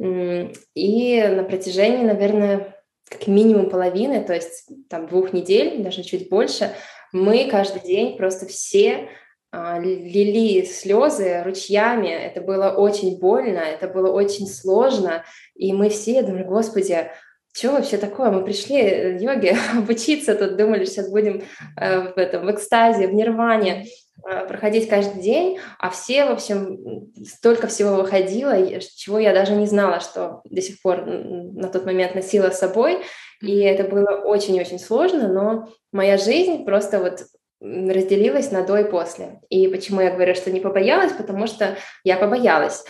И 0.00 1.22
на 1.22 1.44
протяжении, 1.44 2.04
наверное, 2.04 2.74
как 3.08 3.26
минимум 3.26 3.68
половины, 3.68 4.22
то 4.22 4.34
есть 4.34 4.68
там 4.88 5.06
двух 5.06 5.32
недель, 5.32 5.82
даже 5.82 6.02
чуть 6.02 6.28
больше, 6.28 6.70
мы 7.12 7.48
каждый 7.50 7.82
день 7.82 8.16
просто 8.16 8.46
все 8.46 9.08
а, 9.52 9.78
лили 9.80 10.64
слезы 10.64 11.42
ручьями. 11.42 12.08
Это 12.08 12.40
было 12.40 12.70
очень 12.70 13.18
больно, 13.18 13.58
это 13.58 13.88
было 13.88 14.10
очень 14.10 14.46
сложно. 14.46 15.24
И 15.56 15.72
мы 15.72 15.88
все 15.88 16.22
думали, 16.22 16.44
господи, 16.44 17.10
что 17.52 17.72
вообще 17.72 17.96
такое? 17.96 18.30
Мы 18.30 18.44
пришли 18.44 18.76
э, 18.76 19.18
йоге 19.20 19.56
обучиться, 19.76 20.36
тут 20.36 20.56
думали, 20.56 20.84
сейчас 20.84 21.10
будем 21.10 21.42
э, 21.76 22.12
в, 22.12 22.16
этом, 22.16 22.46
в 22.46 22.50
экстазе, 22.52 23.08
в 23.08 23.12
нирване. 23.12 23.86
Э, 24.28 24.46
проходить 24.46 24.88
каждый 24.88 25.22
день, 25.22 25.58
а 25.78 25.90
все, 25.90 26.26
в 26.26 26.30
общем, 26.32 27.10
столько 27.24 27.66
всего 27.66 27.96
выходило, 27.96 28.54
чего 28.80 29.18
я 29.18 29.32
даже 29.32 29.52
не 29.54 29.66
знала, 29.66 30.00
что 30.00 30.40
до 30.44 30.60
сих 30.60 30.80
пор 30.82 31.06
на 31.06 31.68
тот 31.68 31.84
момент 31.84 32.14
носила 32.14 32.50
с 32.50 32.58
собой, 32.58 33.02
и 33.40 33.58
это 33.60 33.84
было 33.84 34.22
очень-очень 34.24 34.78
сложно, 34.78 35.28
но 35.28 35.68
моя 35.92 36.18
жизнь 36.18 36.64
просто 36.64 37.00
вот 37.00 37.24
разделилась 37.60 38.50
на 38.50 38.66
до 38.66 38.78
и 38.78 38.90
после. 38.90 39.40
И 39.50 39.68
почему 39.68 40.00
я 40.00 40.10
говорю, 40.10 40.34
что 40.34 40.50
не 40.50 40.60
побоялась, 40.60 41.12
потому 41.12 41.46
что 41.46 41.76
я 42.04 42.16
побоялась. 42.16 42.84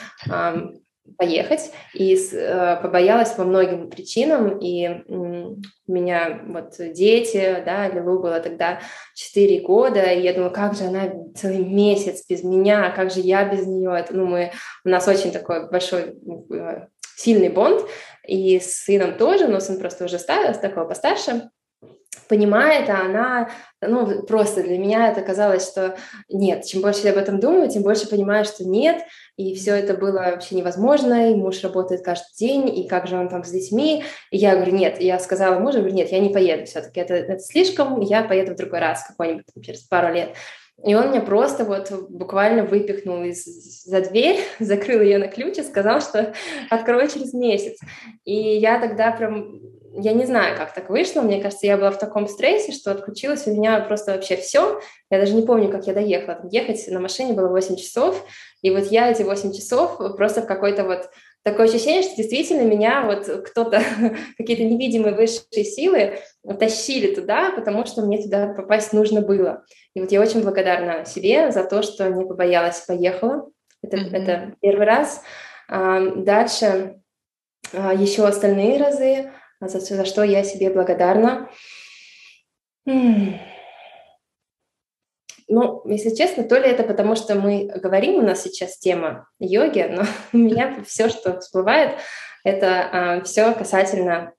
Поехать. 1.17 1.71
И 1.95 2.17
э, 2.33 2.77
побоялась 2.83 3.31
по 3.31 3.45
многим 3.45 3.91
причинам. 3.91 4.59
И 4.59 4.89
у 5.09 5.57
меня 5.87 6.41
вот 6.47 6.75
дети, 6.79 7.63
да, 7.65 7.89
Лилу 7.89 8.21
было 8.21 8.41
тогда 8.41 8.81
4 9.15 9.61
года, 9.61 10.03
и 10.03 10.23
я 10.23 10.35
думала, 10.35 10.51
как 10.51 10.75
же 10.75 10.85
она 10.85 11.13
целый 11.35 11.65
месяц 11.65 12.25
без 12.29 12.43
меня, 12.43 12.91
как 12.91 13.11
же 13.11 13.21
я 13.21 13.45
без 13.45 13.67
нее. 13.67 13.95
Это, 13.99 14.15
ну, 14.15 14.27
мы, 14.27 14.53
у 14.85 14.89
нас 14.89 15.07
очень 15.09 15.33
такой 15.33 15.69
большой 15.71 16.17
э, 16.51 16.87
сильный 17.17 17.51
бонд, 17.51 17.83
и 18.27 18.59
с 18.61 18.85
сыном 18.85 19.17
тоже, 19.17 19.47
но 19.49 19.61
сын 19.61 19.79
просто 19.79 20.05
уже 20.05 20.19
стар, 20.19 20.57
такого 20.57 20.87
постарше 20.87 21.51
понимает, 22.29 22.89
а 22.89 23.07
она, 23.07 23.51
ну, 23.81 24.23
просто 24.23 24.63
для 24.63 24.79
меня 24.79 25.11
это 25.11 25.21
казалось, 25.21 25.67
что 25.67 25.97
нет, 26.29 26.65
чем 26.65 26.83
больше 26.83 27.03
я 27.05 27.13
об 27.13 27.19
этом 27.19 27.41
думаю, 27.41 27.69
тем 27.69 27.83
больше 27.83 28.09
понимаю, 28.09 28.45
что 28.45 28.65
нет, 28.65 29.03
и 29.37 29.55
все 29.55 29.75
это 29.75 29.95
было 29.95 30.19
вообще 30.19 30.57
невозможно, 30.57 31.31
и 31.31 31.35
муж 31.35 31.63
работает 31.63 32.05
каждый 32.05 32.35
день, 32.37 32.79
и 32.79 32.89
как 32.89 33.07
же 33.07 33.17
он 33.17 33.29
там 33.29 33.45
с 33.45 33.51
детьми, 33.51 34.05
и 34.31 34.39
я 34.39 34.57
говорю, 34.57 34.73
нет, 34.73 35.01
я 35.01 35.19
сказала 35.19 35.59
мужу, 35.59 35.79
говорю, 35.79 35.95
нет, 35.95 36.11
я 36.11 36.21
не 36.21 36.31
поеду 36.31 36.67
все-таки, 36.67 37.01
это, 37.01 37.15
это 37.15 37.39
слишком, 37.39 38.01
я 38.01 38.23
поеду 38.23 38.53
в 38.53 38.57
другой 38.57 38.81
раз, 38.81 39.07
какой-нибудь 39.07 39.45
через 39.63 39.81
пару 39.81 40.13
лет. 40.13 40.31
И 40.85 40.95
он 40.95 41.11
меня 41.11 41.21
просто 41.21 41.65
вот 41.65 41.93
буквально 42.09 42.65
выпихнул 42.65 43.23
из, 43.25 43.45
за 43.85 44.01
дверь, 44.01 44.39
закрыл 44.61 45.03
ее 45.03 45.19
на 45.19 45.29
ключ 45.29 45.59
и 45.59 45.63
сказал, 45.63 46.01
что 46.01 46.33
открою 46.71 47.09
через 47.09 47.35
месяц. 47.35 47.79
И 48.25 48.35
я 48.35 48.81
тогда 48.81 49.13
прям 49.13 49.61
я 49.95 50.13
не 50.13 50.25
знаю, 50.25 50.57
как 50.57 50.73
так 50.75 50.91
вышло. 50.91 51.23
Мне 51.23 51.41
кажется, 51.41 51.67
я 51.67 51.77
была 51.77 51.91
в 51.91 51.99
таком 51.99 52.29
стрессе, 52.29 52.73
что 52.73 52.93
отключилось 52.93 53.47
у 53.47 53.53
меня 53.53 53.81
просто 53.81 54.13
вообще 54.13 54.37
все. 54.37 54.81
Я 55.11 55.19
даже 55.19 55.35
не 55.35 55.43
помню, 55.43 55.71
как 55.71 55.87
я 55.87 55.95
доехала. 55.95 56.37
Там 56.37 56.49
ехать 56.49 56.87
на 56.89 57.01
машине 57.01 57.33
было 57.33 57.49
8 57.49 57.77
часов. 57.77 58.25
И 58.63 58.71
вот 58.71 58.87
я 58.87 59.11
эти 59.11 59.23
8 59.23 59.53
часов 59.53 59.99
просто 60.17 60.43
в 60.43 60.47
какой-то 60.47 60.85
вот 60.85 61.11
такое 61.43 61.67
ощущение, 61.67 62.03
что 62.03 62.17
действительно 62.17 62.63
меня 62.63 63.03
вот 63.07 63.27
кто-то, 63.49 63.83
какие-то 64.39 64.65
невидимые 64.65 65.15
высшие 65.15 65.65
силы 65.65 66.19
тащили 66.59 67.15
туда, 67.15 67.51
потому 67.51 67.87
что 67.87 68.03
мне 68.03 68.23
туда 68.23 68.53
попасть 68.55 68.93
нужно 68.93 69.23
было. 69.23 69.65
И 69.95 70.01
вот 70.01 70.13
я 70.13 70.21
очень 70.21 70.43
благодарна 70.43 71.05
себе 71.05 71.51
за 71.51 71.65
то, 71.65 71.83
что 71.83 72.09
не 72.09 72.25
побоялась, 72.25 72.85
поехала. 72.87 73.49
Это, 73.83 73.97
mm-hmm. 73.97 74.11
это 74.13 74.55
первый 74.61 74.87
раз. 74.87 75.23
А, 75.69 76.01
дальше 76.17 77.01
а, 77.73 77.95
еще 77.95 78.27
остальные 78.27 78.79
разы 78.79 79.31
за, 79.61 79.81
за 79.81 80.05
что 80.05 80.23
я 80.23 80.45
себе 80.45 80.71
благодарна. 80.71 81.51
Ну, 85.53 85.83
если 85.85 86.15
честно, 86.15 86.45
то 86.45 86.57
ли 86.59 86.69
это 86.69 86.85
потому, 86.85 87.17
что 87.17 87.35
мы 87.35 87.67
говорим, 87.67 88.15
у 88.15 88.23
нас 88.23 88.43
сейчас 88.43 88.79
тема 88.79 89.27
йоги, 89.41 89.85
но 89.91 90.05
у 90.33 90.39
меня 90.39 90.83
все, 90.87 91.09
что 91.09 91.41
всплывает, 91.41 91.99
это 92.45 92.67
э, 92.67 92.89
а, 92.93 93.21
все 93.23 93.53
касательно, 93.53 94.33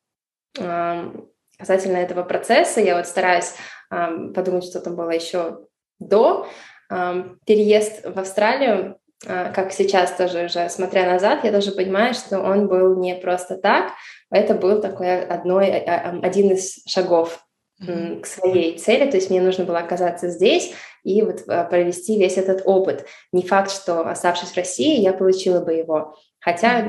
э, 0.58 1.12
касательно 1.60 1.98
этого 1.98 2.24
процесса. 2.24 2.80
Я 2.80 2.96
вот 2.96 3.08
стараюсь 3.08 3.54
э, 3.92 4.32
подумать, 4.34 4.64
что 4.64 4.80
там 4.80 4.96
было 4.96 5.12
еще 5.12 5.68
до. 6.00 6.48
Э, 6.90 7.26
переезд 7.46 8.06
в 8.06 8.18
Австралию, 8.18 8.98
э, 9.28 9.52
как 9.54 9.74
сейчас 9.74 10.14
тоже 10.14 10.46
уже 10.46 10.70
смотря 10.70 11.06
назад, 11.12 11.44
я 11.44 11.52
тоже 11.52 11.74
понимаю, 11.74 12.14
что 12.14 12.40
он 12.40 12.68
был 12.68 12.98
не 12.98 13.16
просто 13.16 13.58
так, 13.58 13.92
это 14.32 14.56
был 14.56 14.82
такой 14.82 15.24
одной, 15.24 15.70
один 15.70 16.52
из 16.52 16.84
шагов 16.88 17.46
к 17.80 18.26
своей 18.26 18.78
цели, 18.78 19.10
то 19.10 19.18
есть 19.18 19.30
мне 19.30 19.42
нужно 19.42 19.66
было 19.66 19.80
оказаться 19.80 20.30
здесь 20.30 20.74
и 21.04 21.22
вот 21.24 21.46
провести 21.46 22.20
весь 22.20 22.38
этот 22.38 22.62
опыт. 22.66 23.06
Не 23.32 23.42
факт, 23.42 23.72
что 23.72 24.08
оставшись 24.08 24.50
в 24.50 24.58
России, 24.58 25.00
я 25.00 25.14
получила 25.14 25.62
бы 25.62 25.74
его, 25.74 26.16
хотя 26.40 26.86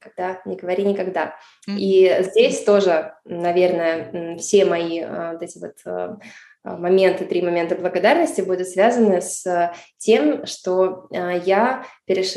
когда 0.00 0.40
не 0.46 0.56
говори 0.56 0.84
никогда. 0.84 1.36
И 1.68 2.12
здесь 2.20 2.64
тоже, 2.64 3.14
наверное, 3.24 4.36
все 4.36 4.64
мои 4.64 5.04
вот 5.04 5.42
эти 5.42 5.58
вот 5.58 6.18
моменты, 6.64 7.24
три 7.24 7.40
момента 7.40 7.76
благодарности 7.76 8.40
будут 8.40 8.66
связаны 8.66 9.20
с 9.20 9.72
тем, 9.98 10.44
что 10.44 11.08
я 11.10 11.86
переш... 12.04 12.34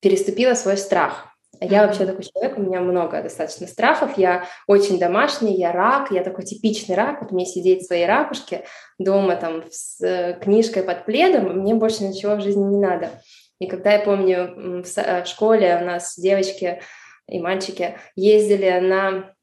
переступила 0.00 0.54
свой 0.54 0.76
страх. 0.76 1.28
Я 1.62 1.86
вообще 1.86 2.06
такой 2.06 2.24
человек, 2.24 2.56
у 2.56 2.62
меня 2.62 2.80
много 2.80 3.22
достаточно 3.22 3.66
страхов, 3.66 4.16
я 4.16 4.46
очень 4.66 4.98
домашний, 4.98 5.56
я 5.56 5.72
рак, 5.72 6.10
я 6.10 6.24
такой 6.24 6.44
типичный 6.44 6.96
рак, 6.96 7.20
вот 7.20 7.32
мне 7.32 7.44
сидеть 7.44 7.82
в 7.82 7.86
своей 7.86 8.06
ракушке 8.06 8.64
дома 8.98 9.36
там 9.36 9.64
с 9.70 10.00
э, 10.00 10.38
книжкой 10.40 10.84
под 10.84 11.04
пледом, 11.04 11.58
мне 11.58 11.74
больше 11.74 12.04
ничего 12.04 12.36
в 12.36 12.40
жизни 12.40 12.62
не 12.62 12.78
надо. 12.78 13.10
И 13.58 13.66
когда 13.66 13.92
я 13.92 13.98
помню 13.98 14.82
в 14.82 14.98
э, 14.98 15.24
школе 15.26 15.78
у 15.82 15.84
нас 15.84 16.18
девочки 16.18 16.80
и 17.28 17.38
мальчики 17.38 17.98
ездили 18.16 18.80
на 18.80 19.34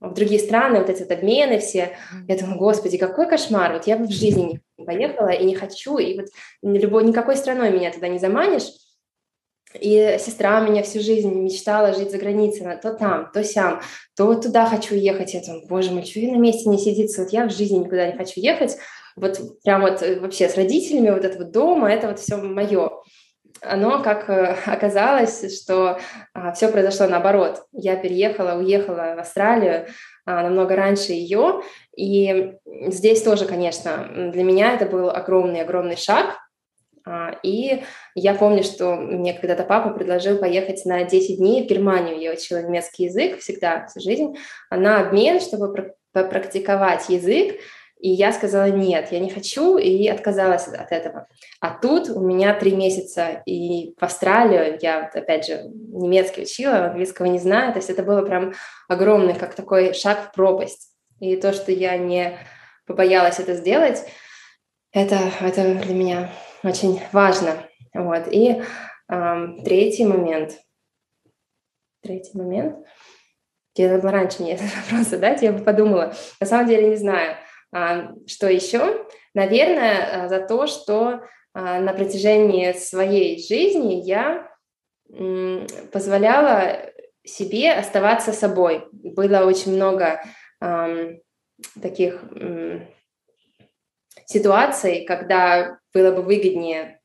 в 0.00 0.12
другие 0.12 0.38
страны, 0.38 0.80
вот 0.80 0.90
эти 0.90 1.02
вот 1.02 1.10
обмены 1.10 1.58
все, 1.58 1.96
я 2.28 2.38
думаю, 2.38 2.58
господи, 2.58 2.98
какой 2.98 3.26
кошмар, 3.28 3.72
вот 3.72 3.86
я 3.86 3.96
бы 3.96 4.06
в 4.06 4.12
жизни 4.12 4.60
не 4.76 4.84
поехала 4.84 5.30
и 5.30 5.44
не 5.44 5.54
хочу, 5.54 5.96
и 5.96 6.18
вот 6.18 6.26
любой, 6.62 7.04
никакой 7.04 7.36
страной 7.36 7.72
меня 7.72 7.90
туда 7.90 8.06
не 8.08 8.18
заманишь, 8.18 8.70
и 9.74 10.16
сестра 10.18 10.60
меня 10.60 10.82
всю 10.82 11.00
жизнь 11.00 11.32
мечтала 11.32 11.92
жить 11.92 12.10
за 12.10 12.18
границей, 12.18 12.64
она 12.64 12.76
то 12.76 12.94
там, 12.94 13.30
то 13.32 13.44
сям, 13.44 13.80
то 14.16 14.34
туда 14.34 14.66
хочу 14.66 14.94
ехать. 14.94 15.34
Я 15.34 15.42
думаю, 15.42 15.66
боже 15.68 15.92
мой, 15.92 16.04
что 16.04 16.20
я 16.20 16.32
на 16.32 16.38
месте 16.38 16.68
не 16.68 16.78
сидится? 16.78 17.22
Вот 17.22 17.32
я 17.32 17.46
в 17.46 17.52
жизни 17.52 17.78
никуда 17.78 18.06
не 18.06 18.16
хочу 18.16 18.40
ехать. 18.40 18.76
Вот 19.16 19.40
прям 19.62 19.82
вот 19.82 20.02
э, 20.02 20.20
вообще 20.20 20.48
с 20.48 20.56
родителями 20.56 21.10
вот 21.10 21.24
этого 21.24 21.44
дома, 21.44 21.92
это 21.92 22.08
вот 22.08 22.18
все 22.18 22.36
мое. 22.36 22.90
Оно, 23.60 24.02
как 24.02 24.30
э, 24.30 24.56
оказалось, 24.66 25.60
что 25.60 25.98
а, 26.32 26.52
все 26.52 26.68
произошло 26.68 27.06
наоборот. 27.06 27.64
Я 27.72 27.96
переехала, 27.96 28.58
уехала 28.58 29.14
в 29.16 29.18
Австралию 29.18 29.86
а, 30.24 30.44
намного 30.44 30.76
раньше 30.76 31.12
ее. 31.12 31.62
И 31.94 32.54
здесь 32.86 33.22
тоже, 33.22 33.44
конечно, 33.44 34.30
для 34.32 34.44
меня 34.44 34.74
это 34.74 34.86
был 34.86 35.10
огромный-огромный 35.10 35.96
шаг, 35.96 36.36
и 37.42 37.82
я 38.14 38.34
помню, 38.34 38.62
что 38.62 38.94
мне 38.94 39.34
когда-то 39.34 39.64
папа 39.64 39.90
предложил 39.90 40.38
поехать 40.38 40.84
на 40.84 41.04
10 41.04 41.38
дней 41.38 41.64
в 41.64 41.66
Германию. 41.66 42.20
Я 42.20 42.32
учила 42.32 42.62
немецкий 42.62 43.04
язык 43.04 43.38
всегда, 43.38 43.86
всю 43.86 44.00
жизнь, 44.00 44.36
на 44.70 45.00
обмен, 45.00 45.40
чтобы 45.40 45.94
попрактиковать 46.12 47.08
язык. 47.08 47.56
И 48.00 48.10
я 48.10 48.32
сказала, 48.32 48.70
нет, 48.70 49.08
я 49.10 49.18
не 49.18 49.28
хочу, 49.28 49.76
и 49.76 50.06
отказалась 50.06 50.68
от 50.68 50.92
этого. 50.92 51.26
А 51.60 51.70
тут 51.70 52.08
у 52.10 52.20
меня 52.20 52.54
три 52.54 52.72
месяца, 52.76 53.42
и 53.44 53.94
в 53.98 54.04
Австралию 54.04 54.78
я, 54.80 55.10
опять 55.12 55.46
же, 55.46 55.64
немецкий 55.64 56.42
учила, 56.42 56.86
английского 56.86 57.26
не 57.26 57.40
знаю, 57.40 57.72
то 57.72 57.78
есть 57.80 57.90
это 57.90 58.04
было 58.04 58.22
прям 58.22 58.52
огромный, 58.88 59.34
как 59.34 59.54
такой 59.54 59.94
шаг 59.94 60.28
в 60.28 60.32
пропасть. 60.32 60.92
И 61.18 61.34
то, 61.34 61.52
что 61.52 61.72
я 61.72 61.96
не 61.96 62.38
побоялась 62.86 63.40
это 63.40 63.54
сделать, 63.54 64.04
это, 64.92 65.18
это 65.40 65.74
для 65.74 65.94
меня 65.94 66.30
очень 66.62 67.00
важно. 67.12 67.68
Вот. 67.94 68.28
И 68.30 68.62
эм, 69.08 69.62
третий 69.64 70.04
момент. 70.04 70.58
Третий 72.02 72.36
момент. 72.36 72.86
Я 73.76 73.88
надо 73.90 74.02
было 74.02 74.12
раньше 74.12 74.42
мне 74.42 74.54
этот 74.54 74.74
вопрос 74.90 75.08
задать, 75.08 75.42
я 75.42 75.52
бы 75.52 75.62
подумала. 75.64 76.14
На 76.40 76.46
самом 76.46 76.68
деле 76.68 76.88
не 76.88 76.96
знаю, 76.96 77.36
э, 77.74 78.08
что 78.26 78.48
еще. 78.48 79.06
Наверное, 79.34 80.24
э, 80.24 80.28
за 80.28 80.40
то, 80.40 80.66
что 80.66 81.10
э, 81.10 81.20
на 81.54 81.92
протяжении 81.92 82.72
своей 82.72 83.38
жизни 83.40 84.02
я 84.04 84.48
э, 85.10 85.66
позволяла 85.92 86.90
себе 87.24 87.72
оставаться 87.72 88.32
собой. 88.32 88.86
Было 88.92 89.44
очень 89.44 89.74
много 89.74 90.20
э, 90.60 91.18
таких 91.80 92.24
э, 92.34 92.80
ситуаций, 94.26 95.04
когда 95.06 95.78
было 95.94 96.12
бы 96.12 96.22
выгоднее 96.22 97.00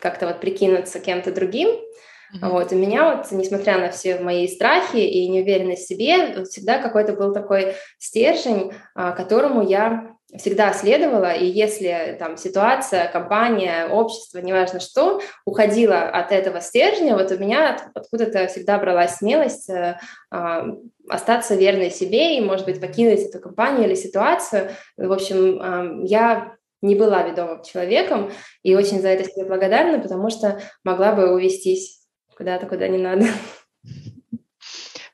как-то 0.00 0.26
вот 0.26 0.40
прикинуться 0.40 1.00
кем-то 1.00 1.32
другим. 1.32 1.68
Mm-hmm. 1.68 2.48
Вот, 2.50 2.72
у 2.72 2.76
меня 2.76 3.16
вот, 3.16 3.30
несмотря 3.32 3.78
на 3.78 3.90
все 3.90 4.18
мои 4.20 4.46
страхи 4.48 4.98
и 4.98 5.28
неуверенность 5.28 5.84
в 5.84 5.88
себе, 5.88 6.44
всегда 6.44 6.78
какой-то 6.78 7.14
был 7.14 7.32
такой 7.32 7.74
стержень, 7.98 8.72
а, 8.94 9.12
которому 9.12 9.66
я 9.66 10.17
всегда 10.36 10.72
следовала, 10.74 11.32
и 11.32 11.46
если 11.46 12.16
там 12.18 12.36
ситуация, 12.36 13.10
компания, 13.10 13.86
общество, 13.86 14.38
неважно 14.38 14.78
что, 14.78 15.22
уходила 15.46 16.02
от 16.02 16.32
этого 16.32 16.60
стержня, 16.60 17.16
вот 17.16 17.30
у 17.32 17.38
меня 17.38 17.78
откуда-то 17.94 18.46
всегда 18.48 18.78
бралась 18.78 19.16
смелость 19.16 19.70
э, 19.70 19.98
э, 20.30 20.62
остаться 21.08 21.54
верной 21.54 21.90
себе 21.90 22.36
и, 22.36 22.40
может 22.42 22.66
быть, 22.66 22.80
покинуть 22.80 23.20
эту 23.20 23.40
компанию 23.40 23.86
или 23.86 23.94
ситуацию. 23.94 24.70
В 24.98 25.10
общем, 25.10 25.62
э, 25.62 26.06
я 26.06 26.56
не 26.82 26.94
была 26.94 27.22
ведомым 27.22 27.62
человеком, 27.64 28.30
и 28.62 28.76
очень 28.76 29.00
за 29.00 29.08
это 29.08 29.24
себе 29.24 29.46
благодарна, 29.46 29.98
потому 29.98 30.28
что 30.28 30.60
могла 30.84 31.12
бы 31.12 31.32
увестись 31.32 32.02
куда-то, 32.36 32.66
куда 32.66 32.86
не 32.86 32.98
надо. 32.98 33.26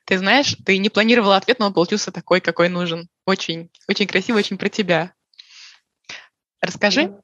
Ты 0.05 0.19
знаешь, 0.19 0.55
ты 0.65 0.77
не 0.77 0.89
планировала 0.89 1.37
ответ, 1.37 1.57
но 1.59 1.67
он 1.67 1.73
получился 1.73 2.11
такой, 2.11 2.39
какой 2.39 2.69
нужен. 2.69 3.09
Очень, 3.25 3.71
очень 3.87 4.07
красиво, 4.07 4.37
очень 4.37 4.57
про 4.57 4.69
тебя. 4.69 5.13
Расскажи, 6.61 7.19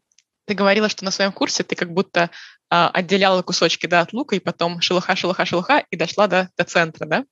ты 0.46 0.54
говорила, 0.54 0.90
что 0.90 1.06
на 1.06 1.12
своем 1.12 1.32
курсе 1.32 1.64
ты 1.64 1.76
как 1.76 1.94
будто 1.94 2.32
а, 2.70 2.90
отделяла 2.90 3.42
кусочки 3.42 3.86
да, 3.86 4.02
от 4.02 4.14
лука, 4.14 4.36
и 4.36 4.40
потом 4.40 4.82
шелуха, 4.82 5.16
шелуха, 5.16 5.46
шелуха, 5.46 5.86
и 5.90 5.96
дошла 5.96 6.28
до, 6.28 6.50
до 6.58 6.64
центра, 6.64 7.06
да? 7.06 7.26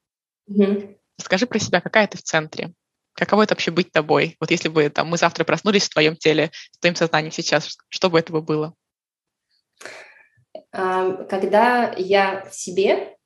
Угу. 0.48 0.98
Скажи 1.18 1.48
про 1.48 1.60
себя, 1.60 1.82
какая 1.82 2.08
ты 2.08 2.18
в 2.18 2.24
центре? 2.24 2.74
Каково 3.14 3.44
это 3.44 3.54
вообще 3.54 3.72
быть 3.72 3.92
тобой? 3.92 4.38
Вот 4.40 4.52
если 4.52 4.70
бы 4.70 4.90
там, 4.90 5.08
мы 5.08 5.18
завтра 5.18 5.44
проснулись 5.44 5.86
в 5.86 5.94
твоем 5.94 6.16
теле, 6.16 6.52
в 6.72 6.80
твоем 6.80 6.96
сознании 6.96 7.32
сейчас, 7.32 7.78
что 7.90 8.10
бы 8.10 8.20
это 8.20 8.32
было? 8.32 8.74
Когда 10.72 11.94
я 11.98 12.46
в 12.46 12.54
себе, 12.54 13.18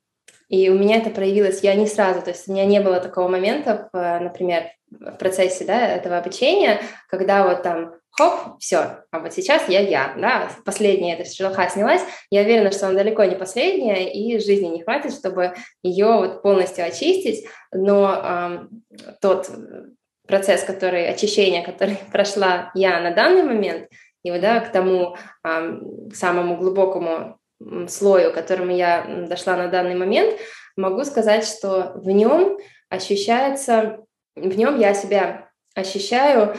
и 0.48 0.68
у 0.68 0.78
меня 0.78 0.98
это 0.98 1.10
проявилось, 1.10 1.62
я 1.62 1.74
не 1.74 1.86
сразу, 1.86 2.22
то 2.22 2.30
есть 2.30 2.48
у 2.48 2.52
меня 2.52 2.64
не 2.66 2.80
было 2.80 3.00
такого 3.00 3.28
момента, 3.28 3.88
например, 3.92 4.64
в 4.90 5.16
процессе 5.16 5.64
да, 5.64 5.88
этого 5.88 6.18
обучения, 6.18 6.80
когда 7.08 7.46
вот 7.46 7.62
там 7.62 7.94
хоп, 8.10 8.58
все, 8.60 9.04
а 9.10 9.18
вот 9.18 9.32
сейчас 9.32 9.68
я 9.68 9.80
я, 9.80 10.14
да, 10.16 10.48
последняя 10.64 11.16
эта 11.16 11.28
шелуха 11.28 11.68
снялась, 11.68 12.02
я 12.30 12.42
уверена, 12.42 12.70
что 12.70 12.86
она 12.86 12.98
далеко 12.98 13.24
не 13.24 13.34
последняя, 13.34 14.08
и 14.10 14.38
жизни 14.38 14.68
не 14.68 14.82
хватит, 14.82 15.12
чтобы 15.12 15.54
ее 15.82 16.06
вот 16.06 16.42
полностью 16.42 16.84
очистить, 16.84 17.46
но 17.72 18.14
э, 18.22 18.58
тот 19.20 19.50
процесс, 20.26 20.62
который, 20.62 21.08
очищение, 21.08 21.64
который 21.64 21.98
прошла 22.12 22.70
я 22.74 23.00
на 23.00 23.10
данный 23.10 23.42
момент, 23.42 23.88
и 24.22 24.30
вот, 24.30 24.40
да, 24.40 24.60
к 24.60 24.70
тому 24.72 25.16
э, 25.44 25.80
самому 26.12 26.56
глубокому 26.56 27.38
слою, 27.88 28.30
к 28.30 28.34
которому 28.34 28.72
я 28.72 29.26
дошла 29.28 29.56
на 29.56 29.68
данный 29.68 29.94
момент, 29.94 30.38
могу 30.76 31.04
сказать, 31.04 31.46
что 31.46 31.92
в 31.94 32.08
нем 32.08 32.58
ощущается, 32.88 33.98
в 34.36 34.56
нем 34.56 34.78
я 34.78 34.94
себя 34.94 35.48
ощущаю 35.74 36.56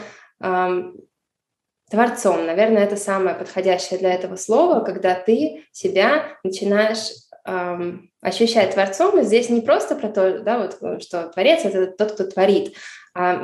творцом. 1.90 2.46
Наверное, 2.46 2.84
это 2.84 2.96
самое 2.96 3.36
подходящее 3.36 3.98
для 3.98 4.12
этого 4.12 4.36
слова, 4.36 4.80
когда 4.80 5.14
ты 5.14 5.64
себя 5.72 6.36
начинаешь 6.42 7.10
эм, 7.46 8.10
ощущать 8.20 8.74
творцом. 8.74 9.20
И 9.20 9.22
здесь 9.22 9.48
не 9.50 9.60
просто 9.60 9.94
про 9.94 10.08
то, 10.08 10.40
да, 10.40 10.58
вот, 10.58 11.02
что 11.02 11.28
творец— 11.28 11.60
это 11.64 11.86
тот, 11.86 12.12
кто 12.12 12.24
творит. 12.24 12.74
А 13.14 13.40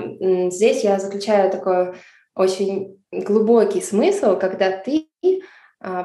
здесь 0.51 0.83
я 0.85 0.99
заключаю 0.99 1.51
такой 1.51 1.95
очень 2.35 3.03
глубокий 3.13 3.81
смысл, 3.81 4.39
когда 4.39 4.77
ты 4.77 5.09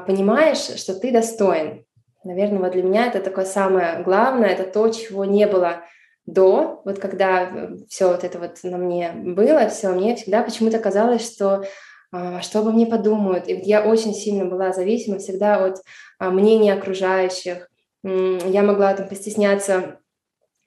понимаешь, 0.06 0.78
что 0.78 0.94
ты 0.94 1.12
достоин. 1.12 1.84
Наверное, 2.24 2.58
вот 2.58 2.72
для 2.72 2.82
меня 2.82 3.06
это 3.06 3.20
такое 3.20 3.44
самое 3.44 4.02
главное, 4.02 4.50
это 4.50 4.64
то, 4.64 4.88
чего 4.88 5.24
не 5.24 5.46
было 5.46 5.82
до, 6.26 6.82
вот 6.84 6.98
когда 6.98 7.44
э, 7.44 7.76
все 7.88 8.08
вот 8.08 8.22
это 8.22 8.38
вот 8.38 8.58
на 8.62 8.76
мне 8.76 9.12
было, 9.12 9.68
все, 9.68 9.88
мне 9.90 10.14
всегда 10.14 10.42
почему-то 10.42 10.78
казалось, 10.78 11.26
что 11.26 11.64
а, 12.10 12.40
что 12.40 12.60
обо 12.60 12.70
мне 12.70 12.86
подумают. 12.86 13.48
И 13.48 13.54
я 13.54 13.84
очень 13.84 14.14
сильно 14.14 14.44
была 14.46 14.72
зависима 14.72 15.18
всегда 15.18 15.64
от 15.64 15.82
а, 16.18 16.30
мнения 16.30 16.72
окружающих. 16.72 17.68
Я 18.02 18.62
могла 18.62 18.94
там 18.94 19.08
постесняться 19.08 19.98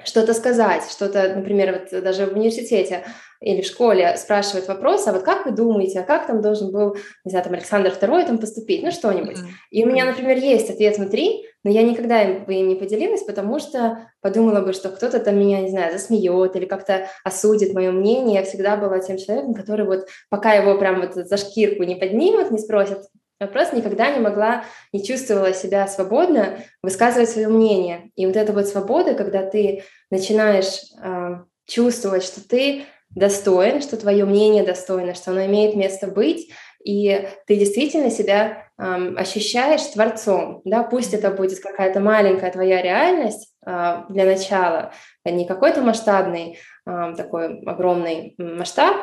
что-то 0.04 0.34
сказать, 0.34 0.84
что-то, 0.92 1.34
например, 1.36 1.88
вот 1.92 2.04
даже 2.04 2.26
в 2.26 2.36
университете 2.36 3.06
или 3.42 3.62
в 3.62 3.66
школе 3.66 4.16
спрашивают 4.18 4.68
вопрос, 4.68 5.08
а 5.08 5.14
вот 5.14 5.24
как 5.24 5.46
вы 5.46 5.52
думаете, 5.52 6.00
а 6.00 6.04
как 6.04 6.28
там 6.28 6.42
должен 6.42 6.72
был, 6.72 6.96
не 7.26 7.32
знаю, 7.32 7.44
там 7.44 7.54
Александр 7.54 7.90
II 7.90 8.28
там 8.28 8.38
поступить, 8.38 8.84
ну 8.84 8.92
что-нибудь. 8.92 9.38
Mm-hmm. 9.38 9.72
И 9.72 9.84
у 9.84 9.88
меня, 9.88 10.06
например, 10.06 10.38
есть 10.38 10.70
ответ 10.70 10.98
внутри, 10.98 11.48
но 11.64 11.72
я 11.72 11.82
никогда 11.82 12.22
им, 12.22 12.46
бы 12.46 12.54
им 12.54 12.68
не 12.68 12.76
поделилась, 12.76 13.24
потому 13.24 13.60
что 13.60 14.08
подумала 14.22 14.62
бы, 14.62 14.74
что 14.74 14.90
кто-то 14.90 15.20
там 15.20 15.40
меня, 15.40 15.62
не 15.62 15.70
знаю, 15.70 15.92
засмеет 15.92 16.56
или 16.56 16.66
как-то 16.66 17.08
осудит 17.24 17.74
мое 17.74 17.92
мнение. 17.92 18.36
Я 18.36 18.44
всегда 18.44 18.78
была 18.78 19.00
тем 19.00 19.18
человеком, 19.18 19.56
который 19.56 19.86
вот 19.86 20.08
пока 20.30 20.54
его 20.54 20.78
прям 20.78 21.02
вот 21.02 21.16
за 21.16 21.38
шкирку 21.38 21.84
не 21.84 21.96
поднимут, 21.96 22.52
не 22.52 22.60
спросят, 22.60 23.04
я 23.40 23.48
просто 23.48 23.76
никогда 23.76 24.12
не 24.12 24.20
могла, 24.20 24.66
не 24.94 25.04
чувствовала 25.04 25.52
себя 25.52 25.88
свободно 25.88 26.60
высказывать 26.84 27.30
свое 27.30 27.48
мнение. 27.48 28.12
И 28.16 28.28
вот 28.28 28.36
эта 28.36 28.54
вот 28.54 28.68
свобода, 28.68 29.16
когда 29.16 29.44
ты 29.44 29.84
начинаешь 30.12 30.80
э, 31.04 31.38
чувствовать, 31.66 32.24
что 32.24 32.48
ты 32.48 32.84
достоин, 33.16 33.82
что 33.82 33.98
твое 33.98 34.26
мнение 34.26 34.64
достойно, 34.64 35.14
что 35.14 35.32
оно 35.32 35.46
имеет 35.46 35.76
место 35.76 36.08
быть, 36.08 36.52
и 36.84 37.28
ты 37.46 37.58
действительно 37.58 38.10
себя 38.10 38.68
эм, 38.80 39.16
ощущаешь 39.18 39.82
творцом, 39.82 40.62
да, 40.66 40.84
пусть 40.84 41.14
это 41.14 41.30
будет 41.30 41.60
какая-то 41.60 42.00
маленькая 42.00 42.52
твоя 42.52 42.82
реальность 42.82 43.54
э, 43.66 44.04
для 44.10 44.26
начала, 44.26 44.92
не 45.24 45.46
какой-то 45.46 45.82
масштабный 45.82 46.58
э, 46.88 47.14
такой 47.16 47.60
огромный 47.62 48.36
масштаб, 48.38 48.96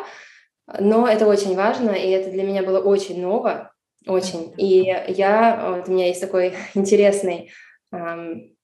но 0.78 1.06
это 1.06 1.26
очень 1.26 1.55
важно, 1.55 1.90
и 1.90 2.10
это 2.10 2.30
для 2.30 2.43
меня 2.43 2.62
было 2.62 2.80
очень 2.80 3.22
ново, 3.22 3.72
очень. 4.06 4.52
И 4.56 4.94
я, 5.09 5.74
вот 5.76 5.89
у 5.89 5.93
меня 5.93 6.06
есть 6.06 6.20
такой 6.20 6.55
интересный 6.74 7.51
эм, 7.93 8.55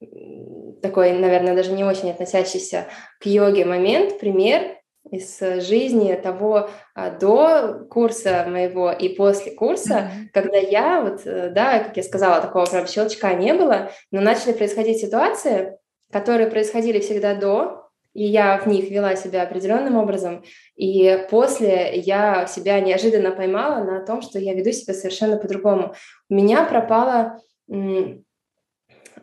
такой, 0.83 1.13
наверное, 1.13 1.55
даже 1.55 1.73
не 1.73 1.85
очень 1.85 2.11
относящийся 2.11 2.87
к 3.21 3.27
йоге 3.27 3.65
момент, 3.65 4.19
пример 4.19 4.77
из 5.11 5.39
жизни 5.67 6.15
того 6.15 6.71
а, 6.95 7.11
до 7.11 7.87
курса 7.91 8.47
моего 8.49 8.91
и 8.91 9.11
после 9.11 9.53
курса, 9.53 10.11
mm-hmm. 10.11 10.29
когда 10.33 10.57
я, 10.57 11.03
вот, 11.03 11.23
э, 11.27 11.51
да, 11.51 11.81
как 11.81 11.97
я 11.97 12.03
сказала, 12.03 12.41
такого 12.41 12.65
прям 12.65 12.87
щелчка 12.87 13.35
не 13.35 13.53
было, 13.55 13.91
но 14.11 14.21
начали 14.21 14.53
происходить 14.53 15.01
ситуации, 15.01 15.79
которые 16.11 16.51
происходили 16.51 17.01
всегда 17.01 17.35
до, 17.35 17.91
и 18.15 18.25
я 18.25 18.59
в 18.59 18.67
них 18.67 18.91
вела 18.91 19.17
себя 19.17 19.43
определенным 19.43 19.97
образом, 19.97 20.45
и 20.77 21.27
после 21.31 21.97
я 21.97 22.47
себя 22.47 22.81
неожиданно 22.81 23.33
поймала 23.33 23.85
на 23.85 24.05
том, 24.05 24.23
что 24.23 24.39
я 24.39 24.55
веду 24.55 24.73
себя 24.73 24.95
совершенно 24.95 25.37
по-другому. 25.37 25.95
У 26.31 26.35
меня 26.35 26.65
пропала 26.65 27.41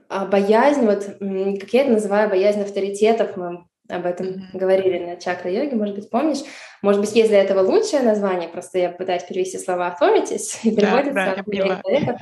а, 0.09 0.25
боязнь, 0.25 0.85
вот 0.85 1.05
как 1.59 1.73
я 1.73 1.81
это 1.81 1.91
называю, 1.91 2.29
боязнь 2.29 2.61
авторитетов, 2.61 3.37
мы 3.37 3.65
об 3.89 4.05
этом 4.05 4.27
mm-hmm. 4.27 4.57
говорили 4.57 4.99
на 4.99 5.15
чакра-йоге, 5.17 5.75
может 5.75 5.95
быть, 5.95 6.09
помнишь. 6.09 6.39
Может 6.81 7.01
быть, 7.01 7.15
есть 7.15 7.29
для 7.29 7.41
этого 7.41 7.61
лучшее 7.61 8.01
название, 8.01 8.49
просто 8.49 8.79
я 8.79 8.89
пытаюсь 8.89 9.23
перевести 9.23 9.57
слова 9.57 9.95
authorities, 9.95 10.59
и 10.63 10.75
переводится 10.75 11.13
да, 11.13 11.35
да, 11.35 12.17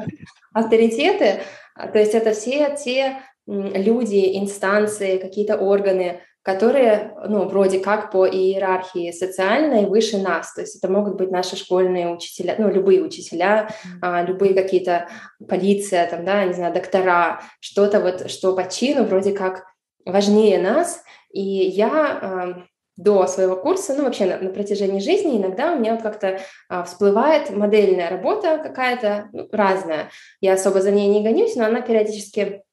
авторитеты, 0.53 1.41
а, 1.75 1.87
то 1.87 1.99
есть 1.99 2.13
это 2.13 2.33
все 2.33 2.75
те 2.75 3.17
люди, 3.45 4.37
инстанции, 4.37 5.17
какие-то 5.17 5.57
органы, 5.57 6.21
которые, 6.41 7.13
ну, 7.27 7.47
вроде 7.47 7.79
как 7.79 8.11
по 8.11 8.27
иерархии 8.27 9.11
социальной 9.11 9.85
выше 9.85 10.17
нас. 10.17 10.53
То 10.53 10.61
есть 10.61 10.77
это 10.77 10.91
могут 10.91 11.15
быть 11.15 11.31
наши 11.31 11.55
школьные 11.55 12.09
учителя, 12.09 12.55
ну, 12.57 12.71
любые 12.71 13.01
учителя, 13.01 13.69
mm-hmm. 14.01 14.25
любые 14.25 14.53
какие-то 14.53 15.09
полиция, 15.47 16.07
там, 16.07 16.25
да, 16.25 16.45
не 16.45 16.53
знаю, 16.53 16.73
доктора, 16.73 17.41
что-то 17.59 17.99
вот, 17.99 18.31
что 18.31 18.55
по 18.55 18.69
чину 18.69 19.03
вроде 19.03 19.33
как 19.33 19.65
важнее 20.05 20.59
нас, 20.59 21.03
и 21.31 21.41
я 21.41 22.19
э, 22.21 22.61
до 22.97 23.27
своего 23.27 23.55
курса, 23.55 23.93
ну 23.95 24.03
вообще 24.03 24.25
на, 24.25 24.37
на 24.39 24.49
протяжении 24.49 24.99
жизни 24.99 25.37
иногда 25.37 25.71
у 25.71 25.79
меня 25.79 25.93
вот 25.93 26.01
как-то 26.01 26.39
э, 26.69 26.83
всплывает 26.83 27.49
модельная 27.49 28.09
работа 28.09 28.57
какая-то 28.57 29.29
ну, 29.31 29.47
разная. 29.51 30.09
Я 30.41 30.53
особо 30.53 30.81
за 30.81 30.91
ней 30.91 31.07
не 31.07 31.23
гонюсь, 31.23 31.55
но 31.55 31.65
она 31.65 31.81
периодически 31.81 32.63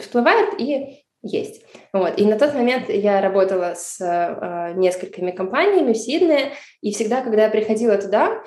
всплывает 0.00 0.54
и 0.58 1.04
есть. 1.22 1.62
Вот. 1.92 2.18
И 2.18 2.24
на 2.24 2.38
тот 2.38 2.54
момент 2.54 2.88
я 2.88 3.20
работала 3.20 3.74
с 3.76 4.00
э, 4.00 4.72
несколькими 4.74 5.30
компаниями 5.30 5.92
в 5.92 5.96
Сиднее, 5.96 6.52
и 6.80 6.92
всегда, 6.92 7.22
когда 7.22 7.44
я 7.44 7.50
приходила 7.50 7.96
туда, 7.98 8.32
а, 8.32 8.42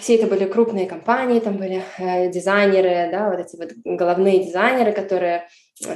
все 0.00 0.16
это 0.16 0.26
были 0.26 0.46
крупные 0.46 0.86
компании, 0.86 1.38
там 1.38 1.58
были 1.58 1.82
э, 1.98 2.30
дизайнеры, 2.30 3.10
да, 3.12 3.28
вот 3.28 3.38
эти 3.38 3.56
вот 3.56 3.72
головные 3.84 4.44
дизайнеры, 4.44 4.92
которые 4.92 5.46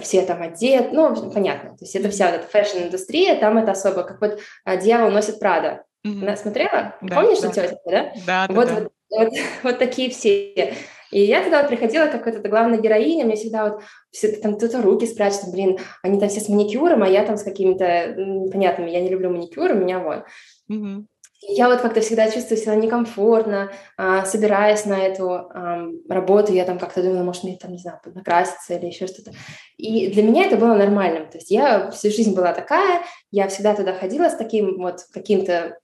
все 0.02 0.22
там 0.22 0.42
одеты, 0.42 0.90
ну, 0.92 1.30
понятно, 1.30 1.70
то 1.70 1.84
есть 1.84 1.96
это 1.96 2.10
вся 2.10 2.26
вот 2.26 2.40
эта 2.40 2.46
fashion-индустрия, 2.48 3.36
там 3.36 3.56
это 3.56 3.72
особо, 3.72 4.02
как 4.02 4.20
вот 4.20 4.40
а, 4.64 4.76
«Дьявол 4.76 5.10
носит 5.10 5.38
Прада». 5.38 5.84
Mm-hmm. 6.06 6.22
Она 6.22 6.36
смотрела? 6.36 6.94
Да, 7.00 7.14
Помнишь, 7.14 7.40
да. 7.40 7.48
тетя, 7.48 7.78
да? 7.86 8.12
Да, 8.26 8.46
вот, 8.50 8.68
да, 8.68 8.74
вот, 8.74 8.92
Вот, 9.10 9.32
вот 9.62 9.78
такие 9.78 10.10
все. 10.10 10.74
И 11.10 11.20
я 11.20 11.42
тогда 11.42 11.62
вот 11.62 11.68
приходила 11.68 12.06
как 12.06 12.26
вот 12.26 12.34
эта 12.34 12.48
главная 12.48 12.78
героиня, 12.78 13.24
мне 13.24 13.36
всегда 13.36 13.70
вот 13.70 13.82
все 14.10 14.32
там 14.36 14.56
кто-то 14.56 14.82
руки 14.82 15.06
спрячет, 15.06 15.50
блин, 15.50 15.78
они 16.02 16.20
там 16.20 16.28
все 16.28 16.40
с 16.40 16.48
маникюром, 16.48 17.02
а 17.02 17.08
я 17.08 17.24
там 17.24 17.36
с 17.36 17.42
какими-то 17.42 18.14
непонятными, 18.16 18.90
я 18.90 19.00
не 19.00 19.08
люблю 19.08 19.30
маникюр, 19.30 19.70
у 19.70 19.74
меня 19.74 20.00
вот. 20.00 20.24
Mm-hmm 20.70 21.04
я 21.48 21.68
вот 21.68 21.80
как-то 21.80 22.00
всегда 22.00 22.30
чувствую 22.30 22.58
себя 22.58 22.74
некомфортно, 22.74 23.70
а, 23.96 24.24
собираясь 24.24 24.84
на 24.84 24.98
эту 24.98 25.30
а, 25.30 25.86
работу, 26.08 26.52
я 26.52 26.64
там 26.64 26.78
как-то 26.78 27.02
думала, 27.02 27.22
может, 27.22 27.44
мне 27.44 27.56
там, 27.56 27.72
не 27.72 27.78
знаю, 27.78 27.98
накраситься 28.04 28.74
или 28.74 28.86
еще 28.86 29.06
что-то. 29.06 29.32
И 29.76 30.08
для 30.10 30.22
меня 30.22 30.46
это 30.46 30.56
было 30.56 30.74
нормальным. 30.74 31.28
То 31.28 31.38
есть 31.38 31.50
я 31.50 31.90
всю 31.90 32.10
жизнь 32.10 32.34
была 32.34 32.52
такая, 32.52 33.02
я 33.30 33.48
всегда 33.48 33.74
туда 33.74 33.92
ходила 33.92 34.28
с 34.28 34.36
таким 34.36 34.78
вот 34.78 35.00
каким-то, 35.12 35.78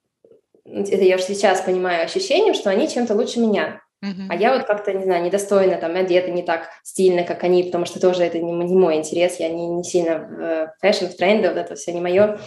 это 0.65 0.97
я 0.97 1.17
уже 1.17 1.25
сейчас 1.25 1.61
понимаю, 1.61 2.05
ощущением, 2.05 2.55
что 2.55 2.71
они 2.71 2.89
чем-то 2.89 3.15
лучше 3.15 3.41
меня. 3.41 3.81
Uh-huh. 4.05 4.27
А 4.31 4.35
я 4.35 4.57
вот 4.57 4.67
как-то, 4.67 4.93
не 4.93 5.05
знаю, 5.05 5.23
недостойно 5.23 5.77
там 5.77 5.95
одета 5.95 6.29
не 6.33 6.43
так 6.43 6.71
стильно, 6.83 7.23
как 7.23 7.45
они, 7.45 7.63
потому 7.63 7.87
что 7.87 8.01
тоже 8.01 8.25
это 8.25 8.41
не, 8.41 8.51
не 8.51 8.75
мой 8.75 8.97
интерес, 8.97 9.39
я 9.39 9.49
не, 9.49 9.69
не 9.69 9.85
сильно 9.85 10.19
в 10.19 10.41
э, 10.41 10.73
fashion, 10.81 11.07
в 11.07 11.17
тренды, 11.17 11.49
вот 11.49 11.57
это 11.57 11.77
все 11.77 11.93
не 11.93 12.01
мое. 12.01 12.41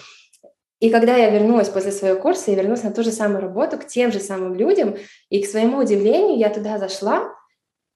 И 0.85 0.91
когда 0.91 1.17
я 1.17 1.31
вернулась 1.31 1.67
после 1.69 1.91
своего 1.91 2.19
курса, 2.19 2.51
я 2.51 2.57
вернулась 2.57 2.83
на 2.83 2.91
ту 2.91 3.01
же 3.01 3.11
самую 3.11 3.41
работу, 3.41 3.79
к 3.79 3.87
тем 3.87 4.11
же 4.11 4.19
самым 4.19 4.53
людям, 4.53 4.95
и 5.31 5.41
к 5.41 5.47
своему 5.47 5.79
удивлению 5.79 6.37
я 6.37 6.51
туда 6.51 6.77
зашла, 6.77 7.33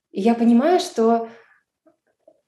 И 0.10 0.22
я 0.22 0.34
понимаю, 0.34 0.80
что 0.80 1.30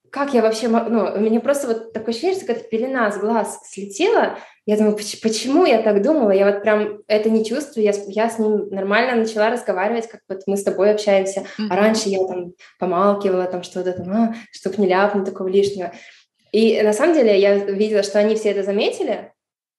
как 0.09 0.33
я 0.33 0.41
вообще, 0.41 0.67
ну, 0.67 1.11
у 1.15 1.19
меня 1.19 1.41
просто 1.41 1.67
вот 1.67 1.93
такое 1.93 2.09
ощущение, 2.09 2.35
что 2.35 2.47
какая-то 2.47 2.69
пелена 2.69 3.11
с 3.11 3.19
глаз 3.19 3.59
слетела. 3.69 4.39
Я 4.65 4.77
думаю, 4.77 4.95
почему 4.95 5.67
я 5.67 5.83
так 5.83 6.01
думала? 6.01 6.31
Я 6.31 6.51
вот 6.51 6.63
прям 6.63 7.03
это 7.07 7.29
не 7.29 7.45
чувствую. 7.45 7.85
Я, 7.85 7.93
я 8.07 8.27
с 8.27 8.39
ним 8.39 8.67
нормально 8.71 9.21
начала 9.21 9.51
разговаривать, 9.51 10.09
как 10.09 10.21
вот 10.27 10.41
мы 10.47 10.57
с 10.57 10.63
тобой 10.63 10.91
общаемся. 10.91 11.41
Mm-hmm. 11.41 11.67
А 11.69 11.75
раньше 11.75 12.09
я 12.09 12.25
там 12.25 12.53
помалкивала, 12.79 13.45
там 13.45 13.61
что-то 13.61 13.93
там, 13.93 14.11
а, 14.11 14.35
чтоб 14.51 14.75
не 14.79 14.87
ляпнуть 14.87 15.25
такого 15.25 15.49
лишнего. 15.49 15.93
И 16.51 16.81
на 16.81 16.93
самом 16.93 17.13
деле 17.13 17.39
я 17.39 17.57
видела, 17.57 18.01
что 18.01 18.17
они 18.17 18.33
все 18.33 18.49
это 18.49 18.63
заметили, 18.63 19.31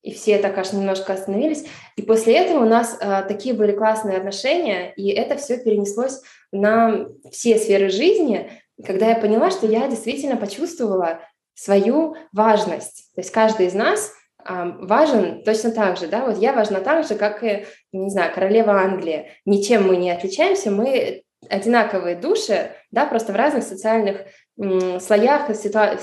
и 0.03 0.13
все 0.13 0.39
так 0.39 0.59
аж 0.59 0.73
немножко 0.73 1.13
остановились. 1.13 1.65
И 1.97 2.03
после 2.03 2.37
этого 2.37 2.65
у 2.65 2.69
нас 2.69 2.97
а, 3.01 3.23
такие 3.23 3.55
были 3.55 3.73
классные 3.73 4.19
отношения, 4.19 4.93
и 4.97 5.11
это 5.11 5.37
все 5.37 5.59
перенеслось 5.59 6.21
на 6.51 7.07
все 7.31 7.57
сферы 7.59 7.89
жизни, 7.89 8.51
когда 8.85 9.09
я 9.09 9.15
поняла, 9.17 9.51
что 9.51 9.67
я 9.67 9.87
действительно 9.89 10.37
почувствовала 10.37 11.21
свою 11.55 12.17
важность. 12.33 13.13
То 13.15 13.21
есть 13.21 13.31
каждый 13.31 13.67
из 13.67 13.75
нас 13.75 14.13
а, 14.45 14.67
важен 14.81 15.45
точно 15.45 15.71
так 15.71 15.97
же, 15.97 16.09
да, 16.09 16.27
вот 16.27 16.39
я 16.39 16.53
важна 16.53 16.81
так 16.81 17.07
же, 17.07 17.15
как 17.15 17.45
и, 17.45 17.65
не 17.93 18.11
знаю, 18.11 18.33
королева 18.35 18.73
Англии. 18.73 19.31
Ничем 19.45 19.87
мы 19.87 19.97
не 19.97 20.11
отличаемся, 20.11 20.71
мы 20.71 21.23
одинаковые 21.49 22.17
души, 22.17 22.73
да, 22.91 23.07
просто 23.07 23.33
в 23.33 23.37
разных 23.37 23.65
социальных 23.65 24.23
м, 24.61 25.01
слоях, 25.01 25.51
ситуа- 25.51 25.99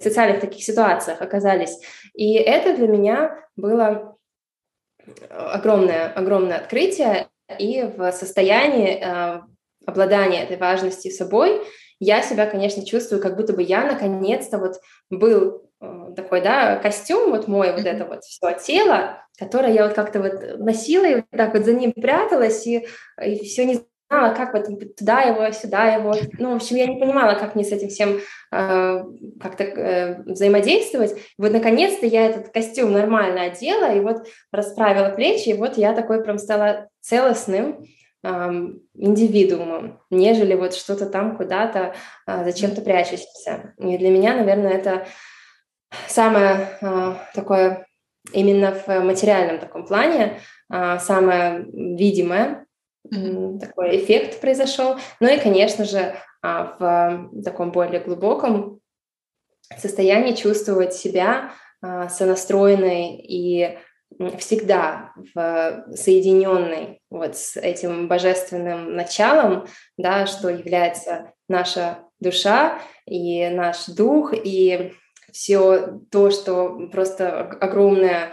социальных 0.00 0.40
таких 0.40 0.62
ситуациях 0.62 1.20
оказались. 1.20 1.78
И 2.14 2.34
это 2.34 2.76
для 2.76 2.88
меня 2.88 3.38
было 3.56 4.16
огромное, 5.30 6.12
огромное 6.12 6.56
открытие, 6.56 7.28
и 7.58 7.82
в 7.82 8.12
состоянии 8.12 9.00
э, 9.00 9.40
обладания 9.86 10.42
этой 10.42 10.58
важности 10.58 11.10
собой 11.10 11.62
я 12.00 12.22
себя, 12.22 12.46
конечно, 12.46 12.84
чувствую, 12.84 13.20
как 13.20 13.36
будто 13.36 13.52
бы 13.54 13.62
я 13.62 13.84
наконец-то 13.84 14.58
вот 14.58 14.80
был 15.10 15.70
э, 15.80 16.12
такой, 16.14 16.42
да, 16.42 16.76
костюм 16.76 17.30
вот 17.30 17.48
мой, 17.48 17.72
вот 17.72 17.86
это 17.86 18.04
вот 18.04 18.22
все 18.22 18.52
тело, 18.52 19.24
которое 19.38 19.72
я 19.72 19.84
вот 19.84 19.94
как-то 19.94 20.20
вот 20.20 20.58
носила 20.58 21.06
и 21.06 21.14
вот 21.16 21.24
так 21.30 21.54
вот 21.54 21.64
за 21.64 21.72
ним 21.72 21.92
пряталась 21.92 22.66
и, 22.66 22.86
и 23.24 23.44
все 23.44 23.64
не 23.64 23.80
знала, 24.08 24.34
как 24.34 24.54
вот 24.54 24.96
туда 24.96 25.22
его, 25.22 25.50
сюда 25.52 25.94
его. 25.94 26.14
Ну, 26.38 26.52
в 26.52 26.56
общем, 26.56 26.76
я 26.76 26.86
не 26.86 26.98
понимала, 26.98 27.34
как 27.34 27.54
мне 27.54 27.64
с 27.64 27.72
этим 27.72 27.88
всем 27.88 28.20
э, 28.52 29.04
как-то 29.40 29.64
э, 29.64 30.22
взаимодействовать. 30.22 31.12
И 31.12 31.42
вот, 31.42 31.52
наконец-то, 31.52 32.06
я 32.06 32.26
этот 32.26 32.48
костюм 32.48 32.92
нормально 32.92 33.42
одела, 33.42 33.94
и 33.94 34.00
вот 34.00 34.26
расправила 34.50 35.10
плечи, 35.10 35.50
и 35.50 35.54
вот 35.54 35.76
я 35.76 35.92
такой 35.92 36.22
прям 36.22 36.38
стала 36.38 36.88
целостным 37.00 37.84
э, 38.24 38.50
индивидуумом, 38.94 40.00
нежели 40.10 40.54
вот 40.54 40.74
что-то 40.74 41.06
там 41.06 41.36
куда-то 41.36 41.94
э, 42.26 42.44
зачем-то 42.44 42.80
прячешься. 42.80 43.74
И 43.78 43.98
для 43.98 44.10
меня, 44.10 44.34
наверное, 44.34 44.72
это 44.72 45.06
самое 46.06 46.68
э, 46.80 47.14
такое 47.34 47.86
именно 48.32 48.72
в 48.74 48.88
материальном 49.00 49.58
таком 49.58 49.86
плане, 49.86 50.40
э, 50.72 50.98
самое 50.98 51.66
видимое, 51.72 52.66
mm-hmm. 53.12 53.58
такой 53.58 53.96
эффект 53.96 54.40
произошел. 54.40 54.96
Ну 55.20 55.28
и, 55.28 55.38
конечно 55.38 55.84
же, 55.84 56.14
а, 56.42 56.76
в 56.78 57.42
таком 57.42 57.72
более 57.72 58.00
глубоком 58.00 58.80
состоянии 59.76 60.34
чувствовать 60.34 60.94
себя 60.94 61.52
а, 61.82 62.08
сонастроенной 62.08 63.16
и 63.16 63.78
всегда 64.38 65.12
в 65.34 65.84
соединенной 65.94 67.00
вот 67.10 67.36
с 67.36 67.56
этим 67.56 68.08
божественным 68.08 68.94
началом, 68.94 69.66
да, 69.96 70.26
что 70.26 70.48
является 70.48 71.32
наша 71.48 71.98
душа 72.20 72.80
и 73.06 73.48
наш 73.48 73.86
дух, 73.86 74.32
и 74.32 74.92
все 75.32 76.00
то, 76.10 76.30
что 76.30 76.88
просто 76.90 77.42
огромное 77.42 78.32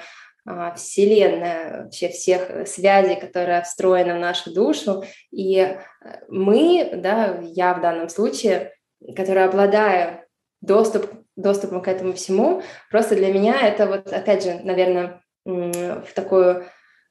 Вселенная, 0.76 1.84
вообще 1.84 2.10
всех 2.10 2.68
связей, 2.68 3.16
которые 3.16 3.64
встроены 3.64 4.16
в 4.16 4.20
нашу 4.20 4.54
душу. 4.54 5.04
И 5.32 5.58
э, 5.58 5.78
мы, 6.28 6.92
да, 6.94 7.40
я 7.42 7.74
в 7.74 7.82
данном 7.82 8.10
случае, 8.10 8.74
которая 9.16 9.48
обладаю 9.48 10.22
доступ, 10.62 11.10
доступом 11.36 11.82
к 11.82 11.88
этому 11.88 12.14
всему, 12.14 12.62
просто 12.92 13.16
для 13.16 13.34
меня 13.34 13.68
это 13.68 13.88
вот, 13.88 14.14
опять 14.14 14.44
же, 14.44 14.60
наверное, 14.64 15.22
в 15.46 16.08
такую 16.16 16.66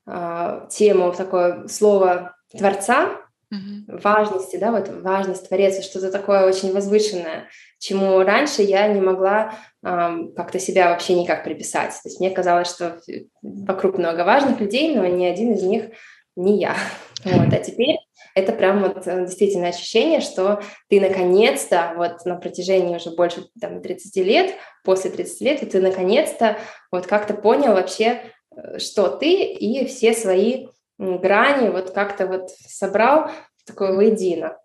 а, 0.07 0.67
тему, 0.69 1.13
в 1.13 1.17
такое 1.17 1.67
слово 1.69 2.37
Творца, 2.57 3.21
mm-hmm. 3.53 4.01
важности, 4.03 4.57
да, 4.57 4.71
вот 4.71 4.89
важность 4.89 5.49
Творец, 5.49 5.83
что-то 5.83 6.11
такое 6.11 6.47
очень 6.47 6.73
возвышенное, 6.73 7.49
чему 7.79 8.23
раньше 8.23 8.63
я 8.63 8.87
не 8.89 9.01
могла 9.01 9.55
как-то 9.85 10.59
себя 10.59 10.91
вообще 10.91 11.15
никак 11.15 11.45
приписать. 11.45 11.91
То 12.03 12.09
есть 12.09 12.19
мне 12.19 12.31
казалось, 12.31 12.69
что 12.69 12.99
вокруг 13.43 13.99
много 13.99 14.25
важных 14.25 14.59
людей, 14.61 14.95
но 14.95 15.07
ни 15.07 15.25
один 15.27 15.53
из 15.53 15.63
них 15.63 15.91
не 16.37 16.59
я. 16.59 16.77
Вот. 17.25 17.55
А 17.55 17.57
теперь 17.57 17.97
это 18.35 18.53
прям 18.53 18.83
вот 18.83 19.07
э, 19.07 19.25
действительно 19.25 19.69
ощущение, 19.69 20.21
что 20.21 20.61
ты 20.91 21.01
наконец-то 21.01 21.95
вот 21.97 22.23
на 22.27 22.37
протяжении 22.37 22.95
уже 22.95 23.13
больше 23.13 23.47
там, 23.59 23.81
30 23.81 24.17
лет, 24.17 24.55
после 24.85 25.11
30 25.11 25.41
лет, 25.41 25.71
ты 25.71 25.81
наконец-то 25.81 26.59
вот 26.93 27.07
как-то 27.07 27.33
понял 27.33 27.73
вообще, 27.73 28.31
э, 28.55 28.79
что 28.79 29.09
ты 29.09 29.45
и 29.55 29.87
все 29.87 30.13
свои 30.13 30.67
грани 30.99 31.71
вот 31.71 31.93
как-то 31.93 32.27
вот 32.27 32.51
собрал 32.51 33.31
в 33.57 33.65
такое 33.65 33.95
воедино. 33.95 34.59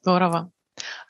Здорово. 0.00 0.50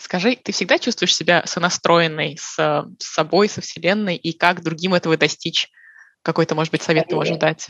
Скажи, 0.01 0.35
ты 0.35 0.53
всегда 0.53 0.79
чувствуешь 0.79 1.15
себя 1.15 1.43
сонастроенной 1.45 2.39
с, 2.41 2.55
с 2.57 3.15
собой, 3.15 3.51
со 3.51 3.61
Вселенной, 3.61 4.17
и 4.17 4.33
как 4.33 4.63
другим 4.63 4.95
этого 4.95 5.19
достичь? 5.19 5.69
Какой-то, 6.23 6.55
может 6.55 6.73
быть, 6.73 6.83
совет 6.83 7.09
ты 7.09 7.17
можешь 7.17 7.37
дать? 7.37 7.69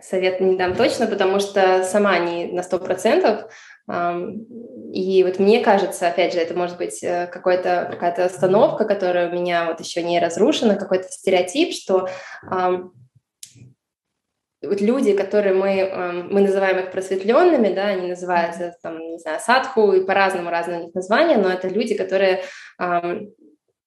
Совет 0.00 0.40
не 0.40 0.56
дам 0.56 0.74
точно, 0.74 1.06
потому 1.06 1.38
что 1.38 1.84
сама 1.84 2.18
не 2.18 2.46
на 2.46 2.62
сто 2.62 2.78
процентов. 2.78 3.50
И 4.92 5.22
вот 5.24 5.38
мне 5.38 5.60
кажется, 5.60 6.08
опять 6.08 6.32
же, 6.32 6.38
это 6.38 6.54
может 6.54 6.76
быть 6.76 7.02
э, 7.02 7.26
какая-то 7.26 7.88
какая-то 7.90 8.26
остановка, 8.26 8.84
которая 8.84 9.30
у 9.30 9.32
меня 9.32 9.66
вот 9.66 9.80
еще 9.80 10.02
не 10.02 10.20
разрушена, 10.20 10.76
какой-то 10.76 11.08
стереотип, 11.08 11.74
что 11.74 12.08
вот 14.68 14.80
люди, 14.80 15.14
которые 15.14 15.54
мы, 15.54 15.80
эм, 15.80 16.28
мы 16.32 16.40
называем 16.42 16.78
их 16.78 16.90
просветленными, 16.90 17.74
да, 17.74 17.86
они 17.86 18.08
называются, 18.08 18.76
там, 18.82 18.98
не 18.98 19.18
знаю, 19.18 19.40
садху, 19.40 19.92
и 19.92 20.04
по-разному 20.04 20.50
разные 20.50 20.80
у 20.80 20.84
них 20.84 20.94
названия, 20.94 21.36
но 21.36 21.50
это 21.50 21.68
люди, 21.68 21.94
которые 21.94 22.42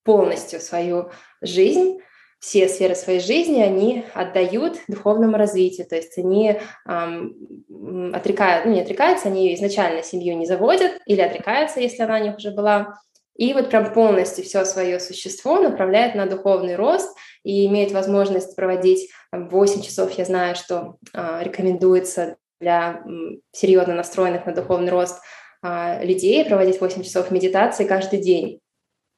полностью 0.03 0.59
свою 0.59 1.11
жизнь, 1.41 1.99
все 2.41 2.67
сферы 2.67 2.95
своей 2.95 3.19
жизни 3.19 3.61
они 3.61 4.03
отдают 4.15 4.79
духовному 4.87 5.37
развитию, 5.37 5.87
то 5.87 5.95
есть 5.95 6.17
они 6.17 6.59
эм, 6.87 8.11
отрекают, 8.15 8.65
ну 8.65 8.71
не 8.71 8.81
отрекаются, 8.81 9.27
они 9.27 9.53
изначально 9.53 10.01
семью 10.01 10.35
не 10.35 10.47
заводят 10.47 10.93
или 11.05 11.21
отрекаются, 11.21 11.79
если 11.79 12.01
она 12.01 12.17
у 12.17 12.23
них 12.23 12.37
уже 12.37 12.49
была, 12.49 12.99
и 13.35 13.53
вот 13.53 13.69
прям 13.69 13.93
полностью 13.93 14.43
все 14.43 14.65
свое 14.65 14.99
существо 14.99 15.59
направляет 15.59 16.15
на 16.15 16.25
духовный 16.25 16.75
рост 16.75 17.17
и 17.43 17.65
имеет 17.67 17.91
возможность 17.91 18.55
проводить 18.55 19.09
8 19.31 19.81
часов, 19.81 20.11
я 20.11 20.25
знаю, 20.25 20.55
что 20.55 20.97
а, 21.13 21.41
рекомендуется 21.41 22.37
для 22.59 23.03
серьезно 23.51 23.95
настроенных 23.95 24.45
на 24.45 24.53
духовный 24.53 24.91
рост 24.91 25.21
а, 25.63 26.03
людей 26.03 26.45
проводить 26.45 26.81
8 26.81 27.03
часов 27.03 27.31
медитации 27.31 27.87
каждый 27.87 28.19
день. 28.19 28.59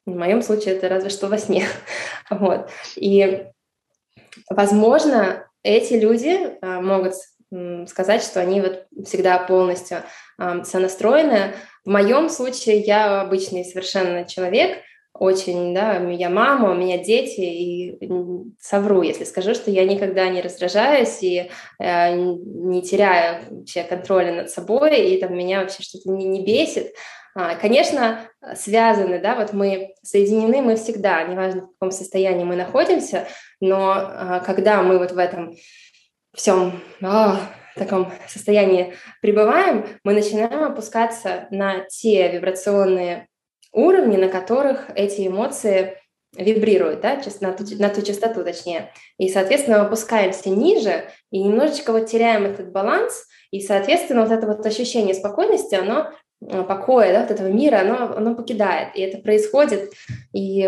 В 0.06 0.14
моем 0.14 0.42
случае 0.42 0.76
это 0.76 0.88
разве 0.88 1.10
что 1.10 1.28
во 1.28 1.38
сне. 1.38 1.66
вот. 2.30 2.70
И, 2.96 3.46
возможно, 4.48 5.48
эти 5.62 5.94
люди 5.94 6.56
а, 6.62 6.80
могут 6.80 7.14
сказать, 7.86 8.22
что 8.22 8.40
они 8.40 8.60
вот 8.60 8.86
всегда 9.04 9.38
полностью 9.38 9.98
э, 10.38 10.64
сонастроены. 10.64 11.54
В 11.84 11.90
моем 11.90 12.28
случае 12.28 12.80
я 12.80 13.20
обычный 13.20 13.64
совершенно 13.64 14.24
человек, 14.24 14.78
очень, 15.12 15.72
да, 15.72 15.98
я 16.10 16.28
мама, 16.28 16.72
у 16.72 16.74
меня 16.74 16.98
дети, 16.98 17.40
и 17.40 17.98
совру, 18.60 19.02
если 19.02 19.22
скажу, 19.24 19.54
что 19.54 19.70
я 19.70 19.84
никогда 19.84 20.28
не 20.28 20.40
раздражаюсь 20.40 21.22
и 21.22 21.50
э, 21.78 22.14
не 22.16 22.82
теряю 22.82 23.44
вообще 23.48 23.84
контроля 23.84 24.34
над 24.34 24.50
собой, 24.50 24.98
и 24.98 25.20
там 25.20 25.36
меня 25.36 25.60
вообще 25.60 25.84
что-то 25.84 26.10
не, 26.10 26.24
не 26.24 26.44
бесит. 26.44 26.94
А, 27.36 27.54
конечно, 27.54 28.28
связаны, 28.56 29.20
да, 29.20 29.36
вот 29.36 29.52
мы 29.52 29.94
соединены, 30.02 30.62
мы 30.62 30.74
всегда, 30.74 31.22
неважно 31.24 31.62
в 31.62 31.72
каком 31.72 31.92
состоянии 31.92 32.44
мы 32.44 32.56
находимся, 32.56 33.28
но 33.60 33.92
а, 33.92 34.40
когда 34.40 34.82
мы 34.82 34.98
вот 34.98 35.12
в 35.12 35.18
этом 35.18 35.54
всем 36.32 36.80
а, 37.02 37.40
таком 37.74 38.12
состоянии 38.28 38.94
пребываем, 39.20 39.86
мы 40.04 40.14
начинаем 40.14 40.64
опускаться 40.64 41.46
на 41.50 41.80
те 41.88 42.30
вибрационные 42.30 43.28
уровни, 43.72 44.16
на 44.16 44.28
которых 44.28 44.90
эти 44.94 45.26
эмоции 45.26 45.98
вибрируют, 46.36 47.00
да, 47.00 47.20
на 47.40 47.52
ту, 47.52 47.64
на 47.78 47.88
ту 47.88 48.02
частоту 48.02 48.44
точнее. 48.44 48.92
И, 49.18 49.28
соответственно, 49.28 49.82
опускаемся 49.82 50.50
ниже 50.50 51.04
и 51.30 51.42
немножечко 51.42 51.92
вот 51.92 52.06
теряем 52.06 52.44
этот 52.44 52.72
баланс, 52.72 53.26
и, 53.50 53.60
соответственно, 53.60 54.22
вот 54.22 54.32
это 54.32 54.46
вот 54.46 54.64
ощущение 54.66 55.14
спокойности, 55.14 55.74
оно 55.76 56.10
покоя, 56.40 57.12
да, 57.12 57.22
вот 57.22 57.30
этого 57.30 57.48
мира, 57.48 57.80
оно, 57.80 58.16
оно 58.16 58.34
покидает, 58.34 58.96
и 58.96 59.00
это 59.00 59.18
происходит. 59.18 59.92
И 60.32 60.64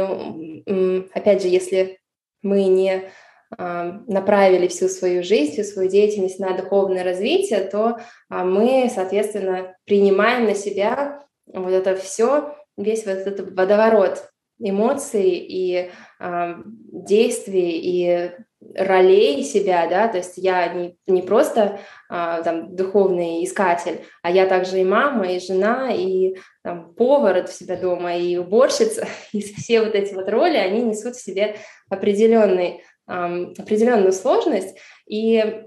опять 1.13 1.43
же, 1.43 1.49
если 1.49 1.99
мы 2.43 2.65
не 2.65 3.11
направили 3.59 4.67
всю 4.67 4.89
свою 4.89 5.23
жизнь, 5.23 5.53
всю 5.53 5.63
свою 5.63 5.89
деятельность 5.89 6.41
на 6.41 6.57
духовное 6.57 7.05
развитие, 7.05 7.61
то 7.61 7.99
а, 8.29 8.45
мы, 8.45 8.91
соответственно, 8.93 9.77
принимаем 9.85 10.45
на 10.45 10.55
себя 10.55 11.25
вот 11.47 11.71
это 11.71 11.95
все, 11.95 12.57
весь 12.77 13.07
вот 13.07 13.19
этот 13.19 13.57
водоворот 13.57 14.31
эмоций 14.59 15.31
и 15.31 15.91
э, 16.19 16.55
действий 16.65 17.79
и 17.79 18.31
ролей 18.75 19.43
себя, 19.45 19.87
да, 19.87 20.09
то 20.09 20.19
есть 20.19 20.39
я 20.39 20.73
не, 20.73 20.97
не 21.07 21.23
просто 21.23 21.79
э, 22.11 22.41
там 22.43 22.75
духовный 22.75 23.45
искатель, 23.45 24.01
а 24.23 24.31
я 24.31 24.47
также 24.47 24.81
и 24.81 24.85
мама, 24.85 25.27
и 25.33 25.41
жена, 25.41 25.91
и 25.93 26.37
там, 26.63 26.95
повар 26.95 27.37
от 27.39 27.51
себя 27.51 27.77
дома, 27.77 28.17
и 28.17 28.37
уборщица, 28.37 29.07
и 29.33 29.41
все 29.41 29.83
вот 29.83 29.95
эти 29.95 30.15
вот 30.15 30.29
роли, 30.29 30.57
они 30.57 30.83
несут 30.83 31.17
в 31.17 31.23
себе 31.23 31.57
определенный, 31.91 32.83
определенную 33.07 34.13
сложность, 34.13 34.77
и 35.07 35.63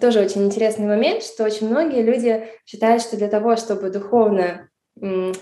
тоже 0.00 0.20
очень 0.20 0.44
интересный 0.44 0.86
момент, 0.86 1.22
что 1.22 1.44
очень 1.44 1.68
многие 1.68 2.02
люди 2.02 2.48
считают, 2.64 3.02
что 3.02 3.16
для 3.16 3.28
того, 3.28 3.56
чтобы 3.56 3.90
духовно 3.90 4.68
ну, 4.96 5.32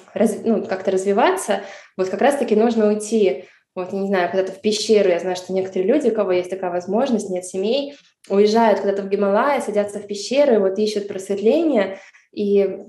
как-то 0.68 0.90
развиваться, 0.90 1.60
вот 1.96 2.08
как 2.08 2.20
раз-таки 2.20 2.56
нужно 2.56 2.88
уйти, 2.88 3.44
вот, 3.74 3.92
не 3.92 4.06
знаю, 4.06 4.30
куда-то 4.30 4.52
в 4.52 4.60
пещеру. 4.60 5.08
Я 5.08 5.18
знаю, 5.18 5.36
что 5.36 5.52
некоторые 5.52 5.92
люди, 5.92 6.08
у 6.08 6.14
кого 6.14 6.32
есть 6.32 6.50
такая 6.50 6.70
возможность, 6.70 7.30
нет 7.30 7.44
семей, 7.44 7.96
уезжают 8.28 8.80
куда-то 8.80 9.02
в 9.02 9.08
Гималай, 9.08 9.60
садятся 9.60 9.98
в 9.98 10.06
пещеры, 10.06 10.60
вот 10.60 10.78
ищут 10.78 11.08
просветление, 11.08 11.98
и 12.34 12.84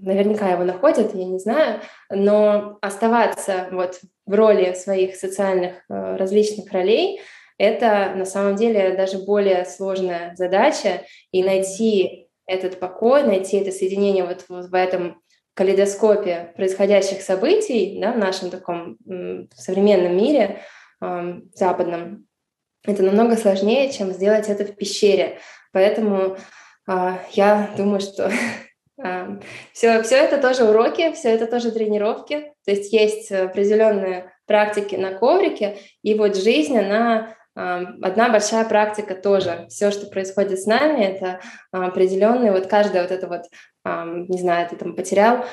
наверняка 0.00 0.50
его 0.50 0.64
находят, 0.64 1.14
я 1.14 1.24
не 1.24 1.38
знаю, 1.38 1.80
но 2.10 2.78
оставаться 2.80 3.68
вот 3.72 4.00
в 4.24 4.34
роли 4.34 4.74
своих 4.74 5.16
социальных 5.16 5.84
э, 5.88 6.16
различных 6.16 6.72
ролей– 6.72 7.20
это 7.58 8.12
на 8.14 8.26
самом 8.26 8.56
деле 8.56 8.94
даже 8.96 9.18
более 9.18 9.64
сложная 9.64 10.34
задача, 10.36 11.02
и 11.32 11.42
найти 11.42 12.28
этот 12.46 12.78
покой, 12.78 13.22
найти 13.24 13.56
это 13.56 13.72
соединение 13.72 14.24
вот 14.24 14.44
в 14.48 14.74
этом 14.74 15.20
калейдоскопе 15.54 16.52
происходящих 16.54 17.22
событий 17.22 17.98
да, 18.00 18.12
в 18.12 18.18
нашем 18.18 18.50
таком 18.50 18.98
современном 19.54 20.16
мире, 20.16 20.60
э, 21.00 21.40
западном, 21.54 22.26
это 22.84 23.02
намного 23.02 23.36
сложнее, 23.36 23.90
чем 23.90 24.12
сделать 24.12 24.48
это 24.48 24.64
в 24.64 24.76
пещере. 24.76 25.38
Поэтому 25.72 26.36
я 26.86 27.70
думаю, 27.76 28.00
что 28.00 28.30
э, 29.02 29.40
все, 29.72 30.02
все 30.02 30.16
это 30.16 30.38
тоже 30.38 30.64
уроки, 30.64 31.12
все 31.12 31.30
это 31.30 31.46
тоже 31.46 31.72
тренировки. 31.72 32.52
То 32.64 32.70
есть 32.70 32.92
есть 32.92 33.32
определенные 33.32 34.32
практики 34.46 34.94
на 34.94 35.14
коврике, 35.14 35.78
и 36.02 36.14
вот 36.14 36.36
жизнь, 36.36 36.78
она 36.78 37.34
Одна 37.56 38.28
большая 38.28 38.66
практика 38.66 39.14
тоже. 39.14 39.64
Все, 39.70 39.90
что 39.90 40.08
происходит 40.08 40.60
с 40.60 40.66
нами, 40.66 41.02
это 41.02 41.40
определенный, 41.72 42.50
вот 42.50 42.66
каждая 42.66 43.00
вот 43.00 43.10
эта 43.10 43.26
вот 43.26 43.44
не 44.28 44.38
знаю, 44.38 44.68
ты 44.68 44.76
там 44.76 44.94
потерял 44.94 45.46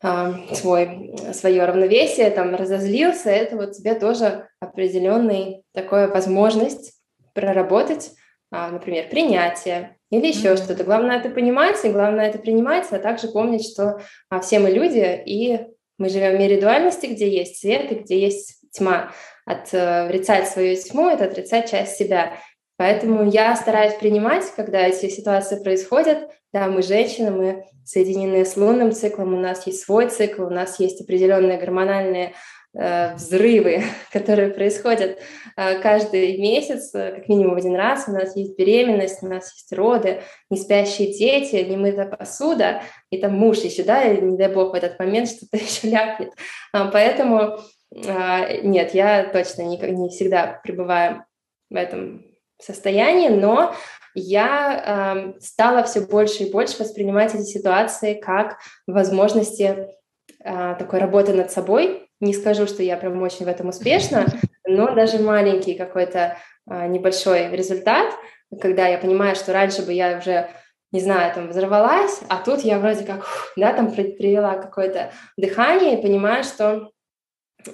свой, 0.00 1.14
свое 1.32 1.64
равновесие, 1.64 2.30
там 2.30 2.54
разозлился, 2.54 3.30
это 3.30 3.56
вот 3.56 3.72
тебе 3.72 3.94
тоже 3.94 4.48
определенный 4.60 5.62
такая 5.74 6.08
возможность 6.08 6.94
проработать, 7.34 8.12
а, 8.50 8.70
например, 8.70 9.08
принятие 9.08 9.96
или 10.10 10.26
еще 10.26 10.48
mm-hmm. 10.48 10.64
что-то. 10.64 10.84
Главное 10.84 11.18
это 11.18 11.30
понимать, 11.30 11.84
и 11.84 11.88
главное 11.88 12.28
это 12.28 12.38
принимать, 12.38 12.86
а 12.90 12.98
также 12.98 13.28
помнить, 13.28 13.64
что 13.70 14.00
а, 14.28 14.40
все 14.40 14.58
мы 14.58 14.70
люди, 14.70 15.22
и 15.24 15.60
мы 15.98 16.08
живем 16.08 16.36
в 16.36 16.40
мире 16.40 16.60
дуальности, 16.60 17.06
где 17.06 17.28
есть 17.28 17.60
свет 17.60 17.92
и 17.92 17.96
где 17.96 18.18
есть 18.18 18.60
тьма. 18.72 19.12
Отрицать 19.46 20.48
свою 20.48 20.76
тьму– 20.76 21.08
это 21.10 21.24
отрицать 21.24 21.70
часть 21.70 21.96
себя. 21.96 22.34
Поэтому 22.76 23.28
я 23.28 23.54
стараюсь 23.56 23.94
принимать, 23.94 24.44
когда 24.56 24.86
эти 24.86 25.08
ситуации 25.10 25.62
происходят. 25.62 26.30
Да, 26.52 26.66
мы 26.66 26.82
женщины, 26.82 27.30
мы 27.30 27.64
соединены 27.84 28.44
с 28.44 28.56
лунным 28.56 28.92
циклом, 28.92 29.34
у 29.34 29.38
нас 29.38 29.66
есть 29.66 29.84
свой 29.84 30.08
цикл, 30.08 30.44
у 30.44 30.50
нас 30.50 30.80
есть 30.80 31.00
определенные 31.02 31.58
гормональные 31.58 32.28
э, 32.28 32.32
взрывы, 32.72 33.82
которые 34.12 34.50
происходят 34.50 35.18
э, 35.56 35.80
каждый 35.80 36.38
месяц, 36.38 36.94
э, 36.94 37.16
как 37.16 37.28
минимум 37.28 37.56
один 37.56 37.74
раз. 37.74 38.04
У 38.06 38.12
нас 38.12 38.36
есть 38.36 38.56
беременность, 38.56 39.22
у 39.22 39.26
нас 39.26 39.52
есть 39.54 39.72
роды, 39.72 40.22
не 40.50 40.56
спящие 40.56 41.12
дети, 41.12 41.56
не 41.56 41.76
мытая 41.76 42.06
посуда, 42.06 42.82
и 43.10 43.18
там 43.18 43.34
муж 43.34 43.58
еще, 43.58 43.82
да, 43.82 44.04
и 44.04 44.20
не 44.20 44.36
дай 44.36 44.52
бог 44.52 44.72
в 44.72 44.74
этот 44.74 44.98
момент 44.98 45.28
что-то 45.30 45.56
еще 45.56 45.88
ляпнет. 45.88 46.32
А, 46.72 46.90
поэтому 46.90 47.58
э, 47.94 48.60
нет, 48.62 48.94
я 48.94 49.24
точно 49.24 49.62
не, 49.62 49.76
не 49.76 50.08
всегда 50.08 50.60
пребываю 50.62 51.24
в 51.70 51.76
этом 51.76 52.24
состоянии, 52.60 53.28
но 53.28 53.74
я 54.14 55.34
э, 55.36 55.40
стала 55.40 55.82
все 55.84 56.00
больше 56.00 56.44
и 56.44 56.52
больше 56.52 56.78
воспринимать 56.82 57.34
эти 57.34 57.42
ситуации 57.42 58.14
как 58.14 58.58
возможности 58.86 59.88
э, 60.42 60.76
такой 60.78 60.98
работы 60.98 61.32
над 61.32 61.50
собой. 61.50 62.09
Не 62.20 62.34
скажу, 62.34 62.66
что 62.66 62.82
я 62.82 62.96
прям 62.96 63.20
очень 63.22 63.46
в 63.46 63.48
этом 63.48 63.68
успешна, 63.68 64.26
но 64.66 64.94
даже 64.94 65.18
маленький 65.18 65.74
какой-то 65.74 66.36
э, 66.70 66.86
небольшой 66.86 67.48
результат, 67.50 68.14
когда 68.60 68.86
я 68.86 68.98
понимаю, 68.98 69.34
что 69.36 69.52
раньше 69.52 69.82
бы 69.82 69.92
я 69.92 70.18
уже 70.18 70.50
не 70.92 71.00
знаю, 71.00 71.32
там 71.34 71.48
взорвалась, 71.48 72.20
а 72.28 72.38
тут 72.38 72.60
я 72.60 72.78
вроде 72.78 73.04
как, 73.04 73.24
да, 73.56 73.72
там 73.72 73.92
привела 73.92 74.56
какое-то 74.56 75.12
дыхание 75.36 75.98
и 75.98 76.02
понимаю, 76.02 76.42
что 76.42 76.90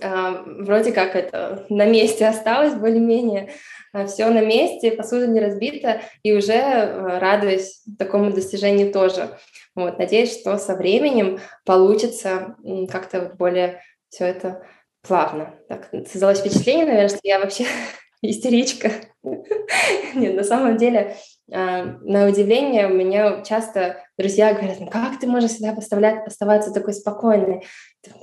э, 0.00 0.42
вроде 0.60 0.92
как 0.92 1.16
это 1.16 1.66
на 1.70 1.86
месте 1.86 2.26
осталось 2.26 2.74
более-менее, 2.74 3.50
а, 3.92 4.06
все 4.06 4.28
на 4.28 4.44
месте, 4.44 4.92
посуда 4.92 5.26
не 5.26 5.40
разбита, 5.40 6.02
и 6.22 6.34
уже 6.34 7.18
радуюсь 7.18 7.82
такому 7.98 8.30
достижению 8.30 8.92
тоже. 8.92 9.30
Вот, 9.74 9.98
надеюсь, 9.98 10.38
что 10.38 10.58
со 10.58 10.74
временем 10.74 11.40
получится 11.64 12.56
как-то 12.90 13.32
более 13.38 13.80
все 14.16 14.24
это 14.24 14.62
плавно. 15.06 15.54
Так, 15.68 15.90
создалось 16.10 16.40
впечатление, 16.40 16.86
наверное, 16.86 17.08
что 17.08 17.20
я 17.22 17.38
вообще 17.38 17.66
истеричка. 18.22 18.90
Нет, 20.14 20.34
на 20.34 20.42
самом 20.42 20.78
деле, 20.78 21.16
а, 21.52 21.84
на 22.00 22.26
удивление, 22.26 22.88
меня 22.88 23.42
часто 23.42 24.02
друзья 24.18 24.54
говорят, 24.54 24.80
ну 24.80 24.88
как 24.88 25.20
ты 25.20 25.26
можешь 25.26 25.50
всегда 25.50 25.74
поставлять, 25.74 26.26
оставаться 26.26 26.72
такой 26.72 26.94
спокойной? 26.94 27.66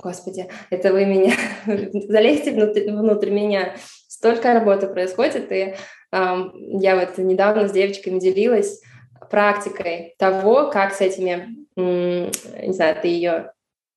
Господи, 0.02 0.48
это 0.70 0.92
вы 0.92 1.04
меня, 1.04 1.32
залезьте 2.08 2.50
внутрь, 2.50 2.90
внутрь 2.90 3.30
меня 3.30 3.76
столько 4.08 4.52
работы 4.52 4.88
происходит, 4.88 5.52
и 5.52 5.74
я 6.12 6.96
вот 6.96 7.18
недавно 7.18 7.68
с 7.68 7.72
девочками 7.72 8.20
делилась 8.20 8.80
практикой 9.30 10.14
того, 10.18 10.70
как 10.70 10.94
с 10.94 11.00
этими, 11.00 11.48
не 11.76 12.72
знаю, 12.72 12.96
ты 13.02 13.08
ее 13.08 13.53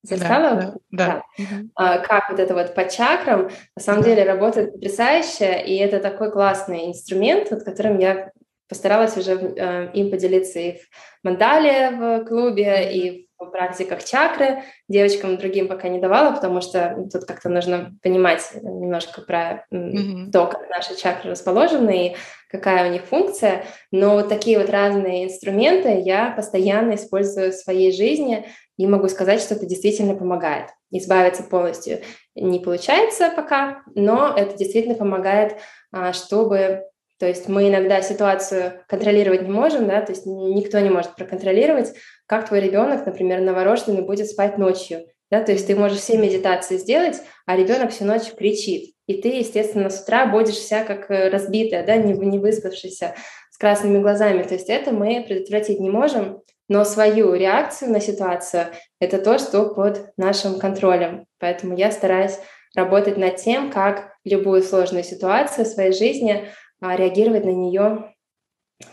застала? 0.08 0.54
Да, 0.54 0.74
да. 0.90 1.22
да. 1.38 1.44
А, 1.74 1.98
как 1.98 2.30
вот 2.30 2.40
это 2.40 2.54
вот 2.54 2.74
по 2.74 2.88
чакрам, 2.88 3.50
на 3.76 3.82
самом 3.82 4.02
да. 4.02 4.08
деле 4.08 4.24
работает 4.24 4.72
потрясающе, 4.72 5.62
и 5.64 5.76
это 5.76 6.00
такой 6.00 6.30
классный 6.30 6.86
инструмент, 6.86 7.50
вот 7.50 7.62
которым 7.62 7.98
я 7.98 8.30
постаралась 8.68 9.16
уже 9.16 9.32
э, 9.32 9.90
им 9.94 10.10
поделиться 10.10 10.58
и 10.58 10.78
в 10.78 11.24
мандале 11.24 11.90
в 11.90 12.24
клубе, 12.26 12.92
и 12.92 13.28
в 13.38 13.50
практиках 13.50 14.04
чакры. 14.04 14.62
Девочкам 14.88 15.36
другим 15.36 15.68
пока 15.68 15.88
не 15.88 16.00
давала, 16.00 16.34
потому 16.34 16.60
что 16.60 17.06
тут 17.12 17.24
как-то 17.24 17.48
нужно 17.48 17.92
понимать 18.02 18.50
немножко 18.54 19.22
про 19.22 19.64
mm-hmm. 19.72 20.30
то, 20.32 20.46
как 20.46 20.68
наши 20.68 20.96
чакры 20.96 21.30
расположены 21.30 22.08
и 22.08 22.16
какая 22.50 22.88
у 22.88 22.92
них 22.92 23.02
функция. 23.02 23.64
Но 23.92 24.14
вот 24.14 24.28
такие 24.28 24.58
вот 24.58 24.70
разные 24.70 25.24
инструменты 25.24 26.00
я 26.00 26.30
постоянно 26.30 26.94
использую 26.94 27.52
в 27.52 27.56
своей 27.56 27.92
жизни 27.92 28.46
и 28.78 28.86
могу 28.86 29.08
сказать, 29.08 29.42
что 29.42 29.54
это 29.54 29.66
действительно 29.66 30.14
помогает. 30.14 30.70
Избавиться 30.90 31.42
полностью 31.42 32.00
не 32.34 32.60
получается 32.60 33.30
пока, 33.36 33.82
но 33.94 34.32
это 34.34 34.56
действительно 34.56 34.94
помогает, 34.94 35.56
а, 35.92 36.14
чтобы 36.14 36.84
то 37.18 37.26
есть 37.26 37.48
мы 37.48 37.68
иногда 37.68 38.00
ситуацию 38.00 38.84
контролировать 38.88 39.42
не 39.42 39.50
можем, 39.50 39.88
да, 39.88 40.00
то 40.00 40.12
есть 40.12 40.24
никто 40.24 40.78
не 40.78 40.88
может 40.88 41.16
проконтролировать, 41.16 41.92
как 42.26 42.46
твой 42.46 42.60
ребенок, 42.60 43.04
например, 43.04 43.40
новорожденный, 43.40 44.02
будет 44.02 44.28
спать 44.28 44.56
ночью. 44.56 45.00
Да, 45.30 45.42
то 45.42 45.52
есть 45.52 45.66
ты 45.66 45.74
можешь 45.74 45.98
все 45.98 46.16
медитации 46.16 46.78
сделать, 46.78 47.20
а 47.44 47.56
ребенок 47.56 47.90
всю 47.90 48.04
ночь 48.04 48.32
кричит. 48.32 48.94
И 49.06 49.20
ты, 49.20 49.28
естественно, 49.28 49.90
с 49.90 50.00
утра 50.00 50.26
будешь 50.26 50.54
вся 50.54 50.84
как 50.84 51.10
э, 51.10 51.28
разбитая, 51.28 51.84
да, 51.84 51.96
не, 51.96 52.12
не 52.12 52.38
выспавшаяся, 52.38 53.14
с 53.50 53.58
красными 53.58 54.00
глазами. 54.00 54.42
То 54.44 54.54
есть 54.54 54.70
это 54.70 54.92
мы 54.92 55.24
предотвратить 55.26 55.80
не 55.80 55.90
можем, 55.90 56.40
но 56.68 56.84
свою 56.84 57.34
реакцию 57.34 57.90
на 57.90 58.00
ситуацию– 58.00 58.68
это 59.00 59.18
то, 59.18 59.38
что 59.38 59.74
под 59.74 60.12
нашим 60.16 60.58
контролем. 60.58 61.26
Поэтому 61.38 61.76
я 61.76 61.90
стараюсь 61.90 62.38
работать 62.74 63.16
над 63.16 63.36
тем, 63.36 63.70
как 63.70 64.12
любую 64.24 64.62
сложную 64.62 65.04
ситуацию 65.04 65.64
в 65.64 65.68
своей 65.68 65.92
жизни 65.92 66.48
а, 66.80 66.96
реагировать 66.96 67.44
на 67.44 67.50
нее 67.50 68.14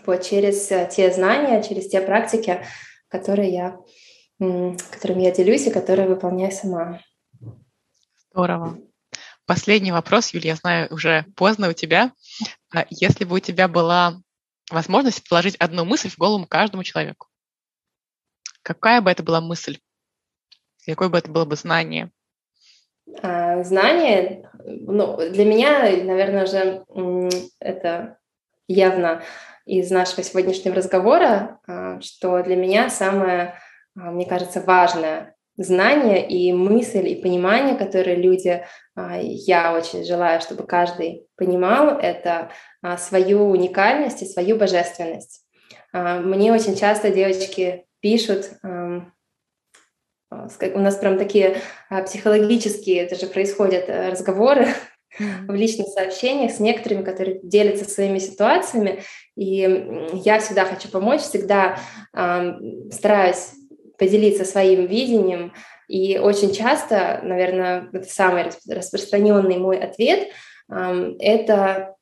вот 0.05 0.23
через 0.23 0.71
э, 0.71 0.89
те 0.91 1.11
знания, 1.11 1.61
через 1.61 1.87
те 1.89 2.01
практики, 2.01 2.65
которые 3.09 3.53
я 3.53 3.77
которым 4.37 5.19
я 5.19 5.31
делюсь 5.31 5.67
и 5.67 5.71
которые 5.71 6.07
выполняю 6.07 6.51
сама. 6.51 6.99
Здорово. 8.31 8.77
Последний 9.45 9.91
вопрос, 9.91 10.33
Юлия, 10.33 10.49
я 10.49 10.55
знаю, 10.55 10.87
уже 10.91 11.25
поздно 11.35 11.69
у 11.69 11.73
тебя. 11.73 12.11
А 12.73 12.85
если 12.89 13.23
бы 13.23 13.35
у 13.35 13.39
тебя 13.39 13.67
была 13.67 14.19
возможность 14.71 15.29
вложить 15.29 15.55
одну 15.55 15.85
мысль 15.85 16.09
в 16.09 16.17
голову 16.17 16.45
каждому 16.47 16.83
человеку, 16.83 17.27
какая 18.65 18.99
бы 19.01 19.11
это 19.11 19.23
была 19.23 19.39
мысль? 19.41 19.77
Какое 20.85 21.09
бы 21.09 21.17
это 21.17 21.31
было 21.31 21.45
бы 21.45 21.55
знание? 21.55 22.11
А, 23.21 23.63
знание, 23.63 24.49
ну, 24.65 25.17
для 25.17 25.45
меня, 25.45 25.81
наверное, 26.03 26.43
уже 26.43 26.83
это 27.59 28.17
явно 28.67 29.21
из 29.65 29.91
нашего 29.91 30.23
сегодняшнего 30.23 30.75
разговора, 30.75 31.59
а, 31.67 32.01
что 32.01 32.41
для 32.41 32.55
меня 32.55 32.89
самое, 32.89 33.55
а, 33.95 34.11
мне 34.11 34.25
кажется, 34.25 34.61
важное 34.61 35.35
знание 35.57 36.27
и 36.27 36.51
мысль, 36.51 37.07
и 37.07 37.21
понимание, 37.21 37.75
которые 37.77 38.17
люди, 38.17 38.65
я 38.93 39.73
очень 39.73 40.03
желаю, 40.03 40.41
чтобы 40.41 40.67
каждый 40.67 41.27
понимал, 41.37 41.97
это 41.97 42.51
свою 42.97 43.47
уникальность 43.47 44.21
и 44.21 44.25
свою 44.27 44.57
божественность. 44.57 45.45
Мне 45.93 46.51
очень 46.51 46.75
часто 46.75 47.09
девочки 47.09 47.85
пишут, 48.01 48.51
у 50.31 50.79
нас 50.79 50.95
прям 50.97 51.17
такие 51.17 51.61
психологические 52.05 53.07
даже 53.07 53.27
происходят 53.27 53.85
э, 53.87 54.09
разговоры 54.09 54.67
в 55.19 55.53
личных 55.53 55.87
сообщениях 55.87 56.51
с 56.51 56.59
некоторыми, 56.59 57.03
которые 57.03 57.39
делятся 57.43 57.89
своими 57.89 58.19
ситуациями. 58.19 59.03
И 59.35 60.11
я 60.13 60.39
всегда 60.39 60.65
хочу 60.65 60.89
помочь, 60.89 61.21
всегда 61.21 61.79
э, 62.13 62.53
стараюсь 62.91 63.51
поделиться 63.97 64.45
своим 64.45 64.85
видением. 64.87 65.53
И 65.87 66.17
очень 66.17 66.51
часто, 66.53 67.21
наверное, 67.23 67.89
это 67.93 68.09
самый 68.09 68.45
распространенный 68.67 69.57
мой 69.57 69.77
ответ, 69.77 70.29
э, 70.69 71.13
это 71.19 71.95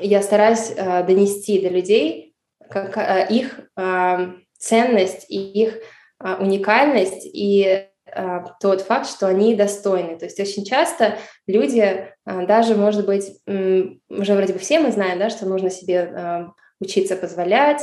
я 0.00 0.22
стараюсь 0.22 0.72
э, 0.74 1.04
донести 1.04 1.60
до 1.60 1.68
людей 1.68 2.33
как, 2.70 2.96
э, 2.96 3.26
их 3.30 3.60
э, 3.76 4.32
ценность 4.58 5.26
и 5.28 5.38
их 5.38 5.78
э, 6.22 6.34
уникальность 6.36 7.24
и 7.24 7.88
а, 8.14 8.44
тот 8.60 8.82
факт, 8.82 9.08
что 9.08 9.26
они 9.26 9.54
достойны. 9.54 10.18
То 10.18 10.26
есть 10.26 10.38
очень 10.38 10.64
часто 10.64 11.18
люди, 11.46 12.08
а, 12.24 12.46
даже, 12.46 12.76
может 12.76 13.06
быть, 13.06 13.40
уже 13.46 14.34
вроде 14.34 14.52
бы 14.52 14.58
все 14.58 14.78
мы 14.78 14.92
знаем, 14.92 15.18
да, 15.18 15.30
что 15.30 15.46
нужно 15.46 15.70
себе 15.70 16.00
а, 16.00 16.48
учиться 16.80 17.16
позволять, 17.16 17.82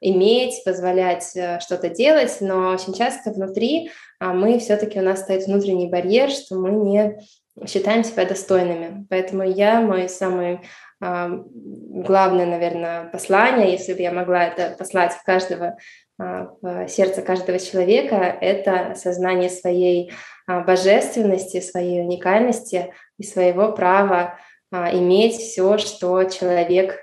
иметь, 0.00 0.62
позволять 0.64 1.24
что-то 1.60 1.88
делать, 1.88 2.36
но 2.40 2.70
очень 2.70 2.92
часто 2.92 3.30
внутри 3.30 3.90
мы 4.20 4.58
все-таки 4.58 4.98
у 4.98 5.02
нас 5.02 5.20
стоит 5.20 5.46
внутренний 5.46 5.88
барьер, 5.88 6.28
что 6.28 6.56
мы 6.56 6.72
не 6.72 7.20
считаем 7.68 8.02
себя 8.02 8.24
достойными. 8.24 9.06
Поэтому 9.08 9.44
я, 9.44 9.80
мой 9.80 10.08
самый 10.08 10.60
главное, 11.02 12.46
наверное, 12.46 13.06
послание, 13.06 13.72
если 13.72 13.92
бы 13.94 14.00
я 14.02 14.12
могла 14.12 14.44
это 14.44 14.76
послать 14.78 15.12
в 15.12 15.24
каждого 15.24 15.76
а, 16.22 16.48
в 16.60 16.88
сердце 16.88 17.22
каждого 17.22 17.58
человека— 17.58 18.16
это 18.40 18.94
сознание 18.94 19.50
своей 19.50 20.12
а, 20.46 20.60
божественности, 20.60 21.60
своей 21.60 22.00
уникальности 22.00 22.94
и 23.18 23.24
своего 23.24 23.72
права 23.72 24.38
а, 24.70 24.94
иметь 24.94 25.34
все, 25.34 25.78
что 25.78 26.22
человек 26.24 27.00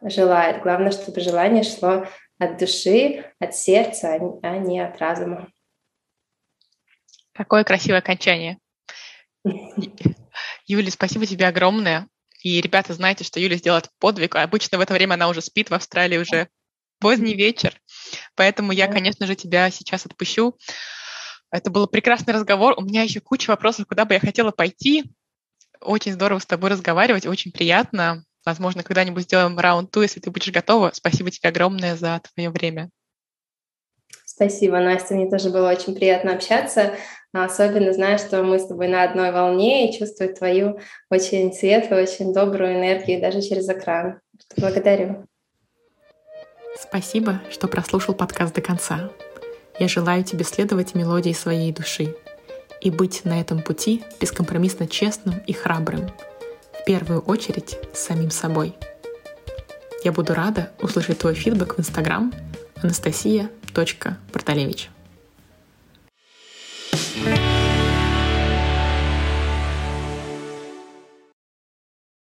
желает. 0.00 0.62
Главное, 0.62 0.92
чтобы 0.92 1.20
желание 1.20 1.64
шло 1.64 2.06
от 2.38 2.58
души, 2.58 3.24
от 3.38 3.54
сердца, 3.54 4.18
а 4.42 4.58
не 4.58 4.80
от 4.80 4.98
разума. 4.98 5.48
Какое 7.34 7.64
красивое 7.64 7.98
окончание. 7.98 8.58
Юля, 10.66 10.90
спасибо 10.90 11.26
тебе 11.26 11.46
огромное. 11.46 12.08
И, 12.42 12.60
ребята, 12.60 12.94
знаете, 12.94 13.24
что 13.24 13.40
Юля 13.40 13.56
сделает 13.56 13.88
подвиг. 13.98 14.34
Обычно 14.36 14.78
в 14.78 14.80
это 14.80 14.94
время 14.94 15.14
она 15.14 15.28
уже 15.28 15.40
спит 15.42 15.70
в 15.70 15.74
Австралии 15.74 16.18
уже 16.18 16.48
поздний 16.98 17.34
вечер. 17.34 17.80
Поэтому 18.34 18.72
я, 18.72 18.86
конечно 18.86 19.26
же, 19.26 19.34
тебя 19.34 19.70
сейчас 19.70 20.06
отпущу. 20.06 20.56
Это 21.50 21.70
был 21.70 21.86
прекрасный 21.86 22.32
разговор. 22.34 22.74
У 22.76 22.82
меня 22.82 23.02
еще 23.02 23.20
куча 23.20 23.50
вопросов, 23.50 23.86
куда 23.86 24.04
бы 24.04 24.14
я 24.14 24.20
хотела 24.20 24.50
пойти. 24.50 25.04
Очень 25.80 26.12
здорово 26.12 26.38
с 26.38 26.46
тобой 26.46 26.70
разговаривать, 26.70 27.26
очень 27.26 27.52
приятно. 27.52 28.24
Возможно, 28.44 28.82
когда-нибудь 28.82 29.24
сделаем 29.24 29.58
раунд 29.58 29.90
ту, 29.90 30.02
если 30.02 30.20
ты 30.20 30.30
будешь 30.30 30.52
готова. 30.52 30.90
Спасибо 30.94 31.30
тебе 31.30 31.48
огромное 31.48 31.96
за 31.96 32.20
твое 32.32 32.50
время. 32.50 32.90
Спасибо, 34.24 34.78
Настя. 34.78 35.14
Мне 35.14 35.28
тоже 35.30 35.50
было 35.50 35.70
очень 35.70 35.94
приятно 35.94 36.34
общаться. 36.34 36.94
Особенно 37.32 37.94
знаю, 37.94 38.18
что 38.18 38.42
мы 38.42 38.58
с 38.58 38.66
тобой 38.66 38.88
на 38.88 39.04
одной 39.04 39.32
волне 39.32 39.88
и 39.88 39.98
чувствую 39.98 40.34
твою 40.34 40.78
очень 41.10 41.52
светлую, 41.52 42.02
очень 42.02 42.34
добрую 42.34 42.74
энергию 42.74 43.22
даже 43.22 43.40
через 43.40 43.66
экран. 43.68 44.20
Благодарю. 44.58 45.24
Спасибо, 46.78 47.40
что 47.50 47.68
прослушал 47.68 48.14
подкаст 48.14 48.54
до 48.54 48.60
конца. 48.60 49.10
Я 49.78 49.88
желаю 49.88 50.24
тебе 50.24 50.44
следовать 50.44 50.94
мелодии 50.94 51.32
своей 51.32 51.72
души 51.72 52.14
и 52.82 52.90
быть 52.90 53.24
на 53.24 53.40
этом 53.40 53.62
пути 53.62 54.04
бескомпромиссно 54.20 54.86
честным 54.86 55.36
и 55.46 55.54
храбрым, 55.54 56.10
в 56.72 56.84
первую 56.84 57.20
очередь 57.20 57.78
с 57.94 58.00
самим 58.00 58.30
собой. 58.30 58.74
Я 60.04 60.12
буду 60.12 60.34
рада 60.34 60.70
услышать 60.82 61.18
твой 61.18 61.34
фидбэк 61.34 61.76
в 61.76 61.80
Инстаграм 61.80 62.30
анастасия.порталевич. 62.82 64.90
Thank 66.94 67.38
you. 67.38 67.51